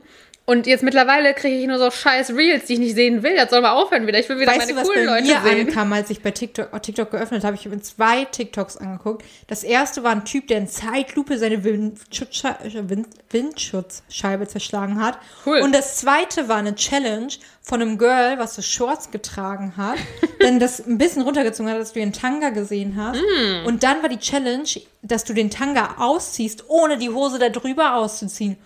Und 0.48 0.66
jetzt 0.66 0.82
mittlerweile 0.82 1.34
kriege 1.34 1.58
ich 1.58 1.66
nur 1.66 1.78
so 1.78 1.90
scheiß 1.90 2.30
Reels, 2.30 2.64
die 2.64 2.72
ich 2.72 2.78
nicht 2.78 2.94
sehen 2.94 3.22
will. 3.22 3.36
Das 3.36 3.50
soll 3.50 3.60
mal 3.60 3.72
aufhören 3.72 4.06
wieder. 4.06 4.18
Ich 4.18 4.30
will 4.30 4.38
wieder 4.38 4.50
Weißt 4.50 4.60
meine 4.60 4.72
du, 4.72 4.78
was 4.78 4.88
coolen 4.88 5.04
bei 5.04 5.20
Leute 5.20 5.26
mir 5.26 5.40
sehen. 5.42 5.68
ankam, 5.68 5.92
als 5.92 6.08
ich 6.08 6.22
bei 6.22 6.30
TikTok, 6.30 6.70
oh, 6.72 6.78
TikTok 6.78 7.10
geöffnet 7.10 7.44
habe? 7.44 7.54
Ich 7.54 7.66
habe 7.66 7.76
mir 7.76 7.82
zwei 7.82 8.24
TikToks 8.24 8.78
angeguckt. 8.78 9.26
Das 9.46 9.62
erste 9.62 10.04
war 10.04 10.12
ein 10.12 10.24
Typ, 10.24 10.46
der 10.48 10.56
in 10.56 10.66
Zeitlupe 10.66 11.36
seine 11.36 11.64
Windschutzschei- 11.64 12.64
äh, 12.64 12.88
Wind 12.88 13.08
Windschutzscheibe 13.28 14.48
zerschlagen 14.48 15.02
hat. 15.04 15.18
Cool. 15.44 15.58
Und 15.58 15.74
das 15.74 15.98
zweite 15.98 16.48
war 16.48 16.56
eine 16.56 16.74
Challenge 16.74 17.28
von 17.60 17.82
einem 17.82 17.98
Girl, 17.98 18.38
was 18.38 18.54
so 18.54 18.62
Shorts 18.62 19.10
getragen 19.10 19.74
hat, 19.76 19.98
dann 20.40 20.58
das 20.58 20.80
ein 20.80 20.96
bisschen 20.96 21.20
runtergezogen 21.24 21.70
hat, 21.70 21.78
dass 21.78 21.92
du 21.92 22.00
den 22.00 22.14
Tanga 22.14 22.48
gesehen 22.48 22.94
hast. 22.96 23.20
Mm. 23.20 23.66
Und 23.66 23.82
dann 23.82 24.00
war 24.00 24.08
die 24.08 24.18
Challenge, 24.18 24.64
dass 25.02 25.24
du 25.24 25.34
den 25.34 25.50
Tanga 25.50 25.96
ausziehst, 25.98 26.64
ohne 26.68 26.96
die 26.96 27.10
Hose 27.10 27.38
da 27.38 27.50
drüber 27.50 27.96
auszuziehen. 27.96 28.56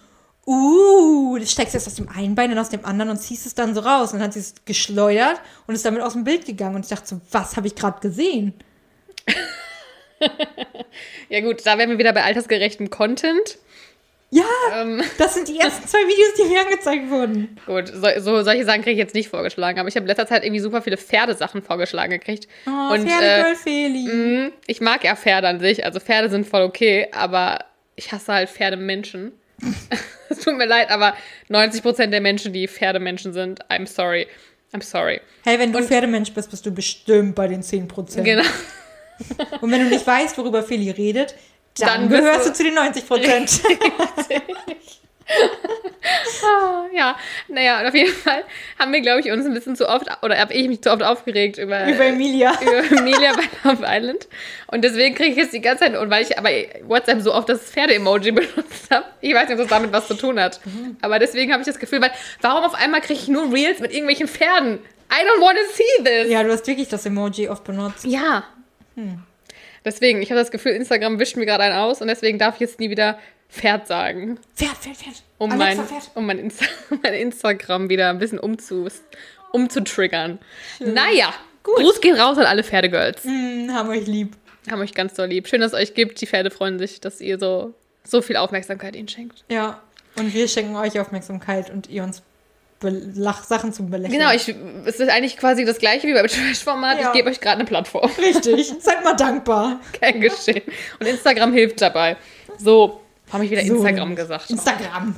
Uh, 0.45 1.39
du 1.39 1.47
steckst 1.47 1.75
jetzt 1.75 1.87
aus 1.87 1.95
dem 1.95 2.09
einen 2.09 2.35
Bein 2.35 2.51
und 2.51 2.59
aus 2.59 2.69
dem 2.69 2.85
anderen 2.85 3.11
und 3.11 3.19
ziehst 3.19 3.47
es 3.47 3.55
dann 3.55 3.75
so 3.75 3.81
raus. 3.81 4.13
Und 4.13 4.19
dann 4.19 4.27
hat 4.29 4.33
sie 4.35 4.41
es 4.41 4.55
geschleudert 4.65 5.41
und 5.67 5.75
ist 5.75 5.85
damit 5.85 6.03
aus 6.03 6.15
dem 6.15 6.25
Bild 6.25 6.47
gegangen. 6.47 6.75
Und 6.75 6.85
ich 6.85 6.91
dachte 6.91 7.07
so, 7.07 7.21
was 7.31 7.57
habe 7.57 7.67
ich 7.69 7.75
gerade 7.75 8.01
gesehen? 8.01 8.55
Ja 11.29 11.41
gut, 11.41 11.65
da 11.67 11.79
wären 11.79 11.91
wir 11.91 11.99
wieder 11.99 12.13
bei 12.13 12.23
altersgerechtem 12.23 12.91
Content. 12.91 13.59
Ja, 14.31 14.45
Ähm, 14.75 15.03
das 15.19 15.35
sind 15.35 15.49
die 15.49 15.59
ersten 15.59 15.87
zwei 15.87 15.99
Videos, 15.99 16.35
die 16.39 16.45
mir 16.45 16.61
angezeigt 16.61 17.11
wurden. 17.11 17.59
gut, 17.67 17.89
so, 17.89 18.07
so 18.19 18.43
solche 18.43 18.65
Sachen 18.65 18.83
kriege 18.83 18.93
ich 18.93 18.99
jetzt 18.99 19.15
nicht 19.15 19.29
vorgeschlagen, 19.29 19.79
aber 19.79 19.89
ich 19.89 19.95
habe 19.97 20.05
in 20.05 20.09
letzter 20.09 20.27
Zeit 20.27 20.45
irgendwie 20.45 20.61
super 20.61 20.81
viele 20.81 20.97
Pferdesachen 20.97 21.63
vorgeschlagen 21.63 22.13
gekriegt. 22.13 22.49
Oh, 22.67 22.93
und 22.95 23.07
äh, 23.07 23.09
Pferdegirl 23.11 23.57
Feli. 23.57 24.05
mh, 24.09 24.51
ich 24.67 24.81
mag 24.81 25.05
ja 25.05 25.17
Pferde 25.17 25.49
an 25.49 25.61
sich, 25.61 25.85
also 25.85 26.01
Pferde 26.01 26.31
sind 26.31 26.47
voll 26.47 26.63
okay, 26.63 27.09
aber 27.13 27.65
ich 27.97 28.13
hasse 28.13 28.33
halt 28.33 28.49
Pferdemenschen. 28.49 29.33
es 30.29 30.39
tut 30.41 30.57
mir 30.57 30.67
leid, 30.67 30.91
aber 30.91 31.15
90% 31.51 32.07
der 32.07 32.21
Menschen, 32.21 32.53
die 32.53 32.67
Pferdemenschen 32.69 33.33
sind, 33.33 33.65
I'm 33.67 33.87
sorry. 33.87 34.27
I'm 34.73 34.83
sorry. 34.83 35.21
Hey, 35.45 35.59
wenn 35.59 35.73
du 35.73 35.83
Pferdemensch 35.83 36.33
bist, 36.33 36.51
bist 36.51 36.65
du 36.65 36.71
bestimmt 36.71 37.35
bei 37.35 37.47
den 37.49 37.63
10%. 37.63 38.23
Genau. 38.23 38.43
Und 39.61 39.71
wenn 39.71 39.81
du 39.85 39.89
nicht 39.91 40.07
weißt, 40.07 40.39
worüber 40.39 40.63
Feli 40.63 40.91
redet, 40.91 41.35
dann, 41.79 41.89
Dann 41.89 42.09
gehörst 42.09 42.47
du- 42.47 42.51
du 42.51 42.57
zu 42.57 42.65
den 42.65 42.75
90%. 42.79 43.61
Ah, 46.45 46.85
ja, 46.93 47.17
naja, 47.49 47.81
und 47.81 47.87
auf 47.87 47.95
jeden 47.95 48.13
Fall 48.13 48.45
haben 48.79 48.93
wir, 48.93 49.01
glaube 49.01 49.21
ich, 49.21 49.31
uns 49.31 49.47
ein 49.47 49.55
bisschen 49.55 49.77
zu 49.77 49.89
oft, 49.89 50.07
oder 50.23 50.39
habe 50.39 50.53
ich 50.53 50.69
mich 50.69 50.83
zu 50.83 50.91
oft 50.91 51.03
aufgeregt 51.03 51.59
über, 51.59 51.87
Über 51.87 52.05
Emilia. 52.05 52.53
über 52.61 52.99
Emilia 52.99 53.33
bei 53.35 53.69
Love 53.69 53.85
Island. 53.87 54.29
Und 54.69 54.83
deswegen 54.83 55.15
kriege 55.15 55.33
ich 55.33 55.37
jetzt 55.37 55.53
die 55.53 55.61
ganze 55.61 55.85
Zeit, 55.85 55.97
und 55.97 56.11
weil 56.11 56.23
ich 56.23 56.39
aber 56.39 56.51
WhatsApp 56.87 57.21
so 57.21 57.33
oft 57.33 57.49
das 57.49 57.71
Pferde-Emoji 57.71 58.33
benutzt 58.33 58.91
habe, 58.91 59.07
ich 59.21 59.35
weiß 59.35 59.49
nicht, 59.49 59.59
ob 59.59 59.59
das 59.59 59.69
damit 59.69 59.93
was 59.93 60.09
zu 60.09 60.15
tun 60.15 60.41
hat. 60.41 60.61
Aber 61.01 61.19
deswegen 61.19 61.53
habe 61.53 61.63
ich 61.63 61.67
das 61.67 61.79
Gefühl, 61.79 62.01
weil, 62.01 62.13
warum 62.41 62.65
auf 62.65 62.75
einmal 62.75 63.01
kriege 63.01 63.21
ich 63.21 63.29
nur 63.29 63.53
Reels 63.53 63.81
mit 63.81 63.93
irgendwelchen 63.93 64.29
Pferden? 64.29 64.79
I 65.11 65.27
don't 65.27 65.43
want 65.43 65.59
to 65.59 65.75
see 65.75 66.05
this. 66.05 66.33
Ja, 66.33 66.43
du 66.43 66.51
hast 66.51 66.67
wirklich 66.67 66.89
das 66.89 67.05
Emoji 67.05 67.49
oft 67.49 67.65
benutzt. 67.65 68.05
Ja. 68.07 68.45
Deswegen, 69.85 70.23
ich 70.23 70.31
habe 70.31 70.41
das 70.41 70.51
Gefühl, 70.51 70.73
Instagram 70.73 71.19
wischt 71.19 71.37
mir 71.37 71.45
gerade 71.45 71.65
einen 71.65 71.77
aus 71.77 72.01
und 72.01 72.09
deswegen 72.09 72.39
darf 72.39 72.55
ich 72.55 72.61
jetzt 72.61 72.81
nie 72.81 72.89
wieder 72.89 73.19
Pferd 73.53 73.87
sagen. 73.87 74.39
Pferd, 74.57 74.77
Pferd, 74.79 74.97
Pferd. 74.97 75.23
um 75.37 75.53
Alexa, 75.53 75.83
mein, 75.83 75.87
Pferd. 75.87 76.11
um 76.15 76.27
mein, 76.27 76.39
Insta 76.39 76.65
mein 77.03 77.15
Instagram 77.15 77.91
wieder 77.91 78.09
ein 78.09 78.19
bisschen 78.19 78.39
umzu, 78.39 78.89
umzutriggern. 79.53 80.39
Naja, 80.81 81.35
Gruß 81.63 82.01
geht 82.01 82.19
raus 82.19 82.39
an 82.39 82.47
alle 82.47 82.65
Pferdegirls. 82.65 83.25
Hm, 83.25 83.71
haben 83.73 83.91
euch 83.91 84.07
lieb. 84.07 84.37
Haben 84.71 84.81
euch 84.81 84.95
ganz 84.95 85.15
doll 85.15 85.29
lieb. 85.29 85.49
Schön, 85.49 85.61
dass 85.61 85.73
es 85.73 85.79
euch 85.79 85.95
gibt. 85.95 86.21
Die 86.21 86.27
Pferde 86.27 86.51
freuen 86.51 86.79
sich, 86.79 87.01
dass 87.01 87.21
ihr 87.21 87.39
so, 87.39 87.75
so 88.05 88.23
viel 88.23 88.37
Aufmerksamkeit 88.37 88.97
ihnen 88.97 89.09
schenkt. 89.09 89.45
Ja. 89.51 89.81
Und 90.17 90.33
wir 90.33 90.49
schenken 90.49 90.77
euch 90.77 90.99
Aufmerksamkeit 90.99 91.71
und 91.71 91.89
ihr 91.89 92.03
uns 92.05 92.23
Belach 92.81 93.45
Sachen 93.45 93.73
zum 93.73 93.91
Belächeln. 93.91 94.19
Genau, 94.19 94.33
ich, 94.33 94.55
es 94.87 94.99
ist 94.99 95.09
eigentlich 95.09 95.37
quasi 95.37 95.65
das 95.65 95.79
gleiche 95.79 96.09
wie 96.09 96.15
beim 96.15 96.27
Trash-Format. 96.29 97.01
Ja. 97.01 97.09
Ich 97.09 97.13
gebe 97.13 97.29
euch 97.31 97.41
gerade 97.41 97.57
eine 97.57 97.65
Plattform. 97.65 98.11
Richtig. 98.19 98.73
Seid 98.81 99.05
mal 99.05 99.15
dankbar. 99.15 99.81
Kein 100.01 100.21
Geschehen. 100.21 100.63
Und 100.99 101.07
Instagram 101.07 101.53
hilft 101.53 101.81
dabei. 101.81 102.17
So, 102.59 103.02
habe 103.33 103.45
ich 103.45 103.51
wieder 103.51 103.65
So. 103.65 103.75
Instagram 103.75 104.15
gesagt. 104.17 104.51
Instagram. 104.51 105.15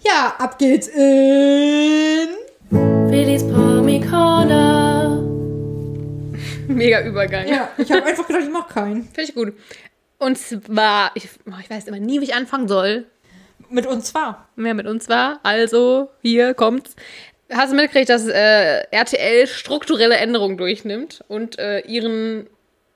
Ja, 0.00 0.34
ab 0.38 0.58
geht's 0.58 0.88
in. 0.88 2.28
Willis 2.70 3.44
Promi 3.44 4.00
Corner. 4.00 5.22
Mega 6.68 7.02
Übergang. 7.02 7.48
Ja, 7.48 7.70
ich 7.78 7.90
habe 7.90 8.04
einfach 8.04 8.26
gedacht, 8.26 8.42
ich 8.44 8.50
mach 8.50 8.68
keinen. 8.68 9.04
Finde 9.04 9.22
ich 9.22 9.34
gut. 9.34 9.54
Und 10.18 10.36
zwar, 10.38 11.12
ich, 11.14 11.28
oh, 11.46 11.54
ich 11.60 11.70
weiß 11.70 11.86
immer 11.86 12.00
nie, 12.00 12.20
wie 12.20 12.24
ich 12.24 12.34
anfangen 12.34 12.68
soll. 12.68 13.06
Mit 13.68 13.86
uns 13.86 14.06
zwar. 14.06 14.48
wer 14.56 14.74
mit 14.74 14.86
uns 14.86 15.08
war. 15.08 15.40
Also, 15.42 16.10
hier 16.22 16.54
kommt's. 16.54 16.94
Hast 17.52 17.72
du 17.72 17.76
mitgekriegt, 17.76 18.08
dass 18.08 18.26
äh, 18.26 18.82
RTL 18.90 19.46
strukturelle 19.46 20.16
Änderungen 20.16 20.56
durchnimmt 20.56 21.24
und 21.28 21.58
äh, 21.58 21.80
ihren 21.80 22.48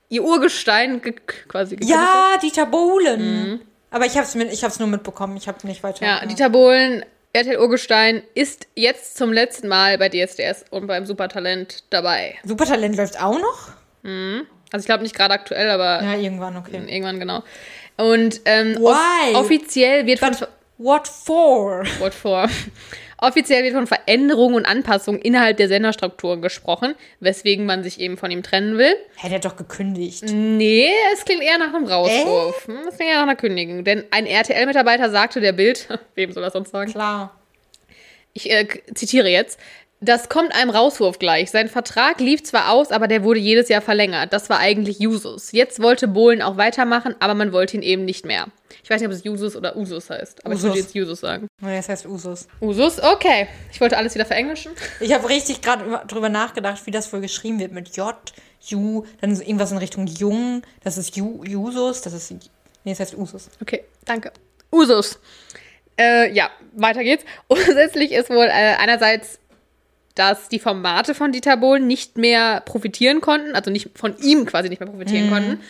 ihr 0.09 0.23
Urgestein 0.23 1.01
ge 1.01 1.13
quasi 1.47 1.77
gekündigt 1.77 1.97
hat? 1.97 2.33
Ja, 2.33 2.39
Dieter 2.41 2.65
Bohlen. 2.65 3.61
Aber 3.91 4.05
ich 4.05 4.17
hab's, 4.17 4.35
mit, 4.35 4.51
ich 4.51 4.63
hab's 4.63 4.79
nur 4.79 4.87
mitbekommen. 4.87 5.37
Ich 5.37 5.47
habe 5.47 5.67
nicht 5.67 5.83
weiter. 5.83 6.05
Ja, 6.05 6.25
Dieter 6.25 6.49
Bohlen, 6.49 7.05
RTL 7.33 7.57
Urgestein, 7.59 8.23
ist 8.33 8.67
jetzt 8.75 9.17
zum 9.17 9.31
letzten 9.31 9.67
Mal 9.67 9.97
bei 9.97 10.09
DSDS 10.09 10.65
und 10.71 10.87
beim 10.87 11.05
Supertalent 11.05 11.83
dabei. 11.89 12.35
Supertalent 12.43 12.95
läuft 12.97 13.21
auch 13.21 13.39
noch? 13.39 13.69
Also 14.03 14.79
ich 14.79 14.85
glaube 14.85 15.03
nicht 15.03 15.15
gerade 15.15 15.33
aktuell, 15.33 15.69
aber 15.69 16.01
Ja, 16.03 16.15
irgendwann, 16.15 16.57
okay. 16.57 16.81
irgendwann 16.87 17.19
genau. 17.19 17.43
Und 17.97 18.41
ähm, 18.45 18.75
Why? 18.77 19.35
off 19.35 19.45
offiziell 19.45 20.05
wird 20.05 20.19
von 20.19 20.31
But 20.31 20.49
what 20.77 21.07
for? 21.07 21.83
Wort 21.99 22.13
vor. 22.13 22.49
Offiziell 23.21 23.63
wird 23.63 23.75
von 23.75 23.85
Veränderungen 23.87 24.55
und 24.55 24.65
Anpassungen 24.65 25.21
innerhalb 25.21 25.55
der 25.57 25.67
Senderstrukturen 25.67 26.41
gesprochen, 26.41 26.95
weswegen 27.19 27.65
man 27.67 27.83
sich 27.83 27.99
eben 27.99 28.17
von 28.17 28.31
ihm 28.31 28.41
trennen 28.41 28.77
will. 28.79 28.95
Hätte 29.15 29.35
er 29.35 29.39
doch 29.39 29.55
gekündigt. 29.55 30.23
Nee, 30.23 30.89
es 31.13 31.23
klingt 31.23 31.43
eher 31.43 31.59
nach 31.59 31.73
einem 31.73 31.85
Rauswurf. 31.85 32.65
Hm, 32.67 32.77
Es 32.89 32.95
klingt 32.97 33.11
eher 33.11 33.17
nach 33.17 33.23
einer 33.23 33.35
Kündigung. 33.35 33.83
Denn 33.83 34.03
ein 34.11 34.25
RTL-Mitarbeiter 34.25 35.11
sagte 35.11 35.39
der 35.39 35.53
Bild, 35.53 35.87
wem 36.15 36.31
soll 36.31 36.41
das 36.43 36.53
sonst 36.53 36.71
sagen? 36.71 36.91
Klar. 36.91 37.37
Ich 38.33 38.49
äh, 38.49 38.65
zitiere 38.95 39.29
jetzt. 39.29 39.59
Das 40.03 40.29
kommt 40.29 40.51
einem 40.55 40.71
Rauswurf 40.71 41.19
gleich. 41.19 41.51
Sein 41.51 41.67
Vertrag 41.67 42.19
lief 42.19 42.41
zwar 42.43 42.71
aus, 42.71 42.89
aber 42.91 43.07
der 43.07 43.23
wurde 43.23 43.39
jedes 43.39 43.69
Jahr 43.69 43.81
verlängert. 43.81 44.33
Das 44.33 44.49
war 44.49 44.57
eigentlich 44.57 44.97
Jusus. 44.97 45.51
Jetzt 45.51 45.79
wollte 45.79 46.07
Bohlen 46.07 46.41
auch 46.41 46.57
weitermachen, 46.57 47.13
aber 47.19 47.35
man 47.35 47.53
wollte 47.53 47.77
ihn 47.77 47.83
eben 47.83 48.03
nicht 48.03 48.25
mehr. 48.25 48.47
Ich 48.83 48.89
weiß 48.89 48.99
nicht, 48.99 49.07
ob 49.07 49.13
es 49.13 49.23
Jusus 49.23 49.55
oder 49.55 49.77
Usus 49.77 50.09
heißt, 50.09 50.43
aber 50.43 50.55
ich 50.55 50.61
würde 50.61 50.73
Usus. 50.73 50.85
jetzt 50.85 50.95
Jusus 50.95 51.19
sagen. 51.19 51.47
Nee, 51.61 51.77
das 51.77 51.87
heißt 51.87 52.07
Usus. 52.07 52.47
Usus, 52.61 52.99
okay. 52.99 53.47
Ich 53.71 53.79
wollte 53.79 53.95
alles 53.95 54.15
wieder 54.15 54.25
verenglischen. 54.25 54.71
Ich 54.99 55.13
habe 55.13 55.29
richtig 55.29 55.61
gerade 55.61 55.85
über- 55.85 56.03
drüber 56.07 56.29
nachgedacht, 56.29 56.83
wie 56.87 56.91
das 56.91 57.13
wohl 57.13 57.21
geschrieben 57.21 57.59
wird 57.59 57.71
mit 57.71 57.95
J, 57.95 58.15
Ju, 58.61 59.05
dann 59.21 59.39
irgendwas 59.39 59.71
in 59.71 59.77
Richtung 59.77 60.07
Jung. 60.07 60.63
Das 60.83 60.97
ist 60.97 61.15
Ju, 61.15 61.43
Jusus, 61.43 62.01
das 62.01 62.13
ist. 62.13 62.31
Nee, 62.31 62.39
das 62.85 62.99
heißt 63.01 63.15
Usus. 63.15 63.49
Okay, 63.61 63.83
danke. 64.05 64.31
Usus. 64.71 65.19
Äh, 65.99 66.31
ja, 66.33 66.49
weiter 66.73 67.03
geht's. 67.03 67.23
Grundsätzlich 67.49 68.11
ist 68.13 68.29
wohl 68.31 68.45
äh, 68.45 68.75
einerseits, 68.79 69.37
dass 70.15 70.49
die 70.49 70.59
Formate 70.59 71.13
von 71.15 71.31
Dieter 71.31 71.57
Bohlen 71.57 71.87
nicht 71.87 72.17
mehr 72.17 72.61
profitieren 72.61 73.21
konnten, 73.21 73.55
also 73.55 73.71
nicht 73.71 73.89
von 73.97 74.17
ihm 74.17 74.45
quasi 74.45 74.69
nicht 74.69 74.79
mehr 74.79 74.89
profitieren 74.89 75.29
konnten. 75.29 75.61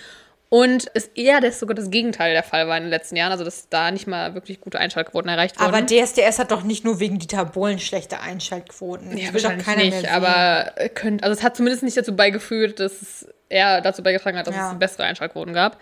Und 0.49 0.87
es 0.93 1.05
eher 1.15 1.39
das 1.39 1.61
sogar 1.61 1.75
das 1.75 1.89
Gegenteil 1.91 2.33
der 2.33 2.43
Fall 2.43 2.67
war 2.67 2.75
in 2.75 2.83
den 2.83 2.89
letzten 2.89 3.15
Jahren, 3.15 3.31
also 3.31 3.45
dass 3.45 3.69
da 3.69 3.89
nicht 3.89 4.05
mal 4.05 4.33
wirklich 4.33 4.59
gute 4.59 4.79
Einschaltquoten 4.79 5.29
erreicht 5.29 5.57
wurden. 5.57 5.73
Aber 5.73 5.85
DSDS 5.85 6.39
hat 6.39 6.51
doch 6.51 6.63
nicht 6.63 6.83
nur 6.83 6.99
wegen 6.99 7.19
Dieter 7.19 7.45
Bohlen 7.45 7.79
schlechte 7.79 8.19
Einschaltquoten. 8.19 9.17
ja, 9.17 9.31
wahrscheinlich 9.33 9.65
nicht, 9.95 10.11
aber 10.11 10.73
könnt, 10.93 11.23
also 11.23 11.33
es 11.33 11.41
hat 11.41 11.55
zumindest 11.55 11.83
nicht 11.83 11.95
dazu 11.95 12.13
beigeführt, 12.15 12.81
dass 12.81 13.01
es 13.01 13.27
eher 13.47 13.79
dazu 13.79 14.03
beigetragen 14.03 14.37
hat, 14.37 14.47
dass 14.47 14.55
Ja. 14.55 14.71
es 14.73 14.79
bessere 14.79 15.03
Einschaltquoten 15.05 15.53
gab. 15.53 15.77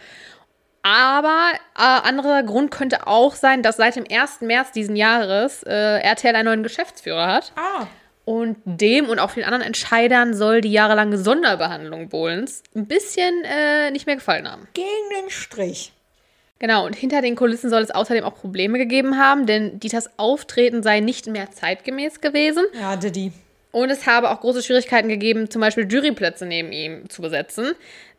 Aber 0.83 1.51
äh, 1.77 1.81
anderer 2.07 2.43
Grund 2.43 2.71
könnte 2.71 3.07
auch 3.07 3.35
sein, 3.35 3.63
dass 3.63 3.77
seit 3.77 3.95
dem 3.95 4.05
1. 4.09 4.41
März 4.41 4.71
diesen 4.71 4.95
Jahres 4.95 5.63
äh, 5.63 5.73
RTL 5.99 6.35
einen 6.35 6.45
neuen 6.45 6.63
Geschäftsführer 6.63 7.27
hat. 7.27 7.51
Ah, 7.55 7.87
Und 8.29 8.57
dem 8.63 9.09
und 9.09 9.17
auch 9.17 9.31
vielen 9.31 9.47
anderen 9.47 9.63
Entscheidern 9.65 10.35
soll 10.35 10.61
die 10.61 10.71
jahrelange 10.71 11.17
Sonderbehandlung 11.17 12.09
Bohlens 12.09 12.61
ein 12.75 12.85
bisschen 12.85 13.43
äh, 13.43 13.89
nicht 13.89 14.05
mehr 14.05 14.17
gefallen 14.17 14.47
haben. 14.47 14.67
gegen 14.75 14.87
den 15.19 15.31
Strich. 15.31 15.93
Genau, 16.59 16.85
und 16.85 16.95
hinter 16.95 17.23
den 17.23 17.35
Kulissen 17.35 17.71
soll 17.71 17.81
es 17.81 17.89
außerdem 17.89 18.23
auch 18.23 18.35
Probleme 18.35 18.77
gegeben 18.77 19.17
haben, 19.17 19.47
denn 19.47 19.79
Dieters 19.79 20.11
Auftreten 20.17 20.83
sei 20.83 20.99
nicht 20.99 21.25
mehr 21.25 21.49
zeitgemäß 21.49 22.21
gewesen. 22.21 22.65
Ja, 22.79 22.97
Diddy. 22.97 23.31
Und 23.71 23.89
es 23.89 24.05
habe 24.05 24.29
auch 24.29 24.41
große 24.41 24.61
Schwierigkeiten 24.61 25.09
gegeben, 25.09 25.49
zum 25.49 25.61
Beispiel 25.61 25.91
Juryplätze 25.91 26.45
neben 26.45 26.71
ihm 26.71 27.09
zu 27.09 27.23
besetzen. 27.23 27.71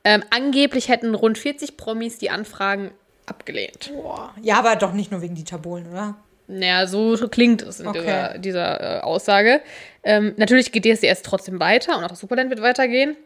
Ähm, 0.03 0.25
angeblich 0.31 0.89
hätten 0.89 1.15
rund 1.15 1.39
40 1.39 1.77
Promis 1.77 2.19
die 2.19 2.31
Anfragen 2.31 2.91
abgelehnt. 3.27 3.93
Boah. 3.95 4.35
Ja, 4.43 4.59
aber 4.59 4.75
doch 4.75 4.93
nicht 4.93 5.13
nur 5.13 5.23
wegen 5.23 5.37
Dieter 5.37 5.59
Bohlen, 5.59 5.89
oder? 5.89 6.17
Naja, 6.51 6.87
so 6.87 7.17
klingt 7.29 7.63
es 7.63 7.81
in 7.81 7.87
Okay. 7.87 8.01
dieser, 8.01 8.39
dieser 8.39 8.99
äh, 8.99 9.01
Aussage. 9.01 9.61
Ähm, 10.03 10.35
natürlich 10.37 10.73
geht 10.73 10.85
DSDS 10.85 11.23
trotzdem 11.23 11.61
weiter 11.61 11.97
und 11.97 12.05
auch 12.05 12.09
das 12.09 12.21
Superland 12.21 12.51
wird 12.51 12.61
weitergehen. 12.63 13.17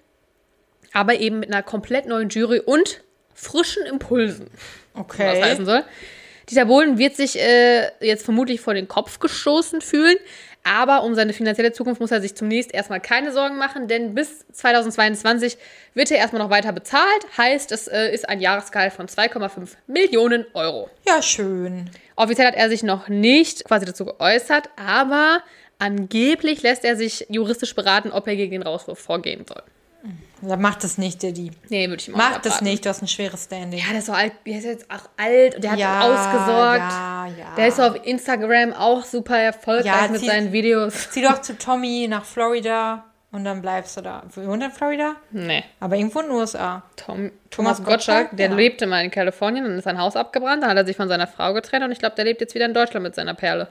Aber 0.92 1.14
eben 1.18 1.40
mit 1.40 1.50
einer 1.52 1.62
komplett 1.62 2.06
neuen 2.06 2.28
Jury 2.28 2.60
und 2.60 3.02
frischen 3.34 3.84
Impulsen, 3.86 4.46
was 4.94 5.02
Okay. 5.02 5.42
heißen 5.42 5.64
soll. 5.66 5.82
Dieter 6.50 6.66
Bohlen 6.66 6.98
wird 6.98 7.16
sich 7.16 7.38
äh, 7.40 7.88
jetzt 8.00 8.24
vermutlich 8.24 8.60
vor 8.60 8.74
den 8.74 8.86
Kopf 8.86 9.18
gestoßen 9.18 9.80
fühlen, 9.80 10.16
aber 10.62 11.02
um 11.02 11.14
seine 11.14 11.32
finanzielle 11.32 11.72
Zukunft 11.72 12.00
muss 12.00 12.10
er 12.10 12.20
sich 12.20 12.34
zunächst 12.36 12.72
erstmal 12.72 13.00
keine 13.00 13.32
Sorgen 13.32 13.56
machen, 13.56 13.88
denn 13.88 14.14
bis 14.14 14.46
2022 14.52 15.56
wird 15.94 16.10
er 16.10 16.18
erstmal 16.18 16.42
noch 16.42 16.50
weiter 16.50 16.72
bezahlt. 16.72 17.26
Heißt, 17.36 17.72
es 17.72 17.88
äh, 17.88 18.12
ist 18.12 18.28
ein 18.28 18.40
Jahresgehalt 18.40 18.92
von 18.92 19.06
2,5 19.06 19.70
Millionen 19.86 20.44
Euro. 20.54 20.90
Ja, 21.08 21.22
schön. 21.22 21.90
Offiziell 22.16 22.46
hat 22.46 22.54
er 22.54 22.68
sich 22.68 22.82
noch 22.82 23.08
nicht 23.08 23.64
quasi 23.64 23.84
dazu 23.86 24.04
geäußert, 24.04 24.70
aber 24.76 25.40
angeblich 25.78 26.62
lässt 26.62 26.84
er 26.84 26.96
sich 26.96 27.26
juristisch 27.28 27.74
beraten, 27.74 28.10
ob 28.12 28.26
er 28.28 28.36
gegen 28.36 28.52
den 28.52 28.62
Rauswurf 28.62 28.98
vorgehen 28.98 29.44
soll. 29.46 29.62
Ja, 30.46 30.56
mach 30.58 30.74
das 30.76 30.98
nicht, 30.98 31.22
Diddy. 31.22 31.50
Nee, 31.70 31.88
würde 31.88 32.00
ich 32.02 32.08
ihm 32.08 32.14
auch 32.14 32.18
Mach 32.18 32.38
das 32.38 32.60
nicht, 32.60 32.84
du 32.84 32.90
hast 32.90 33.00
ein 33.00 33.08
schweres 33.08 33.44
Standing. 33.44 33.80
Ja, 33.80 33.86
der 33.90 33.98
ist 34.00 34.06
so 34.06 34.12
alt, 34.12 34.32
der 34.46 34.58
ist 34.58 34.64
jetzt 34.64 34.90
auch 34.90 35.08
alt 35.16 35.54
und 35.54 35.64
der 35.64 35.70
hat 35.72 35.78
Ja, 35.78 36.00
ausgesorgt. 36.02 36.92
ja, 36.92 37.26
ja. 37.38 37.54
Der 37.56 37.68
ist 37.68 37.80
auf 37.80 38.04
Instagram 38.04 38.74
auch 38.74 39.04
super 39.04 39.38
erfolgreich 39.38 39.86
Ja, 39.86 40.08
mit 40.08 40.20
zieh- 40.20 40.26
seinen 40.26 40.52
Videos. 40.52 41.10
Zieh 41.10 41.22
doch 41.22 41.40
zu 41.40 41.56
Tommy 41.56 42.06
nach 42.10 42.26
Florida 42.26 43.04
und 43.34 43.42
dann 43.42 43.60
bleibst 43.60 43.96
du 43.96 44.00
da. 44.00 44.22
Wohnt 44.36 44.62
in 44.62 44.70
Florida? 44.70 45.16
Nee, 45.32 45.64
Aber 45.80 45.96
irgendwo 45.96 46.20
in 46.20 46.26
den 46.26 46.36
USA. 46.36 46.84
Tom, 46.94 47.32
Thomas 47.50 47.78
Thomas 47.78 47.78
Gottschalk, 47.78 47.96
Gottschalk, 47.96 48.36
der 48.36 48.48
ja. 48.50 48.54
lebte 48.54 48.86
mal 48.86 49.04
in 49.04 49.10
Kalifornien, 49.10 49.64
dann 49.64 49.76
ist 49.76 49.84
sein 49.84 49.98
Haus 49.98 50.14
abgebrannt, 50.14 50.62
dann 50.62 50.70
hat 50.70 50.76
er 50.76 50.86
sich 50.86 50.96
von 50.96 51.08
seiner 51.08 51.26
Frau 51.26 51.52
getrennt 51.52 51.84
und 51.84 51.90
ich 51.90 51.98
glaube, 51.98 52.14
der 52.14 52.24
lebt 52.24 52.40
jetzt 52.40 52.54
wieder 52.54 52.64
in 52.64 52.74
Deutschland 52.74 53.02
mit 53.02 53.16
seiner 53.16 53.34
Perle. 53.34 53.66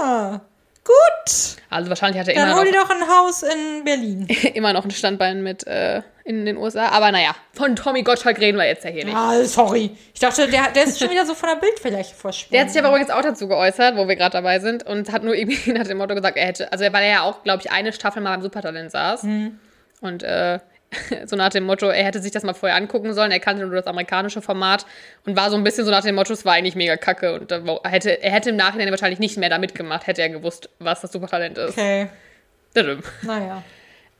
Ah, 0.00 0.40
gut. 0.82 1.56
Also 1.68 1.90
wahrscheinlich 1.90 2.18
hat 2.18 2.28
er 2.28 2.34
Dann 2.36 2.48
immer 2.48 2.56
hol 2.56 2.64
dir 2.64 2.78
noch, 2.78 2.88
doch 2.88 2.96
ein 2.96 3.06
Haus 3.06 3.42
in 3.42 3.84
Berlin. 3.84 4.26
immer 4.54 4.72
noch 4.72 4.86
ein 4.86 4.92
Standbein 4.92 5.42
mit 5.42 5.66
äh, 5.66 6.00
in 6.28 6.44
den 6.44 6.56
USA. 6.58 6.88
Aber 6.90 7.10
naja, 7.10 7.34
von 7.54 7.74
Tommy 7.74 8.02
Gottschalk 8.02 8.38
reden 8.38 8.58
wir 8.58 8.66
jetzt 8.66 8.84
ja 8.84 8.90
hier 8.90 9.04
nicht. 9.06 9.16
Ah, 9.16 9.42
sorry. 9.44 9.90
Ich 10.12 10.20
dachte, 10.20 10.46
der, 10.48 10.70
der 10.74 10.84
ist 10.84 10.98
schon 10.98 11.10
wieder 11.10 11.24
so 11.24 11.34
von 11.34 11.48
der 11.48 11.56
Bildfläche 11.56 12.14
verschwunden. 12.14 12.52
Der 12.52 12.60
hat 12.62 12.70
sich 12.70 12.78
aber 12.78 12.88
übrigens 12.90 13.10
auch 13.10 13.22
dazu 13.22 13.48
geäußert, 13.48 13.96
wo 13.96 14.06
wir 14.08 14.16
gerade 14.16 14.32
dabei 14.34 14.58
sind, 14.60 14.84
und 14.86 15.10
hat 15.10 15.24
nur 15.24 15.34
irgendwie 15.34 15.72
nach 15.72 15.86
dem 15.86 15.96
Motto 15.98 16.14
gesagt, 16.14 16.36
er 16.36 16.46
hätte, 16.46 16.70
also 16.70 16.84
weil 16.84 17.02
er 17.04 17.10
ja 17.10 17.22
auch, 17.22 17.42
glaube 17.44 17.62
ich, 17.64 17.70
eine 17.72 17.92
Staffel 17.94 18.22
mal 18.22 18.32
beim 18.32 18.42
Supertalent 18.42 18.90
saß. 18.90 19.22
Und 20.02 20.22
äh, 20.22 20.58
so 21.26 21.36
nach 21.36 21.48
dem 21.48 21.64
Motto, 21.64 21.86
er 21.88 22.04
hätte 22.04 22.20
sich 22.20 22.32
das 22.32 22.42
mal 22.44 22.54
vorher 22.54 22.76
angucken 22.76 23.12
sollen, 23.14 23.30
er 23.30 23.40
kannte 23.40 23.64
nur 23.66 23.74
das 23.74 23.86
amerikanische 23.86 24.42
Format 24.42 24.84
und 25.26 25.34
war 25.36 25.50
so 25.50 25.56
ein 25.56 25.64
bisschen 25.64 25.84
so 25.86 25.90
nach 25.90 26.02
dem 26.02 26.14
Motto, 26.14 26.32
es 26.34 26.44
war 26.44 26.52
eigentlich 26.54 26.76
mega 26.76 26.96
kacke 26.98 27.34
und 27.40 27.50
wo- 27.66 27.80
hätte, 27.84 28.22
er 28.22 28.30
hätte 28.32 28.50
im 28.50 28.56
Nachhinein 28.56 28.90
wahrscheinlich 28.90 29.18
nicht 29.18 29.36
mehr 29.38 29.48
da 29.50 29.58
mitgemacht, 29.58 30.06
hätte 30.06 30.22
er 30.22 30.28
gewusst, 30.28 30.68
was 30.78 31.00
das 31.00 31.10
Supertalent 31.12 31.56
ist. 31.58 31.76
Okay, 31.78 32.08
naja. 33.22 33.62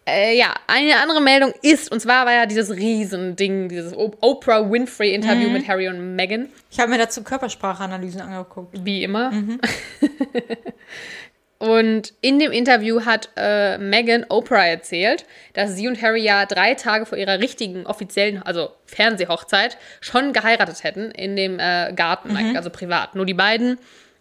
Äh, 0.09 0.39
ja, 0.39 0.55
eine 0.67 1.01
andere 1.03 1.21
Meldung 1.21 1.53
ist, 1.61 1.93
und 1.93 2.01
zwar 2.01 2.25
war 2.25 2.33
ja 2.33 2.47
dieses 2.47 2.71
Riesending, 2.71 3.69
dieses 3.69 3.93
Oprah 3.95 4.71
Winfrey-Interview 4.71 5.51
mit 5.51 5.69
Harry 5.69 5.89
und 5.89 6.17
Meghan. 6.17 6.49
Ich 6.71 6.81
habe 6.81 6.91
mir 6.91 6.99
dazu 6.99 7.23
Körpersprachanalysen 7.23 8.23
angeguckt. 8.23 8.75
Wie 8.85 9.03
immer. 9.03 9.31
und 11.59 12.15
in 12.23 12.39
dem 12.39 12.53
Interview 12.53 13.05
hat 13.05 13.29
äh, 13.37 13.77
Meghan 13.77 14.25
Oprah 14.31 14.65
erzählt, 14.65 15.27
dass 15.53 15.77
sie 15.77 15.89
und 15.89 16.01
Harry 16.01 16.23
ja 16.23 16.47
drei 16.47 16.73
Tage 16.73 17.05
vor 17.05 17.19
ihrer 17.19 17.41
richtigen 17.41 17.85
offiziellen, 17.85 18.43
also 18.43 18.71
Fernsehhochzeit, 18.87 19.77
schon 20.01 20.33
geheiratet 20.33 20.85
hätten 20.85 21.11
in 21.11 21.37
dem 21.37 21.59
äh, 21.59 21.93
Garten, 21.95 22.35
also 22.57 22.71
privat. 22.71 23.15
Nur 23.15 23.27
die 23.27 23.35
beiden 23.35 23.79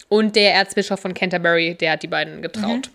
und 0.09 0.35
der 0.35 0.53
Erzbischof 0.53 0.99
von 0.99 1.13
Canterbury, 1.13 1.75
der 1.75 1.93
hat 1.93 2.03
die 2.03 2.07
beiden 2.07 2.41
getraut. 2.41 2.89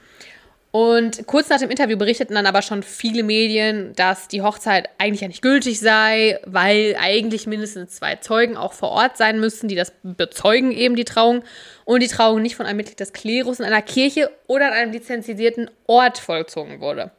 Und 0.72 1.26
kurz 1.26 1.50
nach 1.50 1.58
dem 1.58 1.68
Interview 1.68 1.98
berichteten 1.98 2.34
dann 2.34 2.46
aber 2.46 2.62
schon 2.62 2.82
viele 2.82 3.22
Medien, 3.22 3.92
dass 3.94 4.26
die 4.26 4.40
Hochzeit 4.40 4.88
eigentlich 4.96 5.20
ja 5.20 5.28
nicht 5.28 5.42
gültig 5.42 5.78
sei, 5.78 6.40
weil 6.46 6.96
eigentlich 6.98 7.46
mindestens 7.46 7.96
zwei 7.96 8.16
Zeugen 8.16 8.56
auch 8.56 8.72
vor 8.72 8.88
Ort 8.88 9.18
sein 9.18 9.38
müssten, 9.38 9.68
die 9.68 9.74
das 9.74 9.92
bezeugen 10.02 10.72
eben 10.72 10.96
die 10.96 11.04
Trauung 11.04 11.44
und 11.84 12.02
die 12.02 12.08
Trauung 12.08 12.40
nicht 12.40 12.56
von 12.56 12.64
einem 12.64 12.78
Mitglied 12.78 12.98
des 12.98 13.12
Klerus 13.12 13.60
in 13.60 13.66
einer 13.66 13.82
Kirche 13.82 14.30
oder 14.46 14.68
an 14.68 14.72
einem 14.72 14.92
lizenzierten 14.92 15.70
Ort 15.86 16.16
vollzogen 16.16 16.80
wurde. 16.80 17.10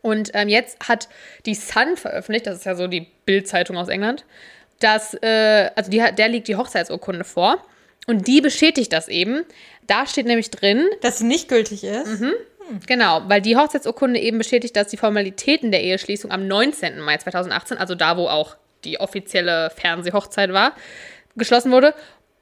Und 0.00 0.30
ähm, 0.32 0.48
jetzt 0.48 0.78
hat 0.88 1.10
die 1.44 1.54
Sun 1.54 1.98
veröffentlicht, 1.98 2.46
das 2.46 2.60
ist 2.60 2.64
ja 2.64 2.74
so 2.74 2.86
die 2.86 3.08
Bild-Zeitung 3.26 3.76
aus 3.76 3.88
England, 3.88 4.24
dass, 4.78 5.12
äh, 5.22 5.70
also 5.74 5.90
die, 5.90 6.02
der 6.16 6.28
liegt 6.30 6.48
die 6.48 6.56
Hochzeitsurkunde 6.56 7.24
vor 7.24 7.62
und 8.06 8.26
die 8.26 8.40
bestätigt 8.40 8.90
das 8.94 9.08
eben. 9.08 9.44
Da 9.86 10.06
steht 10.06 10.24
nämlich 10.24 10.50
drin, 10.50 10.88
Dass 11.02 11.18
sie 11.18 11.24
nicht 11.24 11.48
gültig 11.48 11.84
ist. 11.84 12.06
Genau, 12.86 13.22
weil 13.26 13.40
die 13.40 13.56
Hochzeitsurkunde 13.56 14.20
eben 14.20 14.38
bestätigt, 14.38 14.76
dass 14.76 14.88
die 14.88 14.96
Formalitäten 14.96 15.70
der 15.70 15.82
Eheschließung 15.82 16.30
am 16.30 16.46
19. 16.46 17.00
Mai 17.00 17.16
2018, 17.16 17.78
also 17.78 17.94
da, 17.94 18.16
wo 18.16 18.28
auch 18.28 18.56
die 18.84 19.00
offizielle 19.00 19.70
Fernsehhochzeit 19.70 20.52
war, 20.52 20.72
geschlossen 21.36 21.72
wurde, 21.72 21.94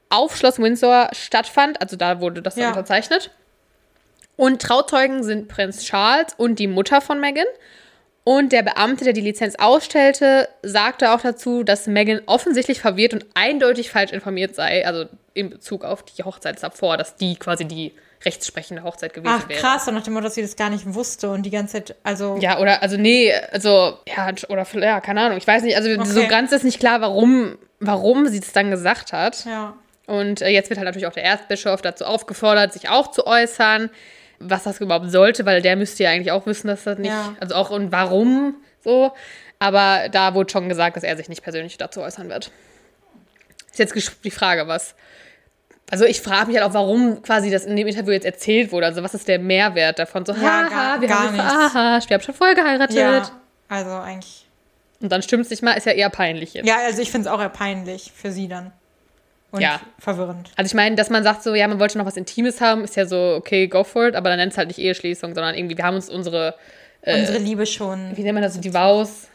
auf 0.09 0.35
Schloss 0.35 0.59
Windsor 0.59 1.09
stattfand. 1.13 1.81
Also 1.81 1.95
da 1.95 2.19
wurde 2.21 2.41
das 2.41 2.55
dann 2.55 2.63
Ja. 2.63 2.69
unterzeichnet. 2.69 3.31
Und 4.35 4.61
Trauzeugen 4.61 5.23
sind 5.23 5.47
Prinz 5.49 5.83
Charles 5.83 6.33
und 6.37 6.59
die 6.59 6.67
Mutter 6.67 7.01
von 7.01 7.19
Meghan. 7.19 7.45
Und 8.23 8.51
der 8.51 8.61
Beamte, 8.63 9.03
der 9.03 9.13
die 9.13 9.21
Lizenz 9.21 9.55
ausstellte, 9.57 10.47
sagte 10.61 11.11
auch 11.11 11.21
dazu, 11.21 11.63
dass 11.63 11.87
Meghan 11.87 12.21
offensichtlich 12.25 12.79
verwirrt 12.79 13.13
und 13.13 13.25
eindeutig 13.33 13.89
falsch 13.89 14.11
informiert 14.11 14.55
sei, 14.55 14.85
also 14.85 15.05
in 15.33 15.49
Bezug 15.49 15.83
auf 15.83 16.03
die 16.03 16.23
Hochzeit 16.23 16.61
davor, 16.61 16.95
dass 16.97 17.15
die 17.15 17.35
quasi 17.37 17.65
die 17.65 17.91
rechtssprechende 18.25 18.83
Hochzeit 18.83 19.13
gewesen 19.13 19.33
Ach, 19.43 19.47
wäre. 19.49 19.59
krass. 19.59 19.87
Und 19.87 19.95
nach 19.95 20.03
dem 20.03 20.13
Motto, 20.13 20.25
dass 20.25 20.35
sie 20.35 20.41
das 20.41 20.55
gar 20.55 20.69
nicht 20.69 20.93
wusste 20.93 21.29
und 21.29 21.43
die 21.43 21.49
ganze 21.51 21.73
Zeit, 21.83 21.95
also. 22.03 22.37
Ja, 22.41 22.59
oder, 22.59 22.81
also 22.83 22.97
nee, 22.97 23.33
also, 23.51 23.97
ja, 24.07 24.29
oder, 24.49 24.65
ja, 24.81 24.99
keine 25.01 25.21
Ahnung, 25.21 25.37
ich 25.37 25.47
weiß 25.47 25.63
nicht, 25.63 25.75
also 25.77 25.89
so 26.03 26.19
Okay. 26.19 26.27
ganz 26.29 26.51
ist 26.51 26.63
nicht 26.63 26.79
klar, 26.79 26.99
warum, 27.01 27.57
warum 27.79 28.27
sie 28.27 28.39
es 28.39 28.51
dann 28.51 28.71
gesagt 28.71 29.13
hat. 29.13 29.45
ja. 29.45 29.73
Und 30.05 30.41
äh, 30.41 30.49
jetzt 30.49 30.71
wird 30.71 30.79
halt 30.79 30.87
natürlich 30.87 31.05
auch 31.05 31.13
der 31.13 31.23
Erzbischof 31.23 31.83
dazu 31.83 32.03
aufgefordert, 32.03 32.73
sich 32.73 32.89
auch 32.89 33.11
zu 33.11 33.27
äußern, 33.27 33.91
was 34.39 34.63
das 34.63 34.81
überhaupt 34.81 35.11
sollte, 35.11 35.45
weil 35.45 35.61
der 35.61 35.75
müsste 35.75 36.01
ja 36.03 36.09
eigentlich 36.09 36.31
auch 36.31 36.47
wissen, 36.47 36.65
dass 36.67 36.83
das 36.85 36.97
nicht, 36.97 37.11
Ja. 37.11 37.35
also 37.39 37.53
auch 37.53 37.69
und 37.69 37.91
warum 37.91 38.55
so. 38.83 39.11
Aber 39.59 40.09
da 40.09 40.33
wurde 40.33 40.51
schon 40.51 40.67
gesagt, 40.67 40.95
dass 40.95 41.03
er 41.03 41.15
sich 41.15 41.29
nicht 41.29 41.43
persönlich 41.43 41.77
dazu 41.77 42.01
äußern 42.01 42.27
wird. 42.27 42.49
Ist 43.69 43.77
jetzt 43.77 44.23
die 44.23 44.31
Frage, 44.31 44.67
was 44.67 44.95
Also 45.91 46.05
ich 46.05 46.21
frage 46.21 46.47
mich 46.51 46.57
halt 46.57 46.69
auch, 46.69 46.73
warum 46.73 47.21
quasi 47.23 47.49
das 47.49 47.65
in 47.65 47.75
dem 47.75 47.87
Interview 47.87 48.11
jetzt 48.11 48.25
erzählt 48.25 48.71
wurde. 48.71 48.85
Also 48.85 49.01
was 49.03 49.13
ist 49.13 49.27
der 49.27 49.39
Mehrwert 49.39 49.97
davon? 49.99 50.25
So, 50.25 50.33
Ja, 50.33 50.39
haha, 50.41 50.69
gar- 50.69 51.01
wir 51.01 51.07
gar 51.07 51.23
haben 51.27 51.33
nichts. 51.35 51.51
aha, 51.51 51.99
wir 52.07 52.13
haben 52.15 52.21
schon 52.23 52.35
voll 52.35 52.53
geheiratet. 52.55 52.95
Ja, 52.95 53.29
also 53.67 53.89
eigentlich. 53.91 54.45
Und 55.01 55.11
dann 55.11 55.21
stimmt 55.23 55.45
es 55.45 55.49
nicht 55.49 55.63
mal, 55.63 55.73
ist 55.73 55.85
ja 55.85 55.93
eher 55.93 56.09
peinlich 56.09 56.53
jetzt. 56.53 56.67
Ja, 56.67 56.75
also 56.85 57.01
ich 57.01 57.09
finde 57.11 57.27
es 57.27 57.33
auch 57.33 57.39
eher 57.41 57.49
peinlich 57.49 58.11
für 58.15 58.31
sie 58.31 58.47
dann. 58.47 58.71
Und 59.51 59.61
Ja. 59.61 59.79
verwirrend. 59.97 60.51
Also 60.57 60.67
ich 60.67 60.75
meine, 60.75 60.95
dass 60.95 61.09
man 61.09 61.23
sagt 61.23 61.41
so, 61.41 61.55
ja, 61.55 61.67
man 61.67 61.79
wollte 61.79 61.97
noch 61.97 62.05
was 62.05 62.17
Intimes 62.17 62.61
haben, 62.61 62.83
ist 62.83 62.95
ja 62.95 63.05
so, 63.07 63.33
okay, 63.37 63.67
go 63.67 63.83
for 63.83 64.07
it, 64.09 64.15
aber 64.15 64.29
dann 64.29 64.37
nennt 64.37 64.51
es 64.51 64.57
halt 64.59 64.67
nicht 64.67 64.77
Eheschließung, 64.77 65.33
sondern 65.33 65.55
irgendwie, 65.55 65.75
wir 65.77 65.85
haben 65.85 65.95
uns 65.95 66.07
unsere, 66.09 66.53
Unsere 67.03 67.37
Liebe 67.39 67.65
schon. 67.65 68.11
wie 68.15 68.21
nennt 68.21 68.35
man 68.35 68.43
das, 68.43 68.53
so, 68.53 68.61
die 68.61 68.73
Vows, 68.73 69.27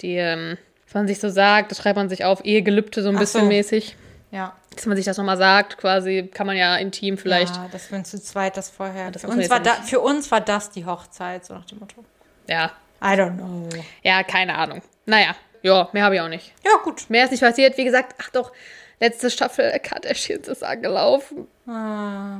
die, 0.00 0.16
ähm, 0.16 0.58
was 0.86 0.94
man 0.94 1.06
sich 1.06 1.20
so 1.20 1.28
sagt, 1.30 1.70
das 1.70 1.78
schreibt 1.78 1.96
man 1.96 2.08
sich 2.10 2.24
auf, 2.24 2.44
Ehegelübde 2.44 3.02
so 3.02 3.08
ein 3.08 3.16
Ach 3.16 3.20
bisschen 3.20 3.42
so. 3.42 3.46
mäßig. 3.46 3.96
Ja. 4.34 4.52
Dass 4.74 4.84
man 4.86 4.96
sich 4.96 5.06
das 5.06 5.16
nochmal 5.16 5.36
sagt, 5.36 5.78
quasi, 5.78 6.28
kann 6.34 6.48
man 6.48 6.56
ja 6.56 6.76
intim 6.76 7.16
vielleicht. 7.16 7.54
Ja, 7.54 7.68
dass 7.70 7.88
wir 7.92 7.98
uns 7.98 8.10
zu 8.10 8.20
zweit 8.20 8.56
das 8.56 8.68
vorher. 8.68 9.12
das 9.12 9.22
für, 9.22 9.28
uns 9.28 9.48
war 9.48 9.60
da, 9.60 9.74
für 9.74 10.00
uns 10.00 10.28
war 10.32 10.40
das 10.40 10.70
die 10.70 10.84
Hochzeit, 10.84 11.44
so 11.44 11.54
nach 11.54 11.64
dem 11.66 11.78
Motto. 11.78 12.04
Ja, 12.48 12.72
I 13.00 13.14
don't 13.16 13.36
know. 13.36 13.68
ja, 14.02 14.24
keine 14.24 14.56
Ahnung. 14.56 14.82
Naja, 15.06 15.36
ja, 15.62 15.88
mehr 15.92 16.02
habe 16.02 16.16
ich 16.16 16.20
auch 16.20 16.28
nicht. 16.28 16.52
Ja, 16.64 16.72
gut. 16.82 17.08
Mehr 17.10 17.24
ist 17.24 17.30
nicht 17.30 17.42
passiert. 17.44 17.78
Wie 17.78 17.84
gesagt, 17.84 18.16
ach 18.20 18.30
doch, 18.30 18.50
letzte 18.98 19.30
Staffel 19.30 19.70
Kardashians 19.82 20.48
ist 20.48 20.64
angelaufen. 20.64 21.46
Ah, 21.68 22.38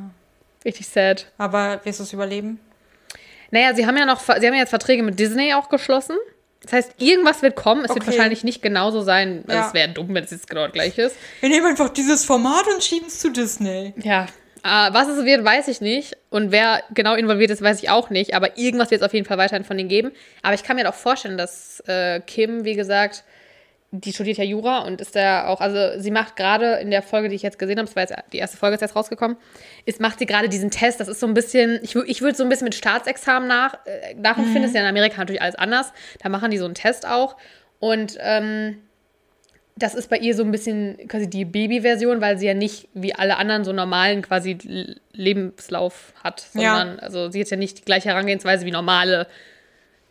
Richtig 0.65 0.89
sad. 0.89 1.31
aber 1.39 1.81
wirst 1.85 2.01
du 2.01 2.03
es 2.03 2.13
überleben? 2.13 2.59
Naja, 3.53 3.73
sie 3.73 3.87
haben 3.87 3.97
ja 3.97 4.05
noch, 4.05 4.19
sie 4.21 4.33
haben 4.33 4.55
ja 4.55 4.61
jetzt 4.61 4.71
Verträge 4.71 5.05
mit 5.05 5.21
Disney 5.21 5.55
auch 5.55 5.69
geschlossen. 5.69 6.17
Das 6.65 6.73
heißt, 6.73 6.93
irgendwas 6.99 7.43
wird 7.43 7.57
kommen. 7.57 7.83
Es 7.85 7.91
wird 7.91 8.01
Okay. 8.01 8.07
wahrscheinlich 8.09 8.43
nicht 8.45 8.63
genauso 8.63 9.03
sein. 9.03 9.45
Also 9.47 9.61
Ja. 9.61 9.67
es 9.69 9.75
wäre 9.75 9.89
dumm, 9.91 10.15
wenn 10.15 10.25
es 10.25 10.31
jetzt 10.31 10.49
genau 10.49 10.69
gleich 10.69 10.99
ist. 10.99 11.15
Wir 11.41 11.49
nehmen 11.51 11.67
einfach 11.67 11.91
dieses 11.91 12.25
Format 12.25 12.67
und 12.75 12.83
schieben 12.83 13.09
es 13.09 13.19
zu 13.21 13.31
Disney. 13.31 13.93
Ja. 14.03 14.27
Äh, 14.67 14.93
was 14.95 15.09
es 15.09 15.25
wird, 15.27 15.45
weiß 15.45 15.69
ich 15.69 15.83
nicht. 15.83 16.17
Und 16.31 16.51
wer 16.51 16.83
genau 16.95 17.15
involviert 17.15 17.51
ist, 17.51 17.61
weiß 17.61 17.83
ich 17.83 17.91
auch 17.91 18.09
nicht. 18.09 18.35
Aber 18.35 18.57
irgendwas 18.57 18.91
wird 18.91 19.03
es 19.03 19.07
auf 19.07 19.13
jeden 19.13 19.27
Fall 19.27 19.37
weiterhin 19.37 19.65
von 19.65 19.77
denen 19.77 19.91
geben. 19.91 20.13
Aber 20.43 20.55
ich 20.55 20.63
kann 20.63 20.77
mir 20.77 20.85
doch 20.85 20.95
vorstellen, 20.95 21.37
dass 21.37 21.81
äh, 21.87 22.21
Kim, 22.21 22.65
wie 22.65 22.75
gesagt, 22.75 23.25
die 24.01 24.13
studiert 24.13 24.39
ja 24.39 24.45
Jura 24.45 24.81
und 24.81 25.01
ist 25.01 25.15
da 25.15 25.47
auch, 25.47 25.61
also 25.61 26.01
sie 26.01 26.11
macht 26.11 26.35
gerade 26.37 26.75
in 26.81 26.91
der 26.91 27.01
Folge, 27.01 27.29
die 27.29 27.37
ich 27.37 27.43
jetzt 27.43 27.59
gesehen 27.59 27.79
habe, 27.79 27.87
das 27.87 27.95
war 27.95 28.03
jetzt 28.03 28.15
die 28.33 28.39
erste 28.39 28.57
Folge 28.57 28.75
ist 28.75 28.81
jetzt 28.81 28.97
rausgekommen, 28.97 29.37
ist, 29.85 30.01
macht 30.01 30.19
sie 30.19 30.27
gerade 30.27 30.49
diesen 30.49 30.71
Test. 30.71 30.99
Das 30.99 31.09
ist 31.09 31.21
so 31.21 31.27
ein 31.27 31.35
bisschen, 31.35 31.79
ich, 31.83 31.95
ich 31.95 32.21
würde 32.21 32.37
so 32.37 32.43
ein 32.43 32.49
bisschen 32.49 32.65
mit 32.65 32.75
Staatsexamen 32.75 33.49
nach, 33.49 33.75
äh, 33.87 34.15
nachempfinden. 34.15 34.65
Ist 34.65 34.75
ja 34.75 34.81
in 34.81 34.87
Amerika 34.87 35.19
natürlich 35.19 35.43
alles 35.43 35.55
anders. 35.55 35.93
Da 36.23 36.29
machen 36.29 36.51
die 36.51 36.59
so 36.59 36.65
einen 36.65 36.75
Test 36.75 37.07
auch. 37.07 37.37
Und 37.79 38.17
ähm, 38.21 38.79
das 39.77 39.95
ist 39.95 40.09
bei 40.11 40.19
ihr 40.19 40.35
so 40.35 40.43
ein 40.45 40.51
bisschen 40.53 40.99
quasi 41.09 41.29
die 41.29 41.45
Baby-Version, 41.45 42.21
weil 42.21 42.39
sie 42.39 42.47
ja 42.47 42.55
nicht 42.55 42.89
wie 42.95 43.15
alle 43.15 43.37
anderen 43.37 43.65
so 43.65 43.73
normalen 43.73 44.23
quasi 44.23 44.57
Lebenslauf 45.13 46.13
hat, 46.23 46.47
Ja. 46.55 46.79
sondern 46.79 46.99
also 47.01 47.31
sie 47.31 47.41
hat 47.41 47.51
ja 47.51 47.57
nicht 47.57 47.79
die 47.79 47.85
gleiche 47.85 48.09
Herangehensweise 48.09 48.67
wie 48.67 48.71
normale 48.71 49.27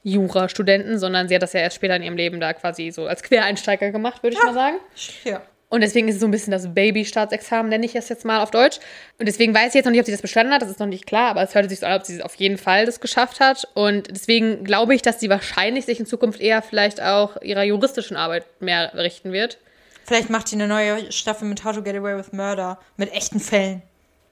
Jura-Studenten, 0.03 0.99
sondern 0.99 1.27
sie 1.27 1.35
hat 1.35 1.41
das 1.41 1.53
ja 1.53 1.61
erst 1.61 1.77
später 1.77 1.95
in 1.95 2.03
ihrem 2.03 2.17
Leben 2.17 2.39
da 2.39 2.53
quasi 2.53 2.91
so 2.91 3.07
als 3.07 3.23
Quereinsteiger 3.23 3.91
gemacht, 3.91 4.23
würde 4.23 4.35
ich 4.37 4.43
mal 4.43 4.53
sagen. 4.53 4.77
Ja. 5.23 5.41
Und 5.69 5.81
deswegen 5.81 6.07
ist 6.07 6.15
es 6.15 6.21
so 6.21 6.27
ein 6.27 6.31
bisschen 6.31 6.51
das 6.51 6.71
Baby-Staatsexamen, 6.71 7.67
nenne 7.67 7.83
ich 7.85 7.95
es 7.95 8.07
jetzt 8.07 8.25
mal 8.25 8.43
auf 8.43 8.51
Deutsch. 8.51 8.77
Und 9.17 9.25
deswegen 9.25 9.55
weiß 9.55 9.69
ich 9.69 9.73
jetzt 9.73 9.85
noch 9.85 9.91
nicht, 9.91 10.01
ob 10.01 10.05
sie 10.05 10.11
das 10.11 10.21
bestanden 10.21 10.53
hat, 10.53 10.61
das 10.61 10.69
ist 10.69 10.79
noch 10.79 10.85
nicht 10.85 11.07
klar, 11.07 11.31
aber 11.31 11.41
es 11.41 11.55
hört 11.55 11.67
sich 11.67 11.79
so 11.79 11.87
an, 11.87 11.93
ob 11.93 12.05
sie 12.05 12.21
auf 12.21 12.35
jeden 12.35 12.59
Fall 12.59 12.85
das 12.85 12.99
geschafft 12.99 13.39
hat. 13.39 13.67
Und 13.73 14.07
deswegen 14.11 14.63
glaube 14.63 14.93
ich, 14.93 15.01
dass 15.01 15.19
sie 15.19 15.29
wahrscheinlich 15.29 15.85
sich 15.85 15.99
in 15.99 16.05
Zukunft 16.05 16.39
eher 16.41 16.61
vielleicht 16.61 17.01
auch 17.01 17.41
ihrer 17.41 17.63
juristischen 17.63 18.15
Arbeit 18.15 18.45
mehr 18.59 18.93
richten 18.93 19.31
wird. 19.31 19.57
Vielleicht 20.05 20.29
macht 20.29 20.47
sie 20.47 20.57
eine 20.57 20.67
neue 20.67 21.11
Staffel 21.11 21.47
mit 21.47 21.63
How 21.63 21.73
to 21.73 21.81
Get 21.81 21.95
Away 21.95 22.17
with 22.17 22.33
Murder. 22.33 22.77
Mit 22.97 23.11
echten 23.11 23.39
Fällen. 23.39 23.81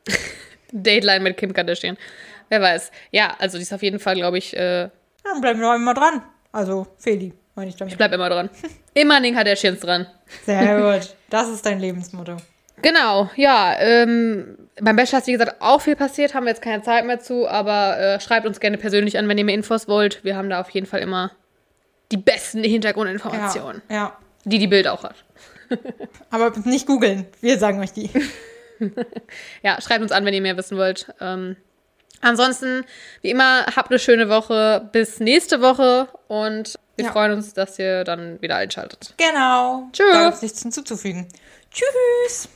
Dateline 0.71 1.21
mit 1.21 1.37
Kim 1.37 1.53
Kardashian. 1.53 1.97
Wer 2.49 2.61
weiß. 2.61 2.91
Ja, 3.09 3.35
also 3.39 3.57
die 3.57 3.63
ist 3.63 3.73
auf 3.73 3.81
jeden 3.81 3.99
Fall, 3.99 4.15
glaube 4.15 4.37
ich, 4.37 4.55
äh, 4.55 4.81
Ja, 4.83 4.91
dann 5.23 5.41
bleiben 5.41 5.59
wir 5.59 5.67
doch 5.67 5.75
immer 5.75 5.93
dran. 5.93 6.21
Also, 6.51 6.87
Feli, 6.97 7.33
meine 7.55 7.69
ich 7.69 7.75
damit. 7.75 7.91
ich 7.93 7.97
bleib 7.97 8.11
immer 8.13 8.29
dran. 8.29 8.49
Immer 8.93 9.17
an 9.17 9.23
den 9.23 9.33
Kardashians 9.35 9.79
dran. 9.79 10.05
Sehr 10.45 10.79
gut. 10.81 11.15
Das 11.29 11.49
ist 11.49 11.65
dein 11.65 11.79
Lebensmotto. 11.79 12.37
Genau, 12.81 13.29
ja. 13.35 13.75
Ähm, 13.79 14.57
beim 14.81 14.95
Bachelor 14.95 15.19
ist, 15.19 15.27
wie 15.27 15.33
gesagt, 15.33 15.61
auch 15.61 15.81
viel 15.81 15.95
passiert, 15.95 16.33
haben 16.33 16.45
wir 16.45 16.49
jetzt 16.49 16.61
keine 16.61 16.81
Zeit 16.81 17.05
mehr 17.05 17.19
zu, 17.19 17.47
aber 17.47 17.97
äh, 17.99 18.19
schreibt 18.19 18.45
uns 18.47 18.59
gerne 18.59 18.77
persönlich 18.77 19.17
an, 19.17 19.27
wenn 19.29 19.37
ihr 19.37 19.45
mehr 19.45 19.55
Infos 19.55 19.87
wollt. 19.87 20.23
Wir 20.23 20.35
haben 20.35 20.49
da 20.49 20.59
auf 20.59 20.69
jeden 20.71 20.87
Fall 20.87 20.99
immer 21.01 21.31
die 22.11 22.17
besten 22.17 22.63
Ja. 22.63 22.69
Hintergrundinformationen, 22.69 23.81
ja. 23.89 24.17
die 24.45 24.59
die 24.59 24.67
Bild 24.67 24.87
auch 24.87 25.03
hat. 25.03 25.15
Aber 26.31 26.51
nicht 26.65 26.85
googeln. 26.87 27.27
Wir 27.39 27.57
sagen 27.59 27.79
euch 27.79 27.93
die. 27.93 28.09
Ja, 29.61 29.79
schreibt 29.79 30.01
uns 30.01 30.11
an, 30.11 30.25
wenn 30.25 30.33
ihr 30.33 30.41
mehr 30.41 30.57
wissen 30.57 30.75
wollt. 30.75 31.13
Ähm, 31.21 31.55
ansonsten, 32.21 32.85
wie 33.21 33.29
immer, 33.31 33.65
habt 33.75 33.89
eine 33.89 33.99
schöne 33.99 34.29
Woche. 34.29 34.89
Bis 34.91 35.19
nächste 35.19 35.61
Woche 35.61 36.07
und 36.27 36.77
wir 36.95 37.05
Ja. 37.05 37.11
freuen 37.11 37.31
uns, 37.33 37.53
dass 37.53 37.79
ihr 37.79 38.03
dann 38.03 38.41
wieder 38.41 38.55
einschaltet. 38.55 39.13
Genau. 39.17 39.87
Tschüss. 39.93 40.05
Da 40.13 40.25
gibt's 40.25 40.41
nichts 40.41 40.61
hinzuzufügen. 40.61 41.27
Tschüss. 41.71 42.49